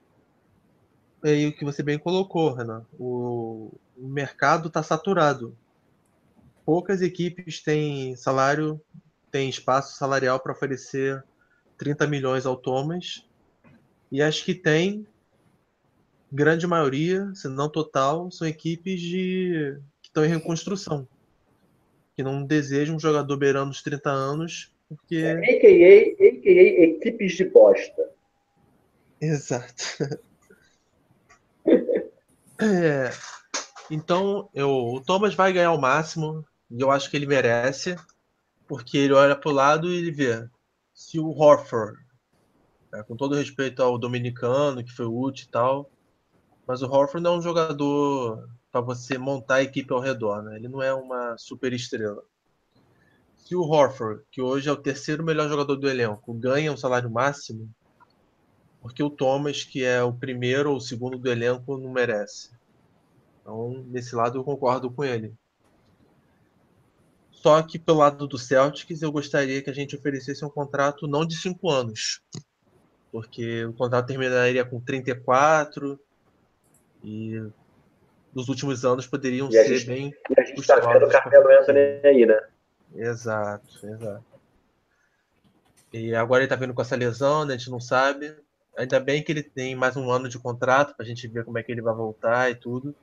E 1.23 1.47
o 1.47 1.55
que 1.55 1.63
você 1.63 1.81
bem 1.81 1.97
colocou, 1.97 2.53
Renan. 2.53 2.85
O, 2.99 3.71
o 3.97 4.07
mercado 4.07 4.67
está 4.67 4.83
saturado. 4.83 5.55
Poucas 6.65 7.01
equipes 7.01 7.61
têm 7.61 8.15
salário, 8.15 8.81
têm 9.31 9.49
espaço 9.49 9.97
salarial 9.97 10.39
para 10.39 10.51
oferecer 10.51 11.23
30 11.77 12.07
milhões 12.07 12.45
ao 12.45 12.57
Thomas. 12.57 13.25
E 14.11 14.21
as 14.21 14.41
que 14.41 14.53
têm 14.53 15.07
grande 16.33 16.65
maioria, 16.65 17.31
se 17.35 17.47
não 17.47 17.69
total, 17.69 18.31
são 18.31 18.47
equipes 18.47 18.99
de 18.99 19.77
que 20.01 20.09
estão 20.09 20.25
em 20.25 20.29
reconstrução. 20.29 21.07
Que 22.15 22.23
não 22.23 22.43
desejam 22.43 22.95
um 22.95 22.99
jogador 22.99 23.37
beirando 23.37 23.69
os 23.69 23.83
30 23.83 24.09
anos, 24.09 24.73
porque. 24.89 25.17
É, 25.17 25.33
AKA, 25.33 26.25
AKA 26.27 26.83
equipes 26.83 27.33
de 27.33 27.45
bosta. 27.45 28.09
Exato. 29.21 29.83
é, 32.59 33.11
então, 33.89 34.49
eu, 34.53 34.69
o 34.69 35.01
Thomas 35.01 35.35
vai 35.35 35.53
ganhar 35.53 35.71
o 35.71 35.79
máximo, 35.79 36.43
e 36.69 36.81
eu 36.81 36.89
acho 36.89 37.09
que 37.09 37.15
ele 37.15 37.27
merece, 37.27 37.95
porque 38.67 38.97
ele 38.97 39.13
olha 39.13 39.35
para 39.35 39.49
o 39.49 39.53
lado 39.53 39.91
e 39.91 39.97
ele 39.97 40.11
vê 40.11 40.47
se 40.93 41.19
o 41.19 41.29
Horford, 41.29 41.97
né, 42.91 43.03
com 43.07 43.15
todo 43.15 43.35
respeito 43.35 43.81
ao 43.81 43.97
dominicano, 43.97 44.83
que 44.83 44.91
foi 44.91 45.05
útil 45.05 45.45
e 45.47 45.51
tal, 45.51 45.92
mas 46.65 46.81
o 46.81 46.87
Horford 46.87 47.25
é 47.25 47.29
um 47.29 47.41
jogador 47.41 48.49
para 48.71 48.81
você 48.81 49.17
montar 49.17 49.55
a 49.55 49.63
equipe 49.63 49.93
ao 49.93 49.99
redor, 49.99 50.41
né? 50.41 50.55
Ele 50.55 50.67
não 50.67 50.81
é 50.81 50.93
uma 50.93 51.37
super 51.37 51.73
estrela. 51.73 52.23
Se 53.35 53.55
o 53.55 53.61
Horford, 53.61 54.23
que 54.31 54.41
hoje 54.41 54.69
é 54.69 54.71
o 54.71 54.77
terceiro 54.77 55.23
melhor 55.23 55.49
jogador 55.49 55.75
do 55.75 55.89
elenco, 55.89 56.33
ganha 56.33 56.71
um 56.71 56.77
salário 56.77 57.11
máximo, 57.11 57.69
porque 58.81 59.03
o 59.03 59.09
Thomas, 59.09 59.63
que 59.63 59.83
é 59.83 60.01
o 60.01 60.13
primeiro 60.13 60.71
ou 60.71 60.77
o 60.77 60.81
segundo 60.81 61.17
do 61.17 61.29
elenco, 61.29 61.77
não 61.77 61.91
merece. 61.91 62.51
Então, 63.41 63.83
nesse 63.87 64.15
lado 64.15 64.39
eu 64.39 64.43
concordo 64.43 64.89
com 64.89 65.03
ele. 65.03 65.33
Só 67.31 67.61
que 67.61 67.77
pelo 67.77 67.99
lado 67.99 68.25
do 68.25 68.37
Celtics, 68.37 69.01
eu 69.01 69.11
gostaria 69.11 69.61
que 69.61 69.69
a 69.69 69.73
gente 69.73 69.95
oferecesse 69.95 70.45
um 70.45 70.49
contrato 70.49 71.05
não 71.07 71.25
de 71.25 71.35
cinco 71.35 71.69
anos, 71.69 72.21
porque 73.11 73.65
o 73.65 73.73
contrato 73.73 74.07
terminaria 74.07 74.63
com 74.63 74.79
34, 74.79 75.99
e 77.03 77.43
nos 78.33 78.47
últimos 78.47 78.83
anos 78.85 79.05
poderiam 79.05 79.49
e 79.49 79.51
ser 79.51 79.85
bem. 79.85 80.13
E 80.29 80.39
a 80.39 80.43
gente 80.43 80.59
está 80.59 80.79
vendo 80.79 81.05
o 81.05 81.09
Carmelo 81.09 81.49
Anthony 81.59 81.79
aí, 82.03 82.25
né? 82.25 82.39
Exato, 82.95 83.85
exato. 83.85 84.23
E 85.91 86.15
agora 86.15 86.41
ele 86.41 86.45
está 86.45 86.55
vindo 86.55 86.73
com 86.73 86.81
essa 86.81 86.95
lesão, 86.95 87.45
né? 87.45 87.53
a 87.53 87.57
gente 87.57 87.69
não 87.69 87.79
sabe. 87.79 88.35
Ainda 88.75 88.99
bem 88.99 89.23
que 89.23 89.31
ele 89.31 89.43
tem 89.43 89.75
mais 89.75 89.95
um 89.95 90.09
ano 90.09 90.27
de 90.27 90.39
contrato 90.39 90.95
para 90.95 91.05
a 91.05 91.07
gente 91.07 91.27
ver 91.27 91.45
como 91.45 91.59
é 91.59 91.63
que 91.63 91.71
ele 91.71 91.81
vai 91.81 91.93
voltar 91.93 92.49
e 92.49 92.55
tudo. 92.55 92.95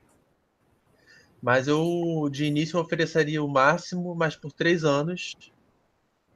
Mas 1.41 1.69
eu, 1.69 2.29
de 2.31 2.45
início, 2.45 2.77
eu 2.77 2.83
ofereceria 2.83 3.43
o 3.43 3.49
máximo, 3.49 4.15
mas 4.15 4.35
por 4.35 4.53
três 4.53 4.85
anos, 4.85 5.37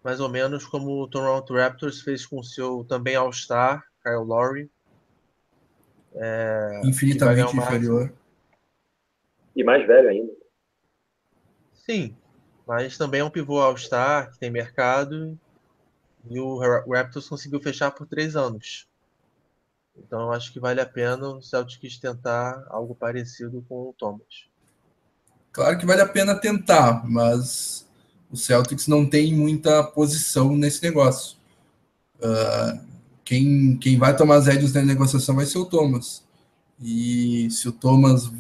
mais 0.03 0.21
ou 0.21 0.29
menos 0.29 0.65
como 0.65 1.03
o 1.03 1.09
Toronto 1.09 1.55
Raptors 1.55 2.01
fez 2.01 2.25
com 2.25 2.39
o 2.39 2.45
seu 2.45 2.85
também 2.85 3.17
All-Star, 3.17 3.85
Kyle 4.03 4.25
Lowry. 4.25 4.71
É, 6.15 6.81
Infinitamente 6.85 7.57
inferior. 7.57 8.13
E 9.55 9.65
mais 9.65 9.87
velho 9.87 10.09
ainda. 10.09 10.33
Sim, 11.73 12.17
mas 12.67 12.97
também 12.97 13.21
é 13.21 13.25
um 13.25 13.31
pivô 13.31 13.61
All-Star 13.61 14.31
que 14.31 14.39
tem 14.39 14.51
mercado 14.51 15.39
e 16.31 16.41
o 16.41 16.59
Raptors 16.59 17.29
conseguiu 17.29 17.61
fechar 17.61 17.91
por 17.91 18.07
três 18.07 18.37
anos. 18.37 18.89
Então 19.97 20.33
acho 20.33 20.53
que 20.53 20.59
vale 20.59 20.81
a 20.81 20.87
pena 20.87 21.29
o 21.29 21.43
Celtics 21.43 21.99
tentar 21.99 22.65
algo 22.69 22.95
parecido 22.95 23.65
com 23.69 23.91
o 23.91 23.95
Thomas. 23.97 24.49
Claro 25.53 25.79
que 25.79 25.87
vale 25.87 26.03
a 26.03 26.09
pena 26.09 26.35
tentar, 26.35 27.09
mas 27.09 27.87
o 28.31 28.37
Celtics 28.37 28.89
não 28.89 29.09
tem 29.09 29.33
muita 29.33 29.85
posição 29.85 30.57
nesse 30.57 30.83
negócio. 30.83 31.37
Uh, 32.17 32.94
quem, 33.25 33.77
quem 33.77 33.99
vai 33.99 34.15
tomar 34.17 34.37
as 34.37 34.47
rédeas 34.47 34.73
na 34.73 34.83
negociação 34.83 35.35
vai 35.35 35.47
ser 35.47 35.59
o 35.59 35.65
Thomas. 35.65 36.23
E 36.81 37.49
se 37.51 37.69
o 37.69 37.73
Thomas 37.73 38.31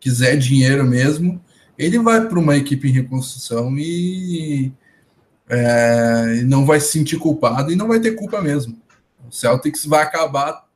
quiser 0.00 0.36
dinheiro 0.36 0.84
mesmo, 0.86 1.40
ele 1.78 1.98
vai 1.98 2.26
para 2.26 2.38
uma 2.38 2.56
equipe 2.56 2.88
em 2.88 2.92
reconstrução 2.92 3.78
e 3.78 4.72
é, 5.48 6.42
não 6.44 6.66
vai 6.66 6.80
se 6.80 6.92
sentir 6.92 7.18
culpado 7.18 7.72
e 7.72 7.76
não 7.76 7.88
vai 7.88 8.00
ter 8.00 8.12
culpa 8.12 8.40
mesmo. 8.42 8.76
O 9.28 9.32
Celtics 9.32 9.84
vai 9.84 10.02
acabar 10.02 10.66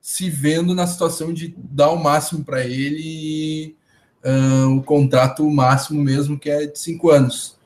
se 0.00 0.28
vendo 0.28 0.74
na 0.74 0.86
situação 0.86 1.32
de 1.32 1.54
dar 1.56 1.90
o 1.90 2.02
máximo 2.02 2.44
para 2.44 2.64
ele 2.64 3.74
uh, 4.22 4.76
o 4.76 4.82
contrato 4.82 5.48
máximo 5.48 6.02
mesmo, 6.02 6.38
que 6.38 6.50
é 6.50 6.66
de 6.66 6.78
cinco 6.78 7.10
anos. 7.10 7.56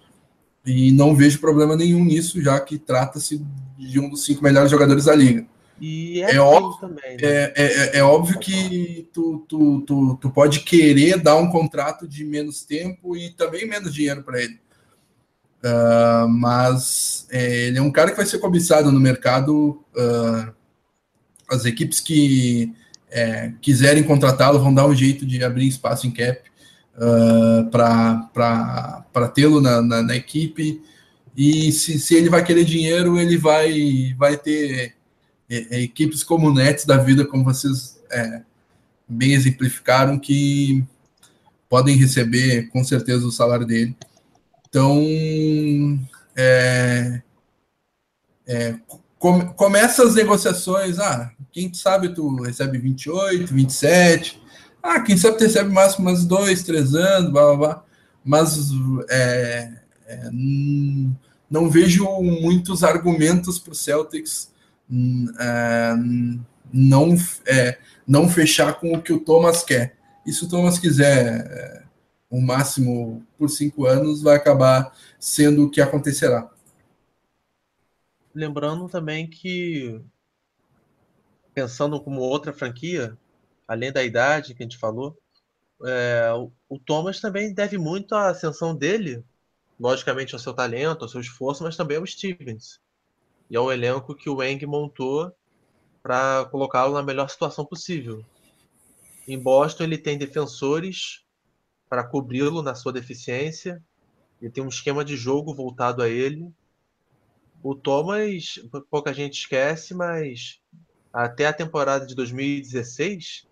E 0.68 0.92
não 0.92 1.14
vejo 1.14 1.40
problema 1.40 1.74
nenhum 1.74 2.04
nisso, 2.04 2.42
já 2.42 2.60
que 2.60 2.78
trata-se 2.78 3.42
de 3.78 3.98
um 3.98 4.10
dos 4.10 4.24
cinco 4.24 4.42
melhores 4.42 4.70
jogadores 4.70 5.06
da 5.06 5.14
liga. 5.14 5.46
E 5.80 6.20
é, 6.22 6.34
é 6.34 6.40
óbvio, 6.40 6.80
também, 6.80 7.16
né? 7.16 7.18
é, 7.22 7.52
é, 7.56 7.98
é, 7.98 8.02
óbvio 8.02 8.38
que 8.38 9.08
tu, 9.12 9.44
tu, 9.48 9.80
tu, 9.82 10.18
tu 10.20 10.30
pode 10.30 10.60
querer 10.60 11.18
dar 11.18 11.36
um 11.36 11.48
contrato 11.48 12.06
de 12.06 12.24
menos 12.24 12.62
tempo 12.62 13.16
e 13.16 13.30
também 13.30 13.66
menos 13.66 13.94
dinheiro 13.94 14.22
para 14.22 14.42
ele. 14.42 14.58
Uh, 15.58 16.28
mas 16.28 17.26
é, 17.30 17.66
ele 17.66 17.78
é 17.78 17.82
um 17.82 17.90
cara 17.90 18.10
que 18.10 18.16
vai 18.16 18.26
ser 18.26 18.38
cobiçado 18.38 18.92
no 18.92 19.00
mercado. 19.00 19.82
Uh, 19.96 20.52
as 21.48 21.64
equipes 21.64 22.00
que 22.00 22.74
é, 23.10 23.52
quiserem 23.60 24.02
contratá-lo 24.02 24.58
vão 24.58 24.74
dar 24.74 24.86
um 24.86 24.94
jeito 24.94 25.24
de 25.24 25.42
abrir 25.42 25.66
espaço 25.66 26.06
em 26.06 26.10
cap 26.10 26.42
uh, 26.98 27.70
para 27.70 29.28
tê-lo 29.34 29.60
na, 29.60 29.80
na, 29.80 30.02
na, 30.02 30.16
equipe. 30.16 30.82
E 31.36 31.70
se, 31.72 31.98
se 31.98 32.14
ele 32.16 32.28
vai 32.28 32.44
querer 32.44 32.64
dinheiro, 32.64 33.18
ele 33.18 33.36
vai, 33.36 34.14
vai 34.18 34.36
ter 34.36 34.94
é, 35.48 35.76
é, 35.76 35.82
equipes 35.82 36.22
como 36.22 36.48
o 36.48 36.54
Nets 36.54 36.84
da 36.84 36.96
vida, 36.96 37.24
como 37.24 37.44
vocês 37.44 38.00
é, 38.10 38.42
bem 39.08 39.32
exemplificaram, 39.32 40.18
que 40.18 40.84
podem 41.68 41.96
receber 41.96 42.68
com 42.70 42.82
certeza 42.82 43.26
o 43.26 43.32
salário 43.32 43.66
dele. 43.66 43.96
Então, 44.68 44.98
é, 46.36 47.22
é, 48.46 48.74
come, 49.18 49.46
começa 49.54 50.02
as 50.02 50.14
negociações. 50.14 50.98
Ah, 50.98 51.30
quem 51.52 51.72
sabe 51.72 52.10
tu 52.10 52.42
recebe 52.42 52.78
28, 52.78 53.54
27. 53.54 54.47
Ah, 54.82 55.00
quem 55.00 55.16
sabe 55.16 55.38
recebe 55.38 55.70
máximo 55.70 56.08
umas 56.08 56.24
dois, 56.24 56.62
três 56.62 56.94
anos, 56.94 57.30
blá 57.30 57.44
blá 57.44 57.56
blá. 57.56 57.84
Mas 58.24 58.70
é, 59.10 59.72
é, 60.06 60.30
não 61.50 61.68
vejo 61.68 62.04
muitos 62.22 62.84
argumentos 62.84 63.58
para 63.58 63.72
o 63.72 63.76
Celtics 63.76 64.52
é, 65.38 65.94
não, 66.72 67.14
é, 67.46 67.78
não 68.06 68.28
fechar 68.28 68.78
com 68.80 68.94
o 68.94 69.02
que 69.02 69.12
o 69.12 69.20
Thomas 69.20 69.62
quer. 69.62 69.96
E 70.26 70.32
se 70.32 70.44
o 70.44 70.48
Thomas 70.48 70.78
quiser 70.78 71.46
é, 71.46 71.84
o 72.30 72.40
máximo 72.40 73.24
por 73.38 73.48
cinco 73.48 73.86
anos, 73.86 74.22
vai 74.22 74.36
acabar 74.36 74.94
sendo 75.18 75.64
o 75.64 75.70
que 75.70 75.80
acontecerá. 75.80 76.50
Lembrando 78.34 78.88
também 78.88 79.28
que, 79.28 80.00
pensando 81.54 82.00
como 82.00 82.20
outra 82.20 82.52
franquia, 82.52 83.16
além 83.68 83.92
da 83.92 84.02
idade 84.02 84.54
que 84.54 84.62
a 84.62 84.66
gente 84.66 84.78
falou, 84.78 85.16
é, 85.84 86.30
o 86.68 86.78
Thomas 86.78 87.20
também 87.20 87.54
deve 87.54 87.78
muito 87.78 88.14
à 88.14 88.30
ascensão 88.30 88.74
dele, 88.74 89.22
logicamente 89.78 90.34
ao 90.34 90.40
seu 90.40 90.54
talento, 90.54 91.02
ao 91.02 91.08
seu 91.08 91.20
esforço, 91.20 91.62
mas 91.62 91.76
também 91.76 91.98
ao 91.98 92.06
Stevens 92.06 92.80
e 93.50 93.56
ao 93.56 93.72
elenco 93.72 94.14
que 94.14 94.28
o 94.28 94.42
Eng 94.42 94.64
montou 94.66 95.32
para 96.02 96.46
colocá-lo 96.46 96.94
na 96.94 97.02
melhor 97.02 97.28
situação 97.28 97.64
possível. 97.64 98.24
Em 99.26 99.38
Boston, 99.38 99.84
ele 99.84 99.98
tem 99.98 100.18
defensores 100.18 101.24
para 101.88 102.04
cobri-lo 102.04 102.62
na 102.62 102.74
sua 102.74 102.92
deficiência, 102.92 103.82
ele 104.40 104.50
tem 104.50 104.62
um 104.62 104.68
esquema 104.68 105.04
de 105.04 105.16
jogo 105.16 105.54
voltado 105.54 106.02
a 106.02 106.08
ele. 106.08 106.50
O 107.62 107.74
Thomas, 107.74 108.60
pouca 108.90 109.12
gente 109.12 109.40
esquece, 109.40 109.94
mas 109.94 110.60
até 111.12 111.46
a 111.46 111.52
temporada 111.52 112.06
de 112.06 112.14
2016, 112.14 113.47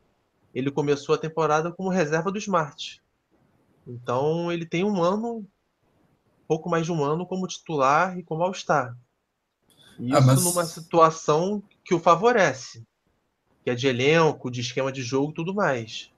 ele 0.57 0.71
começou 0.71 1.15
a 1.15 1.19
temporada 1.19 1.71
como 1.71 1.91
reserva 1.91 2.33
do 2.33 2.39
Smart. 2.39 3.03
Então 3.87 4.51
ele 4.51 4.65
tem 4.65 4.83
um 4.85 5.03
ano, 5.03 5.47
pouco 6.49 6.71
mais 6.71 6.87
de 6.87 6.93
um 6.93 7.05
ano 7.05 7.27
como 7.27 7.47
titular 7.47 8.19
e 8.19 8.23
como 8.23 8.43
All-Star. 8.43 8.97
Isso 10.01 10.17
ah, 10.17 10.21
mas... 10.23 10.43
numa 10.43 10.65
situação 10.65 11.63
que 11.85 11.95
o 11.95 12.01
favorece, 12.01 12.83
que 13.63 13.69
é 13.69 13.75
de 13.75 13.87
elenco, 13.87 14.51
de 14.51 14.63
esquema 14.63 14.91
de 14.91 15.03
jogo 15.03 15.31
tudo 15.31 15.55
mais. 15.55 16.11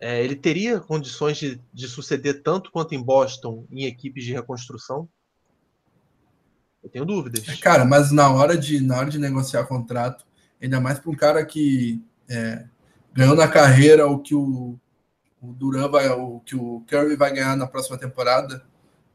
É, 0.00 0.24
ele 0.24 0.34
teria 0.34 0.80
condições 0.80 1.36
de, 1.36 1.60
de 1.74 1.86
suceder 1.86 2.42
tanto 2.42 2.72
quanto 2.72 2.94
em 2.94 3.02
Boston 3.02 3.66
em 3.70 3.84
equipes 3.84 4.24
de 4.24 4.32
reconstrução? 4.32 5.06
Eu 6.82 6.88
tenho 6.88 7.04
dúvidas. 7.04 7.44
Cara, 7.60 7.84
mas 7.84 8.10
na 8.10 8.30
hora 8.30 8.56
de, 8.56 8.80
na 8.80 8.96
hora 8.96 9.10
de 9.10 9.18
negociar 9.18 9.66
contrato, 9.66 10.26
ainda 10.60 10.80
mais 10.80 10.98
para 10.98 11.10
um 11.10 11.14
cara 11.14 11.44
que 11.44 12.02
é, 12.28 12.66
ganhou 13.14 13.36
na 13.36 13.48
carreira 13.48 14.06
o 14.06 14.18
que 14.18 14.34
o, 14.34 14.76
o 15.40 15.52
Duran 15.52 15.88
vai, 15.88 16.08
o 16.08 16.40
que 16.40 16.56
o 16.56 16.82
Curry 16.88 17.16
vai 17.16 17.32
ganhar 17.32 17.56
na 17.56 17.66
próxima 17.66 17.96
temporada, 17.96 18.62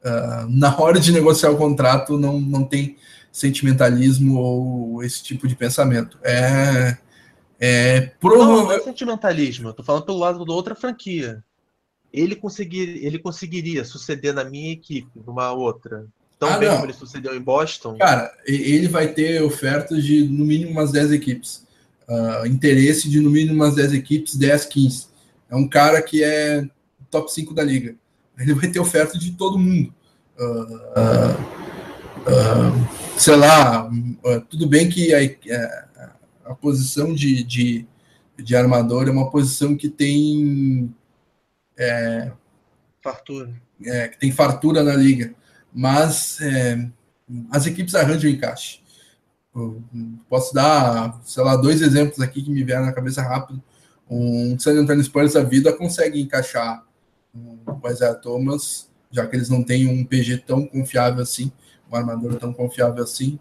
uh, 0.03 0.47
na 0.49 0.75
hora 0.79 0.99
de 0.99 1.11
negociar 1.11 1.51
o 1.51 1.57
contrato 1.57 2.17
não, 2.17 2.39
não 2.39 2.63
tem 2.63 2.97
sentimentalismo 3.31 4.39
ou 4.39 5.03
esse 5.03 5.21
tipo 5.21 5.47
de 5.47 5.55
pensamento. 5.55 6.17
É, 6.23 6.97
é. 7.59 8.11
Não, 8.23 8.63
não 8.63 8.71
é 8.71 8.79
sentimentalismo, 8.79 9.69
eu 9.69 9.73
tô 9.73 9.83
falando 9.83 10.05
pelo 10.05 10.17
lado 10.17 10.45
da 10.45 10.53
outra 10.53 10.73
franquia. 10.73 11.43
Ele, 12.11 12.35
conseguir, 12.35 13.05
ele 13.05 13.19
conseguiria 13.19 13.85
suceder 13.85 14.33
na 14.33 14.43
minha 14.43 14.71
equipe, 14.71 15.21
numa 15.27 15.51
outra. 15.51 16.07
Tão 16.39 16.49
ah, 16.49 16.57
bem 16.57 16.69
não. 16.69 16.75
como 16.75 16.87
ele 16.87 16.93
sucedeu 16.93 17.35
em 17.35 17.41
Boston. 17.41 17.97
Cara, 17.97 18.33
ele 18.47 18.87
vai 18.87 19.09
ter 19.09 19.43
ofertas 19.43 20.03
de 20.03 20.23
no 20.23 20.45
mínimo 20.45 20.71
umas 20.71 20.91
10 20.91 21.11
equipes. 21.11 21.67
Uh, 22.09 22.47
interesse 22.47 23.07
de 23.07 23.19
no 23.19 23.29
mínimo 23.29 23.53
umas 23.53 23.75
10 23.75 23.93
equipes, 23.93 24.35
10, 24.35 24.65
15. 24.65 25.07
É 25.49 25.55
um 25.55 25.67
cara 25.67 26.01
que 26.01 26.23
é 26.23 26.67
top 27.11 27.31
5 27.31 27.53
da 27.53 27.63
liga. 27.63 27.95
Ele 28.37 28.55
vai 28.55 28.67
ter 28.69 28.79
oferta 28.79 29.17
de 29.17 29.31
todo 29.33 29.59
mundo. 29.59 29.93
Uh, 30.39 31.59
sei 33.17 33.35
lá, 33.35 33.89
tudo 34.49 34.67
bem 34.67 34.89
que 34.89 35.13
a, 35.13 35.19
a, 35.19 36.51
a 36.51 36.55
posição 36.55 37.13
de, 37.13 37.43
de, 37.43 37.85
de, 38.37 38.55
armador 38.55 39.07
é 39.07 39.11
uma 39.11 39.29
posição 39.29 39.75
que 39.75 39.89
tem 39.89 40.93
é, 41.77 42.31
fartura. 43.01 43.53
É, 43.83 44.07
que 44.09 44.19
tem 44.19 44.31
fartura 44.31 44.83
na 44.83 44.95
liga, 44.95 45.33
mas 45.73 46.39
é, 46.41 46.87
as 47.51 47.65
equipes 47.65 47.95
arranjam 47.95 48.29
encaixe. 48.29 48.81
Eu 49.55 49.81
posso 50.29 50.53
dar, 50.53 51.19
sei 51.23 51.43
lá, 51.43 51.55
dois 51.55 51.81
exemplos 51.81 52.19
aqui 52.19 52.41
que 52.41 52.51
me 52.51 52.63
vieram 52.63 52.85
na 52.85 52.93
cabeça 52.93 53.21
rápido. 53.21 53.61
Um 54.09 54.57
San 54.59 54.73
Antonio 54.73 55.03
Spurs 55.03 55.33
da 55.33 55.43
vida 55.43 55.73
consegue 55.73 56.21
encaixar 56.21 56.83
o 57.33 57.89
Isaiah 57.89 58.15
Thomas, 58.15 58.89
já 59.11 59.25
que 59.27 59.35
eles 59.35 59.49
não 59.49 59.63
têm 59.63 59.87
um 59.87 60.03
PG 60.03 60.39
tão 60.39 60.65
confiável 60.65 61.21
assim 61.21 61.51
um 61.91 61.95
armador 61.95 62.35
tão 62.35 62.53
confiável 62.53 63.03
assim. 63.03 63.39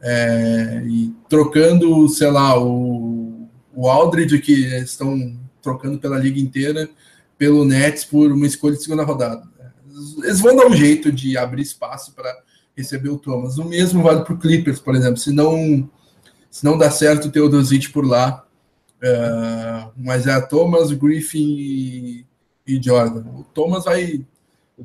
É, 0.00 0.82
e 0.84 1.14
trocando, 1.28 2.08
sei 2.08 2.30
lá, 2.30 2.58
o, 2.60 3.48
o 3.74 3.88
Aldridge, 3.88 4.38
que 4.40 4.52
estão 4.76 5.38
trocando 5.60 5.98
pela 5.98 6.18
liga 6.18 6.40
inteira, 6.40 6.88
pelo 7.38 7.64
Nets 7.64 8.04
por 8.04 8.32
uma 8.32 8.46
escolha 8.46 8.76
de 8.76 8.82
segunda 8.82 9.04
rodada. 9.04 9.42
Eles 10.22 10.40
vão 10.40 10.56
dar 10.56 10.66
um 10.66 10.74
jeito 10.74 11.12
de 11.12 11.36
abrir 11.36 11.62
espaço 11.62 12.12
para 12.14 12.36
receber 12.76 13.10
o 13.10 13.18
Thomas. 13.18 13.58
O 13.58 13.64
mesmo 13.64 14.02
vale 14.02 14.24
para 14.24 14.34
o 14.34 14.38
Clippers, 14.38 14.80
por 14.80 14.94
exemplo. 14.94 15.16
Se 15.16 15.32
não, 15.32 15.88
se 16.50 16.64
não 16.64 16.76
dá 16.76 16.90
certo 16.90 17.28
o 17.28 17.30
Teodosic 17.30 17.90
por 17.90 18.06
lá, 18.06 18.46
uh, 19.02 19.92
mas 19.96 20.26
é 20.26 20.40
Thomas, 20.40 20.92
Griffin 20.92 21.56
e, 21.58 22.26
e, 22.66 22.82
Jordan. 22.82 23.24
O 23.30 23.44
Thomas 23.44 23.84
vai. 23.84 24.24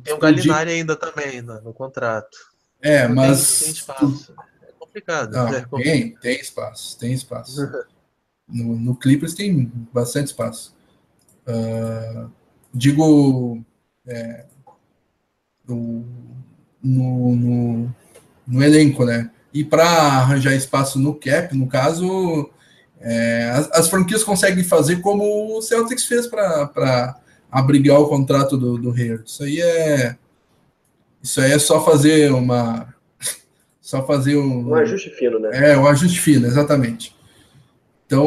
tem 0.04 0.14
o 0.14 0.20
Galinari 0.20 0.72
ainda 0.72 0.96
também 0.96 1.42
no, 1.42 1.62
no 1.62 1.74
contrato. 1.74 2.38
É, 2.82 3.08
mas. 3.08 3.60
Tem, 3.60 3.66
tem 3.66 3.74
espaço. 3.74 4.36
É 4.62 4.72
complicado. 4.80 5.32
Não, 5.32 5.48
é 5.48 5.62
complicado. 5.62 5.84
Tem, 5.84 6.16
tem 6.16 6.40
espaço, 6.40 7.00
tem 7.00 7.14
espaço. 7.14 7.88
No, 8.50 8.78
no 8.78 8.96
Clippers 8.96 9.34
tem 9.34 9.70
bastante 9.92 10.28
espaço. 10.28 10.74
Uh, 11.46 12.32
digo, 12.74 13.62
é, 14.06 14.46
no, 16.84 17.36
no, 17.36 17.96
no, 18.48 18.64
elenco, 18.64 19.06
né? 19.06 19.30
E 19.54 19.64
para 19.64 19.86
arranjar 19.86 20.54
espaço 20.54 21.00
no 21.00 21.16
cap, 21.16 21.56
no 21.56 21.68
caso, 21.68 22.50
é, 23.00 23.50
as, 23.54 23.72
as, 23.72 23.90
franquias 23.90 24.24
conseguem 24.24 24.64
fazer 24.64 25.02
como 25.02 25.58
o 25.58 25.62
Celtics 25.62 26.06
fez 26.06 26.28
para 26.28 27.20
abrigar 27.52 28.00
o 28.00 28.08
contrato 28.08 28.58
do, 28.58 28.78
do 28.78 28.92
Hayward. 28.92 29.24
Isso 29.26 29.44
aí 29.44 29.62
é 29.62 30.16
isso 31.22 31.42
aí 31.42 31.52
é 31.52 31.60
só 31.60 31.84
fazer 31.84 32.32
uma 32.32 32.94
só 33.82 34.06
fazer 34.06 34.38
um, 34.38 34.70
um 34.70 34.76
ajuste 34.76 35.10
fino, 35.12 35.40
né? 35.40 35.72
É, 35.72 35.78
um 35.78 35.88
ajuste 35.88 36.20
fino, 36.20 36.46
exatamente. 36.46 37.16
Então, 38.06 38.26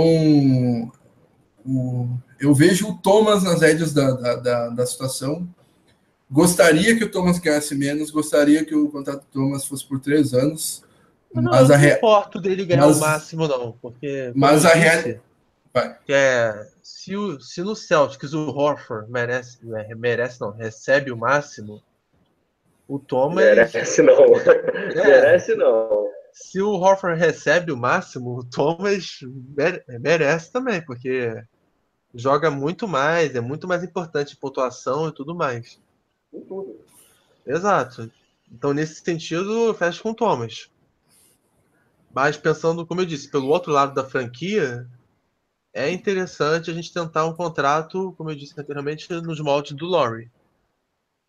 o, 1.64 2.08
eu 2.38 2.54
vejo 2.54 2.88
o 2.88 2.98
Thomas 2.98 3.42
nas 3.42 3.60
rédeas 3.60 3.92
da, 3.92 4.10
da, 4.12 4.36
da, 4.36 4.68
da, 4.68 4.86
situação. 4.86 5.48
Gostaria 6.30 6.96
que 6.96 7.04
o 7.04 7.10
Thomas 7.10 7.38
ganhasse 7.40 7.74
menos, 7.74 8.10
gostaria 8.10 8.64
que 8.64 8.74
o 8.74 8.88
contrato 8.88 9.22
do 9.22 9.26
Thomas 9.32 9.64
fosse 9.64 9.84
por 9.84 9.98
três 9.98 10.32
anos. 10.32 10.84
Não, 11.34 11.42
mas 11.42 11.68
não, 11.68 11.74
a 11.74 11.78
re... 11.78 11.94
importo 11.94 12.40
dele 12.40 12.64
ganhar 12.64 12.86
mas, 12.86 12.98
o 12.98 13.00
máximo, 13.00 13.48
não. 13.48 13.72
Porque, 13.72 14.32
mas 14.34 14.64
a 14.64 14.70
realidade. 14.70 15.20
É, 16.08 16.66
se, 16.82 17.16
o, 17.16 17.40
se 17.40 17.62
no 17.62 17.74
Celtics 17.74 18.32
o 18.32 18.48
Horford 18.48 19.10
merece, 19.10 19.58
é, 19.74 19.94
merece, 19.94 20.40
não, 20.40 20.50
recebe 20.50 21.10
o 21.10 21.16
máximo, 21.16 21.82
o 22.86 22.98
Thomas. 22.98 23.44
Merece 23.44 24.02
não. 24.02 24.14
É, 24.90 24.94
merece 24.94 25.54
não. 25.54 26.08
Se 26.32 26.60
o 26.60 26.72
Horford 26.72 27.18
recebe 27.18 27.72
o 27.72 27.76
máximo, 27.76 28.38
o 28.38 28.44
Thomas 28.44 29.20
merece 30.00 30.52
também, 30.52 30.84
porque 30.84 31.42
joga 32.14 32.50
muito 32.50 32.86
mais, 32.86 33.34
é 33.34 33.40
muito 33.40 33.66
mais 33.66 33.82
importante 33.82 34.36
pontuação 34.36 35.08
e 35.08 35.12
tudo 35.12 35.34
mais. 35.34 35.80
Tudo. 36.30 36.78
Exato. 37.46 38.10
Então, 38.50 38.72
nesse 38.72 39.02
sentido, 39.02 39.74
fecha 39.74 40.02
com 40.02 40.10
o 40.10 40.14
Thomas. 40.14 40.70
Mas 42.12 42.36
pensando, 42.36 42.86
como 42.86 43.00
eu 43.00 43.06
disse, 43.06 43.30
pelo 43.30 43.48
outro 43.48 43.72
lado 43.72 43.94
da 43.94 44.04
franquia, 44.04 44.86
é 45.72 45.90
interessante 45.90 46.70
a 46.70 46.74
gente 46.74 46.92
tentar 46.92 47.26
um 47.26 47.34
contrato, 47.34 48.12
como 48.16 48.30
eu 48.30 48.34
disse 48.34 48.60
anteriormente, 48.60 49.12
nos 49.12 49.40
moldes 49.40 49.72
do 49.72 49.86
Laurie. 49.86 50.30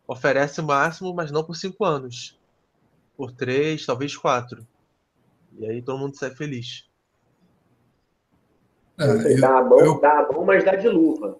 Oferece 0.06 0.60
o 0.60 0.64
máximo, 0.64 1.14
mas 1.14 1.30
não 1.30 1.44
por 1.44 1.54
cinco 1.54 1.84
anos. 1.84 2.38
Por 3.16 3.30
três, 3.30 3.86
talvez 3.86 4.16
quatro. 4.16 4.66
E 5.56 5.66
aí 5.66 5.80
todo 5.80 5.98
mundo 5.98 6.16
sai 6.16 6.30
feliz. 6.34 6.88
É, 8.98 9.36
dá, 9.36 9.62
bom, 9.62 9.80
eu, 9.80 10.00
dá 10.00 10.24
bom, 10.24 10.44
mas 10.44 10.64
dá 10.64 10.74
de 10.74 10.88
luva. 10.88 11.38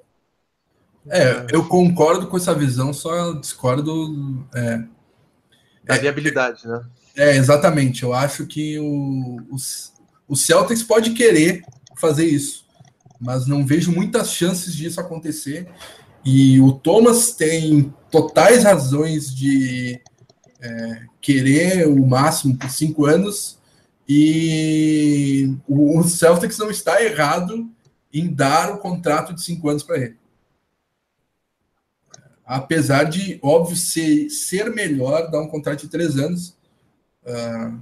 É, 1.08 1.46
eu 1.50 1.66
concordo 1.66 2.26
com 2.28 2.36
essa 2.36 2.54
visão, 2.54 2.92
só 2.92 3.32
discordo. 3.32 4.46
É, 4.54 4.84
da 5.84 5.96
é, 5.96 5.98
viabilidade, 5.98 6.66
né? 6.66 6.80
É, 7.16 7.36
exatamente. 7.36 8.02
Eu 8.02 8.12
acho 8.12 8.46
que 8.46 8.78
o, 8.78 9.38
o, 9.50 9.56
o 10.28 10.36
Celtics 10.36 10.82
pode 10.82 11.10
querer 11.10 11.62
fazer 11.96 12.26
isso, 12.26 12.64
mas 13.20 13.46
não 13.46 13.66
vejo 13.66 13.92
muitas 13.92 14.32
chances 14.32 14.74
disso 14.74 15.00
acontecer. 15.00 15.68
E 16.24 16.60
o 16.60 16.72
Thomas 16.72 17.32
tem 17.32 17.92
totais 18.10 18.62
razões 18.62 19.34
de 19.34 20.00
é, 20.60 21.02
querer 21.20 21.88
o 21.88 22.06
máximo 22.06 22.56
por 22.56 22.70
cinco 22.70 23.06
anos 23.06 23.58
e 24.08 25.56
o 25.66 26.02
Celtics 26.04 26.58
não 26.58 26.70
está 26.70 27.02
errado 27.02 27.68
em 28.12 28.32
dar 28.32 28.70
o 28.72 28.78
contrato 28.78 29.34
de 29.34 29.42
cinco 29.42 29.68
anos 29.68 29.82
para 29.82 29.98
ele. 29.98 30.21
Apesar 32.44 33.04
de, 33.04 33.38
óbvio, 33.42 33.76
ser, 33.76 34.28
ser 34.28 34.70
melhor 34.70 35.30
dar 35.30 35.40
um 35.40 35.48
contrato 35.48 35.82
de 35.82 35.88
três 35.88 36.18
anos, 36.18 36.56
uh, 37.24 37.78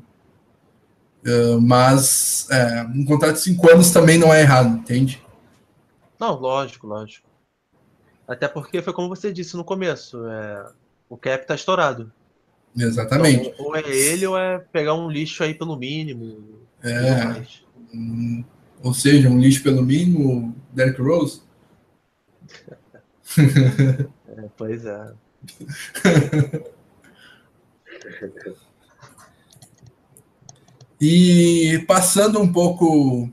uh, 1.26 1.61
mas 1.61 2.46
uh, 2.50 2.88
um 2.94 3.04
contrato 3.04 3.34
de 3.34 3.40
cinco 3.40 3.70
anos 3.70 3.90
também 3.90 4.18
não 4.18 4.32
é 4.32 4.42
errado, 4.42 4.76
entende? 4.76 5.22
Não, 6.18 6.38
lógico, 6.38 6.86
lógico. 6.86 7.26
Até 8.28 8.46
porque 8.46 8.82
foi 8.82 8.92
como 8.92 9.08
você 9.08 9.32
disse 9.32 9.56
no 9.56 9.64
começo, 9.64 10.24
é, 10.28 10.66
o 11.08 11.16
cap 11.16 11.42
está 11.42 11.54
estourado. 11.54 12.12
Exatamente. 12.76 13.48
Então, 13.48 13.66
ou 13.66 13.74
é 13.74 13.80
ele 13.80 14.26
ou 14.26 14.38
é 14.38 14.58
pegar 14.58 14.94
um 14.94 15.11
lixo 15.11 15.42
aí 15.42 15.52
pelo 15.54 15.76
mínimo. 15.76 16.61
É. 16.82 17.42
Um, 17.92 18.44
ou 18.82 18.94
seja, 18.94 19.28
um 19.28 19.40
lixo 19.40 19.62
pelo 19.62 19.82
mínimo, 19.82 20.54
Derek 20.72 21.02
Rose. 21.02 21.42
é, 24.64 24.76
pois 24.76 24.84
é. 24.86 25.14
e 31.00 31.82
passando 31.86 32.40
um 32.40 32.52
pouco, 32.52 33.30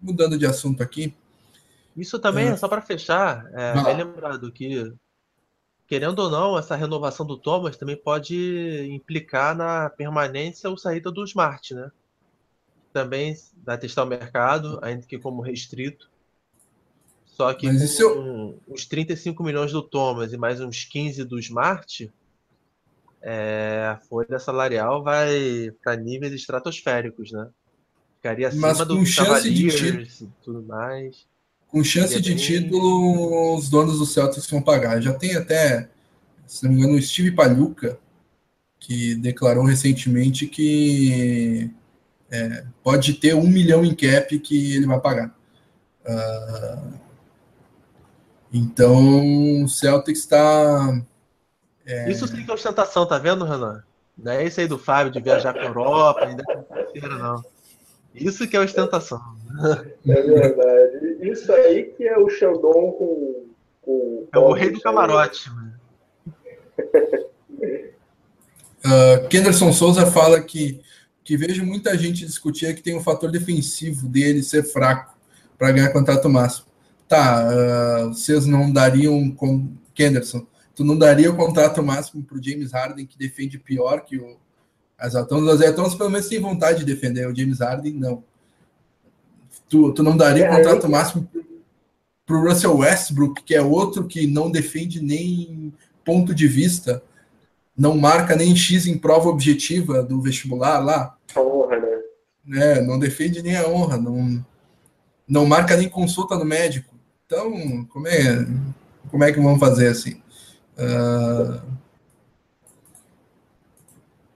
mudando 0.00 0.38
de 0.38 0.46
assunto 0.46 0.82
aqui. 0.82 1.14
Isso 1.96 2.18
também 2.18 2.48
é, 2.48 2.50
é 2.52 2.56
só 2.56 2.68
para 2.68 2.80
fechar, 2.82 3.50
é, 3.52 3.82
bem 3.82 3.96
lembrado 3.96 4.52
que 4.52 4.94
querendo 5.90 6.20
ou 6.20 6.30
não, 6.30 6.56
essa 6.56 6.76
renovação 6.76 7.26
do 7.26 7.36
Thomas 7.36 7.76
também 7.76 7.96
pode 7.96 8.88
implicar 8.92 9.56
na 9.56 9.90
permanência 9.90 10.70
ou 10.70 10.78
saída 10.78 11.10
do 11.10 11.24
Smart, 11.24 11.74
né? 11.74 11.90
Também 12.92 13.36
vai 13.64 13.76
testar 13.76 14.04
o 14.04 14.06
mercado, 14.06 14.78
ainda 14.82 15.04
que 15.04 15.18
como 15.18 15.42
restrito. 15.42 16.08
Só 17.36 17.54
que 17.54 17.66
Mas 17.66 17.96
com 17.96 18.02
eu... 18.02 18.58
os 18.68 18.84
35 18.86 19.42
milhões 19.42 19.72
do 19.72 19.82
Thomas 19.82 20.32
e 20.32 20.36
mais 20.36 20.60
uns 20.60 20.84
15 20.84 21.24
do 21.24 21.38
Smart, 21.38 22.10
é, 23.22 23.86
a 23.92 23.96
folha 23.96 24.38
salarial 24.38 25.02
vai 25.02 25.72
para 25.82 25.96
níveis 25.96 26.32
estratosféricos, 26.32 27.32
né? 27.32 27.48
Ficaria 28.16 28.48
acima 28.48 28.68
Mas 28.68 28.86
do 28.86 29.06
chance 29.06 29.50
de 29.50 30.28
tudo 30.42 30.62
mais. 30.62 31.26
Com 31.68 31.84
chance 31.84 32.20
de 32.20 32.34
título, 32.34 33.56
os 33.56 33.70
donos 33.70 33.98
do 33.98 34.06
Celtics 34.06 34.50
vão 34.50 34.60
pagar. 34.60 35.00
Já 35.00 35.14
tem 35.14 35.36
até, 35.36 35.88
se 36.46 36.64
não 36.64 36.72
me 36.72 36.78
engano, 36.78 36.98
o 36.98 37.02
Steve 37.02 37.30
Paluca, 37.30 37.98
que 38.78 39.14
declarou 39.14 39.64
recentemente 39.64 40.46
que 40.46 41.70
é, 42.30 42.64
pode 42.82 43.14
ter 43.14 43.34
um 43.34 43.46
milhão 43.46 43.84
em 43.84 43.94
cap 43.94 44.38
que 44.38 44.76
ele 44.76 44.86
vai 44.86 45.00
pagar. 45.00 45.34
Uh, 46.04 47.00
então, 48.52 49.62
o 49.62 49.68
Celtics 49.68 50.20
está. 50.20 51.02
É... 51.86 52.10
Isso 52.10 52.26
sim 52.26 52.44
que 52.44 52.50
é 52.50 52.54
ostentação, 52.54 53.06
tá 53.06 53.18
vendo, 53.18 53.44
Renan? 53.44 53.82
Não 54.18 54.32
é 54.32 54.44
isso 54.44 54.60
aí 54.60 54.66
do 54.66 54.78
Fábio 54.78 55.12
de 55.12 55.20
viajar 55.20 55.52
para 55.52 55.64
Europa, 55.64 56.26
ainda 56.26 56.44
não. 57.18 57.42
Isso 58.14 58.46
que 58.46 58.56
é 58.56 58.60
ostentação. 58.60 59.20
É 60.06 60.22
verdade. 60.22 61.18
Isso 61.20 61.52
aí 61.52 61.84
que 61.84 62.04
é 62.04 62.18
o 62.18 62.28
Xandon 62.28 62.92
com. 62.92 63.46
com 63.82 64.26
é 64.32 64.38
o 64.38 64.52
rei 64.52 64.70
do 64.70 64.80
camarote. 64.80 65.48
uh, 68.84 69.28
Kenderson 69.30 69.72
Souza 69.72 70.06
fala 70.06 70.40
que, 70.40 70.80
que 71.22 71.36
vejo 71.36 71.64
muita 71.64 71.96
gente 71.96 72.26
discutir 72.26 72.74
que 72.74 72.82
tem 72.82 72.96
um 72.96 73.02
fator 73.02 73.30
defensivo 73.30 74.08
dele 74.08 74.42
ser 74.42 74.64
fraco 74.64 75.16
para 75.56 75.72
ganhar 75.72 75.92
contrato 75.92 76.28
máximo. 76.28 76.69
Tá, 77.10 77.44
uh, 77.44 78.14
vocês 78.14 78.46
não 78.46 78.72
dariam 78.72 79.32
com 79.32 79.68
Kenderson, 79.92 80.46
tu 80.76 80.84
não 80.84 80.96
daria 80.96 81.28
o 81.28 81.36
contrato 81.36 81.82
máximo 81.82 82.22
para 82.22 82.38
o 82.38 82.40
James 82.40 82.70
Harden 82.70 83.04
que 83.04 83.18
defende 83.18 83.58
pior 83.58 84.02
que 84.04 84.16
o 84.16 84.36
as 84.96 85.16
Atons, 85.16 85.48
as 85.48 85.60
Atons 85.60 85.96
pelo 85.96 86.08
menos 86.08 86.28
têm 86.28 86.38
vontade 86.38 86.78
de 86.78 86.84
defender 86.84 87.26
o 87.26 87.34
James 87.34 87.58
Harden, 87.58 87.94
não. 87.94 88.22
Tu, 89.68 89.92
tu 89.92 90.04
não 90.04 90.16
daria 90.16 90.44
é, 90.44 90.56
contrato 90.56 90.88
máximo 90.88 91.28
para 92.24 92.36
o 92.36 92.48
Russell 92.48 92.76
Westbrook, 92.76 93.42
que 93.42 93.56
é 93.56 93.60
outro 93.60 94.06
que 94.06 94.28
não 94.28 94.48
defende 94.48 95.02
nem 95.02 95.72
ponto 96.04 96.32
de 96.32 96.46
vista, 96.46 97.02
não 97.76 97.96
marca 97.96 98.36
nem 98.36 98.54
X 98.54 98.86
em 98.86 98.96
prova 98.96 99.28
objetiva 99.28 100.00
do 100.00 100.22
vestibular 100.22 100.78
lá. 100.78 101.16
A 101.34 101.40
honra, 101.40 101.80
né? 101.80 102.76
É, 102.76 102.80
não 102.80 103.00
defende 103.00 103.42
nem 103.42 103.56
a 103.56 103.66
honra, 103.66 103.96
não, 103.96 104.46
não 105.26 105.44
marca 105.44 105.76
nem 105.76 105.88
consulta 105.88 106.36
no 106.36 106.44
médico. 106.44 106.89
Então, 107.30 107.86
como 107.92 108.08
é, 108.08 108.44
como 109.08 109.22
é 109.22 109.32
que 109.32 109.38
vamos 109.38 109.60
fazer 109.60 109.86
assim? 109.86 110.20
Uh... 110.76 111.62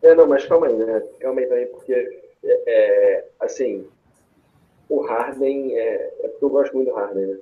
É, 0.00 0.14
não, 0.14 0.28
mas 0.28 0.46
calma 0.46 0.68
aí, 0.68 0.76
né? 0.76 1.02
Calma 1.18 1.40
aí 1.40 1.46
também, 1.48 1.66
porque, 1.66 1.92
é, 1.92 2.62
é 2.68 3.24
assim, 3.40 3.84
o 4.88 5.00
Harden, 5.00 5.76
é, 5.76 6.14
é 6.22 6.28
porque 6.28 6.44
eu 6.44 6.50
gosto 6.50 6.76
muito 6.76 6.90
do 6.90 6.94
Harden, 6.94 7.26
né? 7.26 7.38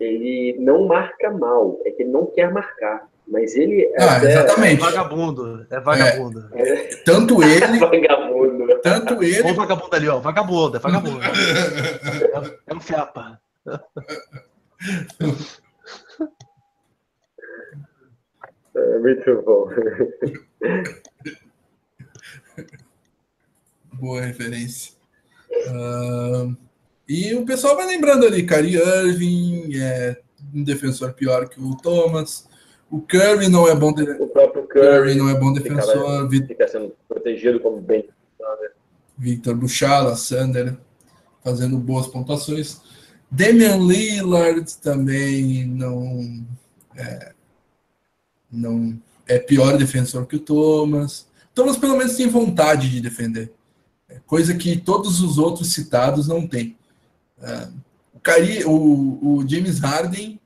Ele 0.00 0.56
não 0.60 0.86
marca 0.86 1.30
mal, 1.30 1.78
é 1.84 1.90
que 1.90 2.02
ele 2.02 2.10
não 2.10 2.24
quer 2.24 2.50
marcar. 2.50 3.06
Mas 3.28 3.54
ele. 3.54 3.92
Ah, 3.98 4.24
exatamente. 4.24 4.82
É 4.82 4.86
vagabundo. 4.86 5.66
É 5.68 5.80
vagabundo. 5.80 6.48
É, 6.54 6.86
Tanto 7.04 7.42
ele. 7.44 7.78
Vagabundo. 7.78 8.80
Tanto 8.80 9.22
ele. 9.22 9.42
Olha 9.42 9.52
o 9.52 9.56
vagabundo 9.56 9.96
ali, 9.96 10.08
ó. 10.08 10.20
Vagabundo, 10.20 10.76
é 10.76 10.80
vagabundo. 10.80 11.20
é, 11.22 12.58
é 12.68 12.74
um 12.74 12.80
fiapa. 12.80 13.40
É 18.74 18.98
muito 18.98 19.42
bom. 19.42 19.68
Boa 23.94 24.20
referência. 24.20 24.92
Uh, 25.50 26.54
e 27.08 27.34
o 27.34 27.46
pessoal 27.46 27.76
vai 27.76 27.86
lembrando 27.86 28.26
ali, 28.26 28.46
Kyrie 28.46 28.76
Irving 28.76 29.70
é 29.80 30.20
um 30.54 30.62
defensor 30.62 31.14
pior 31.14 31.48
que 31.48 31.58
o 31.60 31.76
Thomas. 31.76 32.48
O 32.90 33.00
Curry 33.00 33.48
não 33.48 33.66
é 33.66 33.74
bom 33.74 33.92
de... 33.92 34.02
O 34.02 34.28
próprio 34.28 34.66
Curry, 34.66 34.86
Curry 34.86 35.14
não 35.16 35.28
é 35.28 35.34
bom 35.34 35.52
defensor. 35.52 36.28
Fica, 36.30 36.46
fica 36.46 36.68
sendo 36.68 36.94
protegido 37.08 37.58
como 37.60 37.80
bem. 37.80 38.08
Victor 39.18 39.54
Buchala, 39.54 40.14
Sander 40.14 40.76
fazendo 41.42 41.78
boas 41.78 42.06
pontuações. 42.06 42.80
Damian 43.30 43.78
Lillard 43.78 44.76
também 44.78 45.66
não 45.66 46.46
é, 46.96 47.32
não 48.50 48.98
é 49.26 49.38
pior 49.38 49.76
defensor 49.76 50.26
que 50.26 50.36
o 50.36 50.40
Thomas. 50.40 51.26
Thomas 51.54 51.76
pelo 51.76 51.96
menos 51.96 52.16
tem 52.16 52.28
vontade 52.28 52.90
de 52.90 53.00
defender, 53.00 53.52
é 54.08 54.20
coisa 54.26 54.54
que 54.54 54.76
todos 54.76 55.20
os 55.20 55.38
outros 55.38 55.72
citados 55.72 56.28
não 56.28 56.46
têm. 56.46 56.76
É, 57.40 57.68
o, 58.14 58.20
Cari, 58.20 58.64
o, 58.64 59.18
o 59.22 59.48
James 59.48 59.80
Harden 59.80 60.40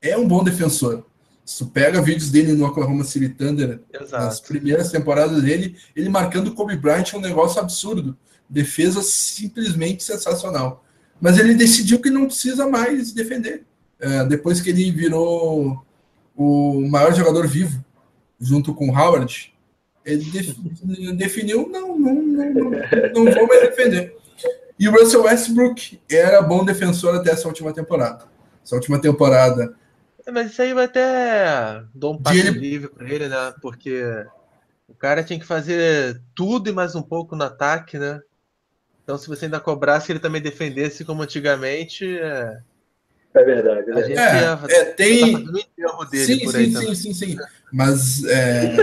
é 0.00 0.16
um 0.16 0.26
bom 0.26 0.42
defensor. 0.44 1.04
Se 1.44 1.58
tu 1.58 1.66
pega 1.66 2.00
vídeos 2.00 2.30
dele 2.30 2.52
no 2.52 2.66
Oklahoma 2.66 3.02
City 3.02 3.28
Thunder, 3.28 3.80
Exato. 3.92 4.24
nas 4.24 4.40
primeiras 4.40 4.90
temporadas 4.90 5.42
dele, 5.42 5.76
ele 5.96 6.08
marcando 6.08 6.48
o 6.48 6.54
Kobe 6.54 6.76
Bryant 6.76 7.12
é 7.12 7.16
um 7.16 7.20
negócio 7.20 7.60
absurdo. 7.60 8.16
Defesa 8.48 9.02
simplesmente 9.02 10.04
sensacional. 10.04 10.84
Mas 11.20 11.38
ele 11.38 11.54
decidiu 11.54 12.00
que 12.00 12.10
não 12.10 12.26
precisa 12.26 12.66
mais 12.66 13.12
defender. 13.12 13.64
É, 13.98 14.24
depois 14.24 14.60
que 14.60 14.70
ele 14.70 14.90
virou 14.90 15.84
o 16.34 16.88
maior 16.88 17.14
jogador 17.14 17.46
vivo, 17.46 17.84
junto 18.40 18.74
com 18.74 18.96
Howard, 18.96 19.52
ele 20.04 20.24
definiu: 21.14 21.68
não, 21.68 21.98
não, 21.98 22.14
não, 22.14 22.52
não, 22.52 22.70
não 22.70 23.32
vou 23.32 23.46
mais 23.46 23.60
defender. 23.68 24.16
E 24.78 24.88
o 24.88 24.92
Russell 24.92 25.24
Westbrook 25.24 26.00
era 26.10 26.40
bom 26.40 26.64
defensor 26.64 27.14
até 27.14 27.32
essa 27.32 27.46
última 27.46 27.72
temporada. 27.72 28.24
Essa 28.64 28.76
última 28.76 28.98
temporada. 28.98 29.76
É, 30.26 30.30
mas 30.30 30.52
isso 30.52 30.62
aí 30.62 30.72
vai 30.72 30.86
até 30.86 31.82
dar 31.94 32.08
um 32.08 32.16
passo 32.16 32.38
ele... 32.38 32.50
livre 32.50 32.88
para 32.88 33.08
ele, 33.12 33.28
né? 33.28 33.54
Porque 33.60 34.02
o 34.88 34.94
cara 34.94 35.22
tinha 35.22 35.38
que 35.38 35.46
fazer 35.46 36.22
tudo 36.34 36.70
e 36.70 36.72
mais 36.72 36.94
um 36.94 37.02
pouco 37.02 37.36
no 37.36 37.44
ataque, 37.44 37.98
né? 37.98 38.20
Então, 39.10 39.18
se 39.18 39.26
você 39.26 39.46
ainda 39.46 39.58
cobrasse 39.58 40.12
ele 40.12 40.20
também 40.20 40.40
defendesse 40.40 41.04
como 41.04 41.20
antigamente. 41.20 42.16
É, 42.16 42.60
é 43.34 43.42
verdade. 43.42 43.90
A 43.90 44.02
gente 44.02 44.16
é, 44.16 44.40
ia, 44.40 44.60
é, 44.68 44.84
tem. 44.84 45.32
Tá 45.32 46.04
dele 46.04 46.24
sim, 46.24 46.46
sim, 46.46 46.56
aí, 46.56 46.70
sim, 46.72 46.94
sim, 46.94 47.12
sim, 47.12 47.36
Mas. 47.72 48.22
É... 48.24 48.76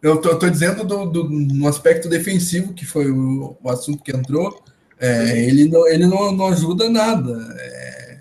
Eu 0.00 0.18
tô, 0.18 0.38
tô 0.38 0.48
dizendo 0.48 0.82
do, 0.84 1.04
do, 1.04 1.28
no 1.28 1.68
aspecto 1.68 2.08
defensivo, 2.08 2.72
que 2.72 2.86
foi 2.86 3.10
o, 3.10 3.58
o 3.62 3.68
assunto 3.68 4.02
que 4.02 4.16
entrou. 4.16 4.62
É, 4.98 5.44
ele 5.44 5.68
não, 5.68 5.86
ele 5.88 6.06
não, 6.06 6.32
não 6.32 6.46
ajuda 6.46 6.88
nada. 6.88 7.54
É, 7.58 8.20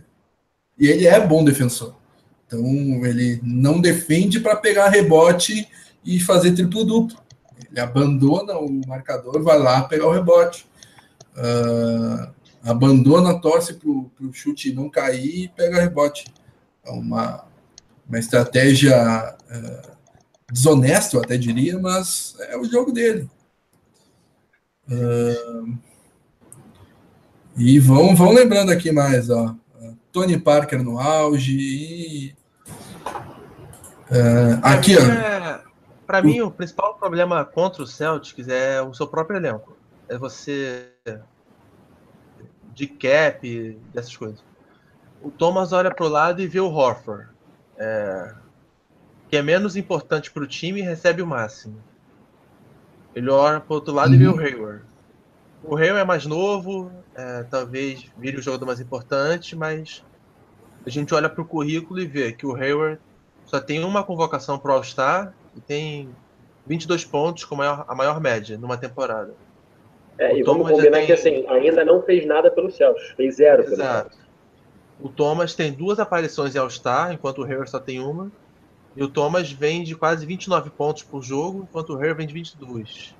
e 0.77 0.87
ele 0.87 1.07
é 1.07 1.25
bom 1.25 1.45
defensor. 1.45 1.95
Então, 2.45 2.65
ele 3.05 3.39
não 3.43 3.79
defende 3.79 4.41
para 4.41 4.57
pegar 4.57 4.89
rebote 4.89 5.69
e 6.03 6.19
fazer 6.19 6.51
triplo-duplo. 6.51 7.26
Ele 7.69 7.79
abandona 7.79 8.57
o 8.57 8.81
marcador, 8.87 9.41
vai 9.41 9.59
lá 9.59 9.83
pegar 9.83 10.07
o 10.07 10.11
rebote. 10.11 10.67
Uh, 11.35 12.31
abandona, 12.63 13.39
torce 13.39 13.73
para 13.73 13.89
o 13.89 14.33
chute 14.33 14.73
não 14.73 14.89
cair 14.89 15.43
e 15.43 15.47
pega 15.49 15.81
rebote. 15.81 16.25
É 16.85 16.91
uma, 16.91 17.45
uma 18.07 18.19
estratégia 18.19 19.35
uh, 19.51 19.91
desonesta, 20.51 21.17
eu 21.17 21.21
até 21.21 21.37
diria, 21.37 21.77
mas 21.79 22.35
é 22.39 22.57
o 22.57 22.65
jogo 22.65 22.91
dele. 22.91 23.29
Uh, 24.89 25.77
e 27.57 27.79
vão, 27.79 28.15
vão 28.15 28.31
lembrando 28.31 28.71
aqui 28.71 28.91
mais, 28.91 29.29
ó. 29.29 29.55
Tony 30.11 30.39
Parker 30.39 30.81
no 30.81 30.99
auge 30.99 31.57
e. 31.57 32.35
Uh, 34.09 34.59
aqui, 34.63 34.95
ó. 34.97 35.66
Para 36.07 36.21
mim, 36.21 36.39
o 36.39 36.49
principal 36.49 36.95
problema 36.95 37.43
contra 37.43 37.83
o 37.83 37.85
Celtics 37.85 38.47
é 38.47 38.81
o 38.81 38.93
seu 38.93 39.05
próprio 39.05 39.37
elenco. 39.37 39.75
É 40.07 40.17
você 40.17 40.89
de 42.73 42.87
cap, 42.87 43.77
dessas 43.93 44.15
coisas. 44.15 44.41
O 45.21 45.29
Thomas 45.29 45.73
olha 45.73 45.93
para 45.93 46.05
o 46.05 46.09
lado 46.09 46.41
e 46.41 46.47
vê 46.47 46.61
o 46.61 46.71
Horford, 46.71 47.27
é, 47.75 48.33
que 49.29 49.35
é 49.35 49.41
menos 49.41 49.75
importante 49.75 50.31
para 50.31 50.43
o 50.43 50.47
time 50.47 50.79
e 50.79 50.83
recebe 50.83 51.21
o 51.21 51.27
máximo. 51.27 51.83
Ele 53.13 53.29
olha 53.29 53.59
para 53.59 53.73
o 53.73 53.75
outro 53.75 53.93
lado 53.93 54.09
uhum. 54.09 54.15
e 54.15 54.17
vê 54.17 54.27
o 54.27 54.31
uhum. 54.31 54.39
Hayward. 54.39 54.83
O 55.63 55.75
Hayward 55.75 56.01
é 56.01 56.05
mais 56.05 56.25
novo, 56.25 56.89
é, 57.15 57.43
talvez 57.43 58.09
vire 58.17 58.37
o 58.37 58.41
jogador 58.41 58.65
mais 58.65 58.79
importante, 58.79 59.55
mas 59.55 60.05
a 60.85 60.89
gente 60.89 61.13
olha 61.13 61.27
para 61.27 61.41
o 61.41 61.45
currículo 61.45 61.99
e 61.99 62.05
vê 62.05 62.31
que 62.31 62.45
o 62.45 62.55
Hayward 62.55 63.01
só 63.45 63.59
tem 63.59 63.83
uma 63.83 64.03
convocação 64.03 64.57
para 64.57 64.71
o 64.71 64.75
All-Star 64.75 65.33
e 65.57 65.61
tem 65.61 66.09
22 66.65 67.05
pontos 67.05 67.43
com 67.43 67.55
a 67.55 67.57
maior, 67.57 67.85
a 67.87 67.95
maior 67.95 68.21
média 68.21 68.57
numa 68.57 68.77
temporada. 68.77 69.33
É, 70.17 70.33
o 70.33 70.37
e 70.37 70.43
Thomas 70.43 70.63
vamos 70.63 70.77
combinar 70.77 70.97
tem... 70.97 71.05
que 71.07 71.13
assim, 71.13 71.45
ainda 71.47 71.83
não 71.83 72.01
fez 72.01 72.25
nada 72.25 72.49
pelo 72.49 72.71
Celtics, 72.71 73.09
fez 73.11 73.35
zero 73.35 73.63
pelo 73.63 73.75
Exato. 73.75 74.17
O 74.99 75.09
Thomas 75.09 75.53
tem 75.53 75.71
duas 75.71 75.99
aparições 75.99 76.55
em 76.55 76.59
All-Star, 76.59 77.13
enquanto 77.13 77.39
o 77.39 77.43
Harry 77.43 77.67
só 77.67 77.79
tem 77.79 77.99
uma. 77.99 78.31
E 78.95 79.03
o 79.03 79.07
Thomas 79.07 79.51
vem 79.51 79.83
de 79.83 79.95
quase 79.95 80.25
29 80.25 80.71
pontos 80.71 81.03
por 81.03 81.21
jogo, 81.21 81.67
enquanto 81.69 81.93
o 81.93 81.95
Harry 81.97 82.15
vem 82.15 82.25
de 82.25 82.33
22. 82.33 83.15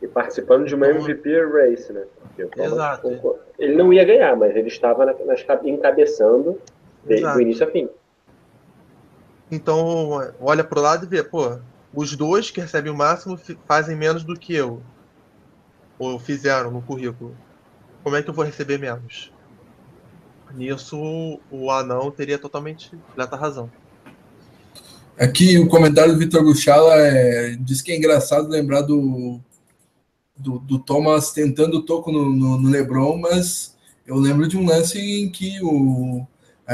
E 0.00 0.08
participando 0.08 0.64
de 0.64 0.74
uma 0.74 0.88
então, 0.88 1.02
MVP 1.02 1.46
race, 1.46 1.92
né? 1.92 2.04
Exato. 2.56 3.38
Ele 3.58 3.74
não 3.76 3.92
ia 3.92 4.04
ganhar, 4.04 4.34
mas 4.34 4.56
ele 4.56 4.68
estava 4.68 5.04
nas, 5.04 5.44
encabeçando 5.64 6.58
do 7.04 7.40
início 7.40 7.66
a 7.66 7.70
fim. 7.70 7.90
Então, 9.52 10.32
olha 10.40 10.64
pro 10.64 10.80
lado 10.80 11.04
e 11.04 11.08
vê, 11.08 11.22
pô, 11.22 11.58
os 11.94 12.16
dois 12.16 12.50
que 12.50 12.58
recebem 12.58 12.90
o 12.90 12.96
máximo 12.96 13.38
fazem 13.68 13.94
menos 13.94 14.24
do 14.24 14.34
que 14.34 14.54
eu 14.54 14.82
ou 15.98 16.18
fizeram 16.18 16.70
no 16.70 16.80
currículo, 16.80 17.36
como 18.02 18.16
é 18.16 18.22
que 18.22 18.30
eu 18.30 18.34
vou 18.34 18.46
receber 18.46 18.78
menos? 18.78 19.30
Nisso, 20.54 21.38
o 21.50 21.70
anão 21.70 22.10
teria 22.10 22.38
totalmente 22.38 22.96
completa 23.08 23.36
razão. 23.36 23.70
Aqui 25.18 25.58
o 25.58 25.68
comentário 25.68 26.14
do 26.14 26.18
Vitor 26.18 26.42
Guchala 26.42 26.94
é, 26.96 27.54
diz 27.60 27.82
que 27.82 27.92
é 27.92 27.96
engraçado 27.96 28.48
lembrar 28.48 28.80
do, 28.80 29.38
do, 30.34 30.58
do 30.60 30.78
Thomas 30.78 31.30
tentando 31.30 31.76
o 31.76 31.82
toco 31.82 32.10
no, 32.10 32.34
no, 32.34 32.58
no, 32.58 32.70
LeBron, 32.70 33.18
mas 33.18 33.76
eu 34.06 34.16
lembro 34.16 34.48
de 34.48 34.56
um 34.56 34.64
lance 34.64 34.98
em 34.98 35.30
que 35.30 35.62
o 35.62 36.26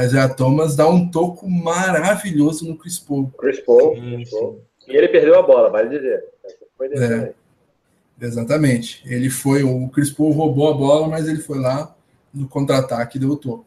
Isaiah 0.03 0.29
Thomas 0.29 0.75
dá 0.75 0.87
um 0.87 1.09
toco 1.09 1.49
maravilhoso 1.49 2.67
no 2.67 2.77
Chris 2.77 2.99
Paul. 2.99 3.31
Chris 3.37 3.59
Paul, 3.61 3.95
Chris 3.95 4.29
Paul. 4.29 4.61
E 4.87 4.95
ele 4.95 5.07
perdeu 5.07 5.37
a 5.37 5.41
bola, 5.41 5.69
vale 5.69 5.89
dizer. 5.89 6.23
Foi 6.77 6.87
é. 6.87 7.33
Exatamente. 8.21 9.01
Ele 9.05 9.29
foi, 9.29 9.63
o 9.63 9.87
Chris 9.89 10.11
Paul 10.11 10.31
roubou 10.31 10.69
a 10.69 10.73
bola, 10.73 11.07
mas 11.07 11.27
ele 11.27 11.39
foi 11.39 11.59
lá 11.59 11.95
no 12.33 12.47
contra-ataque 12.47 13.17
e 13.17 13.19
deu 13.19 13.29
o 13.29 13.37
topo. 13.37 13.65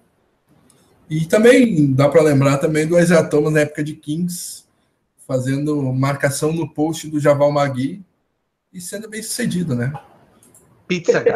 E 1.08 1.26
também 1.26 1.92
dá 1.92 2.08
para 2.08 2.22
lembrar 2.22 2.58
também 2.58 2.86
do 2.86 2.98
Isaiah 2.98 3.24
Thomas 3.24 3.52
na 3.52 3.60
época 3.60 3.84
de 3.84 3.94
Kings, 3.94 4.64
fazendo 5.26 5.92
marcação 5.92 6.52
no 6.52 6.72
post 6.72 7.08
do 7.08 7.20
Javal 7.20 7.52
Magui 7.52 8.02
e 8.72 8.80
sendo 8.80 9.08
bem 9.08 9.22
sucedido, 9.22 9.74
né? 9.74 9.92
Pizza 10.88 11.20
Guy. 11.20 11.32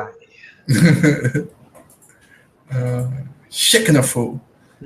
uh, 2.70 3.26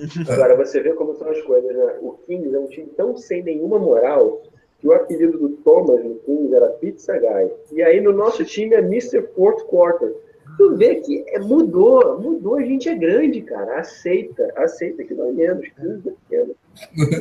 Agora 0.29 0.57
você 0.57 0.81
vê 0.81 0.93
como 0.95 1.15
são 1.15 1.29
as 1.29 1.41
coisas, 1.43 1.75
né? 1.75 1.99
O 2.01 2.13
Kings 2.27 2.55
é 2.55 2.59
um 2.59 2.69
time 2.69 2.87
tão 2.97 3.17
sem 3.17 3.43
nenhuma 3.43 3.79
moral 3.79 4.43
que 4.79 4.89
o 4.89 4.93
apelido 4.93 5.39
do 5.39 5.51
Thomas 5.57 6.03
no 6.03 6.17
Kings 6.17 6.55
era 6.55 6.69
Pizza 6.69 7.19
Guy. 7.19 7.51
E 7.73 7.83
aí 7.83 8.01
no 8.01 8.13
nosso 8.13 8.45
time 8.45 8.75
é 8.75 8.79
Mr. 8.79 9.23
Fourth 9.35 9.65
Quarter. 9.65 10.15
Tu 10.57 10.77
vê 10.77 10.97
que 10.97 11.25
é, 11.29 11.39
mudou, 11.39 12.21
mudou, 12.21 12.57
a 12.57 12.63
gente 12.63 12.89
é 12.89 12.95
grande, 12.95 13.41
cara. 13.43 13.79
Aceita, 13.79 14.53
aceita 14.57 15.05
que 15.05 15.15
dói 15.15 15.33
menos, 15.33 15.67
15 15.69 16.09
é 16.09 16.13
pequeno. 16.13 16.55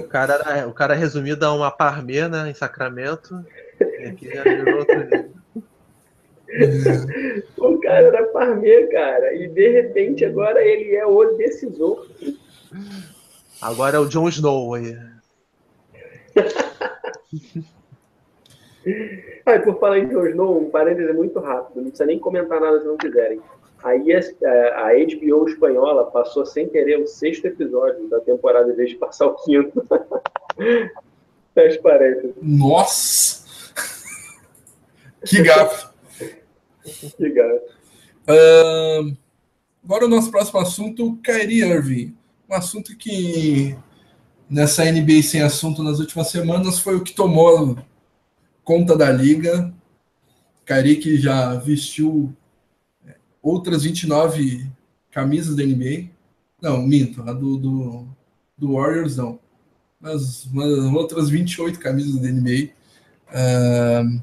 O 0.04 0.08
cara, 0.08 0.34
era, 0.34 0.68
o 0.68 0.74
cara 0.74 0.94
resumido 0.94 1.46
a 1.46 1.54
uma 1.54 1.72
parmena 1.72 2.50
em 2.50 2.54
Sacramento. 2.54 3.36
E 3.80 4.06
aqui 4.06 4.30
já 4.30 4.44
virou 4.44 4.80
outro 4.80 5.40
o 7.58 7.78
cara 7.80 8.08
era 8.08 8.26
parmê, 8.28 8.88
cara. 8.88 9.34
E 9.36 9.48
de 9.48 9.70
repente 9.70 10.26
agora 10.26 10.64
ele 10.64 10.96
é 10.96 11.06
o 11.06 11.24
decisor. 11.36 12.08
Agora 13.62 13.98
é 13.98 14.00
o 14.00 14.08
Jon 14.08 14.30
Snow 14.30 14.74
aí. 14.74 14.98
Por 19.64 19.80
falar 19.80 20.00
em 20.00 20.08
Jon 20.08 20.26
Snow, 20.28 20.62
um 20.62 20.70
parêntese 20.70 21.12
muito 21.14 21.40
rápido, 21.40 21.78
não 21.78 21.90
precisa 21.90 22.06
nem 22.06 22.20
comentar 22.20 22.62
nada 22.62 22.80
se 22.80 22.86
não 22.86 22.98
quiserem. 22.98 23.42
Aí 23.84 24.14
a, 24.14 24.20
a 24.20 24.94
HBO 24.94 25.48
espanhola 25.48 26.12
passou 26.12 26.46
sem 26.46 26.68
querer 26.68 27.00
o 27.00 27.08
sexto 27.08 27.46
episódio 27.46 28.10
da 28.10 28.20
temporada 28.20 28.72
em 28.72 28.76
vez 28.76 28.90
de 28.90 28.98
passar 28.98 29.28
o 29.28 29.36
quinto. 29.36 29.82
Fecha 31.54 31.82
parênteses. 31.82 32.36
Nossa! 32.42 33.48
Que 35.26 35.42
gato! 35.42 35.94
que 37.18 37.30
gato. 37.30 37.80
Uh, 38.28 39.18
agora 39.84 40.06
o 40.06 40.10
nosso 40.10 40.30
próximo 40.30 40.60
assunto, 40.60 41.18
Kyrie 41.24 41.64
Irving. 41.64 42.19
Um 42.50 42.56
assunto 42.56 42.98
que 42.98 43.78
nessa 44.50 44.84
NBA 44.84 45.22
sem 45.22 45.42
assunto 45.42 45.84
nas 45.84 46.00
últimas 46.00 46.30
semanas 46.30 46.80
foi 46.80 46.96
o 46.96 47.04
que 47.04 47.14
tomou 47.14 47.78
conta 48.64 48.98
da 48.98 49.12
liga. 49.12 49.72
Que 50.66 51.18
já 51.18 51.56
vestiu 51.56 52.36
é, 53.06 53.16
outras 53.42 53.84
29 53.84 54.68
camisas 55.12 55.56
da 55.56 55.64
NBA. 55.64 56.10
Não, 56.62 56.82
minto, 56.82 57.22
a 57.24 57.34
do, 57.34 57.58
do, 57.58 58.08
do 58.58 58.74
Warriors 58.74 59.18
não. 59.18 59.40
Mas, 60.00 60.48
mas 60.52 60.72
outras 60.94 61.30
28 61.30 61.80
camisas 61.80 62.20
da 62.20 62.30
NBA. 62.30 62.72
Uh, 63.30 64.22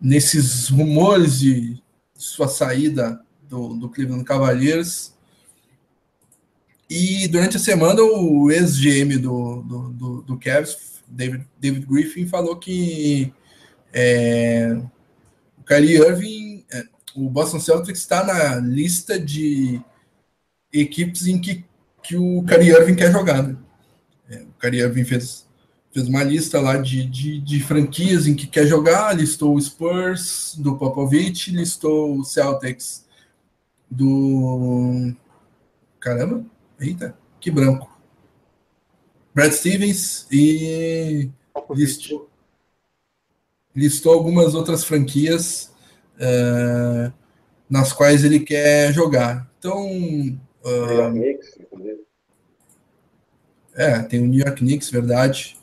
nesses 0.00 0.68
rumores 0.68 1.40
de 1.40 1.82
sua 2.14 2.48
saída 2.48 3.20
do, 3.48 3.74
do 3.74 3.88
Cleveland 3.88 4.24
Cavaliers. 4.24 5.15
E 6.88 7.26
durante 7.28 7.56
a 7.56 7.60
semana, 7.60 8.00
o 8.02 8.50
ex-GM 8.50 9.18
do, 9.18 9.62
do, 9.62 9.88
do, 9.90 10.22
do 10.22 10.38
Cavs, 10.38 11.02
David, 11.08 11.46
David 11.58 11.86
Griffin, 11.86 12.26
falou 12.26 12.56
que 12.56 13.32
é, 13.92 14.78
o 15.58 15.62
Kyrie 15.64 15.96
Irving, 15.96 16.64
é, 16.72 16.84
o 17.16 17.28
Boston 17.28 17.58
Celtics 17.58 18.00
está 18.00 18.24
na 18.24 18.56
lista 18.56 19.18
de 19.18 19.80
equipes 20.72 21.26
em 21.26 21.40
que, 21.40 21.64
que 22.02 22.16
o 22.16 22.44
Kyrie 22.44 22.70
Irving 22.70 22.94
quer 22.94 23.10
jogar. 23.10 23.42
Né? 23.42 23.56
É, 24.30 24.42
o 24.42 24.52
Kyrie 24.60 24.80
Irving 24.80 25.04
fez 25.04 25.46
fez 25.96 26.08
uma 26.08 26.22
lista 26.22 26.60
lá 26.60 26.76
de, 26.76 27.06
de, 27.06 27.40
de, 27.40 27.58
franquias 27.58 28.26
em 28.26 28.34
que 28.34 28.46
quer 28.46 28.66
jogar, 28.66 29.16
listou 29.16 29.54
o 29.54 29.60
Spurs 29.60 30.54
do 30.58 30.76
Popovich, 30.76 31.50
listou 31.50 32.18
o 32.18 32.22
Celtics 32.22 33.06
do. 33.90 35.14
Caramba, 35.98 36.44
eita, 36.80 37.16
que 37.40 37.50
branco. 37.50 37.90
Brad 39.34 39.52
Stevens 39.52 40.26
e 40.32 41.30
listou, 41.70 42.30
listou 43.74 44.14
algumas 44.14 44.54
outras 44.54 44.84
franquias 44.84 45.72
uh, 46.14 47.12
nas 47.68 47.92
quais 47.92 48.24
ele 48.24 48.40
quer 48.40 48.92
jogar. 48.92 49.50
Então. 49.58 49.86
Uh, 50.64 51.36
é, 53.74 53.98
tem 54.04 54.22
o 54.22 54.26
New 54.26 54.40
York 54.40 54.60
Knicks, 54.60 54.90
verdade. 54.90 55.56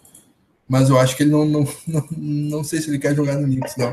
Mas 0.67 0.89
eu 0.89 0.99
acho 0.99 1.17
que 1.17 1.23
ele 1.23 1.31
não, 1.31 1.45
não, 1.45 1.67
não, 1.87 2.07
não 2.11 2.63
sei 2.63 2.79
se 2.79 2.89
ele 2.89 2.99
quer 2.99 3.15
jogar 3.15 3.35
no 3.37 3.47
Knicks, 3.47 3.75
não. 3.75 3.91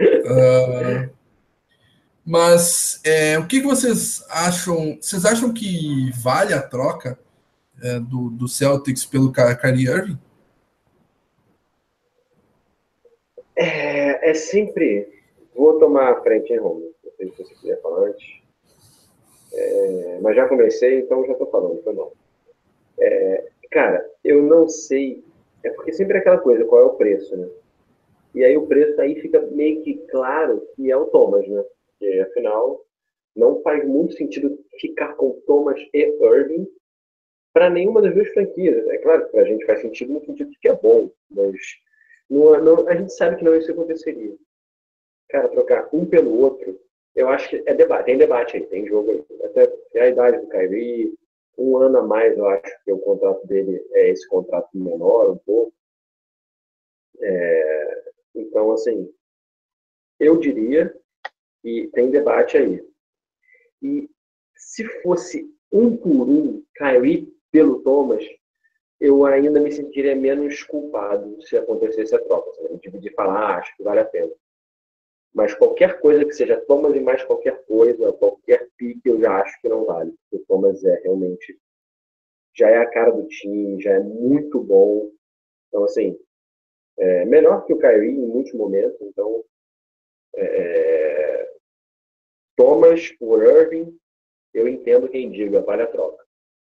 Uh, 0.00 1.10
mas 2.30 3.00
é, 3.04 3.38
o 3.38 3.46
que, 3.46 3.60
vocês 3.60 4.24
acham? 4.30 4.96
Vocês 5.00 5.24
acham 5.24 5.52
que 5.52 6.10
vale 6.22 6.54
a 6.54 6.62
troca 6.62 7.18
é, 7.82 7.98
do, 7.98 8.30
do 8.30 8.46
Celtics 8.46 9.04
pelo 9.04 9.32
Kyrie 9.32 9.88
Irving? 9.88 10.18
É, 13.56 14.30
é 14.30 14.34
sempre. 14.34 15.08
Vou 15.54 15.78
tomar 15.78 16.12
a 16.12 16.22
frente, 16.22 16.52
hein, 16.52 16.60
Romulo? 16.60 16.94
Não 17.04 17.12
sei 17.16 17.30
se 17.30 17.36
você 17.36 17.54
queria 17.56 17.80
falar 17.82 18.08
antes. 18.08 18.40
É, 19.52 20.18
mas 20.22 20.36
já 20.36 20.48
comecei, 20.48 21.00
então 21.00 21.26
já 21.26 21.32
estou 21.32 21.50
falando, 21.50 21.82
foi 21.82 21.94
bom. 21.94 22.12
É, 23.00 23.50
Cara, 23.70 24.04
eu 24.24 24.42
não 24.42 24.68
sei. 24.68 25.24
É 25.62 25.70
porque 25.70 25.92
sempre 25.92 26.16
é 26.16 26.20
aquela 26.20 26.38
coisa, 26.38 26.64
qual 26.64 26.82
é 26.82 26.84
o 26.84 26.94
preço, 26.94 27.36
né? 27.36 27.48
E 28.34 28.44
aí 28.44 28.56
o 28.56 28.66
preço 28.66 29.00
aí 29.00 29.20
fica 29.20 29.40
meio 29.52 29.82
que 29.82 29.94
claro 30.10 30.66
que 30.74 30.90
é 30.90 30.96
o 30.96 31.06
Thomas, 31.06 31.46
né? 31.46 31.64
Porque 32.00 32.18
afinal 32.20 32.82
não 33.36 33.62
faz 33.62 33.86
muito 33.86 34.14
sentido 34.14 34.58
ficar 34.80 35.14
com 35.14 35.40
Thomas 35.46 35.78
e 35.92 35.98
Irving 36.20 36.66
para 37.52 37.68
nenhuma 37.68 38.00
das 38.00 38.14
duas 38.14 38.28
franquias. 38.30 38.86
É 38.88 38.98
claro 38.98 39.26
que 39.26 39.32
para 39.32 39.42
a 39.42 39.44
gente 39.44 39.66
faz 39.66 39.82
sentido 39.82 40.14
no 40.14 40.24
sentido 40.24 40.50
de 40.50 40.58
que 40.58 40.68
é 40.68 40.74
bom, 40.74 41.12
mas 41.30 41.54
não, 42.28 42.58
não, 42.62 42.88
a 42.88 42.94
gente 42.94 43.12
sabe 43.12 43.36
que 43.36 43.44
não 43.44 43.54
isso 43.54 43.70
aconteceria. 43.70 44.34
Cara, 45.28 45.48
trocar 45.48 45.88
um 45.92 46.06
pelo 46.06 46.38
outro, 46.38 46.80
eu 47.14 47.28
acho 47.28 47.50
que 47.50 47.62
é 47.66 47.74
debate, 47.74 48.06
tem 48.06 48.18
debate 48.18 48.56
aí, 48.56 48.66
tem 48.66 48.86
jogo 48.86 49.10
aí. 49.10 49.24
Até 49.44 50.00
a 50.00 50.08
idade 50.08 50.38
do 50.38 50.48
Kyrie, 50.48 51.14
um 51.58 51.76
ano 51.76 51.98
a 51.98 52.02
mais, 52.02 52.36
eu 52.36 52.46
acho 52.48 52.84
que 52.84 52.92
o 52.92 52.98
contrato 52.98 53.46
dele 53.46 53.84
é 53.92 54.08
esse 54.08 54.26
contrato 54.28 54.68
menor 54.74 55.30
um 55.30 55.38
pouco. 55.38 55.72
É, 57.20 58.04
então, 58.34 58.72
assim, 58.72 59.12
eu 60.18 60.38
diria 60.38 60.94
que 61.62 61.88
tem 61.92 62.10
debate 62.10 62.56
aí. 62.56 62.82
E 63.82 64.08
se 64.56 64.84
fosse 65.02 65.48
um 65.72 65.96
por 65.96 66.28
um, 66.28 66.64
Kyrie 66.76 67.32
pelo 67.50 67.82
Thomas, 67.82 68.24
eu 69.00 69.24
ainda 69.24 69.58
me 69.60 69.72
sentiria 69.72 70.14
menos 70.14 70.62
culpado 70.62 71.40
se 71.42 71.56
acontecesse 71.56 72.14
a 72.14 72.22
troca. 72.22 72.50
A 72.62 72.72
gente 72.72 72.90
de 72.98 73.10
falar, 73.14 73.54
ah, 73.54 73.56
acho 73.56 73.74
que 73.76 73.82
vale 73.82 74.00
a 74.00 74.04
pena. 74.04 74.32
Mas 75.32 75.54
qualquer 75.54 76.00
coisa 76.00 76.24
que 76.24 76.32
seja 76.32 76.60
Thomas 76.60 76.94
e 76.94 77.00
mais 77.00 77.22
qualquer 77.24 77.64
coisa, 77.64 78.12
qualquer 78.12 78.68
pique, 78.76 79.08
eu 79.08 79.20
já 79.20 79.40
acho 79.40 79.60
que 79.60 79.68
não 79.68 79.84
vale. 79.84 80.14
O 80.30 80.38
Thomas 80.40 80.84
é 80.84 81.00
realmente. 81.02 81.58
Já 82.54 82.68
é 82.68 82.78
a 82.78 82.90
cara 82.90 83.12
do 83.12 83.26
time, 83.28 83.80
já 83.80 83.92
é 83.92 84.00
muito 84.00 84.60
bom. 84.60 85.10
Então, 85.68 85.84
assim, 85.84 86.18
é 86.98 87.24
melhor 87.24 87.64
que 87.64 87.72
o 87.72 87.78
Kyrie 87.78 88.10
em 88.10 88.26
muitos 88.26 88.52
momentos. 88.52 89.00
Então, 89.00 89.44
é, 90.34 91.49
Thomas 92.60 93.08
por 93.12 93.42
Irving, 93.42 93.98
eu 94.52 94.68
entendo 94.68 95.08
quem 95.08 95.32
diga, 95.32 95.62
vale 95.62 95.80
a 95.80 95.86
troca. 95.86 96.22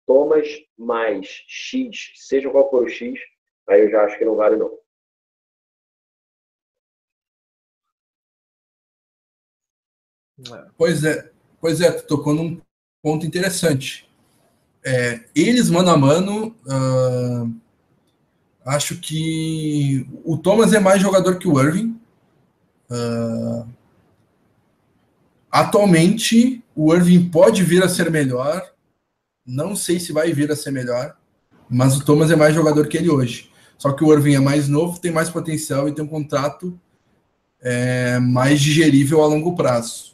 Thomas 0.06 0.46
mais 0.76 1.26
X, 1.48 2.12
seja 2.16 2.50
qual 2.50 2.68
for 2.68 2.84
o 2.84 2.88
X, 2.88 3.18
aí 3.66 3.84
eu 3.84 3.90
já 3.90 4.04
acho 4.04 4.18
que 4.18 4.24
não 4.26 4.36
vale 4.36 4.56
não. 4.56 4.78
Pois 10.76 11.02
é, 11.02 11.32
pois 11.58 11.80
é, 11.80 11.90
tu 11.90 12.06
tocou 12.06 12.34
num 12.34 12.60
ponto 13.02 13.24
interessante. 13.24 14.06
É, 14.84 15.24
eles, 15.34 15.70
mano 15.70 15.88
a 15.88 15.96
mano, 15.96 16.48
uh, 16.66 17.60
acho 18.66 19.00
que 19.00 20.06
o 20.26 20.36
Thomas 20.36 20.74
é 20.74 20.78
mais 20.78 21.00
jogador 21.00 21.38
que 21.38 21.48
o 21.48 21.58
Irving. 21.58 21.98
Uh, 22.90 23.79
atualmente, 25.50 26.62
o 26.74 26.94
Irving 26.94 27.28
pode 27.28 27.62
vir 27.62 27.82
a 27.82 27.88
ser 27.88 28.10
melhor. 28.10 28.62
Não 29.46 29.74
sei 29.74 29.98
se 29.98 30.12
vai 30.12 30.32
vir 30.32 30.50
a 30.50 30.56
ser 30.56 30.70
melhor, 30.70 31.16
mas 31.68 31.96
o 31.96 32.04
Thomas 32.04 32.30
é 32.30 32.36
mais 32.36 32.54
jogador 32.54 32.86
que 32.88 32.96
ele 32.96 33.10
hoje. 33.10 33.50
Só 33.78 33.92
que 33.92 34.04
o 34.04 34.12
Irving 34.12 34.34
é 34.34 34.40
mais 34.40 34.68
novo, 34.68 35.00
tem 35.00 35.10
mais 35.10 35.30
potencial 35.30 35.88
e 35.88 35.92
tem 35.92 36.04
um 36.04 36.08
contrato 36.08 36.78
é, 37.60 38.18
mais 38.18 38.60
digerível 38.60 39.22
a 39.22 39.26
longo 39.26 39.54
prazo. 39.54 40.10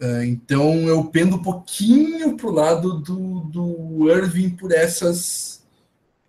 É, 0.00 0.26
então 0.26 0.88
eu 0.88 1.04
pendo 1.04 1.36
um 1.36 1.42
pouquinho 1.42 2.36
para 2.36 2.46
o 2.46 2.52
lado 2.52 2.98
do, 3.00 3.40
do 3.40 4.10
Irving 4.10 4.50
por 4.50 4.72
essas, 4.72 5.64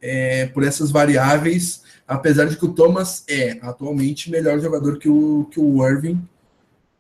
é, 0.02 0.46
por 0.48 0.64
essas 0.64 0.92
variáveis, 0.92 1.84
apesar 2.08 2.46
de 2.46 2.58
que 2.58 2.66
o 2.66 2.74
Thomas 2.74 3.24
é 3.28 3.58
atualmente 3.62 4.32
melhor 4.32 4.60
jogador 4.60 4.98
que 4.98 5.10
o, 5.10 5.46
que 5.52 5.60
o 5.60 5.86
Irving, 5.86 6.26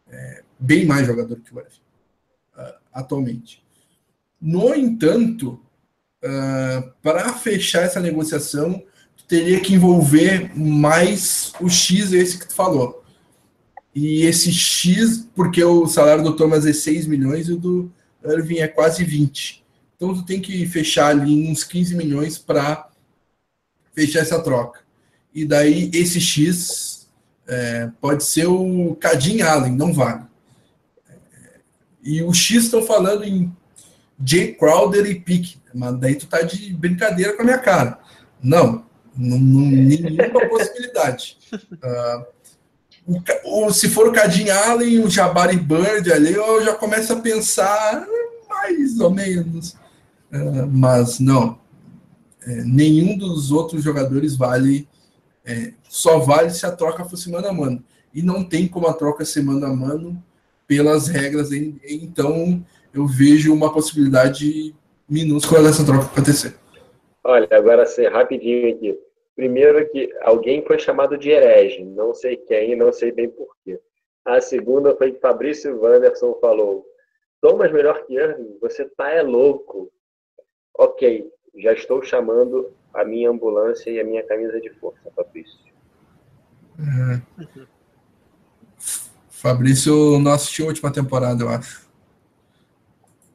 é, 0.09 0.43
bem 0.59 0.85
mais 0.85 1.07
jogador 1.07 1.39
que 1.39 1.53
o 1.53 1.59
Irving, 1.59 1.71
uh, 2.57 2.73
atualmente. 2.93 3.63
No 4.41 4.73
entanto, 4.73 5.59
uh, 6.23 6.91
para 7.01 7.33
fechar 7.33 7.83
essa 7.83 7.99
negociação, 7.99 8.83
teria 9.27 9.59
que 9.59 9.73
envolver 9.73 10.55
mais 10.57 11.51
o 11.59 11.69
X 11.69 12.13
esse 12.13 12.37
que 12.37 12.47
tu 12.47 12.53
falou 12.53 13.03
e 13.95 14.23
esse 14.23 14.51
X, 14.51 15.25
porque 15.33 15.63
o 15.63 15.87
salário 15.87 16.21
do 16.21 16.35
Thomas 16.35 16.65
é 16.65 16.73
6 16.73 17.07
milhões 17.07 17.47
e 17.47 17.53
o 17.53 17.57
do 17.57 17.91
Irving 18.25 18.57
é 18.57 18.67
quase 18.67 19.05
20. 19.05 19.63
Então 19.95 20.13
tu 20.13 20.25
tem 20.25 20.41
que 20.41 20.65
fechar 20.65 21.07
ali 21.07 21.49
uns 21.49 21.63
15 21.63 21.95
milhões 21.95 22.37
para 22.37 22.89
fechar 23.93 24.19
essa 24.19 24.41
troca. 24.41 24.81
E 25.33 25.45
daí 25.45 25.89
esse 25.93 26.19
X 26.19 26.94
é, 27.47 27.89
pode 28.01 28.23
ser 28.23 28.47
o 28.47 28.95
Cadin 28.99 29.41
Allen, 29.41 29.73
não 29.73 29.93
vale. 29.93 30.23
E 32.03 32.21
o 32.21 32.33
X 32.33 32.65
estão 32.65 32.83
falando 32.83 33.23
em 33.23 33.51
Jay 34.23 34.53
Crowder 34.53 35.05
e 35.05 35.19
Pique, 35.19 35.57
mas 35.73 35.97
daí 35.99 36.15
tu 36.15 36.27
tá 36.27 36.41
de 36.41 36.73
brincadeira 36.73 37.33
com 37.33 37.41
a 37.41 37.45
minha 37.45 37.57
cara. 37.57 37.99
Não, 38.41 38.85
não, 39.17 39.39
não 39.39 39.61
nenhuma 39.61 40.47
possibilidade. 40.49 41.37
Uh, 41.53 42.25
o, 43.43 43.65
o, 43.67 43.73
se 43.73 43.89
for 43.89 44.07
o 44.07 44.11
Cadin 44.11 44.49
Allen, 44.49 45.03
o 45.03 45.09
Jabari 45.09 45.57
Bird 45.57 46.11
ali, 46.11 46.33
eu 46.33 46.63
já 46.63 46.75
começo 46.75 47.13
a 47.13 47.19
pensar 47.19 48.05
mais 48.49 48.99
ou 48.99 49.09
menos. 49.09 49.75
Uh, 50.31 50.67
mas 50.71 51.19
não, 51.19 51.59
é, 52.45 52.63
nenhum 52.63 53.17
dos 53.17 53.51
outros 53.51 53.83
jogadores 53.83 54.35
vale, 54.35 54.87
é, 55.45 55.73
só 55.87 56.19
vale 56.19 56.49
se 56.49 56.65
a 56.65 56.71
troca 56.71 57.05
for 57.05 57.17
semana 57.17 57.49
a 57.49 57.53
mano. 57.53 57.83
E 58.13 58.21
não 58.21 58.43
tem 58.43 58.67
como 58.67 58.87
a 58.87 58.93
troca 58.93 59.25
ser 59.25 59.43
mano 59.43 59.65
a 59.65 59.73
mano 59.73 60.23
pelas 60.67 61.07
regras, 61.07 61.51
então 61.51 62.65
eu 62.93 63.05
vejo 63.05 63.53
uma 63.53 63.71
possibilidade 63.71 64.73
minúscula 65.07 65.61
dessa 65.61 65.85
troca 65.85 66.05
acontecer. 66.05 66.55
Olha, 67.23 67.47
agora 67.51 67.85
ser 67.85 68.11
rapidinho 68.11 68.73
aqui. 68.73 68.99
Primeiro 69.35 69.87
que 69.89 70.11
alguém 70.21 70.63
foi 70.65 70.79
chamado 70.79 71.17
de 71.17 71.29
herege, 71.29 71.83
não 71.83 72.13
sei 72.13 72.37
quem, 72.37 72.75
não 72.75 72.91
sei 72.91 73.11
bem 73.11 73.29
porquê. 73.29 73.79
A 74.23 74.39
segunda 74.41 74.95
foi 74.95 75.11
que 75.11 75.19
Fabrício 75.19 75.79
Wanderson 75.79 76.37
falou: 76.39 76.85
Thomas 77.41 77.71
melhor 77.71 78.05
que 78.05 78.15
Irving, 78.15 78.57
você 78.61 78.85
tá 78.97 79.11
é 79.11 79.21
louco. 79.21 79.91
Ok, 80.77 81.29
já 81.57 81.73
estou 81.73 82.01
chamando 82.01 82.71
a 82.95 83.03
minha 83.03 83.29
ambulância 83.29 83.89
e 83.89 83.99
a 83.99 84.03
minha 84.03 84.23
camisa 84.23 84.59
de 84.59 84.69
força, 84.71 85.11
Fabrício. 85.15 85.59
Uhum. 86.79 87.21
Fabrício 89.29 90.19
não 90.19 90.31
assistiu 90.31 90.65
a 90.65 90.69
última 90.69 90.91
temporada, 90.91 91.43
eu 91.43 91.49
acho. 91.49 91.87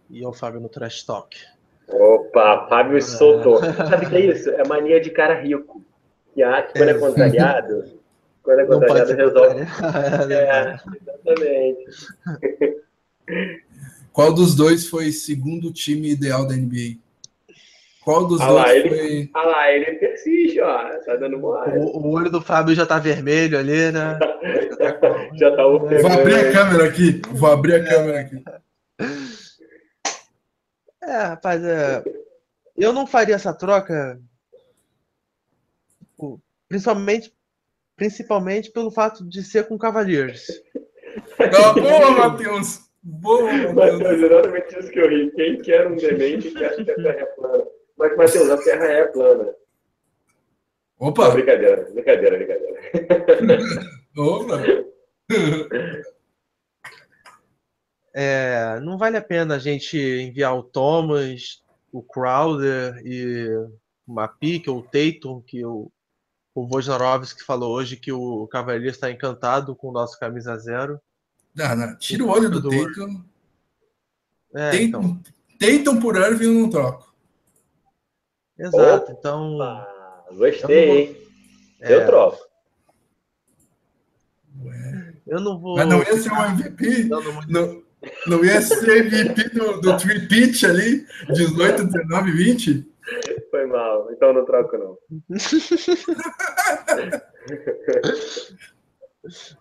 E 0.09 0.27
o 0.27 0.33
Fábio 0.33 0.61
no 0.61 0.69
Trash 0.69 1.05
Talk. 1.05 1.37
Opa, 1.89 2.67
Fábio 2.69 2.99
é. 2.99 3.01
soltou. 3.01 3.61
Sabe 3.63 4.07
o 4.07 4.09
que 4.11 4.17
é 4.17 4.27
isso? 4.27 4.51
É 4.51 4.67
mania 4.67 5.01
de 5.01 5.11
cara 5.11 5.41
rico. 5.41 5.85
Que 6.35 6.43
acha 6.43 6.69
que 6.69 6.79
quando 6.79 6.89
é, 6.89 6.93
é 6.93 6.99
contrariado, 6.99 8.01
quando 8.43 8.59
é 8.61 8.67
contrariado 8.67 9.15
resolve. 9.15 9.61
é, 10.33 10.79
exatamente. 11.01 11.85
Qual 14.13 14.33
dos 14.33 14.55
dois 14.55 14.89
foi 14.89 15.13
segundo 15.13 15.73
time 15.73 16.11
ideal 16.11 16.47
da 16.47 16.55
NBA? 16.55 16.99
Qual 18.03 18.27
dos 18.27 18.41
ah 18.41 18.47
dois 18.47 18.65
lá, 18.65 18.75
ele, 18.75 18.89
foi. 18.89 19.31
Ah 19.35 19.43
lá, 19.43 19.73
ele 19.73 19.93
persiste, 19.97 20.61
ó. 20.61 20.99
Tá 21.01 21.17
dando 21.17 21.39
mole. 21.39 21.79
O, 21.79 21.99
o, 21.99 22.11
olho 22.13 22.31
do 22.31 22.41
Fábio 22.41 22.75
já 22.75 22.87
tá 22.87 22.99
vermelho 22.99 23.59
ali, 23.59 23.93
né? 23.93 24.19
já 25.37 25.55
tá 25.55 25.67
o 25.67 25.81
Vou 25.81 26.11
abrir 26.11 26.35
a 26.35 26.53
câmera 26.53 26.85
aqui. 26.87 27.21
Vou 27.31 27.51
abrir 27.51 27.75
a 27.75 27.85
câmera 27.85 28.21
aqui. 28.21 28.43
É, 31.03 31.17
rapaz, 31.25 31.63
é... 31.63 32.03
eu 32.77 32.93
não 32.93 33.07
faria 33.07 33.35
essa 33.35 33.53
troca, 33.53 34.21
principalmente, 36.69 37.35
principalmente 37.97 38.71
pelo 38.71 38.91
fato 38.91 39.29
de 39.29 39.43
ser 39.43 39.67
com 39.67 39.79
Cavaliers. 39.79 40.47
Não, 41.39 41.75
boa, 41.75 42.11
Matheus! 42.13 42.91
Boa, 43.03 43.53
Matheus! 43.73 44.01
Mas 44.01 44.23
exatamente 44.23 44.79
isso 44.79 44.91
que 44.91 45.01
eu 45.01 45.09
ri. 45.09 45.31
Quem 45.33 45.61
quer 45.61 45.87
um 45.87 45.97
demente 45.97 46.51
que 46.51 46.65
acha 46.65 46.85
que 46.85 46.91
a 46.91 46.95
Terra 46.95 47.21
é 47.21 47.25
plana? 47.27 47.65
Mas, 48.01 48.17
Matheus, 48.17 48.49
a 48.49 48.57
Terra 48.57 48.87
é 48.87 49.05
plana. 49.09 49.55
Opa! 50.99 51.29
Não, 51.29 51.35
brincadeira, 51.35 51.91
brincadeira, 51.93 52.37
brincadeira. 52.39 52.81
Opa! 54.17 54.57
É, 58.13 58.81
não 58.81 58.99
vale 58.99 59.17
a 59.17 59.23
pena 59.23 59.55
a 59.55 59.59
gente 59.61 59.97
enviar 59.97 60.53
o 60.59 60.65
Thomas, 60.65 61.63
o 61.93 62.03
Crowder 62.03 63.01
e 63.05 63.49
uma 64.05 64.27
pique 64.27 64.69
ou 64.69 64.81
o 64.81 64.83
Tatum, 64.83 65.41
que 65.41 65.65
o, 65.65 65.93
o 66.53 66.67
Wojnarowski 66.67 67.45
falou 67.45 67.73
hoje 67.73 67.97
que 67.97 68.11
o 68.11 68.49
Cavalier 68.49 68.91
está 68.91 69.13
encantado 69.13 69.77
com 69.77 69.91
o 69.91 69.93
nosso 69.93 70.19
camisa 70.19 70.59
zero. 70.59 71.01
Não, 71.55 71.77
não. 71.77 71.97
Tira 71.99 72.25
o 72.25 72.31
olho 72.31 72.51
do 72.51 72.61
Tatum. 72.61 73.25
É, 74.57 74.71
Tatum, 74.73 74.83
então. 74.83 75.23
Tatum 75.61 76.01
por 76.01 76.17
Irving 76.17 76.47
eu 76.47 76.55
não 76.55 76.69
troco. 76.69 77.10
Exato, 78.61 79.13
então. 79.13 79.57
gostei, 80.37 80.91
hein? 80.91 81.17
Eu, 81.81 82.01
é... 82.01 82.07
troco. 82.07 82.39
Eu 85.27 85.41
não 85.41 85.59
vou. 85.59 85.77
Mas 85.77 85.89
não 85.89 86.03
ia 86.03 86.17
ser 86.17 86.31
um 86.31 86.45
MVP? 86.45 87.05
Não, 87.05 87.23
não, 87.49 87.83
não 88.27 88.45
ia 88.45 88.61
ser 88.61 89.07
MVP 89.07 89.49
do, 89.51 89.81
do 89.81 89.97
three 89.97 90.29
ali? 90.67 91.07
18, 91.33 91.85
19, 91.85 92.33
20? 92.33 92.87
Foi 93.51 93.67
mal, 93.67 94.13
então 94.13 94.35
não 94.35 94.45
troco, 94.45 94.77
não. 94.77 94.99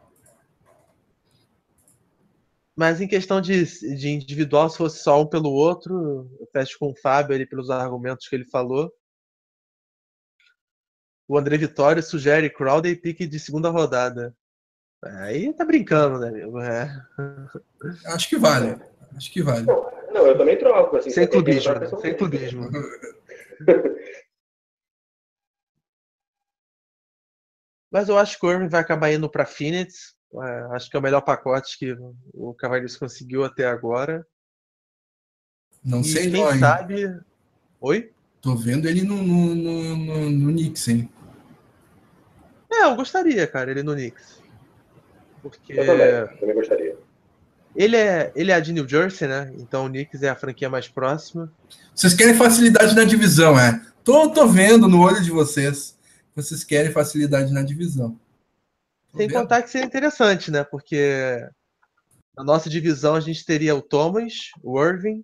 Mas 2.80 3.02
em 3.02 3.08
questão 3.10 3.42
de, 3.42 3.66
de 3.98 4.08
individual, 4.08 4.70
se 4.70 4.78
fosse 4.78 5.04
só 5.04 5.22
um 5.22 5.28
pelo 5.28 5.52
outro, 5.52 6.32
eu 6.40 6.48
fecho 6.50 6.80
com 6.80 6.92
o 6.92 6.96
Fábio 6.96 7.36
ali 7.36 7.46
pelos 7.46 7.70
argumentos 7.70 8.26
que 8.26 8.34
ele 8.34 8.46
falou. 8.46 8.90
O 11.28 11.38
André 11.38 11.58
Vitória 11.58 12.02
sugere 12.02 12.50
Crowder 12.50 12.90
e 12.90 12.96
pique 12.96 13.28
de 13.28 13.38
segunda 13.38 13.70
rodada. 13.70 14.34
Aí 15.04 15.54
tá 15.54 15.66
brincando, 15.66 16.20
né, 16.20 16.30
amigo? 16.30 16.58
É. 16.62 17.06
Acho 18.06 18.30
que 18.30 18.38
vale. 18.38 18.82
Acho 19.14 19.30
que 19.30 19.44
vale. 19.44 19.66
Não, 19.66 19.92
não 20.14 20.26
eu 20.28 20.38
também 20.38 20.58
troco. 20.58 20.96
Assim, 20.96 21.10
sem 21.10 21.28
clubismo, 21.28 21.74
né? 21.74 21.88
sem 22.00 22.16
clubismo. 22.16 22.70
Mas 27.92 28.08
eu 28.08 28.18
acho 28.18 28.40
que 28.40 28.46
o 28.46 28.52
Irving 28.54 28.70
vai 28.70 28.80
acabar 28.80 29.12
indo 29.12 29.30
para 29.30 29.46
Phoenix. 29.46 30.18
É, 30.34 30.76
acho 30.76 30.90
que 30.90 30.96
é 30.96 31.00
o 31.00 31.04
melhor 31.04 31.22
pacote 31.22 31.78
que 31.78 31.96
o 32.34 32.54
Cavaleiros 32.54 32.96
conseguiu 32.96 33.44
até 33.44 33.66
agora. 33.66 34.26
Não 35.84 36.02
e 36.02 36.06
sei 36.06 36.30
quem 36.30 36.44
não, 36.44 36.60
sabe. 36.60 37.04
Hein? 37.04 37.20
Oi? 37.82 38.12
Tô 38.42 38.56
vendo 38.56 38.88
ele 38.88 39.02
no, 39.02 39.22
no, 39.22 39.56
no, 39.56 39.98
no, 39.98 40.30
no 40.30 40.52
Knicks, 40.52 40.88
hein? 40.88 41.10
É, 42.72 42.84
eu 42.84 42.96
gostaria, 42.96 43.48
cara, 43.48 43.72
ele 43.72 43.84
no 43.84 43.94
Knicks. 43.94 44.42
Porque. 45.42 45.74
Eu 45.74 45.86
também, 45.86 46.08
eu 46.08 46.38
também 46.40 46.56
gostaria. 46.56 46.98
Ele 47.76 47.96
é, 47.96 48.32
ele 48.36 48.52
é 48.52 48.60
de 48.60 48.74
New 48.74 48.88
Jersey, 48.88 49.28
né? 49.28 49.52
Então 49.58 49.86
o 49.86 49.90
Knicks 49.90 50.22
é 50.22 50.30
a 50.30 50.36
franquia 50.36 50.70
mais 50.70 50.88
próxima. 50.88 51.52
Vocês 51.94 52.14
querem 52.14 52.36
facilidade 52.36 52.96
na 52.96 53.04
divisão, 53.04 53.60
é? 53.60 53.82
Tô, 54.04 54.30
tô 54.30 54.48
vendo 54.48 54.88
no 54.88 55.02
olho 55.02 55.22
de 55.22 55.32
vocês. 55.32 55.98
Vocês 56.36 56.64
querem 56.64 56.92
facilidade 56.92 57.52
na 57.52 57.62
divisão. 57.62 58.18
Sem 59.16 59.28
vendo. 59.28 59.42
contar 59.42 59.64
que 59.64 59.70
seria 59.70 59.88
interessante, 59.88 60.52
né? 60.52 60.64
Porque 60.64 61.48
na 62.36 62.44
nossa 62.44 62.70
divisão 62.70 63.16
a 63.16 63.20
gente 63.20 63.46
teria 63.46 63.76
o 63.76 63.82
Thomas, 63.82 64.52
o 64.64 64.82
Irving, 64.82 65.24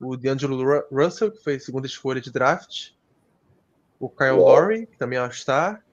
o 0.00 0.16
D'Angelo 0.16 0.84
Russell, 0.90 1.30
que 1.30 1.42
foi 1.42 1.58
segunda 1.58 1.86
escolha 1.86 2.20
de 2.20 2.32
draft, 2.32 2.90
o 3.98 4.08
Kyle 4.08 4.32
Lowry, 4.32 4.86
que 4.86 4.98
também 4.98 5.18
é 5.18 5.22
All-Star, 5.22 5.84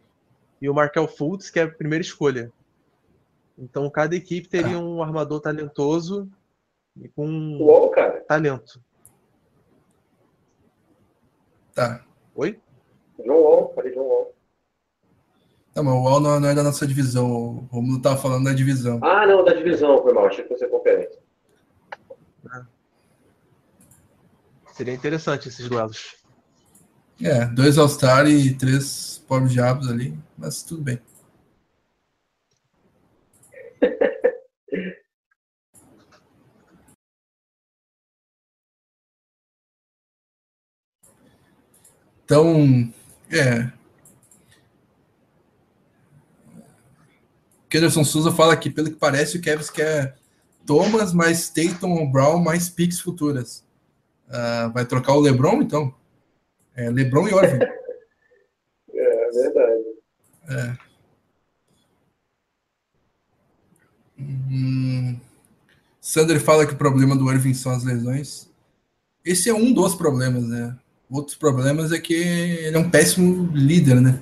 e 0.61 0.69
o 0.69 0.73
Markel 0.73 1.07
Fultz, 1.07 1.49
que 1.49 1.59
é 1.59 1.63
a 1.63 1.71
primeira 1.71 2.01
escolha. 2.01 2.51
Então 3.57 3.89
cada 3.89 4.15
equipe 4.15 4.47
teria 4.47 4.79
um 4.79 5.01
armador 5.03 5.39
talentoso 5.39 6.29
e 6.99 7.07
com 7.09 7.57
Uou, 7.59 7.89
cara. 7.89 8.21
talento. 8.21 8.81
Tá. 11.73 12.05
Oi? 12.35 12.59
John 13.19 13.33
Wall, 13.33 13.73
falei 13.73 13.93
John 13.93 14.01
Wall. 14.01 14.32
Não, 15.75 15.83
mas 15.83 15.93
o 15.93 16.03
Wall 16.03 16.19
não, 16.19 16.49
é 16.49 16.53
da 16.53 16.61
nossa 16.61 16.85
divisão. 16.85 17.31
O 17.31 17.67
Romulo 17.71 18.01
tava 18.01 18.17
falando 18.17 18.45
da 18.45 18.53
divisão. 18.53 18.99
Ah, 19.01 19.25
não, 19.25 19.43
da 19.43 19.53
divisão, 19.53 20.01
foi 20.03 20.13
mal. 20.13 20.27
Achei 20.27 20.43
que 20.43 20.49
fosse 20.49 20.65
a 20.65 20.69
conferência. 20.69 21.19
É. 22.53 22.61
Seria 24.71 24.93
interessante 24.93 25.49
esses 25.49 25.67
duelos. 25.67 26.15
É, 27.21 27.45
dois 27.45 27.77
All-Star 27.77 28.27
e 28.27 28.53
três 28.53 29.23
pobres 29.27 29.53
diabos 29.53 29.89
ali, 29.89 30.17
mas 30.37 30.61
tudo 30.63 30.81
bem. 30.83 30.99
Então, 42.25 42.91
é. 43.29 43.69
Kenderson 47.73 48.03
Souza 48.03 48.31
fala 48.31 48.53
aqui, 48.53 48.69
pelo 48.69 48.91
que 48.91 48.97
parece, 48.97 49.35
o 49.35 49.41
Kevin 49.41 49.65
quer 49.73 50.15
Thomas 50.63 51.11
mais 51.11 51.49
Tatum 51.49 52.05
Brown 52.11 52.37
mais 52.37 52.69
picks 52.69 52.99
futuras. 52.99 53.65
Uh, 54.27 54.71
vai 54.71 54.85
trocar 54.85 55.15
o 55.15 55.19
LeBron, 55.19 55.63
então? 55.63 55.91
É, 56.75 56.87
LeBron 56.91 57.27
e 57.27 57.31
Irving. 57.31 57.65
É, 58.95 59.31
verdade. 59.31 59.83
É. 60.49 60.77
Hum, 64.19 65.19
Sander 65.99 66.39
fala 66.39 66.67
que 66.67 66.73
o 66.73 66.77
problema 66.77 67.15
do 67.15 67.29
Irving 67.29 67.55
são 67.55 67.71
as 67.71 67.83
lesões. 67.83 68.47
Esse 69.25 69.49
é 69.49 69.53
um 69.53 69.73
dos 69.73 69.95
problemas, 69.95 70.47
né? 70.47 70.77
Outros 71.09 71.35
problemas 71.35 71.91
é 71.91 71.99
que 71.99 72.13
ele 72.13 72.77
é 72.77 72.79
um 72.79 72.89
péssimo 72.89 73.51
líder, 73.51 73.99
né? 73.99 74.21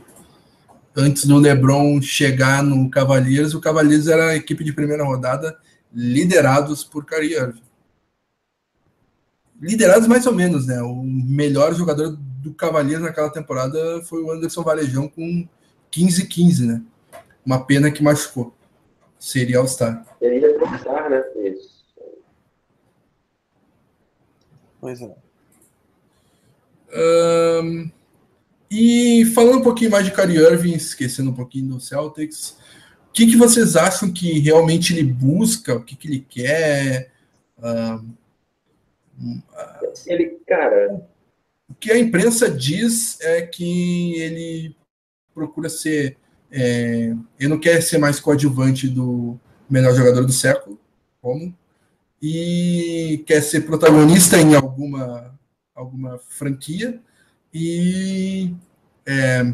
Antes 0.95 1.25
do 1.25 1.37
LeBron 1.37 2.01
chegar 2.01 2.61
no 2.61 2.89
Cavaliers, 2.89 3.53
o 3.53 3.61
Cavaliers 3.61 4.07
era 4.07 4.31
a 4.31 4.35
equipe 4.35 4.63
de 4.63 4.73
primeira 4.73 5.03
rodada 5.03 5.57
liderados 5.93 6.83
por 6.83 7.05
Kyrie 7.05 7.35
Irving. 7.35 7.63
Liderados 9.61 10.07
mais 10.07 10.25
ou 10.25 10.33
menos, 10.33 10.67
né? 10.67 10.81
O 10.81 11.01
melhor 11.03 11.73
jogador 11.73 12.17
do 12.41 12.53
Cavaliers 12.53 13.01
naquela 13.01 13.29
temporada 13.29 14.01
foi 14.03 14.21
o 14.21 14.31
Anderson 14.31 14.63
Varejão 14.63 15.07
com 15.07 15.47
15-15, 15.91 16.65
né? 16.65 16.81
Uma 17.45 17.65
pena 17.65 17.91
que 17.91 18.03
machucou. 18.03 18.53
Seria 19.19 19.59
All-Star. 19.59 20.03
Seria 20.19 20.47
All-Star, 20.59 21.09
né? 21.09 21.23
Isso. 21.35 21.85
Pois 24.79 24.99
é. 24.99 25.15
Um, 26.93 27.89
e 28.69 29.00
falando 29.25 29.59
um 29.59 29.63
pouquinho 29.63 29.91
mais 29.91 30.05
de 30.05 30.11
Kyrie 30.11 30.37
Irving, 30.37 30.73
esquecendo 30.73 31.31
um 31.31 31.33
pouquinho 31.33 31.69
do 31.69 31.79
Celtics, 31.79 32.57
o 33.07 33.13
que, 33.13 33.27
que 33.27 33.35
vocês 33.35 33.75
acham 33.75 34.11
que 34.11 34.39
realmente 34.39 34.93
ele 34.93 35.03
busca? 35.03 35.75
O 35.75 35.83
que, 35.83 35.95
que 35.95 36.07
ele 36.07 36.25
quer? 36.27 37.11
Um, 37.61 39.41
ele, 40.05 40.39
cara. 40.47 41.05
O 41.69 41.73
que 41.73 41.91
a 41.91 41.99
imprensa 41.99 42.49
diz 42.49 43.19
é 43.21 43.41
que 43.41 44.15
ele 44.15 44.75
procura 45.33 45.69
ser. 45.69 46.17
É, 46.49 47.13
ele 47.39 47.49
não 47.49 47.59
quer 47.59 47.81
ser 47.81 47.97
mais 47.97 48.19
coadjuvante 48.19 48.87
do 48.87 49.39
melhor 49.69 49.93
jogador 49.93 50.25
do 50.25 50.33
século, 50.33 50.79
como? 51.21 51.53
E 52.21 53.23
quer 53.25 53.41
ser 53.41 53.61
protagonista 53.61 54.37
em 54.37 54.53
alguma, 54.53 55.37
alguma 55.73 56.19
franquia 56.19 57.01
e, 57.53 58.53
é, 59.11 59.53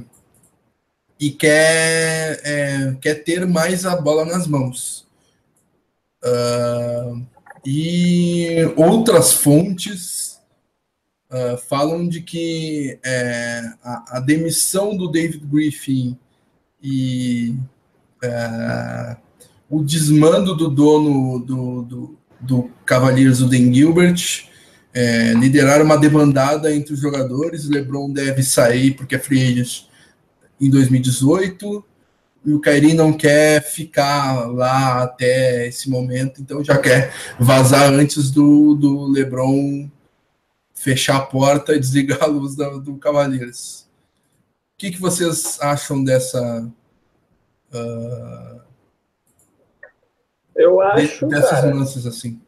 e 1.20 1.32
quer, 1.32 2.40
é, 2.44 2.96
quer 3.02 3.16
ter 3.24 3.48
mais 3.48 3.86
a 3.86 3.96
bola 3.96 4.24
nas 4.24 4.46
mãos. 4.46 5.08
Uh, 6.24 7.26
e 7.66 8.56
outras 8.76 9.34
fontes 9.34 10.40
uh, 11.32 11.58
falam 11.68 12.08
de 12.08 12.22
que 12.22 13.00
é, 13.04 13.62
a, 13.84 14.18
a, 14.18 14.20
demissão 14.20 14.96
do 14.96 15.08
David 15.08 15.46
Griffin 15.46 16.18
e 16.82 17.56
uh, 18.24 19.18
o 19.70 19.84
desmando 19.84 20.56
do 20.56 20.70
dono 20.70 21.40
do, 21.40 21.82
do, 21.84 22.20
do 22.40 22.72
Cavaliers, 22.86 23.42
o 23.42 23.48
Dan 23.48 23.74
Gilbert, 23.74 24.48
é, 24.98 25.34
lideraram 25.34 25.86
uma 25.86 25.96
debandada 25.96 26.74
entre 26.74 26.92
os 26.92 27.00
jogadores. 27.00 27.70
LeBron 27.70 28.12
deve 28.12 28.42
sair 28.42 28.96
porque 28.96 29.14
é 29.14 29.20
free 29.20 29.44
agent 29.44 29.84
em 30.60 30.72
2018 30.72 31.86
e 32.44 32.52
o 32.52 32.60
Kairi 32.60 32.96
não 32.96 33.14
quer 33.14 33.62
ficar 33.62 34.48
lá 34.48 35.04
até 35.04 35.68
esse 35.68 35.88
momento, 35.88 36.42
então 36.42 36.64
já 36.64 36.80
quer 36.80 37.14
vazar 37.40 37.94
antes 37.94 38.32
do, 38.32 38.74
do 38.74 39.06
LeBron 39.12 39.88
fechar 40.74 41.18
a 41.18 41.26
porta 41.26 41.76
e 41.76 41.80
desligar 41.80 42.24
a 42.24 42.28
luz 42.28 42.56
da, 42.56 42.68
do 42.70 42.98
Cavaleiros. 42.98 43.82
O 44.74 44.80
que, 44.80 44.92
que 44.92 45.02
vocês 45.02 45.60
acham 45.62 46.04
dessa. 46.04 46.68
Uh, 47.72 48.62
eu 50.56 50.82
acho. 50.82 51.28
Dessas 51.28 51.50
cara, 51.50 51.74
nuances 51.74 52.06
assim. 52.08 52.40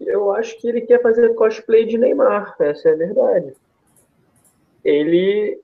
Eu 0.00 0.30
acho 0.32 0.58
que 0.60 0.68
ele 0.68 0.82
quer 0.82 1.00
fazer 1.00 1.34
cosplay 1.34 1.86
de 1.86 1.96
Neymar, 1.96 2.54
essa 2.58 2.88
é 2.88 2.92
a 2.92 2.96
verdade. 2.96 3.54
Ele 4.84 5.60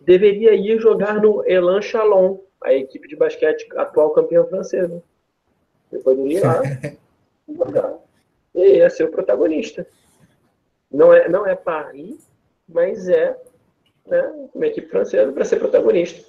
deveria 0.00 0.54
ir 0.54 0.78
jogar 0.78 1.20
no 1.20 1.44
Elan 1.48 1.82
Chalon, 1.82 2.38
a 2.62 2.72
equipe 2.72 3.08
de 3.08 3.16
basquete 3.16 3.66
atual 3.76 4.10
campeã 4.10 4.44
francesa. 4.44 5.02
Ele 5.92 6.02
poderia 6.02 6.38
ir 6.38 6.42
lá 6.42 6.62
jogar. 7.48 7.98
E 8.54 8.76
ia 8.78 8.88
ser 8.88 9.04
o 9.04 9.10
protagonista. 9.10 9.86
Não 10.90 11.12
é, 11.12 11.28
não 11.28 11.46
é 11.46 11.54
Paris, 11.54 12.28
mas 12.68 13.08
é 13.08 13.36
né, 14.06 14.48
uma 14.54 14.66
equipe 14.66 14.88
francesa 14.88 15.30
para 15.32 15.44
ser 15.44 15.58
protagonista. 15.58 16.24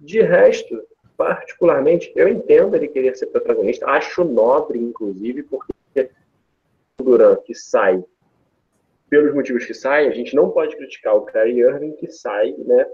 De 0.00 0.20
resto, 0.20 0.82
particularmente, 1.16 2.12
eu 2.14 2.28
entendo 2.28 2.74
ele 2.74 2.88
querer 2.88 3.16
ser 3.16 3.26
protagonista, 3.26 3.86
acho 3.86 4.24
nobre, 4.24 4.78
inclusive, 4.78 5.42
porque 5.44 5.72
Duran 7.02 7.36
que 7.44 7.54
sai 7.54 8.02
pelos 9.08 9.34
motivos 9.34 9.64
que 9.64 9.74
sai, 9.74 10.08
a 10.08 10.10
gente 10.10 10.34
não 10.34 10.50
pode 10.50 10.76
criticar 10.76 11.14
o 11.14 11.24
Kyrie 11.24 11.60
Irving 11.60 11.92
que 11.92 12.10
sai, 12.10 12.52
né, 12.58 12.86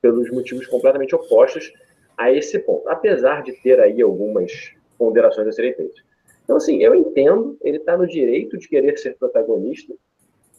pelos 0.00 0.30
motivos 0.30 0.66
completamente 0.66 1.14
opostos 1.14 1.72
a 2.16 2.32
esse 2.32 2.58
ponto, 2.60 2.88
apesar 2.88 3.42
de 3.42 3.52
ter 3.62 3.78
aí 3.80 4.00
algumas 4.00 4.72
ponderações 4.96 5.48
a 5.48 5.52
serem 5.52 5.74
feitas. 5.74 6.02
Então, 6.44 6.56
assim, 6.56 6.82
eu 6.82 6.94
entendo, 6.94 7.56
ele 7.62 7.76
está 7.76 7.96
no 7.96 8.06
direito 8.06 8.58
de 8.58 8.68
querer 8.68 8.98
ser 8.98 9.16
protagonista 9.16 9.94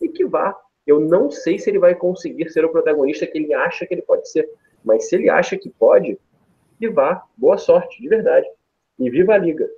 e 0.02 0.08
que 0.08 0.26
vá. 0.26 0.56
Eu 0.86 1.00
não 1.00 1.30
sei 1.30 1.60
se 1.60 1.70
ele 1.70 1.80
vai 1.80 1.96
conseguir 1.96 2.50
ser 2.50 2.64
o 2.64 2.72
protagonista 2.72 3.28
que 3.28 3.38
ele 3.38 3.54
acha 3.54 3.86
que 3.86 3.94
ele 3.94 4.02
pode 4.02 4.30
ser, 4.30 4.50
mas 4.84 5.10
se 5.10 5.16
ele 5.16 5.30
acha 5.30 5.58
que 5.58 5.70
pode, 5.70 6.18
que 6.80 6.90
vá. 6.90 7.24
Boa 7.36 7.58
sorte, 7.58 8.02
de 8.02 8.08
verdade. 8.08 8.48
E 8.98 9.10
viva 9.10 9.34
a 9.34 9.38
Liga. 9.38 9.70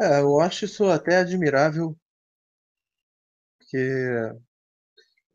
É, 0.00 0.20
eu 0.20 0.40
acho 0.40 0.64
isso 0.64 0.84
até 0.90 1.18
admirável 1.18 1.96
porque 3.58 3.76
ele 3.76 4.40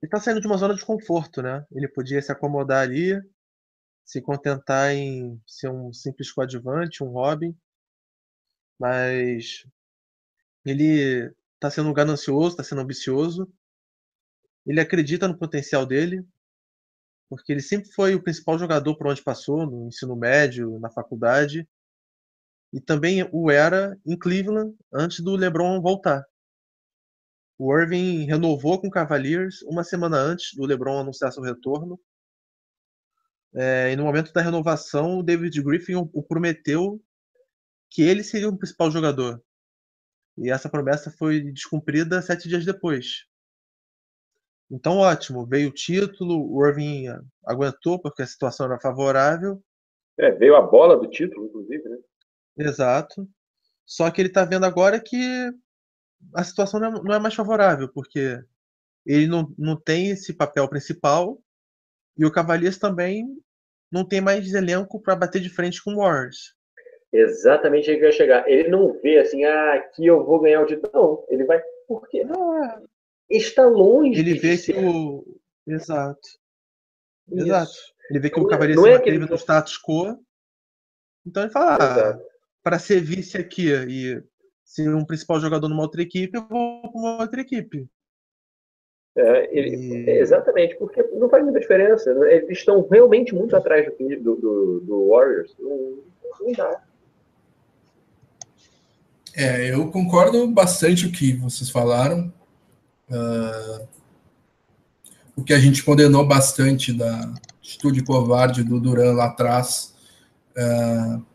está 0.03 0.19
saindo 0.19 0.39
de 0.41 0.47
uma 0.47 0.57
zona 0.57 0.75
de 0.75 0.85
conforto, 0.85 1.41
né? 1.41 1.65
Ele 1.71 1.87
podia 1.87 2.21
se 2.21 2.31
acomodar 2.31 2.81
ali, 2.83 3.21
se 4.05 4.21
contentar 4.21 4.91
em 4.93 5.41
ser 5.47 5.69
um 5.69 5.93
simples 5.93 6.31
coadjuvante, 6.31 7.03
um 7.03 7.09
Robin, 7.09 7.55
mas 8.79 9.65
ele 10.65 11.33
está 11.55 11.71
sendo 11.71 11.93
ganancioso, 11.93 12.49
está 12.49 12.63
sendo 12.63 12.81
ambicioso. 12.81 13.51
Ele 14.65 14.79
acredita 14.81 15.27
no 15.27 15.37
potencial 15.37 15.85
dele, 15.85 16.25
porque 17.29 17.51
ele 17.51 17.61
sempre 17.61 17.89
foi 17.91 18.15
o 18.15 18.23
principal 18.23 18.57
jogador 18.59 18.97
por 18.97 19.07
onde 19.07 19.23
passou, 19.23 19.65
no 19.65 19.87
ensino 19.87 20.15
médio, 20.15 20.79
na 20.79 20.89
faculdade, 20.89 21.67
e 22.75 22.81
também 22.81 23.25
o 23.31 23.49
era 23.49 23.97
em 24.05 24.19
Cleveland 24.19 24.75
antes 24.93 25.21
do 25.21 25.33
LeBron 25.33 25.81
voltar. 25.81 26.25
O 27.57 27.73
Irving 27.73 28.25
renovou 28.25 28.81
com 28.81 28.87
o 28.87 28.91
Cavaliers 28.91 29.61
uma 29.61 29.81
semana 29.81 30.17
antes 30.17 30.53
do 30.53 30.65
LeBron 30.65 30.99
anunciar 30.99 31.31
seu 31.31 31.41
retorno. 31.41 31.97
É, 33.55 33.93
e 33.93 33.95
no 33.95 34.03
momento 34.03 34.33
da 34.33 34.41
renovação, 34.41 35.19
o 35.19 35.23
David 35.23 35.63
Griffin 35.63 35.95
o, 35.95 36.21
prometeu 36.21 37.01
que 37.89 38.01
ele 38.01 38.25
seria 38.25 38.49
o 38.49 38.57
principal 38.57 38.91
jogador. 38.91 39.41
E 40.37 40.51
essa 40.51 40.67
promessa 40.67 41.09
foi 41.09 41.39
descumprida 41.39 42.21
sete 42.21 42.49
dias 42.49 42.65
depois. 42.65 43.25
Então, 44.69 44.97
ótimo, 44.97 45.45
veio 45.45 45.69
o 45.69 45.73
título, 45.73 46.53
o 46.53 46.67
Irving 46.67 47.05
aguentou 47.45 48.01
porque 48.01 48.21
a 48.21 48.27
situação 48.27 48.65
era 48.65 48.81
favorável. 48.81 49.63
É, 50.17 50.31
veio 50.31 50.55
a 50.55 50.61
bola 50.61 50.97
do 50.97 51.09
título, 51.09 51.45
inclusive? 51.45 51.84
Exato. 52.57 53.27
Só 53.85 54.09
que 54.09 54.21
ele 54.21 54.29
está 54.29 54.43
vendo 54.45 54.65
agora 54.65 54.99
que 54.99 55.51
a 56.33 56.43
situação 56.43 56.79
não 56.79 56.87
é, 56.87 57.03
não 57.03 57.15
é 57.15 57.19
mais 57.19 57.35
favorável, 57.35 57.89
porque 57.89 58.39
ele 59.05 59.27
não, 59.27 59.53
não 59.57 59.79
tem 59.79 60.09
esse 60.09 60.33
papel 60.33 60.67
principal 60.67 61.39
e 62.17 62.25
o 62.25 62.31
Cavaliers 62.31 62.77
também 62.77 63.25
não 63.91 64.07
tem 64.07 64.21
mais 64.21 64.51
elenco 64.53 64.99
para 65.01 65.15
bater 65.15 65.41
de 65.41 65.49
frente 65.49 65.83
com 65.83 65.93
o 65.93 65.97
Warriors. 65.97 66.55
Exatamente 67.13 67.89
aí 67.89 67.97
que 67.97 68.01
vai 68.01 68.11
chegar. 68.11 68.49
Ele 68.49 68.69
não 68.69 68.99
vê 69.01 69.19
assim, 69.19 69.45
ah, 69.45 69.75
aqui 69.75 70.05
eu 70.05 70.25
vou 70.25 70.41
ganhar 70.41 70.61
o 70.61 70.65
título. 70.65 70.91
Não, 70.93 71.25
ele 71.29 71.45
vai. 71.45 71.61
Por 71.87 72.07
quê? 72.09 72.25
Não, 72.25 72.63
é. 72.63 72.79
está 73.29 73.65
longe. 73.65 74.19
Ele 74.19 74.33
vê 74.33 74.57
que 74.57 74.73
o. 74.73 75.23
Exato. 75.65 76.19
Isso. 77.31 77.45
Exato. 77.45 77.71
Ele 78.09 78.19
vê 78.19 78.29
que 78.29 78.37
não 78.37 78.43
o 78.43 78.47
é, 78.47 78.51
Cavaliers 78.51 78.75
não 78.75 78.87
é 78.87 78.97
manteve 78.97 79.19
no 79.19 79.35
status 79.35 79.77
quo. 79.77 80.19
Então 81.25 81.43
ele 81.43 81.51
fala, 81.51 81.77
ah, 81.79 82.19
para 82.65 82.79
ser 82.79 82.99
vice 82.99 83.37
aqui 83.37 83.71
e 83.71 84.23
ser 84.63 84.91
um 84.95 85.05
principal 85.05 85.39
jogador 85.39 85.69
numa 85.69 85.83
outra 85.83 86.01
equipe, 86.01 86.35
eu 86.35 86.47
vou 86.47 86.81
para 86.81 86.99
uma 86.99 87.21
outra 87.21 87.39
equipe. 87.39 87.87
É, 89.15 89.55
ele, 89.55 89.75
e... 89.75 90.09
exatamente, 90.19 90.75
porque 90.77 91.03
não 91.13 91.29
faz 91.29 91.43
muita 91.43 91.59
diferença. 91.59 92.11
Né? 92.15 92.37
Eles 92.37 92.57
estão 92.57 92.87
realmente 92.89 93.35
muito 93.35 93.55
atrás 93.55 93.87
do, 94.19 94.35
do, 94.35 94.79
do 94.79 95.09
Warriors. 95.09 95.55
Não, 95.59 95.99
não 96.41 96.51
dá. 96.53 96.83
É, 99.35 99.71
eu 99.71 99.91
concordo 99.91 100.47
bastante 100.47 101.03
com 101.03 101.09
o 101.09 101.13
que 101.15 101.33
vocês 101.33 101.69
falaram. 101.69 102.33
Uh, 103.11 103.87
o 105.35 105.43
que 105.43 105.53
a 105.53 105.59
gente 105.59 105.83
condenou 105.83 106.27
bastante 106.27 106.91
da 106.91 107.31
atitude 107.59 108.03
covarde 108.03 108.63
do 108.63 108.79
Duran 108.79 109.13
lá 109.13 109.25
atrás. 109.25 109.93
Uh, 110.57 111.34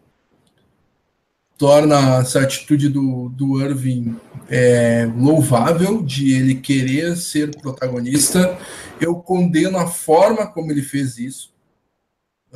torna 1.61 2.21
essa 2.21 2.41
atitude 2.41 2.89
do, 2.89 3.29
do 3.29 3.61
Irving 3.61 4.17
é, 4.49 5.07
louvável, 5.15 6.03
de 6.03 6.33
ele 6.33 6.55
querer 6.55 7.19
ser 7.19 7.55
protagonista. 7.55 8.57
Eu 8.99 9.17
condeno 9.17 9.77
a 9.77 9.87
forma 9.87 10.47
como 10.47 10.73
ele 10.73 10.81
fez 10.81 11.19
isso. 11.19 11.53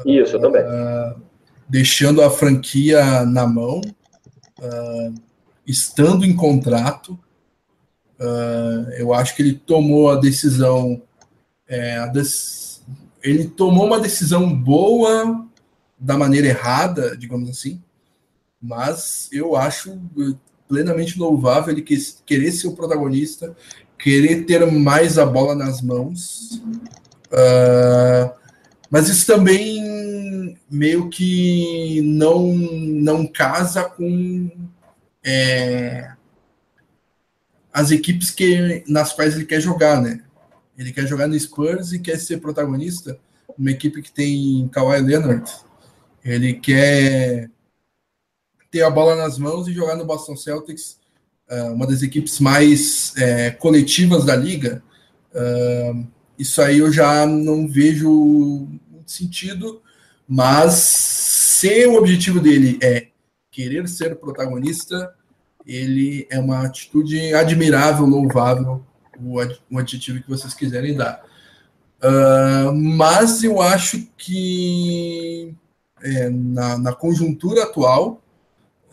Isso, 0.07 0.37
eu 0.37 0.41
também. 0.41 0.63
Uh, 0.63 1.21
deixando 1.69 2.23
a 2.23 2.31
franquia 2.31 3.27
na 3.27 3.47
mão, 3.47 3.83
uh, 4.59 5.15
estando 5.67 6.25
em 6.25 6.35
contrato. 6.35 7.13
Uh, 8.19 8.91
eu 8.97 9.13
acho 9.13 9.37
que 9.37 9.43
ele 9.43 9.53
tomou 9.53 10.11
a 10.11 10.17
decisão. 10.17 11.03
É, 11.69 11.99
a 11.99 12.11
ele 13.23 13.49
tomou 13.49 13.85
uma 13.85 14.01
decisão 14.01 14.51
boa 14.51 15.47
da 15.99 16.17
maneira 16.17 16.47
errada, 16.47 17.15
digamos 17.15 17.51
assim, 17.51 17.84
mas 18.65 19.29
eu 19.31 19.55
acho 19.55 20.01
plenamente 20.67 21.19
louvável 21.19 21.71
ele 21.71 21.83
querer 21.83 22.51
ser 22.51 22.67
o 22.69 22.75
protagonista, 22.75 23.55
querer 23.99 24.47
ter 24.47 24.65
mais 24.73 25.19
a 25.19 25.27
bola 25.27 25.55
nas 25.55 25.83
mãos. 25.83 26.63
Uh, 27.27 28.33
mas 28.89 29.11
isso 29.11 29.27
também 29.27 30.57
meio 30.71 31.11
que 31.11 32.01
não, 32.03 32.55
não 32.55 33.27
casa 33.27 33.85
com 33.85 34.51
é, 35.23 36.13
as 37.71 37.91
equipes 37.91 38.31
que, 38.31 38.83
nas 38.89 39.13
quais 39.13 39.35
ele 39.35 39.45
quer 39.45 39.61
jogar, 39.61 40.01
né? 40.01 40.23
Ele 40.79 40.91
quer 40.91 41.07
jogar 41.07 41.29
no 41.29 41.39
Spurs 41.39 41.93
e 41.93 41.99
quer 41.99 42.19
ser 42.19 42.39
protagonista, 42.39 43.19
uma 43.59 43.71
equipe 43.71 44.01
que 44.01 44.11
tem 44.11 44.67
Kawhi 44.69 45.03
Leonard. 45.03 45.51
Ele 46.25 46.55
quer 46.55 47.51
ter 48.75 48.83
a 48.83 48.91
bola 48.91 49.15
nas 49.15 49.39
mãos 49.39 49.69
e 49.69 49.73
jogar 49.73 49.95
no 49.95 50.05
Boston 50.05 50.35
Celtics, 50.35 50.99
uh, 51.49 51.73
uma 51.73 51.87
das 51.87 52.03
equipes 52.03 52.41
mais 52.41 53.17
é, 53.17 53.53
coletivas 53.53 54.25
da 54.25 54.35
liga, 54.35 54.83
uh, 55.33 56.05
isso 56.37 56.61
aí 56.61 56.79
eu 56.79 56.93
já 56.93 57.25
não 57.25 57.69
vejo 57.69 58.11
muito 58.91 59.13
sentido, 59.13 59.81
mas 60.27 60.75
se 60.75 61.87
o 61.87 61.95
objetivo 61.95 62.41
dele 62.41 62.77
é 62.83 63.07
querer 63.49 63.87
ser 63.87 64.17
protagonista, 64.17 65.15
ele 65.65 66.27
é 66.29 66.41
uma 66.41 66.67
atitude 66.67 67.33
admirável, 67.33 68.05
louvável, 68.07 68.85
o, 69.21 69.37
o 69.71 69.79
adjetivo 69.79 70.21
que 70.21 70.29
vocês 70.29 70.53
quiserem 70.53 70.97
dar. 70.97 71.23
Uh, 72.03 72.75
mas 72.75 73.45
eu 73.45 73.63
acho 73.63 74.05
que 74.19 75.55
é, 76.03 76.29
na, 76.29 76.77
na, 76.77 76.93
conjuntura 76.93 77.63
atual, 77.63 78.21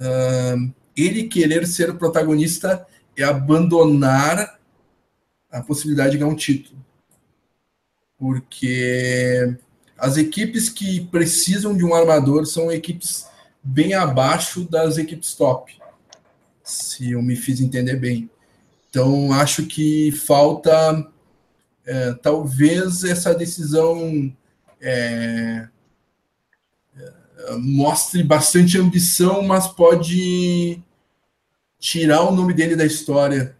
uh, 0.02 0.74
ele 0.98 1.28
querer 1.28 1.66
ser 1.66 1.90
o 1.90 1.98
protagonista 1.98 2.86
é 3.16 3.24
abandonar 3.24 4.60
a 5.50 5.62
possibilidade 5.62 6.12
de 6.12 6.18
ganhar 6.18 6.32
um 6.32 6.36
título. 6.36 6.80
Porque 8.18 9.56
as 9.98 10.18
equipes 10.18 10.70
que 10.70 11.02
precisam 11.08 11.76
de 11.76 11.86
um 11.86 11.94
armador 11.94 12.46
são 12.46 12.72
equipes 12.72 13.28
bem 13.64 13.94
abaixo 13.94 14.68
das 14.68 14.98
equipes 14.98 15.34
top, 15.36 15.80
se 16.64 17.12
eu 17.12 17.22
me 17.22 17.36
fiz 17.36 17.62
entender 17.62 17.96
bem. 17.96 18.30
Então, 18.90 19.32
acho 19.32 19.66
que 19.66 20.12
falta 20.12 21.08
é, 21.86 22.14
talvez 22.14 23.04
essa 23.04 23.34
decisão 23.34 24.36
é, 24.80 25.68
mostre 27.60 28.24
bastante 28.24 28.78
ambição, 28.78 29.42
mas 29.44 29.68
pode 29.68 30.82
tirar 31.80 32.22
o 32.24 32.36
nome 32.36 32.54
dele 32.54 32.76
da 32.76 32.86
história 32.86 33.56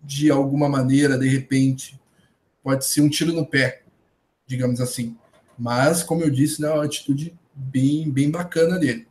de 0.00 0.30
alguma 0.30 0.68
maneira, 0.68 1.18
de 1.18 1.28
repente. 1.28 1.98
Pode 2.62 2.84
ser 2.84 3.00
um 3.00 3.08
tiro 3.08 3.32
no 3.32 3.46
pé, 3.46 3.82
digamos 4.46 4.80
assim. 4.80 5.16
Mas, 5.58 6.02
como 6.02 6.22
eu 6.22 6.30
disse, 6.30 6.62
né, 6.62 6.68
é 6.68 6.72
uma 6.72 6.84
atitude 6.84 7.34
bem, 7.54 8.10
bem 8.10 8.30
bacana 8.30 8.78
dele. 8.78 9.06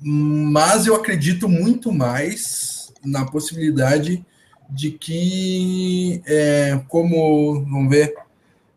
Mas 0.00 0.86
eu 0.86 0.94
acredito 0.94 1.48
muito 1.48 1.92
mais 1.92 2.92
na 3.04 3.24
possibilidade 3.24 4.24
de 4.70 4.90
que, 4.90 6.22
é, 6.26 6.80
como, 6.88 7.64
vamos 7.64 7.90
ver, 7.90 8.14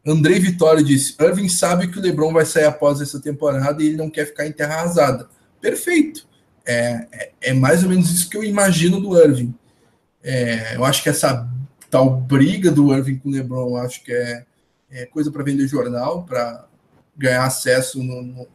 Andrei 0.05 0.39
Vitória 0.39 0.83
disse: 0.83 1.15
Irving 1.19 1.49
sabe 1.49 1.87
que 1.87 1.99
o 1.99 2.01
LeBron 2.01 2.33
vai 2.33 2.45
sair 2.45 2.65
após 2.65 3.01
essa 3.01 3.19
temporada 3.19 3.81
e 3.81 3.87
ele 3.87 3.97
não 3.97 4.09
quer 4.09 4.25
ficar 4.25 4.47
em 4.47 4.51
terra 4.51 4.75
arrasada. 4.75 5.29
Perfeito. 5.59 6.27
É, 6.65 7.07
é, 7.11 7.31
é 7.41 7.53
mais 7.53 7.83
ou 7.83 7.89
menos 7.89 8.09
isso 8.09 8.29
que 8.29 8.37
eu 8.37 8.43
imagino 8.43 8.99
do 8.99 9.19
Irving. 9.19 9.53
É, 10.23 10.75
eu 10.75 10.85
acho 10.85 11.01
que 11.03 11.09
essa 11.09 11.47
tal 11.89 12.09
briga 12.09 12.71
do 12.71 12.95
Irving 12.95 13.17
com 13.17 13.29
o 13.29 13.31
LeBron, 13.31 13.77
acho 13.77 14.03
que 14.03 14.11
é, 14.11 14.45
é 14.91 15.05
coisa 15.05 15.31
para 15.31 15.43
vender 15.43 15.67
jornal, 15.67 16.23
para 16.23 16.65
ganhar 17.17 17.45
acesso 17.45 18.01
no, 18.03 18.21
no, 18.21 18.47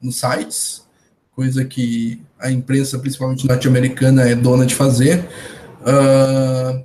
nos 0.00 0.16
sites, 0.16 0.86
coisa 1.32 1.64
que 1.64 2.22
a 2.38 2.50
imprensa, 2.50 2.98
principalmente 2.98 3.46
norte-americana, 3.46 4.28
é 4.28 4.34
dona 4.34 4.66
de 4.66 4.74
fazer. 4.74 5.28
Uh, 5.80 6.84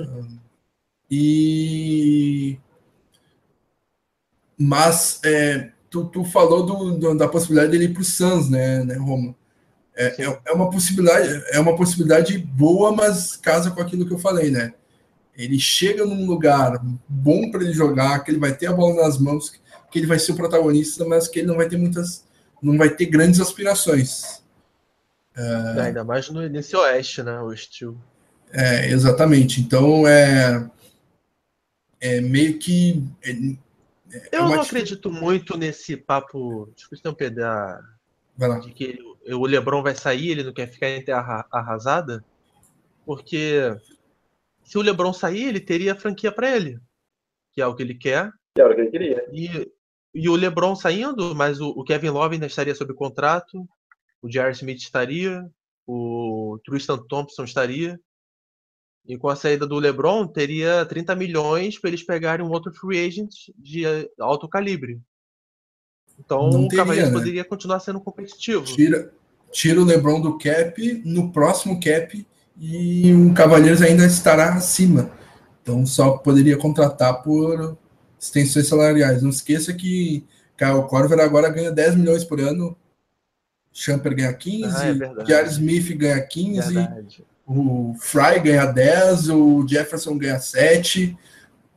uh, 0.00 0.38
e 1.10 2.58
mas 4.58 5.20
é, 5.24 5.70
tu, 5.90 6.06
tu 6.06 6.24
falou 6.24 6.64
do, 6.64 6.98
do, 6.98 7.14
da 7.16 7.28
possibilidade 7.28 7.72
dele 7.72 7.84
ir 7.86 7.92
para 7.92 8.02
o 8.02 8.04
Suns, 8.04 8.48
né, 8.48 8.84
né 8.84 8.96
Roma? 8.96 9.34
É, 9.94 10.22
é, 10.22 10.40
é, 10.46 10.52
uma 10.52 10.70
possibilidade, 10.70 11.42
é 11.50 11.58
uma 11.58 11.74
possibilidade 11.74 12.36
boa, 12.38 12.92
mas 12.92 13.34
casa 13.36 13.70
com 13.70 13.80
aquilo 13.80 14.06
que 14.06 14.12
eu 14.12 14.18
falei, 14.18 14.50
né? 14.50 14.74
Ele 15.34 15.58
chega 15.58 16.04
num 16.04 16.26
lugar 16.26 16.82
bom 17.08 17.50
para 17.50 17.62
ele 17.62 17.72
jogar, 17.72 18.20
que 18.20 18.30
ele 18.30 18.38
vai 18.38 18.54
ter 18.54 18.66
a 18.66 18.72
bola 18.72 19.02
nas 19.02 19.18
mãos, 19.18 19.50
que 19.90 19.98
ele 19.98 20.06
vai 20.06 20.18
ser 20.18 20.32
o 20.32 20.36
protagonista, 20.36 21.04
mas 21.04 21.28
que 21.28 21.38
ele 21.38 21.48
não 21.48 21.56
vai 21.56 21.68
ter 21.68 21.78
muitas, 21.78 22.24
não 22.62 22.76
vai 22.76 22.90
ter 22.90 23.06
grandes 23.06 23.40
aspirações. 23.40 24.42
É, 25.34 25.80
ainda 25.80 26.04
mais 26.04 26.28
no, 26.30 26.46
nesse 26.48 26.76
oeste, 26.76 27.22
né? 27.22 27.40
O 27.40 27.52
estilo. 27.52 27.98
É, 28.52 28.90
exatamente. 28.90 29.60
Então 29.60 30.06
é, 30.06 30.68
é 32.00 32.20
meio 32.20 32.58
que 32.58 33.02
é 34.32 34.36
eu 34.36 34.42
não 34.42 34.60
acredito 34.60 35.10
muito 35.10 35.56
nesse 35.56 35.96
papo. 35.96 36.72
Desculpa 36.74 37.24
um 37.24 37.34
da, 37.34 37.80
de 38.60 38.72
que 38.72 38.84
ele, 38.84 39.34
o 39.34 39.46
Lebron 39.46 39.82
vai 39.82 39.94
sair, 39.94 40.30
ele 40.30 40.44
não 40.44 40.52
quer 40.52 40.68
ficar 40.68 40.88
em 40.88 41.04
terra 41.04 41.46
arrasada, 41.50 42.24
porque 43.04 43.60
se 44.62 44.76
o 44.76 44.82
Lebron 44.82 45.12
sair, 45.12 45.48
ele 45.48 45.60
teria 45.60 45.92
a 45.92 45.96
franquia 45.96 46.30
para 46.30 46.54
ele, 46.54 46.78
que 47.52 47.62
é 47.62 47.66
o 47.66 47.74
que 47.74 47.82
ele 47.82 47.94
quer. 47.94 48.30
Que 48.54 48.60
é 48.60 48.66
o 48.66 48.74
que 48.74 48.80
ele 48.80 48.90
queria. 48.90 49.26
E, 49.32 49.72
e 50.14 50.28
o 50.28 50.36
Lebron 50.36 50.74
saindo, 50.76 51.34
mas 51.34 51.60
o, 51.60 51.68
o 51.70 51.84
Kevin 51.84 52.10
Love 52.10 52.34
ainda 52.34 52.46
estaria 52.46 52.74
sob 52.74 52.92
contrato, 52.94 53.66
o 54.20 54.28
J.R. 54.28 54.52
Smith 54.52 54.78
estaria, 54.78 55.48
o 55.86 56.58
Tristan 56.64 56.98
Thompson 57.08 57.44
estaria. 57.44 57.98
E 59.08 59.16
com 59.16 59.28
a 59.28 59.36
saída 59.36 59.66
do 59.66 59.78
LeBron, 59.78 60.26
teria 60.26 60.84
30 60.84 61.14
milhões 61.14 61.78
para 61.78 61.90
eles 61.90 62.02
pegarem 62.02 62.44
um 62.44 62.50
outro 62.50 62.72
free 62.72 63.06
agent 63.06 63.30
de 63.56 63.84
alto 64.18 64.48
calibre. 64.48 65.00
Então 66.18 66.50
Não 66.50 66.64
o 66.64 66.68
Cavaliers 66.68 67.08
né? 67.08 67.14
poderia 67.14 67.44
continuar 67.44 67.78
sendo 67.78 68.00
competitivo. 68.00 68.64
Tira, 68.64 69.12
tira 69.52 69.80
o 69.80 69.84
LeBron 69.84 70.20
do 70.20 70.38
cap, 70.38 71.02
no 71.04 71.30
próximo 71.30 71.80
cap, 71.80 72.26
e 72.58 73.12
o 73.12 73.32
Cavaliers 73.32 73.80
ainda 73.80 74.04
estará 74.06 74.54
acima. 74.54 75.10
Então 75.62 75.86
só 75.86 76.18
poderia 76.18 76.56
contratar 76.56 77.22
por 77.22 77.76
extensões 78.18 78.66
salariais. 78.66 79.22
Não 79.22 79.30
esqueça 79.30 79.72
que 79.72 80.24
Kyle 80.56 80.88
Corver 80.88 81.20
agora 81.20 81.50
ganha 81.50 81.70
10 81.70 81.96
milhões 81.96 82.24
por 82.24 82.40
ano. 82.40 82.76
Champer 83.72 84.14
ganha 84.14 84.32
15, 84.32 84.74
ah, 84.74 85.42
é 85.42 85.46
Smith 85.48 85.94
ganha 85.96 86.18
15. 86.18 86.72
Verdade 86.72 87.24
o 87.46 87.94
Fry 88.00 88.40
ganha 88.42 88.66
10, 88.66 89.30
o 89.30 89.66
Jefferson 89.68 90.18
ganha 90.18 90.40
7, 90.40 91.16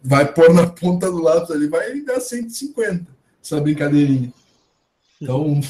vai 0.03 0.31
pôr 0.31 0.51
na 0.53 0.65
ponta 0.65 1.11
do 1.11 1.21
lápis 1.21 1.51
ali, 1.51 1.67
vai 1.67 2.01
dar 2.01 2.19
150, 2.19 3.05
essa 3.43 3.61
brincadeirinha. 3.61 4.33
Então, 5.21 5.61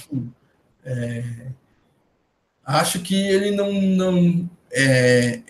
é, 0.85 1.23
acho 2.63 2.99
que 3.01 3.15
ele 3.15 3.51
não. 3.51 3.71
não 3.73 4.49
é, 4.71 5.41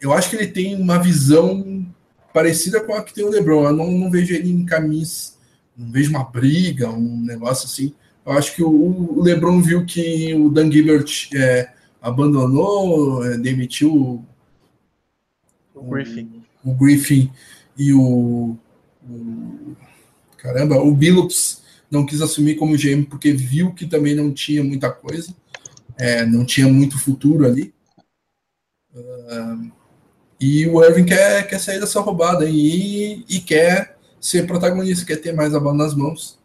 eu 0.00 0.12
acho 0.12 0.30
que 0.30 0.36
ele 0.36 0.48
tem 0.48 0.74
uma 0.74 0.98
visão 0.98 1.86
parecida 2.32 2.80
com 2.80 2.94
a 2.94 3.04
que 3.04 3.14
tem 3.14 3.24
o 3.24 3.30
LeBron. 3.30 3.66
Eu 3.66 3.72
não, 3.72 3.90
não 3.90 4.10
vejo 4.10 4.34
ele 4.34 4.50
em 4.50 4.64
caminhos, 4.64 5.34
não 5.76 5.92
vejo 5.92 6.10
uma 6.10 6.24
briga, 6.24 6.90
um 6.90 7.22
negócio 7.22 7.66
assim. 7.66 7.94
Eu 8.24 8.32
acho 8.32 8.54
que 8.54 8.62
o, 8.62 8.70
o 8.70 9.22
LeBron 9.22 9.60
viu 9.60 9.84
que 9.84 10.34
o 10.34 10.48
Dan 10.48 10.72
Gilbert 10.72 11.28
é, 11.34 11.70
abandonou, 12.02 13.24
é, 13.24 13.38
demitiu 13.38 14.26
o, 15.74 15.82
Griffin. 15.82 16.42
O, 16.64 16.74
Griffin 16.74 17.30
e 17.78 17.94
o, 17.94 18.56
o, 19.08 19.76
caramba, 20.36 20.76
o 20.82 20.92
Billups 20.92 21.62
não 21.90 22.04
quis 22.04 22.20
assumir 22.20 22.56
como 22.56 22.76
GM 22.76 23.04
porque 23.04 23.32
viu 23.32 23.72
que 23.72 23.86
também 23.86 24.14
não 24.14 24.32
tinha 24.32 24.62
muita 24.62 24.90
coisa. 24.90 25.34
é, 25.98 26.26
não 26.26 26.44
tinha 26.44 26.68
muito 26.68 26.98
futuro 26.98 27.46
ali. 27.46 27.72
Uh, 28.94 29.70
e 30.40 30.66
o 30.66 30.82
Irving 30.84 31.04
quer, 31.04 31.46
quer 31.46 31.60
sair 31.60 31.78
dessa 31.78 32.00
roubada 32.00 32.44
e, 32.48 33.24
e 33.28 33.40
quer 33.40 33.96
ser 34.20 34.46
protagonista, 34.46 35.06
quer 35.06 35.16
ter 35.16 35.32
mais 35.32 35.54
a 35.54 35.60
bola 35.60 35.76
nas 35.76 35.94
mãos. 35.94 36.38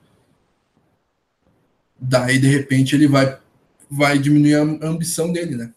Daí, 2.00 2.38
de 2.38 2.48
repente, 2.48 2.96
ele 2.96 3.08
vai, 3.08 3.40
vai 3.90 4.18
diminuir 4.18 4.56
a 4.56 4.88
ambição 4.88 5.32
dele, 5.32 5.56
né? 5.56 5.74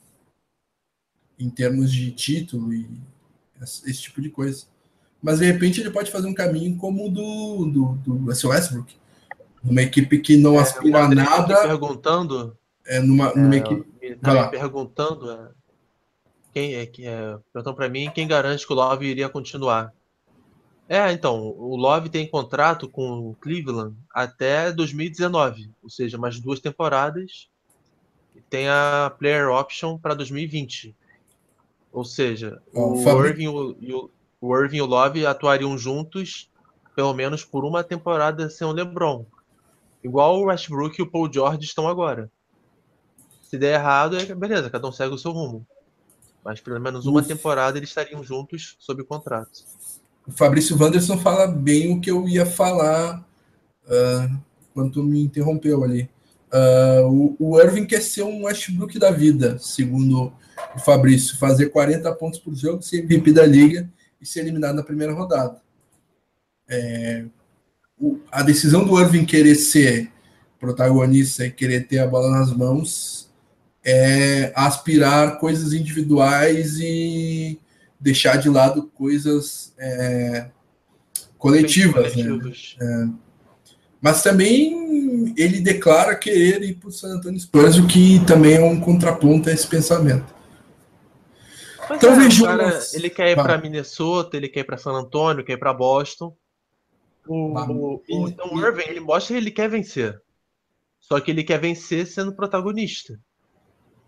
Em 1.38 1.48
termos 1.48 1.92
de 1.92 2.10
título 2.10 2.72
e 2.72 2.88
esse 3.60 4.02
tipo 4.02 4.20
de 4.20 4.30
coisa. 4.30 4.66
Mas, 5.22 5.38
de 5.38 5.44
repente, 5.44 5.80
ele 5.80 5.90
pode 5.90 6.10
fazer 6.10 6.26
um 6.26 6.34
caminho 6.34 6.76
como 6.76 7.06
o 7.06 7.10
do, 7.10 7.64
do, 7.66 7.84
do 7.96 8.24
Russell 8.26 8.50
Westbrook. 8.50 8.96
Uma 9.62 9.82
equipe 9.82 10.18
que 10.18 10.36
não 10.36 10.56
é, 10.56 10.60
aspira 10.60 11.04
a 11.04 11.08
nada. 11.08 11.62
perguntando. 11.62 12.56
É, 12.86 12.98
numa, 13.00 13.34
numa 13.34 13.54
é, 13.54 13.58
equipe. 13.58 14.16
Tá 14.16 14.32
me 14.32 14.50
perguntando. 14.50 15.30
É, 15.30 15.50
quem 16.52 16.74
é 16.74 16.86
que 16.86 17.06
é, 17.06 17.38
perguntam 17.52 17.74
para 17.74 17.88
mim 17.88 18.10
quem 18.14 18.26
garante 18.26 18.66
que 18.66 18.72
o 18.72 18.76
Love 18.76 19.06
iria 19.06 19.28
continuar. 19.28 19.92
É, 20.88 21.12
então, 21.12 21.38
o 21.38 21.76
Love 21.76 22.08
tem 22.08 22.28
contrato 22.28 22.88
com 22.88 23.30
o 23.30 23.36
Cleveland 23.36 23.96
até 24.12 24.72
2019, 24.72 25.70
ou 25.80 25.88
seja, 25.88 26.18
mais 26.18 26.40
duas 26.40 26.58
temporadas. 26.58 27.49
Tem 28.51 28.68
a 28.68 29.14
player 29.18 29.48
option 29.48 29.97
para 29.97 30.12
2020. 30.12 30.94
Ou 31.93 32.05
seja, 32.05 32.60
o, 32.74 33.02
o 33.02 33.24
Irving 33.24 33.44
e 33.81 33.93
o, 33.94 34.10
o 34.40 34.56
Irving 34.56 34.78
e 34.78 34.82
o 34.82 34.86
Love 34.86 35.24
atuariam 35.24 35.78
juntos 35.78 36.51
pelo 36.94 37.14
menos 37.14 37.44
por 37.44 37.64
uma 37.64 37.82
temporada 37.82 38.51
sem 38.51 38.66
o 38.66 38.72
LeBron. 38.72 39.24
Igual 40.02 40.40
o 40.40 40.44
Westbrook 40.44 40.98
e 40.98 41.02
o 41.02 41.10
Paul 41.10 41.32
George 41.32 41.64
estão 41.64 41.89
agora. 41.89 42.31
Se 43.43 43.59
der 43.59 43.74
errado, 43.74 44.16
é 44.16 44.35
beleza, 44.35 44.70
cada 44.70 44.86
um 44.89 44.93
segue 44.93 45.14
o 45.14 45.18
seu 45.18 45.32
rumo. 45.32 45.66
Mas 46.44 46.60
pelo 46.60 46.81
menos 46.81 47.06
uma 47.06 47.22
temporada 47.22 47.78
eles 47.78 47.90
estariam 47.90 48.22
juntos 48.22 48.77
sob 48.78 49.02
contrato. 49.05 49.64
O 50.27 50.32
Fabrício 50.32 50.81
Wanderson 50.81 51.18
fala 51.18 51.47
bem 51.47 51.93
o 51.93 52.01
que 52.01 52.10
eu 52.10 52.28
ia 52.28 52.47
falar 52.47 53.24
uh, 53.86 54.39
quando 54.72 55.02
me 55.02 55.22
interrompeu 55.22 55.82
ali. 55.85 56.09
Uh, 56.52 57.36
o, 57.39 57.51
o 57.51 57.60
Irving 57.60 57.86
quer 57.86 58.02
ser 58.02 58.22
um 58.22 58.44
Westbrook 58.44 58.98
da 58.98 59.10
vida, 59.10 59.56
segundo 59.59 60.32
o 60.74 60.78
Fabrício, 60.78 61.39
fazer 61.39 61.66
40 61.66 62.12
pontos 62.14 62.39
por 62.39 62.55
jogo, 62.55 62.82
ser 62.82 62.98
MVP 62.98 63.32
da 63.32 63.47
liga 63.47 63.89
e 64.20 64.27
ser 64.27 64.40
eliminado 64.40 64.77
na 64.77 64.82
primeira 64.82 65.12
rodada. 65.12 65.60
É, 66.68 67.24
o, 67.98 68.18
a 68.31 68.43
decisão 68.43 68.85
do 68.85 69.01
Irving 69.01 69.24
querer 69.24 69.55
ser 69.55 70.10
protagonista 70.59 71.47
e 71.47 71.51
querer 71.51 71.86
ter 71.86 71.98
a 71.98 72.06
bola 72.06 72.31
nas 72.31 72.52
mãos 72.52 73.31
é 73.82 74.52
aspirar 74.55 75.39
coisas 75.39 75.72
individuais 75.72 76.78
e 76.78 77.59
deixar 77.98 78.36
de 78.36 78.48
lado 78.48 78.90
coisas 78.94 79.72
é, 79.78 80.48
coletivas. 81.39 82.14
Né? 82.14 82.52
É. 82.81 83.09
Mas 84.01 84.22
também 84.22 84.89
ele 85.36 85.60
declara 85.60 86.16
querer 86.16 86.62
ir 86.62 86.74
para 86.74 86.88
o 86.88 86.92
San 86.92 87.16
Antonio 87.16 87.38
Spurs, 87.38 87.78
o 87.78 87.86
que 87.86 88.24
também 88.26 88.55
é 88.55 88.62
um 88.62 88.80
contraponto 88.80 89.48
a 89.48 89.52
esse 89.52 89.66
pensamento. 89.66 90.34
então, 91.90 92.12
é, 92.12 92.16
vejo... 92.16 92.44
cara, 92.44 92.80
ele 92.92 93.10
quer 93.10 93.30
ir 93.30 93.36
para 93.36 93.59
Minnesota, 93.59 94.36
ele 94.36 94.48
quer 94.48 94.60
ir 94.60 94.64
para 94.64 94.78
San 94.78 94.92
Antonio, 94.92 95.44
quer 95.44 95.55
ir 95.55 95.59
para 95.59 95.72
Boston. 95.72 96.36
O, 97.26 97.52
o, 97.59 98.02
o, 98.09 98.28
então 98.28 98.59
Irving, 98.59 98.88
ele 98.88 99.01
mostra 99.01 99.34
que 99.34 99.40
ele 99.40 99.51
quer 99.51 99.68
vencer. 99.68 100.20
Só 100.98 101.20
que 101.20 101.30
ele 101.30 101.44
quer 101.44 101.60
vencer 101.60 102.06
sendo 102.06 102.32
protagonista 102.32 103.18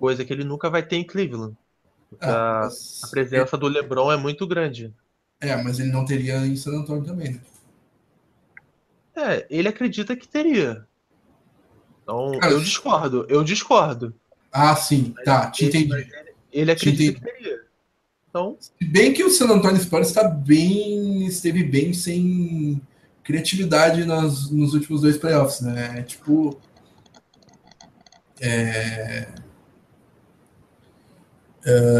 coisa 0.02 0.24
que 0.24 0.32
ele 0.32 0.42
nunca 0.42 0.68
vai 0.68 0.82
ter 0.82 0.96
em 0.96 1.06
Cleveland. 1.06 1.56
Ah, 2.20 2.66
a, 2.66 3.06
presença 3.08 3.56
do 3.56 3.68
LeBron 3.68 4.10
é 4.10 4.16
muito 4.16 4.48
grande. 4.48 4.92
É, 5.40 5.54
mas 5.62 5.78
ele 5.78 5.92
não 5.92 6.04
teria 6.04 6.44
em 6.44 6.56
San 6.56 6.72
Antonio 6.72 7.04
também. 7.04 7.34
Né? 7.34 7.40
É, 9.14 9.46
ele 9.48 9.68
acredita 9.68 10.16
que 10.16 10.26
teria. 10.26 10.84
Então, 12.02 12.38
Cara, 12.38 12.52
eu 12.52 12.60
discordo, 12.60 13.26
eu 13.28 13.44
discordo. 13.44 14.14
Ah, 14.50 14.74
sim, 14.76 15.12
mas 15.14 15.24
tá, 15.24 15.50
te 15.50 15.66
entendi. 15.66 15.92
Ele, 15.92 16.08
ele 16.52 16.70
acredita 16.72 17.20
que 17.20 17.24
teria. 17.24 17.62
Então... 18.28 18.56
Se 18.60 18.84
bem 18.84 19.12
que 19.12 19.22
o 19.24 19.30
San 19.30 19.46
Antonio 19.46 19.80
Spurs 19.80 20.08
está 20.08 20.24
bem, 20.24 21.26
esteve 21.26 21.62
bem 21.62 21.92
sem 21.92 22.80
criatividade 23.22 24.04
nas, 24.04 24.50
nos 24.50 24.74
últimos 24.74 25.02
dois 25.02 25.16
playoffs, 25.16 25.60
né? 25.60 26.02
Tipo, 26.02 26.58
é, 28.40 29.28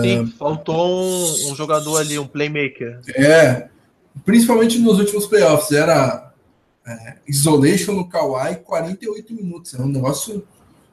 Sim, 0.03 0.27
faltou 0.39 1.05
um, 1.05 1.53
um, 1.53 1.55
jogador 1.55 1.99
ali, 1.99 2.19
um 2.19 2.27
playmaker. 2.27 3.01
É, 3.15 3.69
principalmente 4.25 4.79
nos 4.79 4.99
últimos 4.99 5.27
playoffs, 5.27 5.71
era 5.71 6.32
é, 6.87 7.17
isolation 7.27 7.93
no 7.93 8.09
Kawhi 8.09 8.57
48 8.57 9.35
minutos. 9.35 9.75
É 9.75 9.81
um 9.81 9.89
negócio 9.89 10.47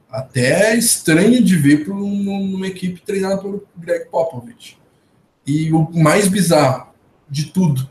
até 0.09 0.75
estranho 0.75 1.43
de 1.43 1.55
ver 1.55 1.85
para 1.85 1.93
uma 1.93 2.67
equipe 2.67 3.01
treinada 3.01 3.41
pelo 3.41 3.67
Greg 3.75 4.09
Popovich. 4.09 4.77
E 5.45 5.71
o 5.71 5.89
mais 5.91 6.27
bizarro 6.27 6.93
de 7.29 7.45
tudo, 7.45 7.89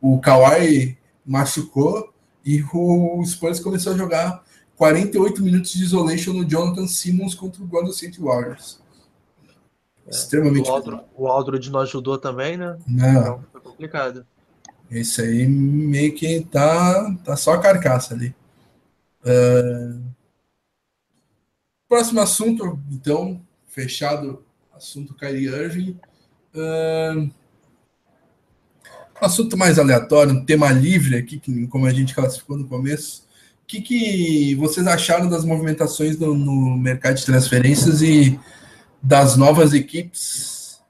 o 0.00 0.18
Kawhi 0.20 0.98
machucou 1.24 2.12
e 2.44 2.62
o 2.72 3.24
Spurs 3.24 3.60
começou 3.60 3.92
a 3.92 3.96
jogar 3.96 4.42
48 4.76 5.42
minutos 5.42 5.72
de 5.72 5.84
isolation 5.84 6.32
no 6.32 6.48
Jonathan 6.48 6.86
Simmons 6.86 7.34
contra 7.34 7.62
o 7.62 7.66
Golden 7.66 7.90
State 7.90 8.20
Warriors. 8.20 8.80
É. 10.06 10.10
Extremamente. 10.10 10.70
O, 11.14 11.26
Aldred 11.28 11.70
não 11.70 11.80
ajudou 11.80 12.18
também, 12.18 12.56
né? 12.56 12.78
Não. 12.86 13.10
Então 13.10 13.44
foi 13.52 13.60
complicado. 13.60 14.26
Esse 14.90 15.22
aí 15.22 15.46
meio 15.46 16.14
que 16.14 16.40
tá, 16.50 17.14
tá 17.24 17.36
só 17.36 17.54
a 17.54 17.60
carcaça 17.60 18.14
ali. 18.14 18.34
Uh... 19.22 20.02
Próximo 21.88 22.20
assunto, 22.20 22.78
então, 22.90 23.40
fechado, 23.66 24.44
assunto 24.72 25.14
Kyrie 25.14 25.46
Irving. 25.46 25.96
Uh... 26.54 27.30
Assunto 29.20 29.56
mais 29.56 29.78
aleatório, 29.78 30.32
um 30.32 30.44
tema 30.44 30.72
livre 30.72 31.16
aqui, 31.16 31.40
como 31.68 31.86
a 31.86 31.92
gente 31.92 32.14
classificou 32.14 32.56
no 32.56 32.66
começo. 32.66 33.28
O 33.62 33.66
que, 33.66 33.82
que 33.82 34.54
vocês 34.56 34.86
acharam 34.86 35.28
das 35.28 35.44
movimentações 35.44 36.18
no 36.18 36.76
mercado 36.76 37.16
de 37.16 37.26
transferências 37.26 38.02
e 38.02 38.40
das 39.02 39.36
novas 39.36 39.72
equipes, 39.72 40.80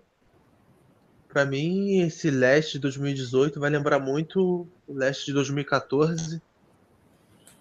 Para 1.30 1.46
mim, 1.46 2.02
esse 2.02 2.32
leste 2.32 2.74
de 2.74 2.80
2018 2.80 3.60
vai 3.60 3.70
lembrar 3.70 4.00
muito 4.00 4.68
o 4.88 4.94
leste 4.94 5.28
de 5.28 5.34
2014, 5.34 6.42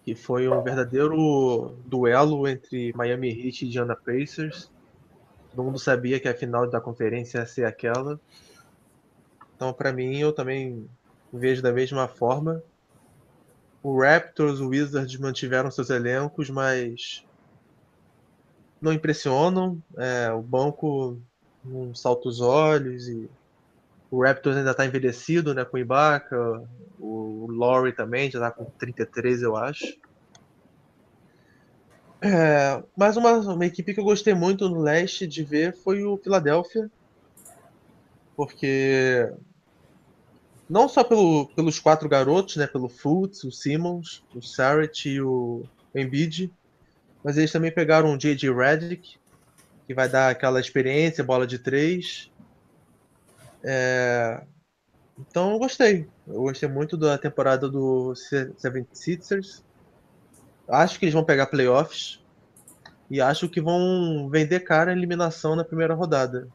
que 0.05 0.15
foi 0.15 0.49
um 0.49 0.63
verdadeiro 0.63 1.77
duelo 1.85 2.47
entre 2.47 2.93
Miami 2.95 3.29
Heat 3.29 3.63
e 3.63 3.69
Indiana 3.69 3.97
Pacers. 3.97 4.71
Todo 5.57 5.65
mundo 5.65 5.79
sabia 5.79 6.21
que 6.21 6.29
a 6.29 6.35
final 6.35 6.69
da 6.69 6.83
conferência 6.83 7.39
ia 7.39 7.47
ser 7.47 7.65
aquela. 7.65 8.21
Então, 9.55 9.73
para 9.73 9.91
mim, 9.91 10.19
eu 10.19 10.31
também 10.31 10.87
vejo 11.33 11.63
da 11.63 11.73
mesma 11.73 12.07
forma. 12.07 12.63
O 13.83 14.03
Raptors, 14.03 14.61
o 14.61 14.69
Wizards 14.69 15.19
mantiveram 15.19 15.71
seus 15.71 15.89
elencos, 15.89 16.51
mas 16.51 17.25
não 18.83 18.93
impressionam. 18.93 19.83
É, 19.97 20.31
o 20.31 20.43
banco 20.43 21.19
não 21.65 21.95
salta 21.95 22.29
os 22.29 22.43
olhos 22.43 23.09
e 23.09 23.27
o 24.11 24.23
Raptors 24.23 24.59
ainda 24.59 24.73
está 24.73 24.85
envelhecido, 24.85 25.55
né, 25.55 25.65
com 25.65 25.79
o 25.79 25.81
Ibaka, 25.81 26.63
o 26.99 27.47
Laurie 27.51 27.95
também 27.95 28.31
já 28.31 28.39
está 28.39 28.51
com 28.51 28.67
33, 28.79 29.41
eu 29.41 29.57
acho. 29.57 29.87
É, 32.21 32.83
mas 32.97 33.17
uma, 33.17 33.33
uma 33.33 33.67
equipe 33.67 33.93
que 33.93 34.01
eu 34.01 34.05
gostei 34.05 34.35
muito 34.35 34.69
no 34.69 34.81
leste 34.81 35.27
de 35.27 35.45
ver 35.45 35.77
foi 35.77 36.03
o 36.03 36.17
Philadelphia, 36.17 36.91
porque 38.35 39.31
não 40.69 40.89
só 40.89 41.05
pelo, 41.05 41.47
pelos 41.55 41.79
quatro 41.79 42.09
garotos, 42.09 42.57
né, 42.57 42.67
pelo 42.67 42.89
Fultz, 42.89 43.45
o 43.45 43.53
Simmons, 43.53 44.25
o 44.35 44.43
Sarrett 44.43 45.09
e 45.09 45.21
o 45.21 45.65
Embiid, 45.95 46.53
mas 47.23 47.37
eles 47.37 47.53
também 47.53 47.73
pegaram 47.73 48.13
o 48.13 48.19
J.J. 48.19 48.53
Redick, 48.53 49.19
que 49.87 49.95
vai 49.95 50.09
dar 50.09 50.31
aquela 50.31 50.61
experiência, 50.61 51.23
bola 51.23 51.47
de 51.47 51.59
três. 51.59 52.31
É... 53.63 54.43
Então 55.19 55.53
eu 55.53 55.59
gostei. 55.59 56.09
Eu 56.27 56.43
gostei 56.43 56.69
muito 56.69 56.97
da 56.97 57.17
temporada 57.17 57.69
do 57.69 58.13
76ers. 58.15 59.63
Acho 60.69 60.99
que 60.99 61.05
eles 61.05 61.15
vão 61.15 61.25
pegar 61.25 61.47
playoffs. 61.47 62.21
E 63.09 63.21
acho 63.21 63.49
que 63.49 63.61
vão 63.61 64.29
vender 64.29 64.61
cara 64.61 64.91
a 64.91 64.95
eliminação 64.95 65.55
na 65.55 65.65
primeira 65.65 65.95
rodada. 65.95 66.49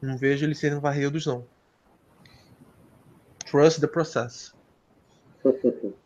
Não 0.00 0.16
vejo 0.16 0.46
eles 0.46 0.58
serem 0.58 0.80
varridos, 0.80 1.26
não. 1.26 1.44
Trust 3.50 3.80
the 3.80 3.86
process. 3.86 4.52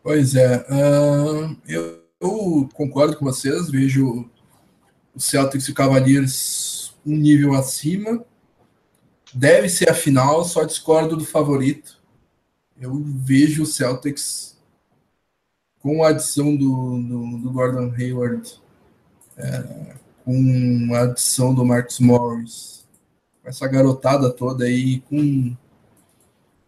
Pois 0.00 0.34
é. 0.34 0.64
Uh, 0.70 1.54
eu, 1.66 2.02
eu, 2.18 2.68
concordo 2.72 3.14
com 3.14 3.26
vocês. 3.26 3.68
Vejo 3.68 4.30
o 5.14 5.20
Celtics 5.20 5.68
e 5.68 5.70
o 5.70 5.74
Cavaliers 5.74 6.94
um 7.04 7.14
nível 7.14 7.54
acima. 7.54 8.24
Deve 9.34 9.68
ser 9.68 9.90
a 9.90 9.94
final, 9.94 10.44
só 10.44 10.64
discordo 10.64 11.14
do 11.14 11.26
favorito. 11.26 12.00
Eu 12.80 12.94
vejo 13.04 13.64
o 13.64 13.66
Celtics 13.66 14.57
com 15.80 16.02
a 16.02 16.08
adição 16.08 16.56
do, 16.56 17.02
do, 17.02 17.38
do 17.38 17.50
Gordon 17.50 17.92
Hayward, 17.96 18.60
é, 19.36 19.94
com 20.24 20.94
a 20.94 21.02
adição 21.02 21.54
do 21.54 21.64
Marcus 21.64 22.00
Morris 22.00 22.78
essa 23.48 23.66
garotada 23.66 24.30
toda 24.30 24.64
aí 24.64 25.00
com 25.00 25.56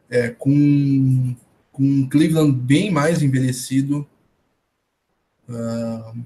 é, 0.08 0.30
com, 0.30 1.36
com 1.70 1.82
um 1.82 2.08
Cleveland 2.08 2.52
bem 2.52 2.90
mais 2.90 3.22
envelhecido. 3.22 4.06
Uh, 5.48 6.24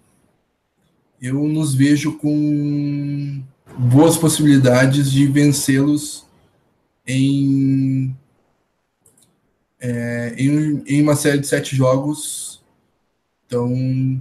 eu 1.20 1.42
nos 1.44 1.74
vejo 1.74 2.16
com 2.18 3.42
boas 3.76 4.16
possibilidades 4.16 5.10
de 5.10 5.26
vencê-los 5.26 6.24
em, 7.06 8.16
é, 9.80 10.34
em, 10.38 10.82
em 10.86 11.02
uma 11.02 11.16
série 11.16 11.38
de 11.38 11.46
sete 11.46 11.76
jogos. 11.76 12.53
Então, 13.54 14.20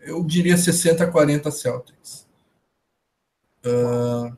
eu 0.00 0.22
diria 0.22 0.58
60 0.58 1.02
a 1.02 1.06
40 1.06 1.50
Celtics. 1.50 2.26
Uh, 3.64 4.36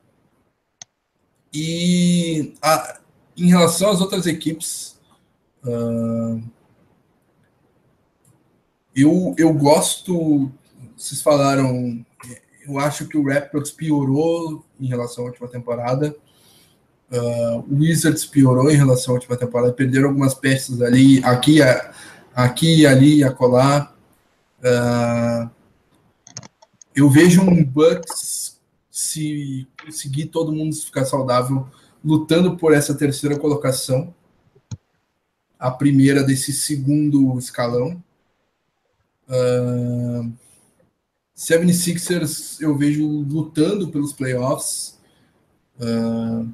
e 1.53 2.53
a, 2.61 3.01
em 3.35 3.49
relação 3.49 3.89
às 3.89 3.99
outras 3.99 4.25
equipes, 4.27 4.97
uh, 5.65 6.41
eu, 8.95 9.35
eu 9.37 9.53
gosto. 9.53 10.49
Vocês 10.95 11.21
falaram, 11.21 12.05
eu 12.65 12.79
acho 12.79 13.07
que 13.07 13.17
o 13.17 13.27
Raptors 13.27 13.71
piorou 13.71 14.63
em 14.79 14.87
relação 14.87 15.25
à 15.25 15.27
última 15.27 15.49
temporada. 15.49 16.15
Uh, 17.11 17.59
o 17.69 17.79
Wizards 17.79 18.25
piorou 18.25 18.71
em 18.71 18.77
relação 18.77 19.13
à 19.13 19.17
última 19.17 19.35
temporada, 19.35 19.73
perderam 19.73 20.07
algumas 20.07 20.33
peças 20.33 20.81
ali, 20.81 21.21
aqui, 21.25 21.59
aqui 22.33 22.85
ali, 22.85 23.23
acolá. 23.23 23.93
Uh, 24.59 25.49
eu 26.95 27.09
vejo 27.09 27.41
um 27.41 27.63
Bucks 27.63 28.59
se 28.89 29.67
conseguir 29.83 30.27
todo 30.27 30.51
mundo 30.51 30.75
ficar 30.75 31.05
saudável, 31.05 31.67
lutando 32.03 32.57
por 32.57 32.73
essa 32.73 32.93
terceira 32.93 33.37
colocação, 33.37 34.13
a 35.57 35.71
primeira 35.71 36.23
desse 36.23 36.51
segundo 36.51 37.37
escalão. 37.37 38.01
Uh, 39.27 40.31
76ers 41.35 42.61
eu 42.61 42.77
vejo 42.77 43.07
lutando 43.07 43.89
pelos 43.89 44.13
playoffs, 44.13 44.99
uh, 45.79 46.47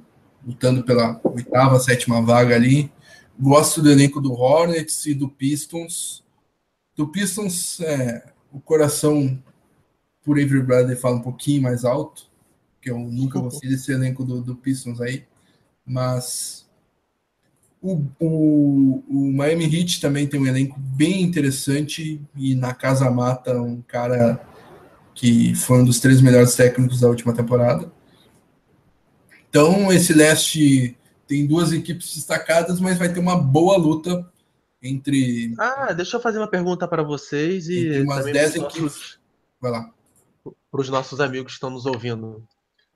lutando 0.45 0.83
pela 0.83 1.19
oitava, 1.23 1.79
sétima 1.79 2.21
vaga 2.21 2.55
ali. 2.55 2.91
Gosto 3.39 3.81
do 3.81 3.91
elenco 3.91 4.19
do 4.19 4.33
Hornets 4.33 5.05
e 5.05 5.13
do 5.13 5.29
Pistons. 5.29 6.23
Do 6.95 7.07
Pistons, 7.07 7.79
é, 7.81 8.33
o 8.51 8.59
coração 8.59 9.41
por 10.23 10.39
Avery 10.39 10.61
Bradley 10.61 10.95
fala 10.95 11.17
um 11.17 11.21
pouquinho 11.21 11.61
mais 11.61 11.85
alto 11.85 12.27
que 12.81 12.91
eu 12.91 12.99
nunca 12.99 13.49
ser 13.51 13.67
desse 13.67 13.91
elenco 13.91 14.23
do, 14.23 14.41
do 14.41 14.55
Pistons 14.55 15.01
aí, 15.01 15.25
mas 15.85 16.65
o, 17.81 18.01
o, 18.19 19.03
o, 19.09 19.33
Miami 19.33 19.65
Heat 19.65 19.99
também 19.99 20.25
tem 20.25 20.39
um 20.39 20.47
elenco 20.47 20.79
bem 20.79 21.21
interessante 21.21 22.21
e 22.35 22.55
na 22.55 22.73
casa 22.73 23.09
mata 23.11 23.61
um 23.61 23.81
cara 23.81 24.41
que 25.13 25.53
foi 25.55 25.79
um 25.79 25.85
dos 25.85 25.99
três 25.99 26.21
melhores 26.21 26.55
técnicos 26.55 27.01
da 27.01 27.09
última 27.09 27.33
temporada. 27.33 27.91
Então 29.49 29.91
esse 29.91 30.13
leste 30.13 30.97
tem 31.27 31.45
duas 31.45 31.71
equipes 31.71 32.15
destacadas, 32.15 32.79
mas 32.79 32.97
vai 32.97 33.11
ter 33.11 33.19
uma 33.19 33.35
boa 33.35 33.77
luta 33.77 34.25
entre. 34.81 35.53
Ah, 35.59 35.93
deixa 35.93 36.17
eu 36.17 36.21
fazer 36.21 36.37
uma 36.37 36.49
pergunta 36.49 36.87
para 36.87 37.03
vocês 37.03 37.67
e 37.67 38.01
umas 38.01 38.25
10 38.25 38.55
equipes. 38.55 39.19
Vai 39.59 39.71
lá. 39.71 39.91
Para 40.71 40.81
os 40.81 40.89
nossos 40.89 41.19
amigos 41.19 41.53
que 41.53 41.57
estão 41.57 41.69
nos 41.69 41.85
ouvindo. 41.85 42.47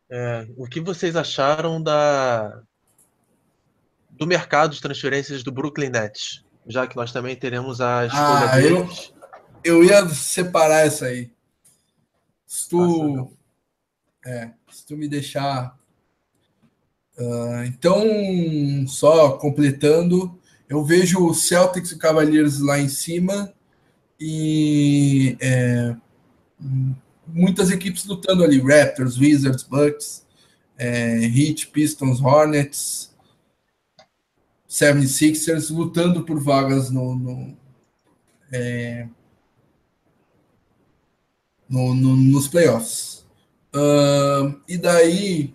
É, 0.09 0.47
o 0.57 0.67
que 0.67 0.81
vocês 0.81 1.15
acharam 1.15 1.81
da 1.81 2.61
do 4.09 4.27
mercado 4.27 4.73
de 4.73 4.81
transferências 4.81 5.41
do 5.41 5.51
Brooklyn 5.51 5.89
Nets? 5.89 6.43
Já 6.67 6.85
que 6.85 6.95
nós 6.95 7.11
também 7.11 7.35
teremos 7.35 7.81
a 7.81 8.05
escolha 8.05 8.23
ah, 8.23 8.55
deles. 8.55 9.13
Eu, 9.63 9.81
eu 9.81 9.83
ia 9.83 10.07
separar 10.09 10.85
essa 10.85 11.05
aí. 11.05 11.31
Se 12.45 12.69
tu, 12.69 13.31
é, 14.25 14.51
se 14.69 14.85
tu 14.85 14.95
me 14.95 15.07
deixar. 15.07 15.75
Uh, 17.21 17.65
então, 17.67 18.03
só 18.87 19.33
completando, 19.33 20.39
eu 20.67 20.83
vejo 20.83 21.23
o 21.23 21.35
Celtics 21.35 21.91
e 21.91 21.99
Cavaliers 21.99 22.59
lá 22.59 22.79
em 22.79 22.89
cima 22.89 23.53
e 24.19 25.37
é, 25.39 25.95
muitas 27.27 27.69
equipes 27.69 28.05
lutando 28.05 28.43
ali, 28.43 28.59
Raptors, 28.59 29.19
Wizards, 29.19 29.61
Bucks, 29.61 30.25
é, 30.79 31.19
Heat, 31.25 31.67
Pistons, 31.67 32.19
Hornets, 32.19 33.11
76ers, 34.67 35.69
lutando 35.69 36.23
por 36.23 36.39
vagas 36.39 36.89
no, 36.89 37.13
no, 37.13 37.57
é, 38.51 39.07
no, 41.69 41.93
no 41.93 42.15
nos 42.15 42.47
playoffs. 42.47 43.23
Uh, 43.75 44.59
e 44.67 44.77
daí, 44.77 45.53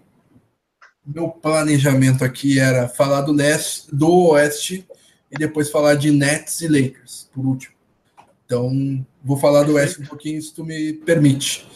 meu 1.06 1.28
planejamento 1.28 2.24
aqui 2.24 2.58
era 2.58 2.88
falar 2.88 3.20
do 3.22 3.32
leste, 3.32 3.94
do 3.94 4.30
oeste, 4.30 4.86
e 5.30 5.38
depois 5.38 5.70
falar 5.70 5.94
de 5.94 6.10
Nets 6.10 6.60
e 6.60 6.68
Lakers, 6.68 7.28
por 7.32 7.46
último. 7.46 7.74
Então, 8.44 9.04
vou 9.24 9.36
falar 9.36 9.64
do 9.64 9.74
West 9.74 9.98
um 9.98 10.06
pouquinho, 10.06 10.40
se 10.40 10.54
tu 10.54 10.64
me 10.64 10.92
permite. 10.92 11.66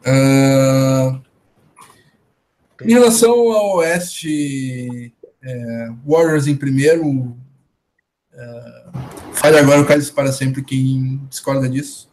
Uh, 0.00 1.20
em 2.82 2.92
relação 2.92 3.30
ao 3.52 3.76
Oeste, 3.76 5.12
é, 5.42 5.88
Warriors 6.06 6.46
em 6.46 6.56
primeiro. 6.56 7.06
Uh, 7.06 7.36
fale 9.32 9.58
agora 9.58 9.80
o 9.80 9.86
Cálice 9.86 10.12
para 10.12 10.32
sempre 10.32 10.62
quem 10.62 11.20
discorda 11.28 11.68
disso. 11.68 12.08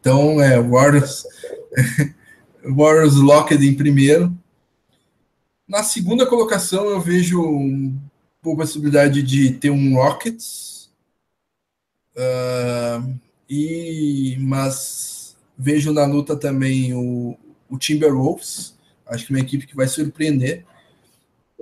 Então, 0.00 0.40
é, 0.40 0.60
Warriors, 0.60 1.24
Warriors 2.68 3.16
Locked 3.16 3.66
em 3.66 3.74
primeiro. 3.74 4.32
Na 5.66 5.82
segunda 5.82 6.26
colocação, 6.26 6.86
eu 6.86 7.00
vejo 7.00 7.42
uma 7.42 8.56
possibilidade 8.56 9.22
de 9.22 9.52
ter 9.52 9.70
um 9.70 9.94
Rockets. 9.94 10.90
Uh, 12.16 13.14
e, 13.48 14.36
mas 14.40 15.36
vejo 15.56 15.92
na 15.92 16.04
luta 16.04 16.36
também 16.36 16.94
o, 16.94 17.36
o 17.70 17.78
Timberwolves. 17.78 18.76
Acho 19.06 19.26
que 19.26 19.32
é 19.32 19.36
uma 19.36 19.42
equipe 19.42 19.66
que 19.66 19.76
vai 19.76 19.86
surpreender. 19.86 20.64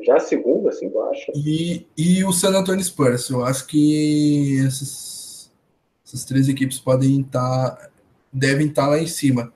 Já 0.05 0.17
a 0.17 0.21
segunda, 0.21 0.71
assim, 0.71 0.87
eu 0.87 1.11
acho. 1.11 1.33
E, 1.35 1.87
e 1.97 2.25
o 2.25 2.33
San 2.33 2.51
Antonio 2.51 2.85
Spurs. 2.85 3.29
Eu 3.31 3.45
acho 3.45 3.67
que 3.67 4.61
essas, 4.67 5.51
essas 6.05 6.25
três 6.25 6.49
equipes 6.49 6.79
podem 6.79 7.21
estar, 7.21 7.71
tá, 7.71 7.91
devem 8.33 8.69
estar 8.69 8.83
tá 8.83 8.89
lá 8.89 8.99
em 8.99 9.07
cima. 9.07 9.53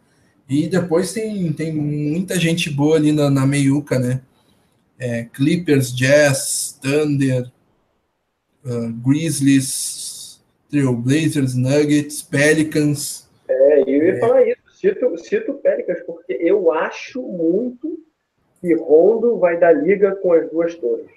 E 0.50 0.66
depois 0.66 1.12
tem, 1.12 1.52
tem 1.52 1.72
muita 1.72 2.38
gente 2.38 2.68
boa 2.68 2.96
ali 2.96 3.12
na, 3.12 3.30
na 3.30 3.46
meiuca, 3.46 3.98
né? 3.98 4.20
é, 5.00 5.24
Clippers, 5.32 5.96
Jazz, 5.96 6.78
Thunder, 6.80 7.50
uh, 8.64 8.92
Grizzlies, 9.02 10.44
Trailblazers, 10.70 11.56
Nuggets, 11.56 12.22
Pelicans. 12.22 13.26
É, 13.48 13.80
eu 13.80 14.04
ia 14.04 14.12
é. 14.12 14.20
falar 14.20 14.46
isso. 14.46 14.60
Cito, 14.74 15.18
cito 15.18 15.54
Pelicans, 15.54 16.00
porque 16.06 16.34
eu 16.40 16.70
acho 16.70 17.22
muito 17.22 17.98
que 18.60 18.74
Rondo 18.74 19.38
vai 19.38 19.58
dar 19.58 19.72
liga 19.72 20.14
com 20.16 20.32
as 20.32 20.48
duas 20.50 20.74
torres. 20.74 21.10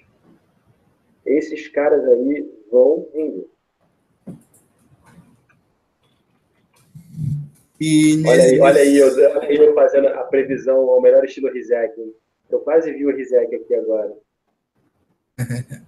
Esses 1.24 1.68
caras 1.68 2.04
aí 2.06 2.46
vão 2.70 3.06
vingar. 3.14 3.44
E 7.80 8.22
olha 8.24 8.42
aí, 8.42 8.60
olha 8.60 8.80
aí, 8.80 8.96
eu, 8.96 9.08
eu 9.18 9.74
fazendo 9.74 10.06
a 10.08 10.24
previsão 10.24 10.88
ao 10.90 11.02
melhor 11.02 11.24
estilo 11.24 11.52
Rizek. 11.52 11.94
Eu 12.48 12.60
quase 12.60 12.92
vi 12.92 13.04
o 13.04 13.14
Rizek 13.14 13.54
aqui 13.54 13.74
agora. 13.74 14.16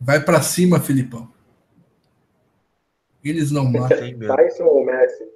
Vai 0.00 0.24
para 0.24 0.40
cima, 0.40 0.80
Filipão. 0.80 1.30
Eles 3.22 3.50
não 3.50 3.70
matam. 3.70 3.98
Tyson 3.98 4.64
ou 4.64 4.82
Messi? 4.82 5.28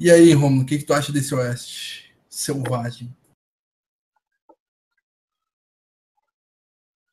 E 0.00 0.10
aí, 0.10 0.32
Romulo, 0.32 0.62
o 0.62 0.66
que, 0.66 0.78
que 0.78 0.84
tu 0.84 0.92
acha 0.92 1.12
desse 1.12 1.32
Oeste 1.34 2.12
selvagem? 2.28 3.14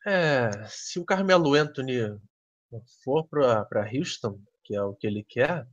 É, 0.06 0.68
se 0.68 1.00
o 1.00 1.06
Carmelo 1.06 1.54
Anthony 1.54 2.20
for 3.04 3.28
para 3.28 3.90
Houston, 3.94 4.42
que 4.64 4.76
é 4.76 4.82
o 4.82 4.96
que 4.96 5.06
ele 5.06 5.24
quer, 5.24 5.68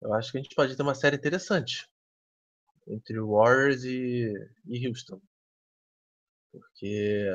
eu 0.00 0.14
acho 0.14 0.32
que 0.32 0.38
a 0.38 0.42
gente 0.42 0.54
pode 0.54 0.74
ter 0.74 0.82
uma 0.82 0.94
série 0.94 1.16
interessante 1.16 1.86
entre 2.86 3.20
Warriors 3.20 3.84
e, 3.84 4.32
e 4.66 4.88
Houston. 4.88 5.20
Porque 6.50 7.28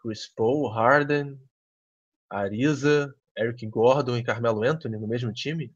Chris 0.00 0.28
Paul, 0.28 0.68
Harden, 0.68 1.38
Ariza, 2.30 3.14
Eric 3.36 3.66
Gordon 3.66 4.16
e 4.16 4.24
Carmelo 4.24 4.62
Anthony 4.62 4.96
no 4.96 5.08
mesmo 5.08 5.32
time, 5.32 5.74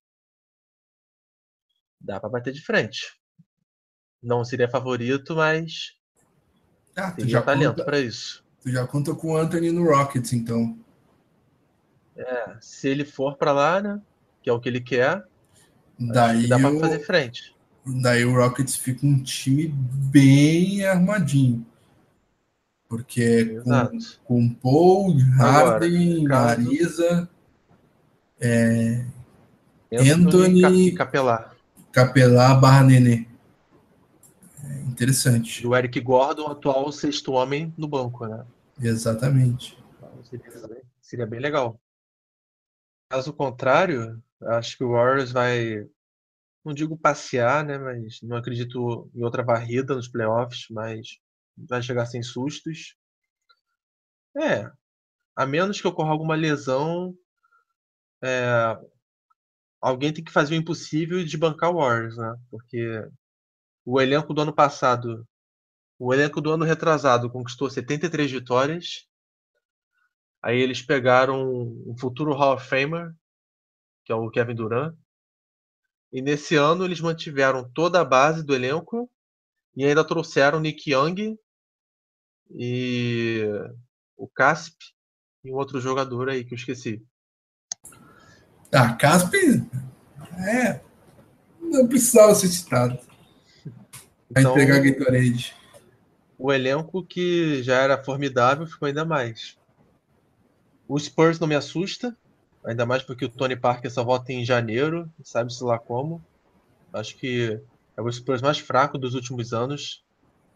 dá 2.00 2.20
para 2.20 2.30
bater 2.30 2.52
de 2.52 2.64
frente. 2.64 3.12
Não 4.22 4.44
seria 4.44 4.68
favorito, 4.68 5.34
mas 5.34 5.96
ah, 6.96 7.10
teria 7.10 7.42
talento 7.42 7.84
para 7.84 7.98
isso. 7.98 8.44
Tu 8.62 8.70
já 8.70 8.86
conta 8.86 9.14
com 9.14 9.32
o 9.32 9.36
Anthony 9.36 9.72
no 9.72 9.84
Rockets, 9.84 10.32
então. 10.32 10.78
É, 12.16 12.56
se 12.60 12.88
ele 12.88 13.04
for 13.04 13.36
para 13.36 13.52
lá, 13.52 13.80
né? 13.80 14.00
Que 14.42 14.48
é 14.48 14.52
o 14.52 14.60
que 14.60 14.68
ele 14.68 14.80
quer, 14.80 15.24
daí 15.98 16.42
que 16.42 16.48
dá 16.48 16.58
para 16.58 16.78
fazer 16.78 17.00
frente. 17.00 17.54
Daí 17.84 18.24
o 18.24 18.34
Rockets 18.34 18.76
fica 18.76 19.04
um 19.04 19.20
time 19.22 19.68
bem 19.68 20.84
armadinho. 20.84 21.66
Porque 22.88 23.60
com, 23.64 23.98
com 24.24 24.54
Paul, 24.54 25.16
Harden, 25.36 26.24
Marisa, 26.24 27.28
é, 28.40 29.04
Anthony, 29.92 30.64
Anthony 30.64 30.92
Capelar. 30.92 31.56
Capelar 31.90 32.60
barra 32.60 32.84
Nenê. 32.84 33.31
Interessante. 35.02 35.64
E 35.64 35.66
o 35.66 35.74
Eric 35.74 35.98
Gordon, 36.00 36.46
atual 36.46 36.92
sexto 36.92 37.32
homem 37.32 37.74
no 37.76 37.88
banco, 37.88 38.24
né? 38.24 38.46
Exatamente. 38.80 39.76
Seria, 40.22 40.82
seria 41.00 41.26
bem 41.26 41.40
legal. 41.40 41.80
Caso 43.10 43.32
contrário, 43.32 44.22
acho 44.42 44.78
que 44.78 44.84
o 44.84 44.92
Warriors 44.92 45.32
vai, 45.32 45.88
não 46.64 46.72
digo 46.72 46.96
passear, 46.96 47.64
né, 47.64 47.78
mas 47.78 48.22
não 48.22 48.36
acredito 48.36 49.10
em 49.12 49.24
outra 49.24 49.42
varrida 49.42 49.94
nos 49.94 50.08
playoffs, 50.08 50.66
mas 50.70 51.18
vai 51.56 51.82
chegar 51.82 52.06
sem 52.06 52.22
sustos. 52.22 52.96
É, 54.36 54.70
a 55.34 55.44
menos 55.44 55.80
que 55.80 55.88
ocorra 55.88 56.10
alguma 56.10 56.36
lesão, 56.36 57.12
é, 58.22 58.78
alguém 59.80 60.12
tem 60.12 60.22
que 60.22 60.32
fazer 60.32 60.54
o 60.54 60.58
impossível 60.58 61.24
de 61.24 61.36
bancar 61.36 61.70
o 61.70 61.78
Warriors, 61.78 62.16
né? 62.16 62.36
Porque 62.50 63.04
o 63.84 64.00
elenco 64.00 64.32
do 64.32 64.42
ano 64.42 64.52
passado, 64.52 65.26
o 65.98 66.12
elenco 66.12 66.40
do 66.40 66.52
ano 66.52 66.64
retrasado 66.64 67.30
conquistou 67.30 67.70
73 67.70 68.30
vitórias 68.30 69.06
Aí 70.42 70.60
eles 70.60 70.82
pegaram 70.82 71.40
um 71.86 71.96
futuro 71.96 72.34
Hall 72.34 72.54
of 72.54 72.66
Famer, 72.66 73.14
que 74.04 74.12
é 74.12 74.14
o 74.14 74.28
Kevin 74.28 74.56
Durant. 74.56 74.94
E 76.12 76.20
nesse 76.20 76.56
ano 76.56 76.84
eles 76.84 77.00
mantiveram 77.00 77.70
toda 77.72 78.00
a 78.00 78.04
base 78.04 78.42
do 78.42 78.52
elenco 78.52 79.08
e 79.76 79.84
ainda 79.84 80.04
trouxeram 80.04 80.58
Nick 80.58 80.90
Young 80.90 81.38
e 82.50 83.44
o 84.16 84.28
Casp 84.28 84.76
e 85.44 85.52
um 85.52 85.54
outro 85.54 85.80
jogador 85.80 86.28
aí 86.28 86.44
que 86.44 86.54
eu 86.54 86.58
esqueci. 86.58 87.02
Ah, 88.74 88.94
Casp 88.94 89.34
é 89.34 90.82
não 91.60 91.86
precisava 91.86 92.34
ser 92.34 92.48
citado. 92.48 92.98
Vai 94.32 94.42
então, 94.42 94.52
entregar 94.52 94.80
Gatorade. 94.80 95.54
O 96.38 96.52
elenco 96.52 97.04
que 97.04 97.62
já 97.62 97.76
era 97.76 98.02
formidável 98.02 98.66
ficou 98.66 98.86
ainda 98.86 99.04
mais. 99.04 99.58
O 100.88 100.98
Spurs 100.98 101.38
não 101.38 101.46
me 101.46 101.54
assusta, 101.54 102.16
ainda 102.64 102.86
mais 102.86 103.02
porque 103.02 103.26
o 103.26 103.28
Tony 103.28 103.56
Parker 103.56 103.90
só 103.90 104.02
volta 104.02 104.32
em 104.32 104.44
janeiro, 104.44 105.08
sabe-se 105.22 105.62
lá 105.62 105.78
como. 105.78 106.22
Acho 106.92 107.16
que 107.16 107.60
é 107.96 108.02
o 108.02 108.10
Spurs 108.10 108.42
mais 108.42 108.58
fraco 108.58 108.98
dos 108.98 109.14
últimos 109.14 109.52
anos. 109.52 110.04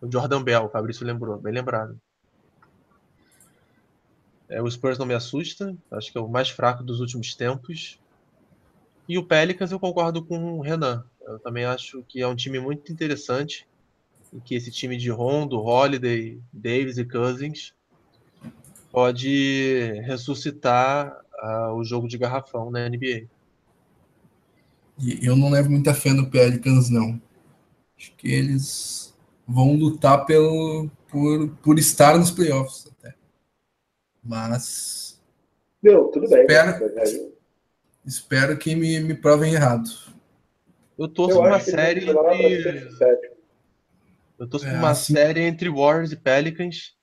O 0.00 0.10
Jordan 0.10 0.42
Bell, 0.42 0.64
o 0.64 0.70
Fabrício 0.70 1.06
lembrou, 1.06 1.38
bem 1.38 1.52
lembrado. 1.52 2.00
É, 4.48 4.62
o 4.62 4.70
Spurs 4.70 4.98
não 4.98 5.06
me 5.06 5.14
assusta, 5.14 5.76
acho 5.90 6.10
que 6.10 6.18
é 6.18 6.20
o 6.20 6.28
mais 6.28 6.48
fraco 6.48 6.82
dos 6.82 7.00
últimos 7.00 7.34
tempos. 7.34 8.00
E 9.08 9.18
o 9.18 9.24
Pelicans 9.24 9.70
eu 9.70 9.80
concordo 9.80 10.24
com 10.24 10.58
o 10.58 10.62
Renan. 10.62 11.04
Eu 11.26 11.38
também 11.40 11.64
acho 11.64 12.04
que 12.08 12.20
é 12.20 12.26
um 12.26 12.36
time 12.36 12.60
muito 12.60 12.92
interessante. 12.92 13.66
E 14.32 14.40
que 14.40 14.54
esse 14.54 14.70
time 14.70 14.96
de 14.96 15.10
Rondo, 15.10 15.60
Holiday, 15.60 16.40
Davis 16.52 16.98
e 16.98 17.04
Cousins 17.04 17.74
pode 18.90 20.00
ressuscitar 20.04 21.16
uh, 21.42 21.74
o 21.74 21.84
jogo 21.84 22.08
de 22.08 22.18
garrafão 22.18 22.70
na 22.70 22.88
NBA. 22.88 23.28
E 24.98 25.26
eu 25.26 25.36
não 25.36 25.50
levo 25.50 25.70
muita 25.70 25.92
fé 25.92 26.12
no 26.12 26.30
Pelicans, 26.30 26.88
não. 26.88 27.20
Acho 27.96 28.14
que 28.16 28.28
eles 28.28 29.14
vão 29.46 29.74
lutar 29.74 30.24
pelo, 30.24 30.90
por, 31.08 31.48
por 31.62 31.78
estar 31.78 32.18
nos 32.18 32.30
playoffs 32.30 32.88
até. 32.98 33.14
Mas. 34.22 35.20
Não, 35.82 36.10
tudo 36.10 36.28
bem. 36.28 36.40
Espero, 36.40 36.94
espero 38.04 38.58
que 38.58 38.74
me, 38.74 39.00
me 39.00 39.14
provem 39.14 39.54
errado. 39.54 39.88
Eu 40.98 41.09
torço 41.09 41.39
uma 41.39 41.60
série 41.60 42.09
entre. 42.09 42.89
Eu 44.39 44.47
torço 44.47 44.66
é, 44.66 44.73
uma 44.73 44.90
assim... 44.90 45.14
série 45.14 45.40
entre 45.40 45.68
Warriors 45.68 46.12
e 46.12 46.16
Pelicans 46.16 46.97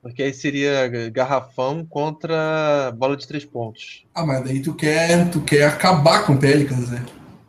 porque 0.00 0.22
aí 0.22 0.32
seria 0.32 0.88
garrafão 1.10 1.84
contra 1.84 2.92
bola 2.96 3.16
de 3.16 3.26
três 3.26 3.44
pontos. 3.44 4.06
Ah, 4.14 4.24
mas 4.24 4.44
daí 4.44 4.62
tu 4.62 4.74
quer, 4.74 5.30
tu 5.30 5.40
quer 5.42 5.64
acabar 5.64 6.24
com 6.24 6.34
o 6.34 6.38
Pelicans, 6.38 6.90
né? 6.90 7.04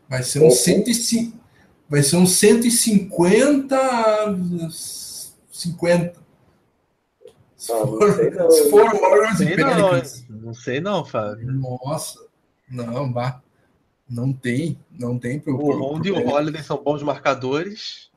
Vai 0.09 0.23
ser 0.23 0.41
um 0.41 0.49
105. 0.49 1.37
Vai 1.87 2.03
ser 2.03 2.17
um 2.17 2.25
150 2.25 3.77
50. 5.51 6.19
Se, 7.55 7.71
ah, 7.71 7.75
for, 7.75 8.33
não, 8.33 8.51
se 8.51 8.69
for 8.69 8.99
Warriors 8.99 9.39
e 9.41 9.45
Pelicans. 9.45 10.25
Não, 10.29 10.37
não 10.37 10.53
sei 10.53 10.79
não, 10.79 11.05
Fábio. 11.05 11.51
Nossa. 11.51 12.19
Não, 12.69 13.11
vá. 13.11 13.41
Não 14.09 14.33
tem. 14.33 14.79
Não 14.91 15.19
tem 15.19 15.39
pro. 15.39 15.55
O 15.55 15.71
Rondo 15.77 16.07
e 16.07 16.11
o 16.11 16.27
Holiday 16.27 16.63
são 16.63 16.81
bons 16.81 17.03
marcadores. 17.03 18.09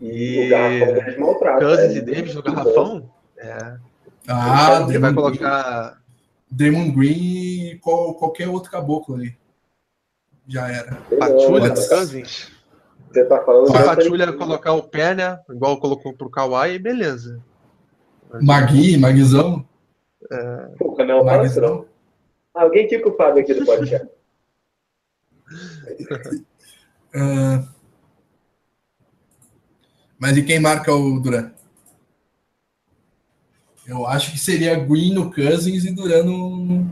E 0.00 0.46
o 0.46 0.50
garrafão. 0.50 1.58
Cousins 1.58 1.94
é, 1.94 1.98
e 1.98 2.00
Davis 2.00 2.34
no 2.34 2.42
garrafão? 2.42 3.10
É. 3.36 3.76
Ah, 4.26 4.86
ele 4.88 4.98
vai 4.98 5.12
colocar. 5.12 6.00
Demon 6.50 6.92
Green 6.92 7.70
e 7.70 7.78
qual, 7.78 8.14
qualquer 8.14 8.48
outro 8.48 8.70
caboclo 8.70 9.14
ali. 9.14 9.36
Já 10.46 10.70
era. 10.70 10.96
Patulha 11.18 11.70
do 11.70 11.88
Cousins? 11.88 12.50
Você 13.10 13.24
tá 13.24 13.42
falando. 13.42 13.70
Se 13.70 13.76
a 13.76 13.84
Patulha 13.84 14.32
colocar 14.32 14.72
o 14.72 14.82
pé, 14.82 15.14
né? 15.14 15.38
Igual 15.50 15.78
colocou 15.78 16.14
pro 16.14 16.30
Kawhi, 16.30 16.78
beleza. 16.78 17.40
Magui, 18.40 18.96
Maguizão. 18.96 19.66
É... 20.30 20.56
Porra, 20.78 21.04
não, 21.04 21.24
Maguizão. 21.24 21.86
Alguém 22.54 22.86
tica 22.86 23.08
o 23.08 23.16
Fábio 23.16 23.42
aqui 23.42 23.54
do 23.54 23.64
podcast. 23.64 24.08
Uh... 27.14 27.68
Mas 30.22 30.36
e 30.36 30.42
quem 30.44 30.60
marca 30.60 30.94
o 30.94 31.18
Duran? 31.18 31.50
Eu 33.84 34.06
acho 34.06 34.30
que 34.30 34.38
seria 34.38 34.78
Green 34.78 35.12
no 35.12 35.34
Cousins 35.34 35.84
e 35.84 35.92
Duran 35.92 36.22
no, 36.22 36.86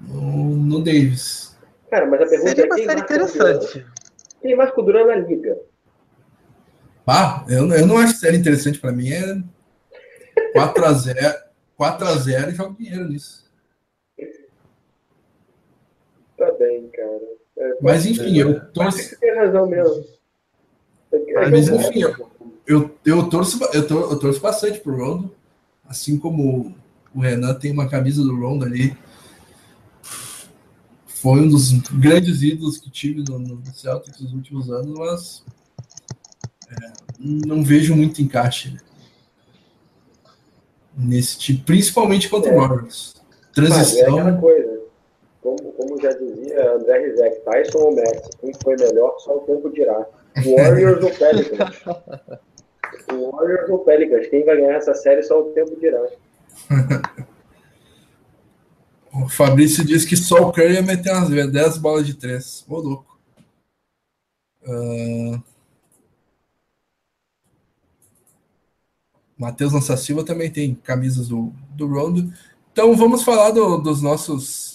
no, 0.00 0.56
no 0.56 0.82
Davis. 0.82 1.54
Cara, 1.90 2.06
mas 2.06 2.22
a 2.22 2.26
pergunta 2.26 2.48
seria 2.48 2.64
é 2.64 2.66
uma 2.66 2.76
série 2.78 3.00
interessante. 3.02 3.86
Quem 4.40 4.56
marca 4.56 4.80
o 4.80 4.84
Duran 4.84 5.04
na 5.04 5.16
liga? 5.16 5.58
Ah, 7.06 7.44
eu, 7.46 7.70
eu 7.74 7.86
não 7.86 7.98
acho 7.98 8.16
série 8.16 8.38
interessante 8.38 8.78
para 8.78 8.90
mim. 8.90 9.10
É 9.12 9.36
4x0 10.56 11.44
4x0 11.78 12.48
e 12.48 12.54
joga 12.54 12.74
dinheiro 12.74 13.08
nisso. 13.08 13.44
Tá 16.38 16.50
bem, 16.52 16.88
cara. 16.88 17.43
É, 17.56 17.76
mas 17.80 18.06
enfim, 18.06 18.36
eu 18.36 18.60
torço. 18.72 18.98
Você 18.98 19.16
tem 19.16 19.34
razão 19.36 19.66
mesmo. 19.68 20.04
Mas 21.50 21.68
enfim, 21.68 22.00
eu, 22.66 22.98
eu, 23.04 23.28
torço, 23.28 23.62
eu, 23.72 23.86
tor, 23.86 24.12
eu 24.12 24.18
torço 24.18 24.40
bastante 24.40 24.80
pro 24.80 24.96
Rondo. 24.96 25.30
Assim 25.86 26.18
como 26.18 26.74
o 27.14 27.20
Renan 27.20 27.54
tem 27.54 27.70
uma 27.70 27.88
camisa 27.88 28.22
do 28.22 28.34
Rondo 28.34 28.64
ali. 28.64 28.96
Foi 31.06 31.40
um 31.40 31.48
dos 31.48 31.72
grandes 31.72 32.42
ídolos 32.42 32.76
que 32.78 32.90
tive 32.90 33.24
no, 33.26 33.38
no 33.38 33.64
Celtics 33.74 34.20
nos 34.20 34.32
últimos 34.32 34.70
anos, 34.70 34.98
mas 34.98 35.44
é, 36.68 36.92
não 37.18 37.62
vejo 37.62 37.94
muito 37.94 38.20
encaixe 38.20 38.70
né? 38.70 38.78
nesse 40.96 41.38
tipo, 41.38 41.64
principalmente 41.64 42.28
contra 42.28 42.52
o 42.52 42.56
Warriors. 42.56 43.14
Transição. 43.54 44.18
Ah, 44.18 44.30
é. 44.30 44.63
Como, 45.94 46.00
já 46.00 46.12
dizia 46.12 46.74
André 46.74 46.98
Rizek, 46.98 47.40
Tyson 47.44 47.78
ou 47.78 47.94
Messi, 47.94 48.30
quem 48.40 48.52
foi 48.62 48.76
melhor, 48.76 49.18
só 49.18 49.36
o 49.36 49.40
tempo 49.40 49.70
dirá. 49.70 50.06
Warriors 50.36 51.04
ou 51.04 51.10
Pelicans? 51.10 51.82
Warriors 53.08 53.70
ou 53.70 53.78
Pelicans? 53.80 54.26
Quem 54.28 54.44
vai 54.44 54.56
ganhar 54.56 54.74
essa 54.74 54.94
série 54.94 55.22
só 55.22 55.40
o 55.40 55.52
tempo 55.52 55.78
dirá. 55.78 56.04
o 59.14 59.28
Fabrício 59.28 59.84
disse 59.84 60.06
que 60.06 60.16
só 60.16 60.48
o 60.48 60.52
Curry 60.52 60.74
ia 60.74 60.82
meter 60.82 61.12
umas 61.12 61.30
10 61.30 61.78
bolas 61.78 62.06
de 62.06 62.14
3. 62.14 62.64
Ô, 62.68 62.80
louco. 62.80 63.18
Uh... 64.66 65.40
Matheus 69.36 69.72
Lança 69.72 69.96
Silva 69.96 70.24
também 70.24 70.50
tem 70.50 70.74
camisas 70.74 71.28
do, 71.28 71.52
do 71.70 71.86
Rondo. 71.86 72.32
Então 72.72 72.96
vamos 72.96 73.22
falar 73.22 73.50
do, 73.50 73.78
dos 73.78 74.00
nossos 74.00 74.73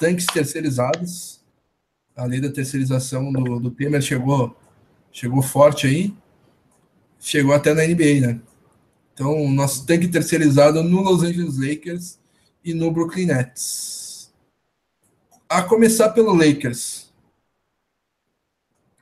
tanques 0.00 0.26
terceirizados 0.26 1.40
a 2.20 2.24
lei 2.26 2.38
da 2.38 2.50
terceirização 2.50 3.32
do, 3.32 3.58
do 3.58 3.70
Temer 3.70 4.02
chegou, 4.02 4.54
chegou 5.10 5.40
forte 5.40 5.86
aí, 5.86 6.14
chegou 7.18 7.54
até 7.54 7.72
na 7.72 7.86
NBA, 7.86 8.20
né? 8.20 8.40
Então, 9.14 9.48
nosso 9.48 9.86
tanque 9.86 10.06
terceirizado 10.06 10.82
no 10.82 11.00
Los 11.00 11.22
Angeles 11.22 11.56
Lakers 11.56 12.18
e 12.62 12.74
no 12.74 12.90
Brooklyn 12.90 13.26
Nets. 13.26 14.30
A 15.48 15.62
começar 15.62 16.10
pelo 16.10 16.34
Lakers. 16.34 17.10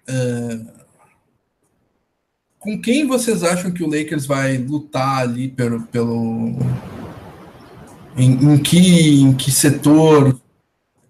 Uh, 0.08 0.78
com 2.58 2.80
quem 2.80 3.06
vocês 3.06 3.42
acham 3.42 3.72
que 3.72 3.82
o 3.82 3.90
Lakers 3.90 4.26
vai 4.26 4.58
lutar 4.58 5.22
ali 5.22 5.48
pelo. 5.48 5.82
pelo 5.86 6.56
em, 8.16 8.32
em 8.32 8.62
que, 8.62 9.22
em 9.22 9.36
que 9.36 9.50
setor? 9.50 10.40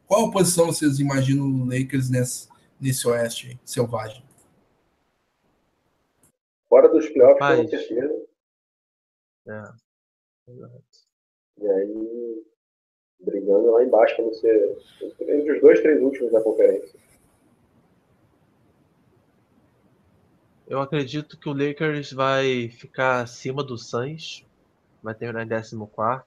Qual 0.09 0.31
posição 0.31 0.67
vocês 0.67 0.99
imaginam 0.99 1.45
o 1.45 1.67
Lakers 1.67 2.09
nesse, 2.09 2.49
nesse 2.81 3.07
oeste 3.07 3.61
selvagem? 3.63 4.25
Fora 6.67 6.89
dos 6.89 7.07
playoffs, 7.11 7.61
com 7.61 7.69
certeza. 7.69 8.27
É. 9.49 9.63
E 11.61 11.69
aí, 11.69 12.45
brigando 13.21 13.71
lá 13.71 13.85
embaixo 13.85 14.17
para 14.17 14.33
ser 14.33 14.79
entre 15.21 15.53
os 15.53 15.61
dois, 15.61 15.81
três 15.81 16.01
últimos 16.01 16.33
da 16.33 16.43
conferência. 16.43 16.99
Eu 20.67 20.81
acredito 20.81 21.39
que 21.39 21.49
o 21.49 21.53
Lakers 21.53 22.13
vai 22.13 22.69
ficar 22.69 23.23
acima 23.23 23.63
do 23.63 23.77
Suns, 23.77 24.47
vai 25.03 25.15
terminar 25.15 25.45
em 25.45 25.49
14. 25.49 26.25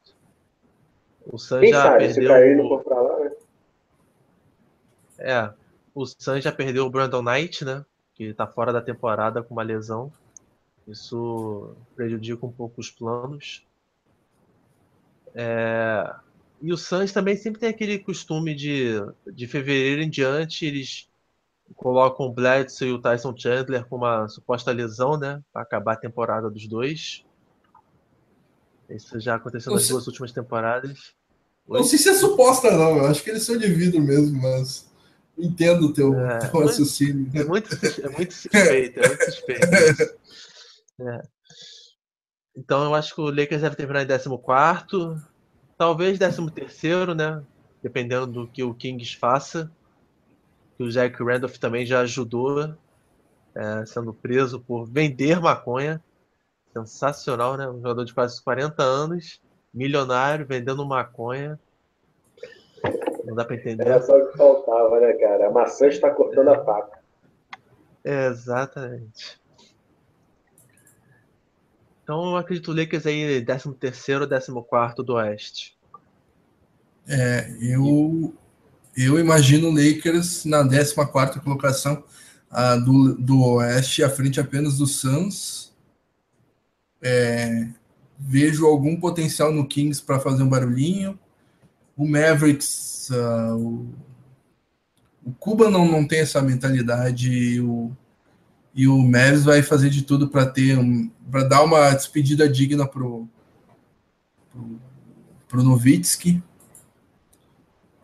O 1.28 1.38
Suns 1.38 1.62
Quem 1.62 1.72
já 1.72 1.84
sabe, 1.84 2.06
perdeu. 2.06 2.24
Se 2.24 2.28
cair 2.28 2.58
não 2.58 2.70
lá? 2.70 3.11
É, 5.22 5.54
o 5.94 6.06
Suns 6.06 6.44
já 6.44 6.52
perdeu 6.52 6.86
o 6.86 6.90
Brandon 6.90 7.22
Knight, 7.22 7.64
né? 7.66 7.86
Que 8.14 8.34
tá 8.34 8.48
fora 8.48 8.74
da 8.74 8.82
temporada 8.82 9.44
com 9.44 9.54
uma 9.54 9.64
lesão. 9.64 10.12
Isso 10.88 11.76
prejudica 11.96 12.46
um 12.46 12.52
pouco 12.52 12.82
os 12.82 12.90
planos. 12.90 13.66
É... 15.34 16.14
E 16.62 16.72
o 16.72 16.78
Suns 16.78 17.12
também 17.12 17.36
sempre 17.36 17.60
tem 17.60 17.70
aquele 17.70 18.00
costume 18.00 18.54
de, 18.54 18.94
de 19.34 19.48
fevereiro 19.48 20.02
em 20.02 20.10
diante, 20.10 20.66
eles 20.66 21.10
colocam 21.76 22.28
o 22.28 22.34
Bledsoe 22.34 22.90
e 22.90 22.92
o 22.92 23.00
Tyson 23.00 23.34
Chandler 23.36 23.86
com 23.86 23.96
uma 23.96 24.28
suposta 24.28 24.72
lesão, 24.72 25.18
né? 25.18 25.42
Para 25.52 25.64
acabar 25.64 25.94
a 25.94 25.98
temporada 25.98 26.50
dos 26.50 26.68
dois. 26.68 27.26
Isso 28.90 29.20
já 29.20 29.36
aconteceu 29.36 29.74
nas 29.74 29.88
duas 29.88 30.06
últimas 30.06 30.32
temporadas. 30.32 31.14
Não 31.68 31.84
sei 31.84 31.98
se 31.98 32.10
é 32.10 32.14
suposta, 32.14 32.70
não. 32.72 32.98
Eu 32.98 33.08
acho 33.08 33.24
que 33.24 33.30
eles 33.30 33.44
são 33.44 33.58
de 33.58 33.68
vidro 33.68 34.02
mesmo, 34.02 34.40
mas 34.42 34.91
entendo 35.42 35.88
o 35.88 35.94
teu, 35.94 36.18
é, 36.20 36.40
teu 36.40 36.62
raciocínio. 36.62 37.30
É 37.34 37.44
muito, 37.44 37.70
é 37.74 38.10
muito 38.10 38.34
suspeito, 38.34 39.00
é 39.00 39.08
muito 39.08 39.26
suspeito. 39.26 40.22
É. 41.04 41.24
Então 42.56 42.84
eu 42.84 42.94
acho 42.94 43.16
que 43.16 43.22
o 43.22 43.32
Lakers 43.32 43.64
deve 43.64 43.76
terminar 43.76 44.04
em 44.04 44.08
14, 44.08 45.26
talvez 45.76 46.20
13, 46.20 47.16
né? 47.16 47.44
Dependendo 47.82 48.28
do 48.28 48.48
que 48.48 48.64
o 48.64 48.76
Kings 48.76 49.18
faça. 49.18 49.72
Que 50.78 50.84
o 50.84 50.92
Jack 50.92 51.24
Randolph 51.24 51.58
também 51.58 51.88
já 51.88 52.02
ajudou, 52.02 52.76
é, 53.56 53.86
sendo 53.88 54.14
preso 54.14 54.60
por 54.60 54.86
vender 54.86 55.40
maconha. 55.40 56.00
Sensacional, 56.72 57.58
né? 57.58 57.68
Um 57.68 57.82
jogador 57.82 58.06
de 58.06 58.14
quase 58.14 58.40
40 58.44 58.84
anos, 58.84 59.42
milionário, 59.74 60.46
vendendo 60.46 60.86
maconha. 60.86 61.60
Não 63.26 63.36
dá 63.36 63.46
para 63.46 63.56
entender. 63.56 63.86
Era 63.86 64.02
só 64.02 64.18
o 64.18 64.28
que 64.28 64.38
faltava, 64.38 65.00
né, 65.00 65.14
cara? 65.14 65.48
A 65.48 65.52
maçã 65.52 65.88
está 65.88 66.10
cortando 66.10 66.50
é. 66.50 66.56
a 66.56 66.64
faca. 66.64 67.00
exatamente. 68.04 69.40
Então 72.04 72.32
eu 72.32 72.38
acredito 72.38 72.72
o 72.72 72.76
Lakers 72.76 73.06
aí 73.06 73.44
13 73.44 73.74
terceiro, 73.76 74.28
14 74.28 75.04
do 75.04 75.14
Oeste. 75.14 75.78
É, 77.08 77.50
eu 77.62 78.34
eu 78.96 79.18
imagino 79.18 79.70
o 79.70 79.74
Lakers 79.74 80.44
na 80.46 80.68
14 80.68 81.40
colocação 81.40 82.04
uh, 82.52 82.84
do, 82.84 83.16
do 83.16 83.46
Oeste, 83.56 84.04
à 84.04 84.10
frente 84.10 84.40
apenas 84.40 84.78
do 84.78 84.86
Suns. 84.86 85.74
É, 87.02 87.68
vejo 88.20 88.66
algum 88.66 89.00
potencial 89.00 89.52
no 89.52 89.66
Kings 89.66 90.04
para 90.04 90.20
fazer 90.20 90.44
um 90.44 90.50
barulhinho. 90.50 91.18
O 91.96 92.08
Mavericks, 92.08 93.10
uh, 93.10 93.56
o, 93.56 93.90
o 95.26 95.32
Cuba 95.34 95.70
não, 95.70 95.86
não 95.86 96.08
tem 96.08 96.20
essa 96.20 96.42
mentalidade 96.42 97.32
e 97.32 97.62
o, 97.62 97.92
e 98.74 98.88
o 98.88 98.98
Mavericks 98.98 99.44
vai 99.46 99.62
fazer 99.62 99.90
de 99.90 100.04
tudo 100.04 100.30
para 100.30 100.46
ter 100.46 100.78
um, 100.78 101.10
para 101.30 101.44
dar 101.44 101.64
uma 101.64 101.92
despedida 101.92 102.50
digna 102.50 102.88
pro 102.88 103.28
pro, 104.52 104.80
pro 105.48 105.64
Novitsky. 105.64 106.42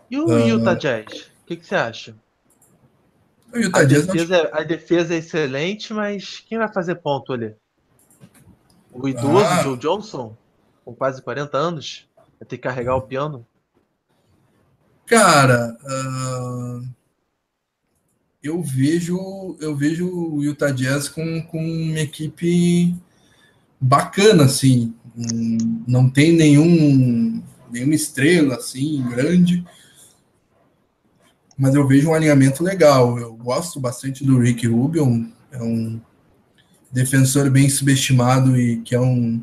E 0.09 0.17
o 0.17 0.27
uh, 0.27 0.47
Utah 0.47 0.73
Jazz? 0.73 1.37
que, 1.47 1.55
que 1.55 1.65
você 1.65 1.75
acha? 1.75 2.15
A 3.73 3.83
defesa, 3.83 4.49
a 4.51 4.61
defesa, 4.61 5.15
é 5.15 5.17
excelente, 5.17 5.93
mas 5.93 6.41
quem 6.41 6.57
vai 6.57 6.71
fazer 6.71 6.95
ponto 6.95 7.31
ali? 7.31 7.55
O 8.91 9.07
idoso 9.07 9.45
ah. 9.45 9.63
Joe 9.63 9.77
Johnson, 9.77 10.35
com 10.83 10.93
quase 10.93 11.21
40 11.21 11.57
anos, 11.57 12.07
vai 12.15 12.47
ter 12.47 12.57
que 12.57 12.63
carregar 12.63 12.97
o 12.97 13.01
piano? 13.01 13.47
Cara, 15.07 15.77
uh, 15.85 16.85
eu 18.43 18.61
vejo 18.61 19.57
eu 19.61 19.73
vejo 19.73 20.05
o 20.05 20.43
Utah 20.43 20.69
Jazz 20.69 21.07
com, 21.07 21.41
com 21.43 21.63
uma 21.63 21.99
equipe 22.01 22.93
bacana, 23.79 24.43
assim. 24.43 24.93
Não 25.87 26.09
tem 26.09 26.33
nenhum 26.33 27.41
nenhuma 27.71 27.95
estrela 27.95 28.55
assim 28.55 29.01
grande, 29.09 29.65
mas 31.57 31.73
eu 31.73 31.87
vejo 31.87 32.09
um 32.09 32.13
alinhamento 32.13 32.61
legal. 32.61 33.17
Eu 33.17 33.33
gosto 33.33 33.79
bastante 33.79 34.25
do 34.25 34.37
Rick 34.37 34.67
Rubio, 34.67 35.31
é 35.53 35.63
um 35.63 36.01
defensor 36.91 37.49
bem 37.49 37.69
subestimado 37.69 38.57
e 38.57 38.81
que 38.81 38.93
é 38.93 38.99
um, 38.99 39.41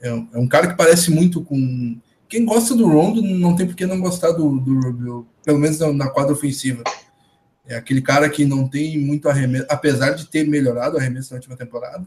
é 0.00 0.12
um, 0.12 0.28
é 0.34 0.38
um 0.38 0.48
cara 0.48 0.66
que 0.66 0.76
parece 0.76 1.12
muito 1.12 1.44
com 1.44 1.96
quem 2.30 2.44
gosta 2.44 2.76
do 2.76 2.86
Rondo 2.86 3.20
não 3.20 3.56
tem 3.56 3.66
por 3.66 3.74
que 3.74 3.84
não 3.84 4.00
gostar 4.00 4.30
do, 4.30 4.60
do 4.60 5.26
pelo 5.44 5.58
menos 5.58 5.80
na, 5.80 5.92
na 5.92 6.08
quadra 6.08 6.32
ofensiva. 6.32 6.84
É 7.66 7.74
aquele 7.74 8.00
cara 8.00 8.30
que 8.30 8.44
não 8.44 8.68
tem 8.68 8.96
muito 8.98 9.28
arremesso, 9.28 9.66
apesar 9.68 10.10
de 10.12 10.26
ter 10.28 10.46
melhorado 10.46 10.96
o 10.96 10.98
arremesso 10.98 11.32
na 11.32 11.38
última 11.38 11.56
temporada, 11.56 12.06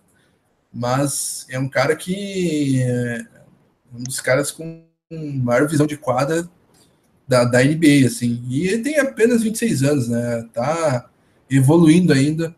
mas 0.73 1.45
é 1.49 1.59
um 1.59 1.67
cara 1.69 1.95
que 1.95 2.81
é 2.81 3.25
um 3.93 4.03
dos 4.03 4.21
caras 4.21 4.49
com 4.49 4.85
maior 5.11 5.67
visão 5.67 5.85
de 5.85 5.97
quadra 5.97 6.49
da, 7.27 7.43
da 7.43 7.63
NBA, 7.63 8.07
assim. 8.07 8.43
E 8.47 8.67
ele 8.67 8.81
tem 8.81 8.99
apenas 8.99 9.43
26 9.43 9.83
anos, 9.83 10.07
né? 10.07 10.47
Tá 10.53 11.09
evoluindo 11.49 12.13
ainda. 12.13 12.55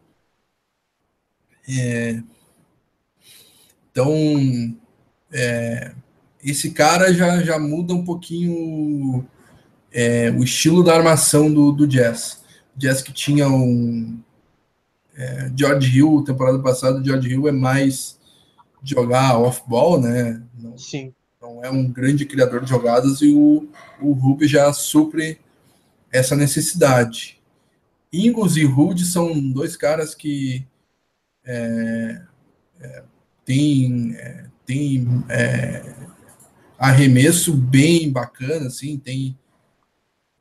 É... 1.67 2.21
Então, 3.91 4.13
é, 5.31 5.95
esse 6.45 6.71
cara 6.71 7.13
já, 7.13 7.41
já 7.43 7.57
muda 7.57 7.93
um 7.93 8.03
pouquinho 8.03 9.25
é, 9.91 10.29
o 10.31 10.43
estilo 10.43 10.83
da 10.83 10.95
armação 10.95 11.51
do, 11.51 11.71
do 11.71 11.87
Jazz. 11.87 12.43
O 12.75 12.79
Jazz 12.79 13.01
que 13.01 13.11
tinha 13.11 13.49
um 13.49 14.19
é, 15.15 15.51
George 15.57 15.97
Hill, 15.97 16.23
temporada 16.23 16.59
passada, 16.59 16.99
o 16.99 17.03
George 17.03 17.29
Hill 17.29 17.47
é 17.47 17.51
mais 17.51 18.19
jogar 18.83 19.39
off-ball, 19.39 19.99
né? 19.99 20.41
Não, 20.57 20.77
Sim. 20.77 21.13
Não 21.41 21.63
é 21.63 21.69
um 21.69 21.89
grande 21.89 22.25
criador 22.25 22.61
de 22.61 22.69
jogadas 22.69 23.21
e 23.21 23.31
o, 23.31 23.67
o 24.01 24.13
Rubio 24.13 24.47
já 24.47 24.71
supre 24.73 25.39
essa 26.11 26.35
necessidade. 26.35 27.41
Ingles 28.11 28.55
e 28.55 28.63
Rude 28.63 29.05
são 29.05 29.51
dois 29.51 29.75
caras 29.75 30.15
que 30.15 30.65
é, 31.43 32.21
é, 32.79 33.03
têm, 33.43 34.15
é, 34.15 34.45
tem, 34.65 35.07
é, 35.29 35.95
arremesso 36.77 37.53
bem 37.53 38.11
bacana, 38.11 38.67
assim, 38.67 38.97
tem 38.97 39.37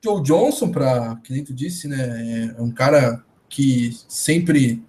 Joe 0.02 0.22
Johnson, 0.22 0.70
para 0.70 1.16
que 1.16 1.32
nem 1.32 1.42
tu 1.42 1.54
disse, 1.54 1.88
né, 1.88 2.54
é 2.56 2.60
um 2.60 2.70
cara 2.70 3.24
que 3.48 3.96
sempre 4.08 4.82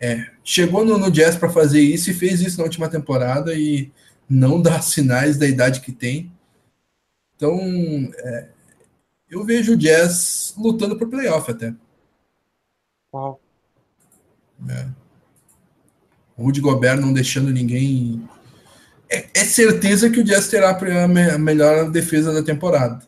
é, 0.00 0.30
chegou 0.42 0.84
no, 0.84 0.96
no 0.98 1.10
Jazz 1.10 1.36
para 1.36 1.50
fazer 1.50 1.80
isso 1.80 2.10
e 2.10 2.14
fez 2.14 2.40
isso 2.40 2.58
na 2.58 2.64
última 2.64 2.88
temporada 2.88 3.54
e 3.54 3.92
não 4.28 4.60
dá 4.60 4.80
sinais 4.82 5.36
da 5.36 5.46
idade 5.46 5.80
que 5.80 5.92
tem. 5.92 6.32
Então, 7.36 7.58
é, 8.16 8.48
eu 9.28 9.44
vejo 9.44 9.72
o 9.72 9.76
Jazz 9.76 10.54
lutando 10.56 10.96
por 10.96 11.08
playoff 11.08 11.50
até. 11.50 11.74
Uau. 13.12 13.40
É. 14.68 14.88
O 16.36 16.44
Rudy 16.44 16.60
Gobert 16.60 17.00
não 17.00 17.12
deixando 17.12 17.50
ninguém 17.50 18.28
é, 19.12 19.28
é, 19.34 19.44
certeza 19.44 20.08
que 20.08 20.20
o 20.20 20.24
Jazz 20.24 20.48
terá 20.48 20.70
a 20.70 21.38
melhor 21.38 21.90
defesa 21.90 22.32
da 22.32 22.42
temporada. 22.42 23.06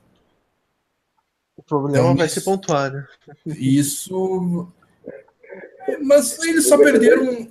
O 1.56 1.62
problema 1.62 1.98
então, 1.98 2.16
vai 2.16 2.26
isso, 2.26 2.34
ser 2.34 2.40
pontuar, 2.42 2.92
né? 2.92 3.06
Isso. 3.46 4.68
Mas 6.02 6.38
eles 6.40 6.68
só 6.68 6.76
perderam. 6.76 7.48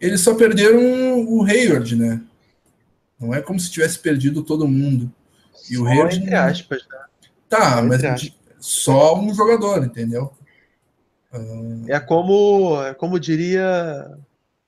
Eles 0.00 0.20
só 0.20 0.34
perderam 0.34 1.24
o 1.26 1.44
Hayward, 1.44 1.96
né? 1.96 2.22
Não 3.18 3.34
é 3.34 3.40
como 3.40 3.58
se 3.58 3.70
tivesse 3.70 3.98
perdido 3.98 4.42
todo 4.42 4.68
mundo. 4.68 5.12
E 5.70 5.76
só 5.76 5.82
o 5.82 5.86
Hayward. 5.86 6.16
Entre 6.16 6.34
aspas, 6.34 6.86
né? 6.88 6.98
Tá, 7.48 7.82
mas 7.82 8.02
só 8.60 9.18
um 9.18 9.34
jogador, 9.34 9.84
entendeu? 9.84 10.32
É 11.88 11.98
como, 12.00 12.82
é 12.82 12.94
como 12.94 13.18
diria 13.18 14.18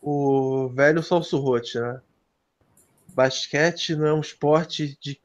o 0.01 0.69
velho 0.69 1.03
Salso 1.03 1.39
Rote, 1.39 1.79
né? 1.79 2.01
Basquete 3.15 3.95
não 3.95 4.07
é 4.07 4.15
um 4.15 4.20
esporte 4.20 4.99
de 5.01 5.20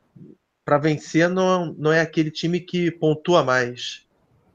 para 0.64 0.80
vencer 0.80 1.30
não, 1.30 1.74
não 1.78 1.91
é 1.91 2.02
aquele 2.02 2.32
time 2.32 2.60
que 2.60 2.90
pontua 2.90 3.44
mais, 3.44 4.07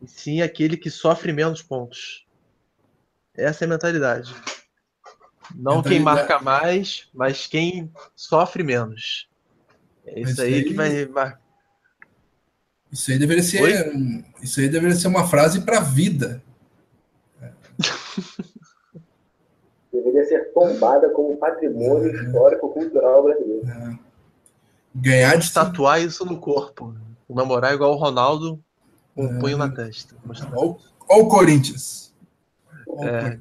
e 0.02 0.08
sim 0.08 0.42
aquele 0.42 0.76
que 0.76 0.90
sofre 0.90 1.32
menos 1.32 1.62
pontos. 1.62 2.26
Essa 3.32 3.64
é 3.64 3.66
a 3.66 3.68
mentalidade. 3.68 4.34
Não 5.54 5.76
mentalidade. 5.76 5.88
quem 5.88 6.00
marca 6.00 6.40
mais, 6.40 7.08
mas 7.14 7.46
quem 7.46 7.92
sofre 8.16 8.64
menos. 8.64 9.28
É 10.04 10.20
isso 10.20 10.42
aí, 10.42 10.54
aí, 10.54 10.64
que 10.64 10.74
vai 10.74 11.06
marcar. 11.06 11.40
Isso 12.90 13.12
aí 13.12 13.18
deveria 13.18 13.42
ser, 13.44 13.94
isso 14.42 14.58
aí 14.58 14.68
deveria 14.68 14.96
ser 14.96 15.06
uma 15.06 15.28
frase 15.28 15.60
para 15.60 15.78
a 15.78 15.82
vida. 15.82 16.42
deveria 20.20 20.24
ser 20.26 20.52
tombada 20.52 21.10
como 21.10 21.36
patrimônio 21.36 22.10
é. 22.10 22.24
histórico-cultural 22.24 23.22
brasileiro. 23.22 23.68
É. 23.68 23.98
Ganhar 24.94 25.36
de 25.36 25.52
tatuar 25.52 26.02
isso 26.02 26.24
no 26.24 26.38
corpo. 26.38 26.94
Namorar 27.28 27.74
igual 27.74 27.92
o 27.92 27.98
Ronaldo 27.98 28.62
com 29.14 29.26
o 29.26 29.36
é. 29.36 29.38
punho 29.38 29.56
na 29.56 29.70
testa. 29.70 30.16
Olha 30.54 30.76
o 31.08 31.28
Corinthians. 31.28 32.12
é. 33.02 33.38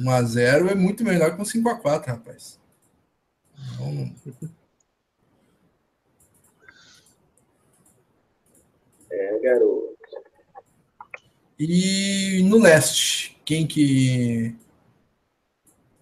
1x0 0.00 0.70
é 0.70 0.74
muito 0.74 1.04
melhor 1.04 1.34
que 1.34 1.42
um 1.42 1.44
5x4, 1.44 2.06
rapaz. 2.06 2.58
Então... 3.74 4.14
É, 9.10 9.38
garoto. 9.40 9.92
E 11.58 12.42
no 12.44 12.58
leste, 12.58 13.38
quem 13.44 13.66
que. 13.66 14.56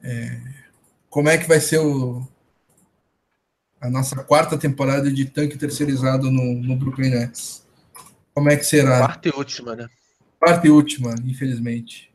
É, 0.02 0.40
como 1.08 1.28
é 1.28 1.36
que 1.36 1.48
vai 1.48 1.60
ser 1.60 1.78
o, 1.78 2.26
a 3.80 3.90
nossa 3.90 4.22
quarta 4.22 4.58
temporada 4.58 5.10
de 5.10 5.24
tanque 5.24 5.58
terceirizado 5.58 6.30
no, 6.30 6.54
no 6.54 6.76
Brooklyn 6.76 7.10
Nets? 7.10 7.66
Como 8.34 8.48
é 8.48 8.56
que 8.56 8.64
será? 8.64 8.98
Quarta 8.98 9.28
e 9.28 9.32
última, 9.32 9.74
né? 9.74 9.88
Quarta 10.38 10.66
e 10.66 10.70
última, 10.70 11.14
infelizmente. 11.24 12.10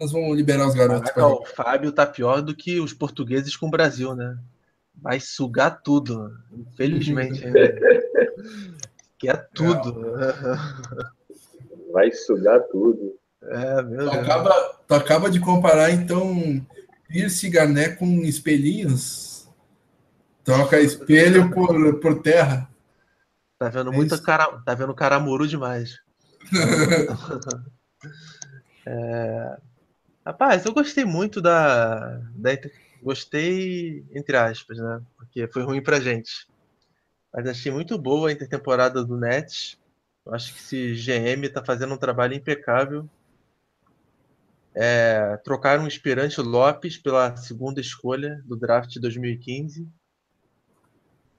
Nós 0.00 0.12
vamos 0.12 0.36
liberar 0.36 0.68
os 0.68 0.74
garotos. 0.74 1.10
Caraca, 1.10 1.26
o 1.26 1.44
Fábio 1.44 1.92
tá 1.92 2.06
pior 2.06 2.40
do 2.40 2.54
que 2.54 2.80
os 2.80 2.92
portugueses 2.92 3.56
com 3.56 3.66
o 3.66 3.70
Brasil, 3.70 4.14
né? 4.14 4.38
Vai 4.94 5.20
sugar 5.20 5.82
tudo, 5.82 6.32
infelizmente. 6.52 7.42
Quer 9.18 9.48
tudo. 9.52 10.14
Vai 11.92 12.12
sugar 12.12 12.60
tudo. 12.70 13.18
É, 13.42 13.82
meu 13.82 14.08
tu 14.08 14.12
acaba, 14.12 14.77
tu 14.88 14.94
acaba 14.94 15.30
de 15.30 15.38
comparar, 15.38 15.90
então, 15.90 16.66
Pierce 17.06 17.50
Garnet 17.50 17.96
com 17.96 18.22
espelhinhos. 18.22 19.46
Troca 20.42 20.80
espelho 20.80 21.50
por, 21.50 22.00
por 22.00 22.22
terra. 22.22 22.66
Tá 23.58 23.68
vendo 23.68 23.92
é 23.92 23.94
muito 23.94 24.22
cara, 24.22 24.46
tá 24.64 24.74
vendo 24.74 24.94
caramuru 24.94 25.46
demais. 25.46 26.00
é... 28.86 29.58
Rapaz, 30.24 30.64
eu 30.64 30.72
gostei 30.72 31.04
muito 31.04 31.42
da, 31.42 32.22
da. 32.34 32.50
Gostei, 33.02 34.06
entre 34.14 34.36
aspas, 34.36 34.78
né? 34.78 35.02
Porque 35.16 35.46
foi 35.48 35.62
ruim 35.62 35.82
pra 35.82 36.00
gente. 36.00 36.48
Mas 37.32 37.46
achei 37.46 37.70
muito 37.70 37.98
boa 37.98 38.30
a 38.30 38.32
intertemporada 38.32 39.04
do 39.04 39.18
Nets. 39.18 39.78
Eu 40.24 40.34
acho 40.34 40.54
que 40.54 40.60
esse 40.60 40.94
GM 40.94 41.46
tá 41.48 41.62
fazendo 41.64 41.94
um 41.94 41.98
trabalho 41.98 42.34
impecável 42.34 43.08
é, 44.80 45.36
trocaram 45.38 45.84
o 45.84 45.88
Esperante 45.88 46.40
Lopes 46.40 46.96
pela 46.96 47.36
segunda 47.36 47.80
escolha 47.80 48.40
do 48.44 48.56
draft 48.56 48.90
de 48.90 49.00
2015. 49.00 49.88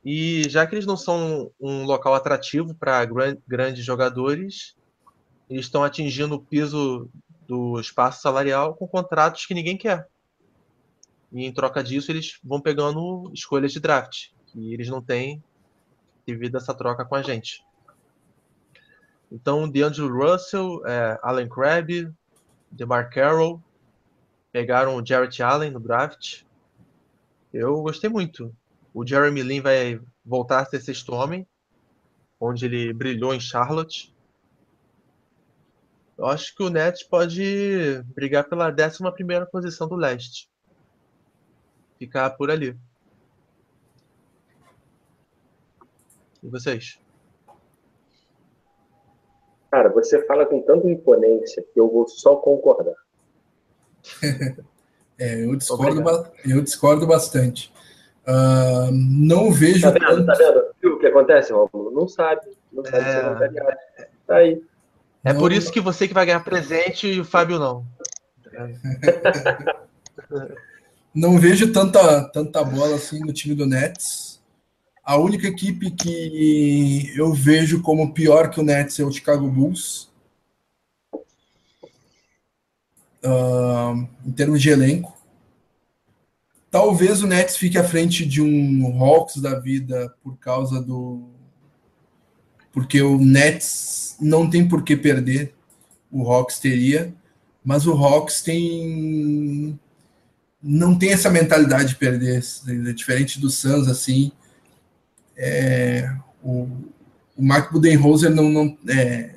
E 0.03 0.43
já 0.49 0.67
que 0.67 0.75
eles 0.75 0.85
não 0.85 0.97
são 0.97 1.49
um 1.57 1.85
local 1.85 2.13
atrativo 2.13 2.75
para 2.75 3.07
grandes 3.47 3.85
jogadores, 3.85 4.75
eles 5.49 5.65
estão 5.65 5.85
atingindo 5.85 6.35
o 6.35 6.41
piso 6.41 7.09
do 7.47 7.79
espaço 7.79 8.21
salarial 8.21 8.75
com 8.75 8.85
contratos 8.85 9.45
que 9.45 9.53
ninguém 9.53 9.77
quer. 9.77 10.05
E 11.31 11.45
em 11.45 11.53
troca 11.53 11.81
disso, 11.81 12.11
eles 12.11 12.39
vão 12.43 12.59
pegando 12.59 13.31
escolhas 13.33 13.71
de 13.71 13.79
draft, 13.79 14.31
que 14.47 14.73
eles 14.73 14.89
não 14.89 15.01
têm 15.01 15.41
devido 16.27 16.55
a 16.55 16.57
essa 16.57 16.73
troca 16.73 17.05
com 17.05 17.15
a 17.15 17.21
gente. 17.21 17.63
Então, 19.31 19.69
DeAngelo 19.69 20.11
Russell, 20.11 20.85
é, 20.85 21.17
Allen 21.23 21.47
Crabbe, 21.47 22.11
DeMar 22.71 23.09
Carroll, 23.09 23.61
pegaram 24.51 24.95
o 24.95 25.05
Jarrett 25.05 25.41
Allen 25.41 25.71
no 25.71 25.79
draft. 25.79 26.43
Eu 27.53 27.81
gostei 27.81 28.09
muito. 28.09 28.55
O 28.93 29.05
Jeremy 29.05 29.41
Lin 29.41 29.61
vai 29.61 29.99
voltar 30.25 30.61
a 30.61 30.65
ser 30.65 30.79
sexto 30.81 31.13
homem, 31.13 31.47
onde 32.39 32.65
ele 32.65 32.93
brilhou 32.93 33.33
em 33.33 33.39
Charlotte. 33.39 34.13
Eu 36.17 36.25
acho 36.25 36.53
que 36.55 36.63
o 36.63 36.69
Nets 36.69 37.03
pode 37.03 38.03
brigar 38.13 38.43
pela 38.49 38.69
11 38.69 39.11
primeira 39.13 39.45
posição 39.45 39.87
do 39.87 39.95
leste. 39.95 40.49
Ficar 41.97 42.31
por 42.31 42.51
ali. 42.51 42.77
E 46.43 46.47
vocês? 46.47 46.99
Cara, 49.71 49.89
você 49.89 50.25
fala 50.25 50.45
com 50.45 50.61
tanta 50.61 50.89
imponência 50.89 51.63
que 51.73 51.79
eu 51.79 51.89
vou 51.89 52.07
só 52.07 52.35
concordar. 52.35 52.95
é, 55.19 55.43
eu 55.43 55.55
discordo, 55.55 56.31
eu 56.45 56.61
discordo 56.61 57.05
bastante. 57.05 57.71
Uh, 58.27 58.91
não 58.91 59.51
vejo. 59.51 59.81
Tá 59.81 59.91
vendo? 59.91 60.05
Tanto... 60.05 60.25
Tá 60.25 60.33
vendo? 60.33 60.95
O 60.95 60.99
que 60.99 61.07
acontece, 61.07 61.53
Romulo? 61.53 61.91
Não 61.91 62.07
sabe. 62.07 62.41
Não 62.71 62.83
sabe 62.83 63.03
é... 63.03 63.23
não 63.23 63.35
tá, 63.35 63.77
tá 64.27 64.35
aí. 64.35 64.61
É 65.23 65.33
não, 65.33 65.39
por 65.39 65.51
isso 65.51 65.71
que 65.71 65.81
você 65.81 66.07
que 66.07 66.13
vai 66.13 66.25
ganhar 66.25 66.43
presente 66.43 67.07
e 67.07 67.19
o 67.19 67.25
Fábio 67.25 67.59
não. 67.59 67.85
não 71.13 71.37
vejo 71.37 71.73
tanta, 71.73 72.23
tanta 72.29 72.63
bola 72.63 72.95
assim 72.95 73.19
no 73.19 73.33
time 73.33 73.55
do 73.55 73.65
Nets. 73.65 74.28
A 75.09 75.17
única 75.17 75.47
equipe 75.47 75.89
que 75.89 77.11
eu 77.15 77.33
vejo 77.33 77.81
como 77.81 78.13
pior 78.13 78.51
que 78.51 78.59
o 78.59 78.63
Nets 78.63 78.99
é 78.99 79.03
o 79.03 79.11
Chicago 79.11 79.49
Bulls. 79.49 80.07
Uh, 83.23 84.07
em 84.23 84.31
termos 84.31 84.61
de 84.61 84.69
elenco. 84.69 85.17
Talvez 86.69 87.23
o 87.23 87.27
Nets 87.27 87.57
fique 87.57 87.75
à 87.75 87.83
frente 87.83 88.23
de 88.23 88.39
um 88.39 89.03
Hawks 89.03 89.37
da 89.37 89.59
vida 89.59 90.13
por 90.21 90.37
causa 90.37 90.79
do. 90.79 91.27
Porque 92.71 93.01
o 93.01 93.17
Nets 93.17 94.15
não 94.21 94.47
tem 94.47 94.67
por 94.67 94.83
que 94.83 94.95
perder. 94.95 95.55
O 96.11 96.31
Hawks 96.31 96.59
teria. 96.59 97.11
Mas 97.65 97.87
o 97.87 97.93
Hawks 97.93 98.43
tem. 98.43 99.79
Não 100.61 100.95
tem 100.95 101.13
essa 101.13 101.31
mentalidade 101.31 101.89
de 101.89 101.95
perder. 101.95 102.43
É 102.67 102.93
diferente 102.93 103.39
do 103.39 103.49
Suns, 103.49 103.87
assim 103.87 104.31
é, 105.41 106.13
o, 106.43 106.67
o 107.37 107.41
Mark 107.41 107.71
Budenholzer 107.71 108.29
não, 108.29 108.49
não 108.49 108.77
é, 108.89 109.35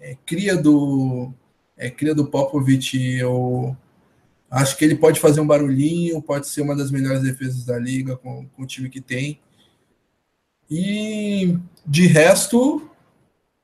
é, 0.00 0.16
cria 0.24 0.56
do 0.56 1.32
é 1.76 1.90
cria 1.90 2.14
do 2.14 2.26
Popovich. 2.26 2.96
Eu 3.18 3.76
acho 4.48 4.76
que 4.76 4.84
ele 4.84 4.94
pode 4.94 5.18
fazer 5.18 5.40
um 5.40 5.46
barulhinho, 5.46 6.22
pode 6.22 6.46
ser 6.46 6.60
uma 6.60 6.76
das 6.76 6.90
melhores 6.92 7.22
defesas 7.22 7.64
da 7.64 7.76
liga 7.78 8.16
com, 8.16 8.46
com 8.46 8.62
o 8.62 8.66
time 8.66 8.88
que 8.88 9.00
tem. 9.00 9.40
E 10.70 11.58
de 11.84 12.06
resto, 12.06 12.88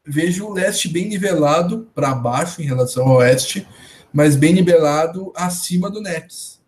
vejo 0.04 0.46
o 0.46 0.52
leste 0.52 0.88
bem 0.88 1.08
nivelado 1.08 1.88
para 1.94 2.14
baixo 2.14 2.60
em 2.60 2.64
relação 2.64 3.06
ao 3.06 3.18
oeste, 3.18 3.66
mas 4.12 4.34
bem 4.34 4.52
nivelado 4.52 5.32
acima 5.36 5.88
do 5.88 6.00
Nets. 6.00 6.60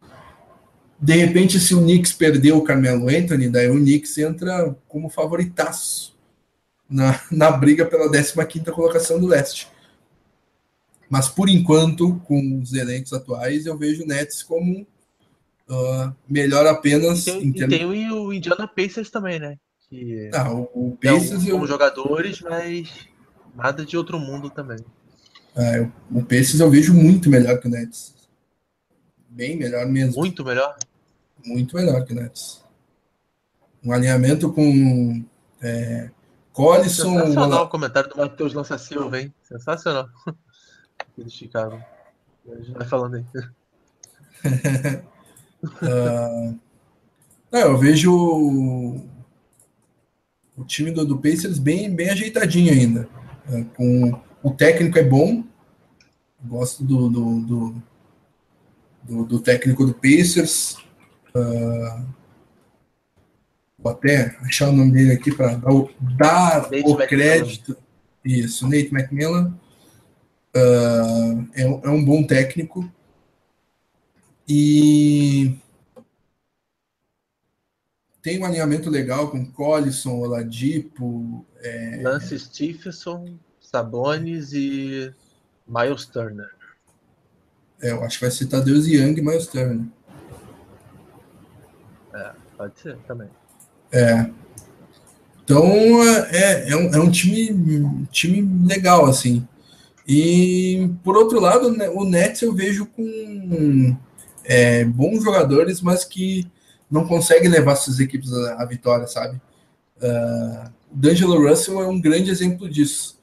De 1.00 1.14
repente, 1.14 1.60
se 1.60 1.74
o 1.74 1.80
Knicks 1.80 2.12
perdeu 2.12 2.56
o 2.56 2.64
Carmelo 2.64 3.08
Anthony, 3.08 3.48
daí 3.48 3.70
o 3.70 3.74
Knicks 3.74 4.18
entra 4.18 4.76
como 4.88 5.08
favoritaço 5.08 6.16
na, 6.88 7.20
na 7.30 7.50
briga 7.50 7.86
pela 7.86 8.10
15 8.10 8.64
colocação 8.72 9.20
do 9.20 9.26
leste. 9.26 9.68
Mas 11.08 11.28
por 11.28 11.48
enquanto, 11.48 12.16
com 12.26 12.60
os 12.60 12.74
elencos 12.74 13.12
atuais, 13.12 13.66
eu 13.66 13.76
vejo 13.76 14.04
o 14.04 14.06
Nets 14.06 14.42
como 14.42 14.86
uh, 15.68 16.14
melhor 16.28 16.66
apenas. 16.66 17.26
E 17.26 17.32
tem, 17.32 17.48
e 17.48 17.68
tem 17.68 17.86
o 17.86 18.32
Indiana 18.32 18.68
Pacers 18.68 19.10
também, 19.10 19.38
né? 19.38 19.56
Que 19.88 20.30
ah, 20.34 20.52
o, 20.52 20.68
o 20.74 20.98
Pacers. 21.00 21.46
É 21.46 21.50
como 21.50 21.64
eu... 21.64 21.68
jogadores, 21.68 22.42
mas 22.42 22.90
nada 23.54 23.86
de 23.86 23.96
outro 23.96 24.18
mundo 24.18 24.50
também. 24.50 24.78
Ah, 25.56 25.88
o 26.10 26.22
Pacers 26.22 26.60
eu 26.60 26.70
vejo 26.70 26.92
muito 26.92 27.30
melhor 27.30 27.58
que 27.58 27.68
o 27.68 27.70
Nets. 27.70 28.14
Bem 29.30 29.56
melhor 29.56 29.86
mesmo. 29.86 30.20
Muito 30.20 30.44
melhor? 30.44 30.76
Muito 31.44 31.76
melhor 31.76 32.04
que 32.04 32.12
o 32.12 32.16
Nets. 32.16 32.64
Um 33.84 33.92
alinhamento 33.92 34.52
com 34.52 35.24
é, 35.62 36.10
Collison. 36.52 37.18
Sensacional 37.18 37.64
o 37.64 37.68
comentário 37.68 38.10
do 38.10 38.16
Matheus 38.16 38.52
Lança 38.52 38.76
Silva, 38.78 39.20
hein? 39.20 39.32
Sensacional. 39.42 40.08
A 41.16 41.22
gente 41.22 41.50
vai 42.72 42.86
falando 42.86 43.16
aí. 43.16 43.24
uh, 45.82 46.58
não, 47.52 47.60
eu 47.60 47.78
vejo 47.78 48.12
o 50.56 50.64
time 50.64 50.90
do, 50.90 51.04
do 51.04 51.18
Pacers 51.18 51.58
bem, 51.58 51.94
bem 51.94 52.10
ajeitadinho 52.10 52.72
ainda. 52.72 53.08
Uh, 53.48 53.64
com, 53.76 54.20
o 54.42 54.50
técnico 54.52 54.98
é 54.98 55.04
bom. 55.04 55.44
Gosto 56.42 56.84
do, 56.84 57.08
do, 57.08 57.40
do 57.40 57.82
do, 59.08 59.24
do 59.24 59.40
técnico 59.40 59.86
do 59.86 59.94
Pacers. 59.94 60.76
Uh, 61.38 62.06
vou 63.78 63.92
até 63.92 64.36
achar 64.42 64.68
o 64.68 64.72
nome 64.72 64.92
dele 64.92 65.12
aqui 65.12 65.34
para 65.34 65.54
dar, 65.54 65.72
o, 65.72 65.90
dar 66.16 66.68
o 66.84 66.96
crédito. 67.06 67.76
Isso, 68.24 68.64
Nate 68.66 68.92
McMillan. 68.92 69.58
Uh, 70.56 71.48
é, 71.54 71.62
é, 71.62 71.88
um 71.88 72.04
bom 72.04 72.26
técnico. 72.26 72.90
E 74.48 75.54
tem 78.22 78.40
um 78.40 78.44
alinhamento 78.44 78.90
legal 78.90 79.30
com 79.30 79.44
Collison, 79.46 80.18
Oladipo. 80.18 81.46
É... 81.60 82.00
Lance 82.02 82.38
Stephenson, 82.38 83.38
Sabonis 83.60 84.52
e 84.52 85.12
Miles 85.66 86.06
Turner. 86.06 86.50
É, 87.80 87.92
eu 87.92 88.02
acho 88.02 88.18
que 88.18 88.24
vai 88.24 88.30
ser 88.30 88.46
Tadeusz 88.46 88.86
Young 88.86 89.18
e 89.18 89.22
Miles 89.22 89.46
Turner. 89.46 89.86
É, 92.18 92.32
pode 92.56 92.80
ser 92.80 92.96
também. 93.06 93.28
É. 93.92 94.28
Então 95.44 95.64
é, 96.32 96.70
é, 96.70 96.76
um, 96.76 96.94
é 96.94 96.98
um 96.98 97.10
time, 97.10 98.06
time 98.10 98.66
legal, 98.66 99.06
assim. 99.06 99.46
E 100.06 100.90
por 101.04 101.16
outro 101.16 101.38
lado, 101.40 101.70
né, 101.70 101.88
o 101.88 102.04
Nets 102.04 102.42
eu 102.42 102.52
vejo 102.52 102.86
com 102.86 103.96
é, 104.44 104.84
bons 104.84 105.22
jogadores, 105.22 105.80
mas 105.80 106.04
que 106.04 106.50
não 106.90 107.06
conseguem 107.06 107.50
levar 107.50 107.76
suas 107.76 108.00
equipes 108.00 108.32
à 108.32 108.64
vitória, 108.64 109.06
sabe? 109.06 109.40
Uh, 109.98 110.70
o 110.90 110.96
D'Angelo 110.96 111.48
Russell 111.48 111.82
é 111.82 111.86
um 111.86 112.00
grande 112.00 112.30
exemplo 112.30 112.68
disso. 112.68 113.18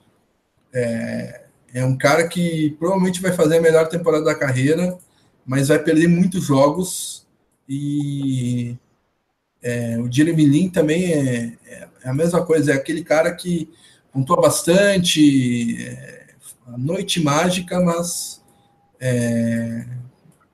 É, 0.72 1.46
é 1.74 1.84
um 1.84 1.98
cara 1.98 2.28
que 2.28 2.76
provavelmente 2.78 3.22
vai 3.22 3.32
fazer 3.32 3.58
a 3.58 3.62
melhor 3.62 3.88
temporada 3.88 4.24
da 4.24 4.36
carreira, 4.36 4.98
mas 5.46 5.70
vai 5.70 5.80
perder 5.80 6.08
muitos 6.08 6.44
jogos. 6.44 7.26
E 7.68 8.78
é, 9.66 9.98
o 10.00 10.12
Jeremy 10.12 10.46
Lin 10.46 10.70
também 10.70 11.12
é, 11.12 11.58
é, 11.66 11.88
a 12.04 12.14
mesma 12.14 12.46
coisa, 12.46 12.72
é 12.72 12.76
aquele 12.76 13.04
cara 13.04 13.34
que 13.34 13.68
pontua 14.14 14.40
bastante, 14.40 15.84
é, 15.84 16.28
a 16.68 16.78
noite 16.78 17.20
mágica, 17.20 17.82
mas 17.82 18.44
é, 19.00 19.88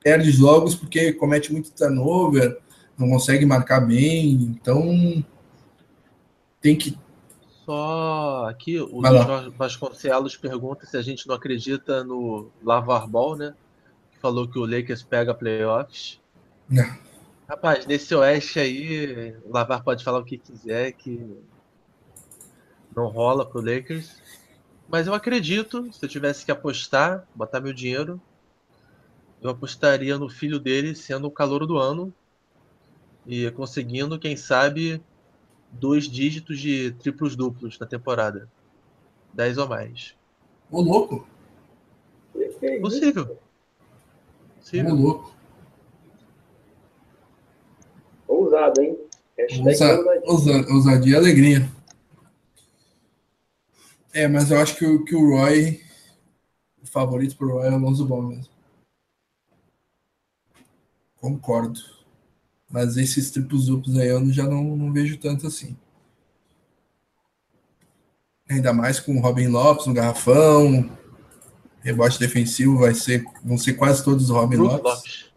perde 0.01 0.31
jogos 0.31 0.75
porque 0.75 1.11
comete 1.11 1.51
muito 1.51 1.73
turnover, 1.73 2.57
não 2.97 3.09
consegue 3.09 3.45
marcar 3.45 3.81
bem, 3.81 4.31
então 4.31 5.21
tem 6.61 6.77
que 6.77 6.97
só 7.65 8.45
aqui, 8.49 8.79
o 8.79 9.01
Jorge 9.05 9.49
Vasconcelos 9.57 10.37
pergunta 10.37 10.85
se 10.85 10.95
a 10.95 11.01
gente 11.01 11.27
não 11.27 11.35
acredita 11.35 12.01
no 12.01 12.49
Lavar 12.63 13.07
Ball, 13.07 13.35
né? 13.35 13.53
Que 14.11 14.19
falou 14.19 14.47
que 14.47 14.57
o 14.57 14.65
Lakers 14.65 15.03
pega 15.03 15.33
playoffs. 15.33 16.19
Não. 16.67 17.10
Rapaz, 17.51 17.85
nesse 17.85 18.15
oeste 18.15 18.61
aí, 18.61 19.35
o 19.43 19.51
Lavar 19.51 19.83
pode 19.83 20.05
falar 20.05 20.19
o 20.19 20.23
que 20.23 20.37
quiser, 20.37 20.93
que 20.93 21.37
não 22.95 23.07
rola 23.07 23.45
pro 23.45 23.59
Lakers. 23.59 24.21
Mas 24.87 25.05
eu 25.05 25.13
acredito, 25.13 25.91
se 25.91 26.01
eu 26.01 26.07
tivesse 26.07 26.45
que 26.45 26.51
apostar, 26.53 27.27
botar 27.35 27.59
meu 27.59 27.73
dinheiro, 27.73 28.21
eu 29.41 29.49
apostaria 29.49 30.17
no 30.17 30.29
filho 30.29 30.61
dele 30.61 30.95
sendo 30.95 31.27
o 31.27 31.31
calor 31.31 31.67
do 31.67 31.77
ano 31.77 32.13
e 33.27 33.51
conseguindo, 33.51 34.17
quem 34.17 34.37
sabe, 34.37 35.03
dois 35.73 36.05
dígitos 36.05 36.57
de 36.57 36.91
triplos 36.91 37.35
duplos 37.35 37.77
na 37.77 37.85
temporada. 37.85 38.49
10 39.33 39.57
ou 39.57 39.67
mais. 39.67 40.15
Ô, 40.71 40.79
louco! 40.79 41.27
Possível. 42.79 43.37
Possível. 44.57 44.93
Ô, 44.93 44.97
louco. 44.97 45.40
Ousado, 48.31 48.81
hein? 48.81 48.97
Ousa, 49.65 50.21
ousa, 50.25 50.73
ousadia 50.73 51.13
e 51.13 51.15
alegria. 51.15 51.69
É, 54.13 54.27
mas 54.27 54.51
eu 54.51 54.59
acho 54.59 54.75
que, 54.77 54.85
o, 54.85 55.03
que 55.03 55.15
o 55.15 55.35
Roy, 55.35 55.81
o 56.81 56.87
favorito 56.87 57.35
pro 57.35 57.51
Roy 57.51 57.67
é 57.67 57.71
o 57.71 57.75
Alonso 57.75 58.05
Ball 58.05 58.23
mesmo. 58.23 58.47
Concordo. 61.19 61.79
Mas 62.69 62.95
esses 62.95 63.31
triplos 63.31 63.65
duplos 63.65 63.97
aí 63.97 64.07
eu 64.07 64.31
já 64.31 64.45
não, 64.45 64.63
não 64.77 64.93
vejo 64.93 65.17
tanto 65.17 65.45
assim. 65.47 65.75
Ainda 68.49 68.71
mais 68.71 68.99
com 68.99 69.17
o 69.17 69.21
Robin 69.21 69.47
Lopes 69.47 69.87
no 69.87 69.93
garrafão. 69.93 70.89
Rebote 71.81 72.17
defensivo 72.17 72.79
vai 72.79 72.93
ser, 72.93 73.25
vão 73.43 73.57
ser 73.57 73.73
quase 73.73 74.03
todos 74.03 74.25
os 74.25 74.29
Robin 74.29 74.55
Brook 74.55 74.71
Lopes. 74.71 74.83
Lopes. 74.83 75.31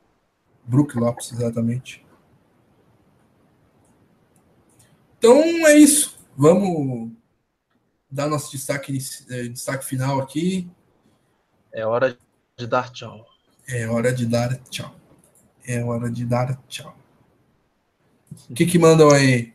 Brook 0.64 0.96
Lopes, 0.96 1.32
exatamente. 1.32 2.03
Então 5.24 5.66
é 5.66 5.78
isso. 5.78 6.18
Vamos 6.36 7.10
dar 8.10 8.28
nosso 8.28 8.52
destaque, 8.52 8.98
eh, 9.30 9.44
destaque 9.44 9.82
final 9.82 10.20
aqui. 10.20 10.68
É 11.72 11.86
hora 11.86 12.14
de 12.58 12.66
dar 12.66 12.92
tchau. 12.92 13.24
É 13.66 13.88
hora 13.88 14.12
de 14.12 14.26
dar 14.26 14.62
tchau. 14.64 14.94
É 15.66 15.82
hora 15.82 16.10
de 16.10 16.26
dar 16.26 16.62
tchau. 16.68 16.94
O 18.50 18.52
que, 18.52 18.66
que 18.66 18.78
mandam 18.78 19.10
aí? 19.10 19.54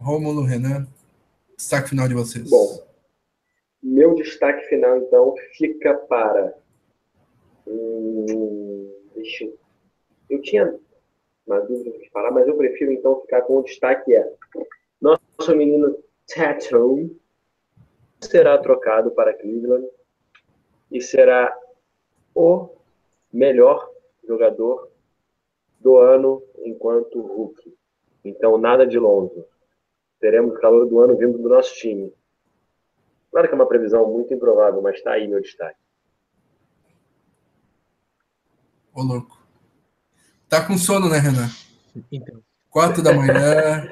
Rômulo, 0.00 0.42
Renan, 0.42 0.88
destaque 1.56 1.90
final 1.90 2.08
de 2.08 2.14
vocês. 2.14 2.50
Bom, 2.50 2.84
meu 3.80 4.16
destaque 4.16 4.68
final, 4.68 4.98
então, 4.98 5.32
fica 5.56 5.94
para. 5.94 6.58
Hum, 7.68 8.92
deixa 9.14 9.44
eu. 9.44 9.56
Eu 10.28 10.42
tinha 10.42 10.76
uma 11.46 11.60
dúvida 11.60 11.96
de 11.98 12.10
falar, 12.10 12.30
mas 12.30 12.46
eu 12.48 12.56
prefiro 12.56 12.92
então 12.92 13.20
ficar 13.20 13.42
com 13.42 13.58
o 13.58 13.62
destaque 13.62 14.14
é 14.14 14.32
nosso 15.00 15.54
menino 15.54 15.96
Tatum 16.26 17.14
será 18.20 18.58
trocado 18.58 19.10
para 19.10 19.34
Cleveland 19.34 19.86
e 20.90 21.00
será 21.00 21.56
o 22.34 22.70
melhor 23.32 23.88
jogador 24.26 24.90
do 25.78 25.98
ano 25.98 26.42
enquanto 26.64 27.20
Hulk. 27.20 27.76
Então, 28.24 28.58
nada 28.58 28.86
de 28.86 28.98
Lonzo. 28.98 29.44
Teremos 30.18 30.56
o 30.56 30.60
calor 30.60 30.86
do 30.86 30.98
ano 30.98 31.16
vindo 31.16 31.38
do 31.38 31.48
nosso 31.48 31.74
time. 31.74 32.12
Claro 33.30 33.48
que 33.48 33.54
é 33.54 33.56
uma 33.56 33.68
previsão 33.68 34.10
muito 34.10 34.32
improvável, 34.32 34.80
mas 34.80 34.96
está 34.96 35.12
aí 35.12 35.28
meu 35.28 35.40
destaque. 35.40 35.78
Ô, 38.94 39.02
louco. 39.02 39.45
Tá 40.48 40.64
com 40.64 40.78
sono, 40.78 41.08
né, 41.08 41.18
Renan? 41.18 41.48
Então. 42.10 42.40
Quatro 42.70 43.02
da 43.02 43.12
manhã. 43.12 43.88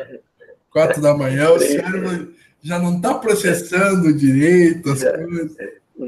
Quatro 0.71 1.01
da 1.01 1.15
manhã, 1.15 1.51
o 1.51 1.59
cérebro 1.59 2.35
já 2.63 2.79
não 2.79 3.01
tá 3.01 3.15
processando 3.15 4.13
direito 4.13 4.91
as 4.91 5.01
já. 5.01 5.13
coisas. 5.13 5.57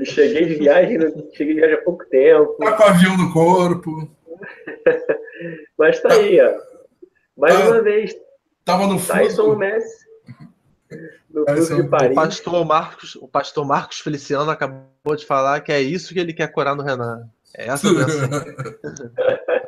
Cheguei 0.05 0.47
de 0.47 0.55
viagem, 0.57 0.99
cheguei 1.35 1.55
de 1.55 1.61
viagem 1.61 1.77
há 1.77 1.83
pouco 1.83 2.05
tempo. 2.07 2.57
Tá 2.59 2.73
com 2.73 2.83
o 2.83 2.87
avião 2.87 3.17
no 3.17 3.33
corpo. 3.33 4.11
Mas 5.79 6.01
tá, 6.01 6.09
tá 6.09 6.15
aí, 6.17 6.41
ó. 6.41 6.55
Mais 7.37 7.55
tá, 7.55 7.67
uma 7.67 7.83
vez. 7.83 8.15
Tava 8.65 8.87
no 8.87 8.99
fundo. 8.99 9.19
Tyson 9.19 9.55
Messi. 9.55 10.07
No 11.31 11.47
fundo 11.47 11.83
de 11.83 11.89
Paris. 11.89 12.13
O 12.13 12.15
pastor, 12.15 12.65
Marcos, 12.65 13.17
o 13.17 13.29
pastor 13.29 13.67
Marcos 13.67 14.01
Feliciano 14.01 14.51
acabou 14.51 15.15
de 15.17 15.27
falar 15.27 15.61
que 15.61 15.71
é 15.71 15.81
isso 15.81 16.13
que 16.13 16.19
ele 16.19 16.33
quer 16.33 16.49
curar 16.49 16.75
no 16.75 16.83
Renan. 16.83 17.29
É 17.57 17.69
essa 17.69 17.87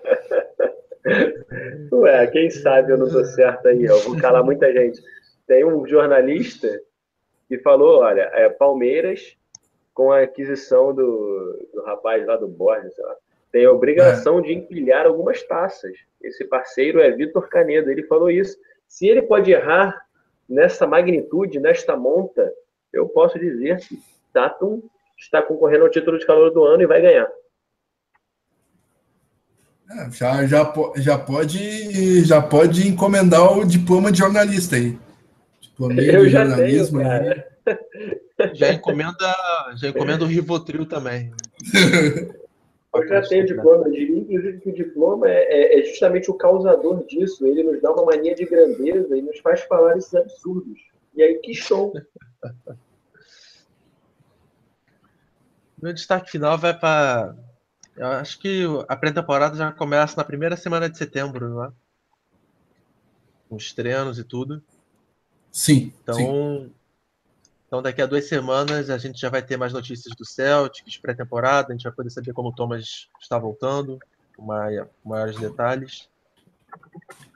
Ué, 1.92 2.26
quem 2.28 2.50
sabe 2.50 2.92
eu 2.92 2.98
não 2.98 3.08
tô 3.08 3.24
certo 3.24 3.68
aí, 3.68 3.88
ó. 3.88 3.96
Vou 3.98 4.16
calar 4.18 4.44
muita 4.44 4.72
gente. 4.72 5.00
Tem 5.46 5.64
um 5.64 5.86
jornalista 5.86 6.68
que 7.48 7.58
falou, 7.58 8.00
olha, 8.00 8.30
é 8.34 8.48
Palmeiras 8.48 9.36
com 9.94 10.12
a 10.12 10.22
aquisição 10.22 10.94
do, 10.94 11.68
do 11.72 11.82
rapaz 11.82 12.24
lá 12.26 12.36
do 12.36 12.46
Borges, 12.46 12.94
sei 12.94 13.04
lá, 13.04 13.16
tem 13.50 13.64
a 13.64 13.72
obrigação 13.72 14.38
é. 14.38 14.42
de 14.42 14.52
empilhar 14.52 15.06
algumas 15.06 15.42
taças. 15.42 15.92
Esse 16.22 16.44
parceiro 16.44 17.00
é 17.00 17.10
Vitor 17.10 17.48
Canedo, 17.48 17.90
ele 17.90 18.04
falou 18.04 18.30
isso. 18.30 18.56
Se 18.86 19.08
ele 19.08 19.22
pode 19.22 19.50
errar 19.50 19.98
nessa 20.48 20.86
magnitude, 20.86 21.58
nesta 21.58 21.96
monta, 21.96 22.52
eu 22.92 23.08
posso 23.08 23.38
dizer 23.38 23.78
que 23.80 23.98
Tatum 24.32 24.82
está 25.16 25.42
concorrendo 25.42 25.84
ao 25.84 25.90
título 25.90 26.18
de 26.18 26.26
calor 26.26 26.50
do 26.50 26.64
ano 26.64 26.82
e 26.82 26.86
vai 26.86 27.00
ganhar. 27.00 27.28
É, 29.90 30.10
já, 30.10 30.46
já, 30.46 30.74
já, 30.96 31.18
pode, 31.18 32.24
já 32.24 32.42
pode 32.42 32.86
encomendar 32.86 33.56
o 33.56 33.64
diploma 33.64 34.12
de 34.12 34.18
jornalista 34.18 34.76
aí. 34.76 34.98
Diploma 35.60 35.94
de 35.94 36.28
jornalismo. 36.28 36.98
Tenho, 36.98 37.10
cara. 37.10 37.48
Já 38.54 38.72
encomenda, 38.72 39.34
já 39.76 39.88
encomenda 39.88 40.24
o 40.24 40.28
Rivotril 40.28 40.86
também. 40.86 41.32
Eu 42.94 43.06
já 43.06 43.20
tenho 43.22 43.46
diploma, 43.46 43.86
eu 43.86 43.92
diria 43.92 44.18
inclusive 44.18 44.60
que 44.60 44.70
o 44.70 44.74
diploma 44.74 45.28
é, 45.28 45.42
é, 45.44 45.78
é, 45.78 45.84
justamente 45.84 46.30
o 46.30 46.34
causador 46.34 47.04
disso. 47.06 47.46
Ele 47.46 47.62
nos 47.62 47.82
dá 47.82 47.92
uma 47.92 48.06
mania 48.06 48.34
de 48.34 48.46
grandeza 48.46 49.16
e 49.16 49.22
nos 49.22 49.38
faz 49.40 49.60
falar 49.62 49.96
esses 49.98 50.14
absurdos. 50.14 50.80
E 51.14 51.22
aí, 51.22 51.34
que 51.38 51.54
show! 51.54 51.92
Meu 55.80 55.92
destaque 55.92 56.30
final 56.30 56.58
vai 56.58 56.76
para. 56.76 57.36
Eu 57.98 58.06
acho 58.06 58.38
que 58.38 58.64
a 58.86 58.94
pré-temporada 58.94 59.56
já 59.56 59.72
começa 59.72 60.16
na 60.16 60.22
primeira 60.22 60.56
semana 60.56 60.88
de 60.88 60.96
setembro, 60.96 61.48
não 61.48 61.64
é? 61.64 61.72
Com 63.48 63.56
os 63.56 63.72
treinos 63.72 64.20
e 64.20 64.24
tudo. 64.24 64.62
Sim. 65.50 65.92
Então, 66.00 66.14
sim. 66.14 66.72
Então, 67.66 67.82
daqui 67.82 68.00
a 68.00 68.06
duas 68.06 68.26
semanas, 68.26 68.88
a 68.88 68.96
gente 68.96 69.20
já 69.20 69.28
vai 69.28 69.42
ter 69.42 69.56
mais 69.56 69.72
notícias 69.72 70.14
do 70.14 70.24
Celtics, 70.24 70.96
pré-temporada. 70.96 71.68
A 71.68 71.72
gente 71.72 71.82
vai 71.82 71.92
poder 71.92 72.10
saber 72.10 72.32
como 72.32 72.50
o 72.50 72.54
Thomas 72.54 73.08
está 73.20 73.36
voltando, 73.36 73.98
com 74.36 74.46
maiores 75.04 75.36
detalhes. 75.36 76.08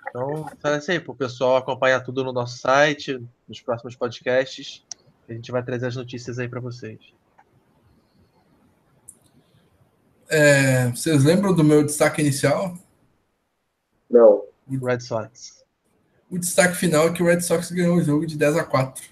Então, 0.09 0.49
faz 0.61 0.89
aí 0.89 1.01
para 1.01 1.11
o 1.11 1.17
pessoal 1.17 1.57
acompanhar 1.57 2.01
tudo 2.01 2.23
no 2.23 2.33
nosso 2.33 2.59
site, 2.59 3.21
nos 3.49 3.61
próximos 3.61 3.97
podcasts. 3.97 4.85
A 5.29 5.33
gente 5.33 5.51
vai 5.51 5.63
trazer 5.63 5.89
as 5.89 5.97
notícias 5.97 6.39
aí 6.39 6.49
para 6.49 6.61
vocês. 6.61 7.01
É, 10.35 10.89
vocês 10.89 11.25
lembram 11.25 11.55
do 11.55 11.63
meu 11.63 11.85
destaque 11.85 12.23
inicial? 12.23 12.75
Não. 14.11 14.45
O 14.67 14.87
Red 14.87 15.01
Sox. 15.01 15.63
O 16.31 16.39
destaque 16.39 16.75
final 16.75 17.09
é 17.09 17.13
que 17.13 17.23
o 17.23 17.27
Red 17.27 17.43
Sox 17.43 17.71
ganhou 17.71 17.97
o 17.97 18.03
jogo 18.03 18.27
de 18.27 18.39
10 18.39 18.57
a 18.57 18.65
4. 18.65 19.05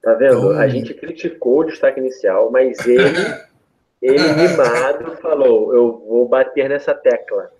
Tá 0.00 0.14
vendo? 0.14 0.36
Então... 0.36 0.60
A 0.60 0.68
gente 0.68 0.94
criticou 0.94 1.62
o 1.62 1.64
destaque 1.64 1.98
inicial, 1.98 2.52
mas 2.52 2.86
ele, 2.86 3.18
ele 4.00 4.32
mimado, 4.34 5.16
falou: 5.20 5.74
eu 5.74 6.04
vou 6.06 6.28
bater 6.28 6.68
nessa 6.68 6.94
tecla. 6.94 7.50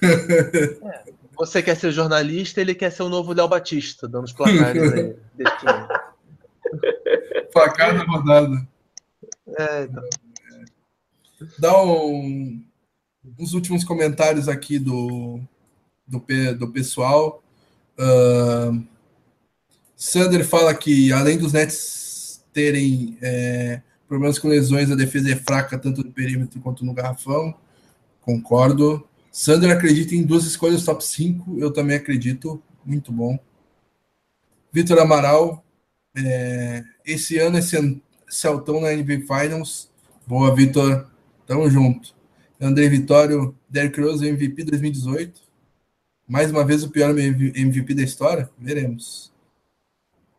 É, 0.00 1.12
você 1.36 1.60
quer 1.60 1.76
ser 1.76 1.90
jornalista, 1.90 2.60
ele 2.60 2.74
quer 2.74 2.90
ser 2.90 3.02
o 3.02 3.08
novo 3.08 3.32
Léo 3.32 3.48
Batista, 3.48 4.06
dando 4.06 4.24
os 4.24 4.32
placares 4.32 4.92
aí. 4.92 5.16
Placar 7.52 7.96
da 7.96 8.04
rodada. 8.04 8.68
É, 9.56 9.82
então. 9.82 10.04
Dá 11.58 11.82
um, 11.82 12.64
uns 13.38 13.54
últimos 13.54 13.84
comentários 13.84 14.48
aqui 14.48 14.78
do, 14.78 15.40
do, 16.06 16.24
do 16.58 16.72
pessoal. 16.72 17.42
Uh, 17.98 18.84
Sander 19.96 20.44
fala 20.44 20.72
que, 20.74 21.12
além 21.12 21.38
dos 21.38 21.52
Nets 21.52 22.44
terem 22.52 23.18
é, 23.20 23.82
problemas 24.06 24.38
com 24.38 24.48
lesões, 24.48 24.90
a 24.90 24.94
defesa 24.94 25.30
é 25.30 25.36
fraca 25.36 25.78
tanto 25.78 26.04
no 26.04 26.12
perímetro 26.12 26.60
quanto 26.60 26.84
no 26.84 26.94
garrafão. 26.94 27.54
Concordo. 28.20 29.06
Sander 29.30 29.70
acredita 29.70 30.14
em 30.14 30.24
duas 30.24 30.44
escolhas 30.44 30.84
top 30.84 31.04
5. 31.04 31.58
Eu 31.58 31.72
também 31.72 31.96
acredito. 31.96 32.62
Muito 32.84 33.12
bom. 33.12 33.38
Vitor 34.72 34.98
Amaral. 34.98 35.64
É, 36.16 36.84
esse 37.04 37.38
ano 37.38 37.58
é 37.58 37.62
Celtão 38.28 38.80
na 38.80 38.92
NBA 38.92 39.20
Finals. 39.26 39.90
Boa, 40.26 40.54
Vitor. 40.54 41.06
Tamo 41.48 41.70
junto. 41.70 42.14
André 42.60 42.90
Vitório, 42.90 43.56
Derrick 43.70 43.98
Rose, 43.98 44.28
MVP 44.28 44.64
2018. 44.64 45.40
Mais 46.28 46.50
uma 46.50 46.62
vez 46.62 46.84
o 46.84 46.90
pior 46.90 47.10
MVP 47.18 47.94
da 47.94 48.02
história? 48.02 48.50
Veremos. 48.58 49.32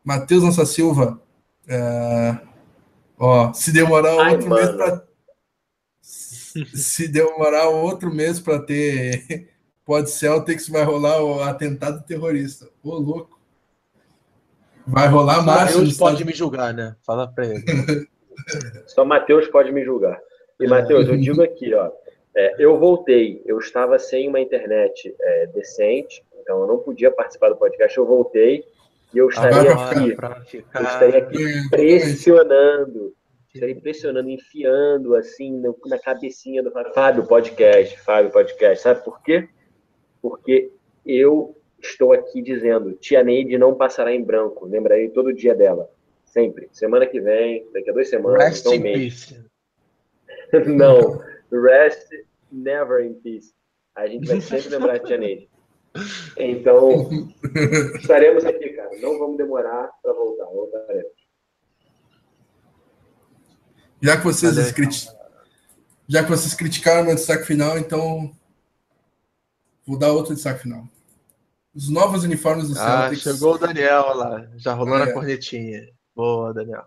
Matheus 0.03 0.43
Nossa 0.43 0.67
Silva. 0.67 1.19
É, 1.67 2.37
ó, 3.17 3.51
se 3.53 3.71
demorar 3.71 4.19
Ai, 4.19 4.33
outro 4.33 4.49
mano. 4.49 4.61
mês 4.61 4.75
para 4.75 5.09
se 6.73 7.07
demorar 7.07 7.69
outro 7.69 8.13
mês 8.13 8.39
para 8.39 8.59
ter 8.59 9.49
pode 9.85 10.11
Celtics 10.11 10.67
vai 10.69 10.83
rolar 10.83 11.23
o 11.23 11.41
atentado 11.41 12.03
terrorista. 12.05 12.69
Ô 12.83 12.97
louco. 12.97 13.39
Vai 14.85 15.07
rolar 15.07 15.41
mais. 15.43 15.75
Matheus 15.75 15.97
pode 15.97 16.23
me 16.23 16.33
julgar, 16.33 16.71
né? 16.71 16.95
Fala 17.01 17.27
para 17.27 17.47
ele. 17.47 18.07
Só 18.85 19.03
Matheus 19.03 19.47
pode 19.47 19.71
me 19.71 19.83
julgar. 19.83 20.19
E 20.59 20.67
Matheus, 20.67 21.07
eu 21.07 21.17
digo 21.17 21.41
aqui, 21.41 21.73
ó, 21.73 21.91
é, 22.35 22.55
eu 22.59 22.77
voltei, 22.77 23.41
eu 23.45 23.57
estava 23.57 23.97
sem 23.97 24.27
uma 24.27 24.39
internet 24.39 25.15
é, 25.19 25.47
decente, 25.47 26.23
então 26.41 26.61
eu 26.61 26.67
não 26.67 26.79
podia 26.79 27.09
participar 27.09 27.49
do 27.49 27.55
podcast, 27.55 27.97
eu 27.97 28.05
voltei 28.05 28.65
E 29.13 29.17
eu 29.17 29.29
estaria 29.29 29.73
aqui, 29.73 30.15
eu 30.75 30.83
estaria 30.83 31.17
aqui 31.17 31.69
pressionando, 31.69 33.13
estaria 33.53 33.75
pressionando, 33.79 34.29
enfiando 34.29 35.15
assim 35.15 35.61
na 35.85 35.97
cabecinha 35.97 36.61
do 36.61 36.71
Fábio 36.93 37.25
Podcast, 37.25 37.99
Fábio 38.01 38.31
Podcast. 38.31 38.83
Sabe 38.83 39.03
por 39.03 39.21
quê? 39.23 39.47
Porque 40.21 40.71
eu 41.05 41.55
estou 41.81 42.13
aqui 42.13 42.41
dizendo, 42.41 42.93
tia 42.93 43.23
Neide 43.23 43.57
não 43.57 43.73
passará 43.73 44.13
em 44.13 44.23
branco. 44.23 44.65
Lembrarei 44.65 45.09
todo 45.09 45.33
dia 45.33 45.55
dela. 45.55 45.89
Sempre. 46.25 46.69
Semana 46.71 47.07
que 47.07 47.19
vem, 47.19 47.65
daqui 47.73 47.89
a 47.89 47.93
duas 47.93 48.09
semanas, 48.09 48.43
Rest 48.43 48.65
então 48.65 48.79
mês. 48.79 49.33
não. 50.67 51.21
Rest 51.51 52.07
never 52.51 53.05
in 53.05 53.13
peace. 53.15 53.53
A 53.95 54.07
gente 54.07 54.27
vai 54.27 54.41
sempre 54.41 54.69
lembrar 54.69 54.97
de 54.99 55.05
tia 55.05 55.17
Neide. 55.17 55.49
Então, 56.37 57.09
estaremos 57.95 58.45
aqui, 58.45 58.69
cara. 58.69 58.89
Não 59.01 59.17
vamos 59.17 59.37
demorar 59.37 59.89
para 60.01 60.13
voltar. 60.13 60.45
Voltaremos. 60.45 61.11
Já 64.01 64.17
que 64.17 64.23
vocês. 64.23 64.55
Já 66.07 66.23
que 66.23 66.29
vocês 66.29 66.53
criticaram 66.55 67.05
meu 67.05 67.15
destaque 67.15 67.43
final, 67.43 67.77
então 67.77 68.31
vou 69.85 69.97
dar 69.97 70.11
outro 70.11 70.33
destaque 70.33 70.63
final. 70.63 70.87
Os 71.75 71.89
novos 71.89 72.23
uniformes 72.23 72.69
do 72.69 72.79
ah, 72.79 73.09
Celtics. 73.09 73.27
Ah, 73.27 73.33
chegou 73.33 73.55
o 73.55 73.57
Daniel 73.57 74.15
lá. 74.15 74.47
Já 74.57 74.73
rolou 74.73 74.95
é. 74.95 75.05
na 75.05 75.13
cornetinha. 75.13 75.87
Boa, 76.15 76.53
Daniel. 76.53 76.85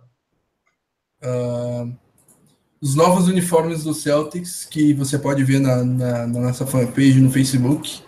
Uh, 1.22 1.97
os 2.82 2.96
novos 2.96 3.28
uniformes 3.28 3.84
do 3.84 3.94
Celtics 3.94 4.64
que 4.64 4.92
você 4.92 5.16
pode 5.16 5.44
ver 5.44 5.60
na, 5.60 5.84
na, 5.84 6.26
na 6.26 6.40
nossa 6.40 6.66
fanpage 6.66 7.20
no 7.20 7.30
Facebook 7.30 8.02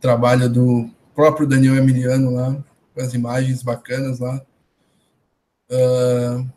trabalho 0.00 0.48
do 0.48 0.88
próprio 1.14 1.46
Daniel 1.46 1.76
Emiliano 1.76 2.30
lá, 2.30 2.56
com 2.94 3.00
as 3.00 3.12
imagens 3.12 3.62
bacanas 3.62 4.20
lá. 4.20 4.40
Uh, 5.70 6.48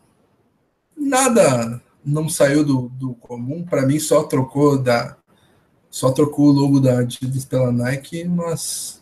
nada 0.95 1.81
não 2.05 2.29
saiu 2.29 2.63
do, 2.63 2.89
do 2.89 3.15
comum, 3.15 3.63
para 3.63 3.85
mim 3.85 3.99
só 3.99 4.23
trocou 4.23 4.77
da 4.77 5.17
só 5.89 6.09
trocou 6.11 6.47
o 6.47 6.51
logo 6.51 6.79
da 6.79 6.99
Adidas 6.99 7.43
pela 7.43 7.71
Nike, 7.71 8.23
mas 8.23 9.01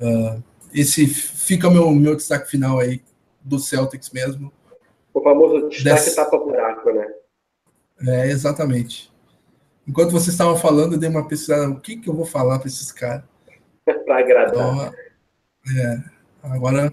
uh, 0.00 0.42
esse 0.74 1.06
fica 1.06 1.70
meu 1.70 1.90
meu 1.92 2.14
destaque 2.14 2.50
final 2.50 2.78
aí 2.78 3.00
do 3.42 3.58
Celtics 3.58 4.10
mesmo. 4.10 4.52
O 5.14 5.20
famoso 5.20 5.68
destaque 5.68 6.04
Des... 6.04 6.14
tapa 6.14 6.38
buraco, 6.38 6.90
né? 6.92 7.06
É, 8.06 8.28
exatamente. 8.28 9.12
Enquanto 9.86 10.12
vocês 10.12 10.28
estavam 10.28 10.56
falando, 10.56 10.94
eu 10.94 10.98
dei 10.98 11.08
uma 11.08 11.26
pesquisada. 11.26 11.68
O 11.68 11.80
que, 11.80 11.96
que 11.96 12.08
eu 12.08 12.14
vou 12.14 12.24
falar 12.24 12.58
para 12.58 12.68
esses 12.68 12.90
caras? 12.92 13.24
para 14.04 14.18
agradar. 14.18 14.52
Então, 14.52 14.92
é, 15.78 16.02
agora. 16.42 16.92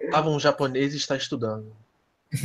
Estava 0.00 0.28
um 0.28 0.38
japonês 0.38 0.94
e 0.94 0.96
está 0.98 1.16
estudando. 1.16 1.72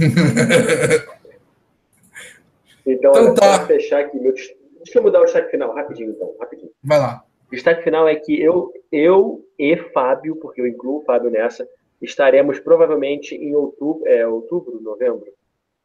então, 2.86 3.12
então 3.12 3.34
tá. 3.34 3.60
para 3.60 3.68
fechar 3.68 4.02
aqui, 4.02 4.20
meu... 4.20 4.34
deixa 4.34 4.56
eu 4.96 5.04
mudar 5.04 5.22
o 5.22 5.26
destaque 5.26 5.52
final 5.52 5.74
rapidinho, 5.76 6.12
então. 6.12 6.34
Rapidinho. 6.40 6.72
Vai 6.84 7.00
lá. 7.00 7.24
O 7.48 7.52
destaque 7.52 7.84
final 7.84 8.08
é 8.08 8.16
que 8.16 8.42
eu, 8.42 8.72
eu 8.92 9.46
e 9.60 9.76
Fábio, 9.92 10.38
porque 10.38 10.62
eu 10.62 10.68
incluo 10.68 11.00
o 11.02 11.04
Fábio 11.04 11.30
nessa, 11.30 11.68
estaremos 12.02 12.60
provavelmente 12.60 13.36
em 13.36 13.56
outubro, 13.56 14.08
é, 14.08 14.26
outubro, 14.26 14.82
novembro? 14.82 15.28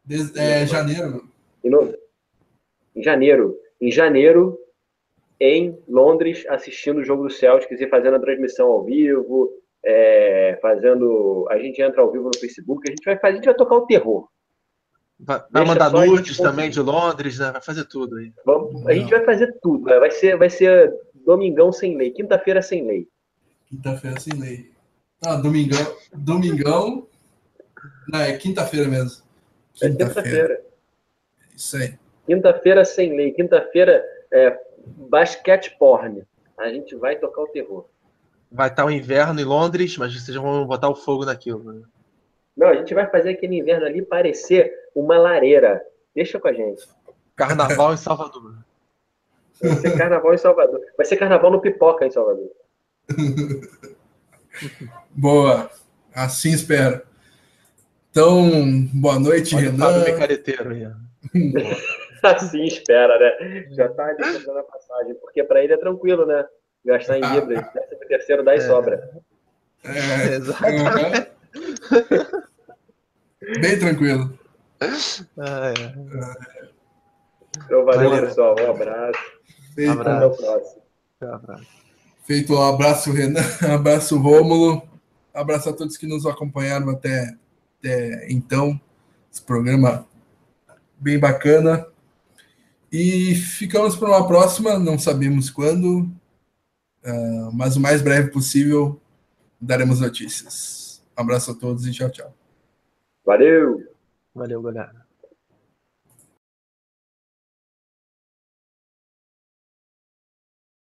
Desde, 0.04 0.38
é, 0.38 0.66
janeiro. 0.66 1.28
Em, 1.62 1.70
no... 1.70 1.94
em 2.94 3.02
janeiro 3.02 3.58
em 3.80 3.90
janeiro 3.90 4.58
em 5.38 5.78
Londres 5.88 6.44
assistindo 6.48 6.98
o 6.98 7.04
jogo 7.04 7.24
do 7.24 7.30
Celtics 7.30 7.80
e 7.80 7.88
fazendo 7.88 8.16
a 8.16 8.20
transmissão 8.20 8.68
ao 8.68 8.84
vivo, 8.84 9.50
é, 9.84 10.58
fazendo. 10.62 11.46
A 11.50 11.58
gente 11.58 11.80
entra 11.80 12.00
ao 12.00 12.10
vivo 12.10 12.24
no 12.24 12.38
Facebook, 12.38 12.88
a 12.88 12.90
gente 12.90 13.04
vai 13.04 13.18
fazer, 13.18 13.32
a 13.32 13.36
gente 13.36 13.44
vai 13.44 13.54
tocar 13.54 13.76
o 13.76 13.86
terror. 13.86 14.28
Vai, 15.18 15.42
vai 15.50 15.64
mandar 15.64 15.90
nudes 15.90 16.36
também 16.36 16.68
de 16.68 16.80
Londres, 16.80 17.38
né? 17.38 17.50
Vai 17.50 17.62
fazer 17.62 17.84
tudo 17.84 18.16
aí. 18.16 18.32
Vamos, 18.44 18.86
a 18.86 18.92
gente 18.92 19.10
vai 19.10 19.24
fazer 19.24 19.56
tudo, 19.62 19.86
né? 19.86 19.98
vai 19.98 20.10
ser, 20.10 20.36
vai 20.36 20.50
ser 20.50 20.92
domingão 21.14 21.72
sem 21.72 21.96
lei, 21.96 22.10
quinta-feira 22.10 22.60
sem 22.60 22.86
lei. 22.86 23.08
Quinta-feira 23.66 24.20
sem 24.20 24.38
lei. 24.38 24.75
Ah, 25.24 25.36
domingão. 25.36 25.96
Domingão. 26.12 27.06
Não, 28.08 28.20
é 28.20 28.36
quinta-feira 28.36 28.88
mesmo. 28.88 29.22
Quinta-feira. 29.74 30.54
É 30.54 30.56
quinta 30.56 31.56
Isso 31.56 31.76
aí. 31.76 31.98
Quinta-feira 32.26 32.84
sem 32.84 33.16
lei. 33.16 33.32
Quinta-feira 33.32 34.04
é 34.30 34.58
basquete 35.08 35.76
porn. 35.78 36.22
A 36.58 36.68
gente 36.68 36.94
vai 36.96 37.16
tocar 37.16 37.42
o 37.42 37.48
terror. 37.48 37.86
Vai 38.50 38.68
estar 38.68 38.84
o 38.84 38.90
inverno 38.90 39.40
em 39.40 39.44
Londres, 39.44 39.96
mas 39.98 40.14
vocês 40.14 40.36
vão 40.36 40.66
botar 40.66 40.88
o 40.88 40.94
fogo 40.94 41.24
naquilo. 41.24 41.72
Né? 41.72 41.82
Não, 42.56 42.68
a 42.68 42.74
gente 42.74 42.94
vai 42.94 43.08
fazer 43.10 43.30
aquele 43.30 43.56
inverno 43.56 43.86
ali 43.86 44.02
parecer 44.02 44.72
uma 44.94 45.18
lareira. 45.18 45.82
Deixa 46.14 46.38
com 46.38 46.48
a 46.48 46.52
gente. 46.52 46.82
Carnaval 47.34 47.92
em 47.92 47.98
Salvador. 47.98 48.56
Vai 49.60 49.76
ser 49.76 49.96
carnaval 49.96 50.34
em 50.34 50.38
Salvador. 50.38 50.80
Vai 50.96 51.06
ser 51.06 51.16
carnaval 51.16 51.50
no 51.50 51.60
pipoca 51.60 52.06
em 52.06 52.10
Salvador. 52.10 52.50
Boa. 55.10 55.70
Assim 56.14 56.52
espero. 56.52 57.02
Então, 58.10 58.50
boa 58.94 59.20
noite, 59.20 59.54
Olha 59.54 59.70
Renan. 59.70 60.04
assim 62.22 62.64
espera, 62.64 63.18
né? 63.18 63.66
Já 63.72 63.88
tá 63.90 64.06
ali 64.06 64.38
comprando 64.38 64.58
a 64.58 64.62
passagem, 64.62 65.14
porque 65.16 65.44
para 65.44 65.62
ele 65.62 65.74
é 65.74 65.76
tranquilo, 65.76 66.24
né? 66.24 66.46
Gastar 66.84 67.18
em 67.18 67.24
ah. 67.24 67.34
libras, 67.34 67.64
décimo 67.74 68.08
terceiro 68.08 68.44
dá 68.44 68.54
e 68.54 68.58
é. 68.58 68.60
sobra. 68.60 69.10
É, 69.84 70.34
exatamente. 70.36 71.30
Bem 73.60 73.78
tranquilo. 73.78 74.38
Ah, 75.38 75.68
é. 75.68 75.72
Então, 77.64 77.84
valeu, 77.84 78.10
valeu, 78.10 78.26
pessoal. 78.28 78.56
Um 78.58 78.70
abraço. 78.70 79.20
Feito. 79.74 79.92
Abraço. 79.92 80.16
Até 80.16 80.26
o 80.26 80.36
próximo. 80.36 80.82
abraço. 81.20 81.85
Feito 82.26 82.54
um 82.54 82.62
abraço, 82.62 83.12
Renan. 83.12 83.40
Um 83.62 83.70
abraço, 83.74 84.18
Rômulo. 84.18 84.82
Abraço 85.32 85.68
a 85.68 85.72
todos 85.72 85.96
que 85.96 86.08
nos 86.08 86.26
acompanharam 86.26 86.90
até, 86.90 87.36
até 87.78 88.26
então. 88.28 88.80
Esse 89.32 89.40
programa 89.40 90.04
bem 90.98 91.20
bacana. 91.20 91.86
E 92.90 93.34
ficamos 93.36 93.94
para 93.94 94.08
uma 94.08 94.26
próxima, 94.26 94.76
não 94.76 94.98
sabemos 94.98 95.50
quando, 95.50 96.00
uh, 97.04 97.52
mas 97.52 97.76
o 97.76 97.80
mais 97.80 98.02
breve 98.02 98.30
possível 98.30 99.00
daremos 99.60 100.00
notícias. 100.00 101.00
Um 101.16 101.22
abraço 101.22 101.52
a 101.52 101.54
todos 101.54 101.86
e 101.86 101.92
tchau, 101.92 102.10
tchau. 102.10 102.34
Valeu! 103.24 103.84
Valeu, 104.34 104.62
galera. 104.62 105.05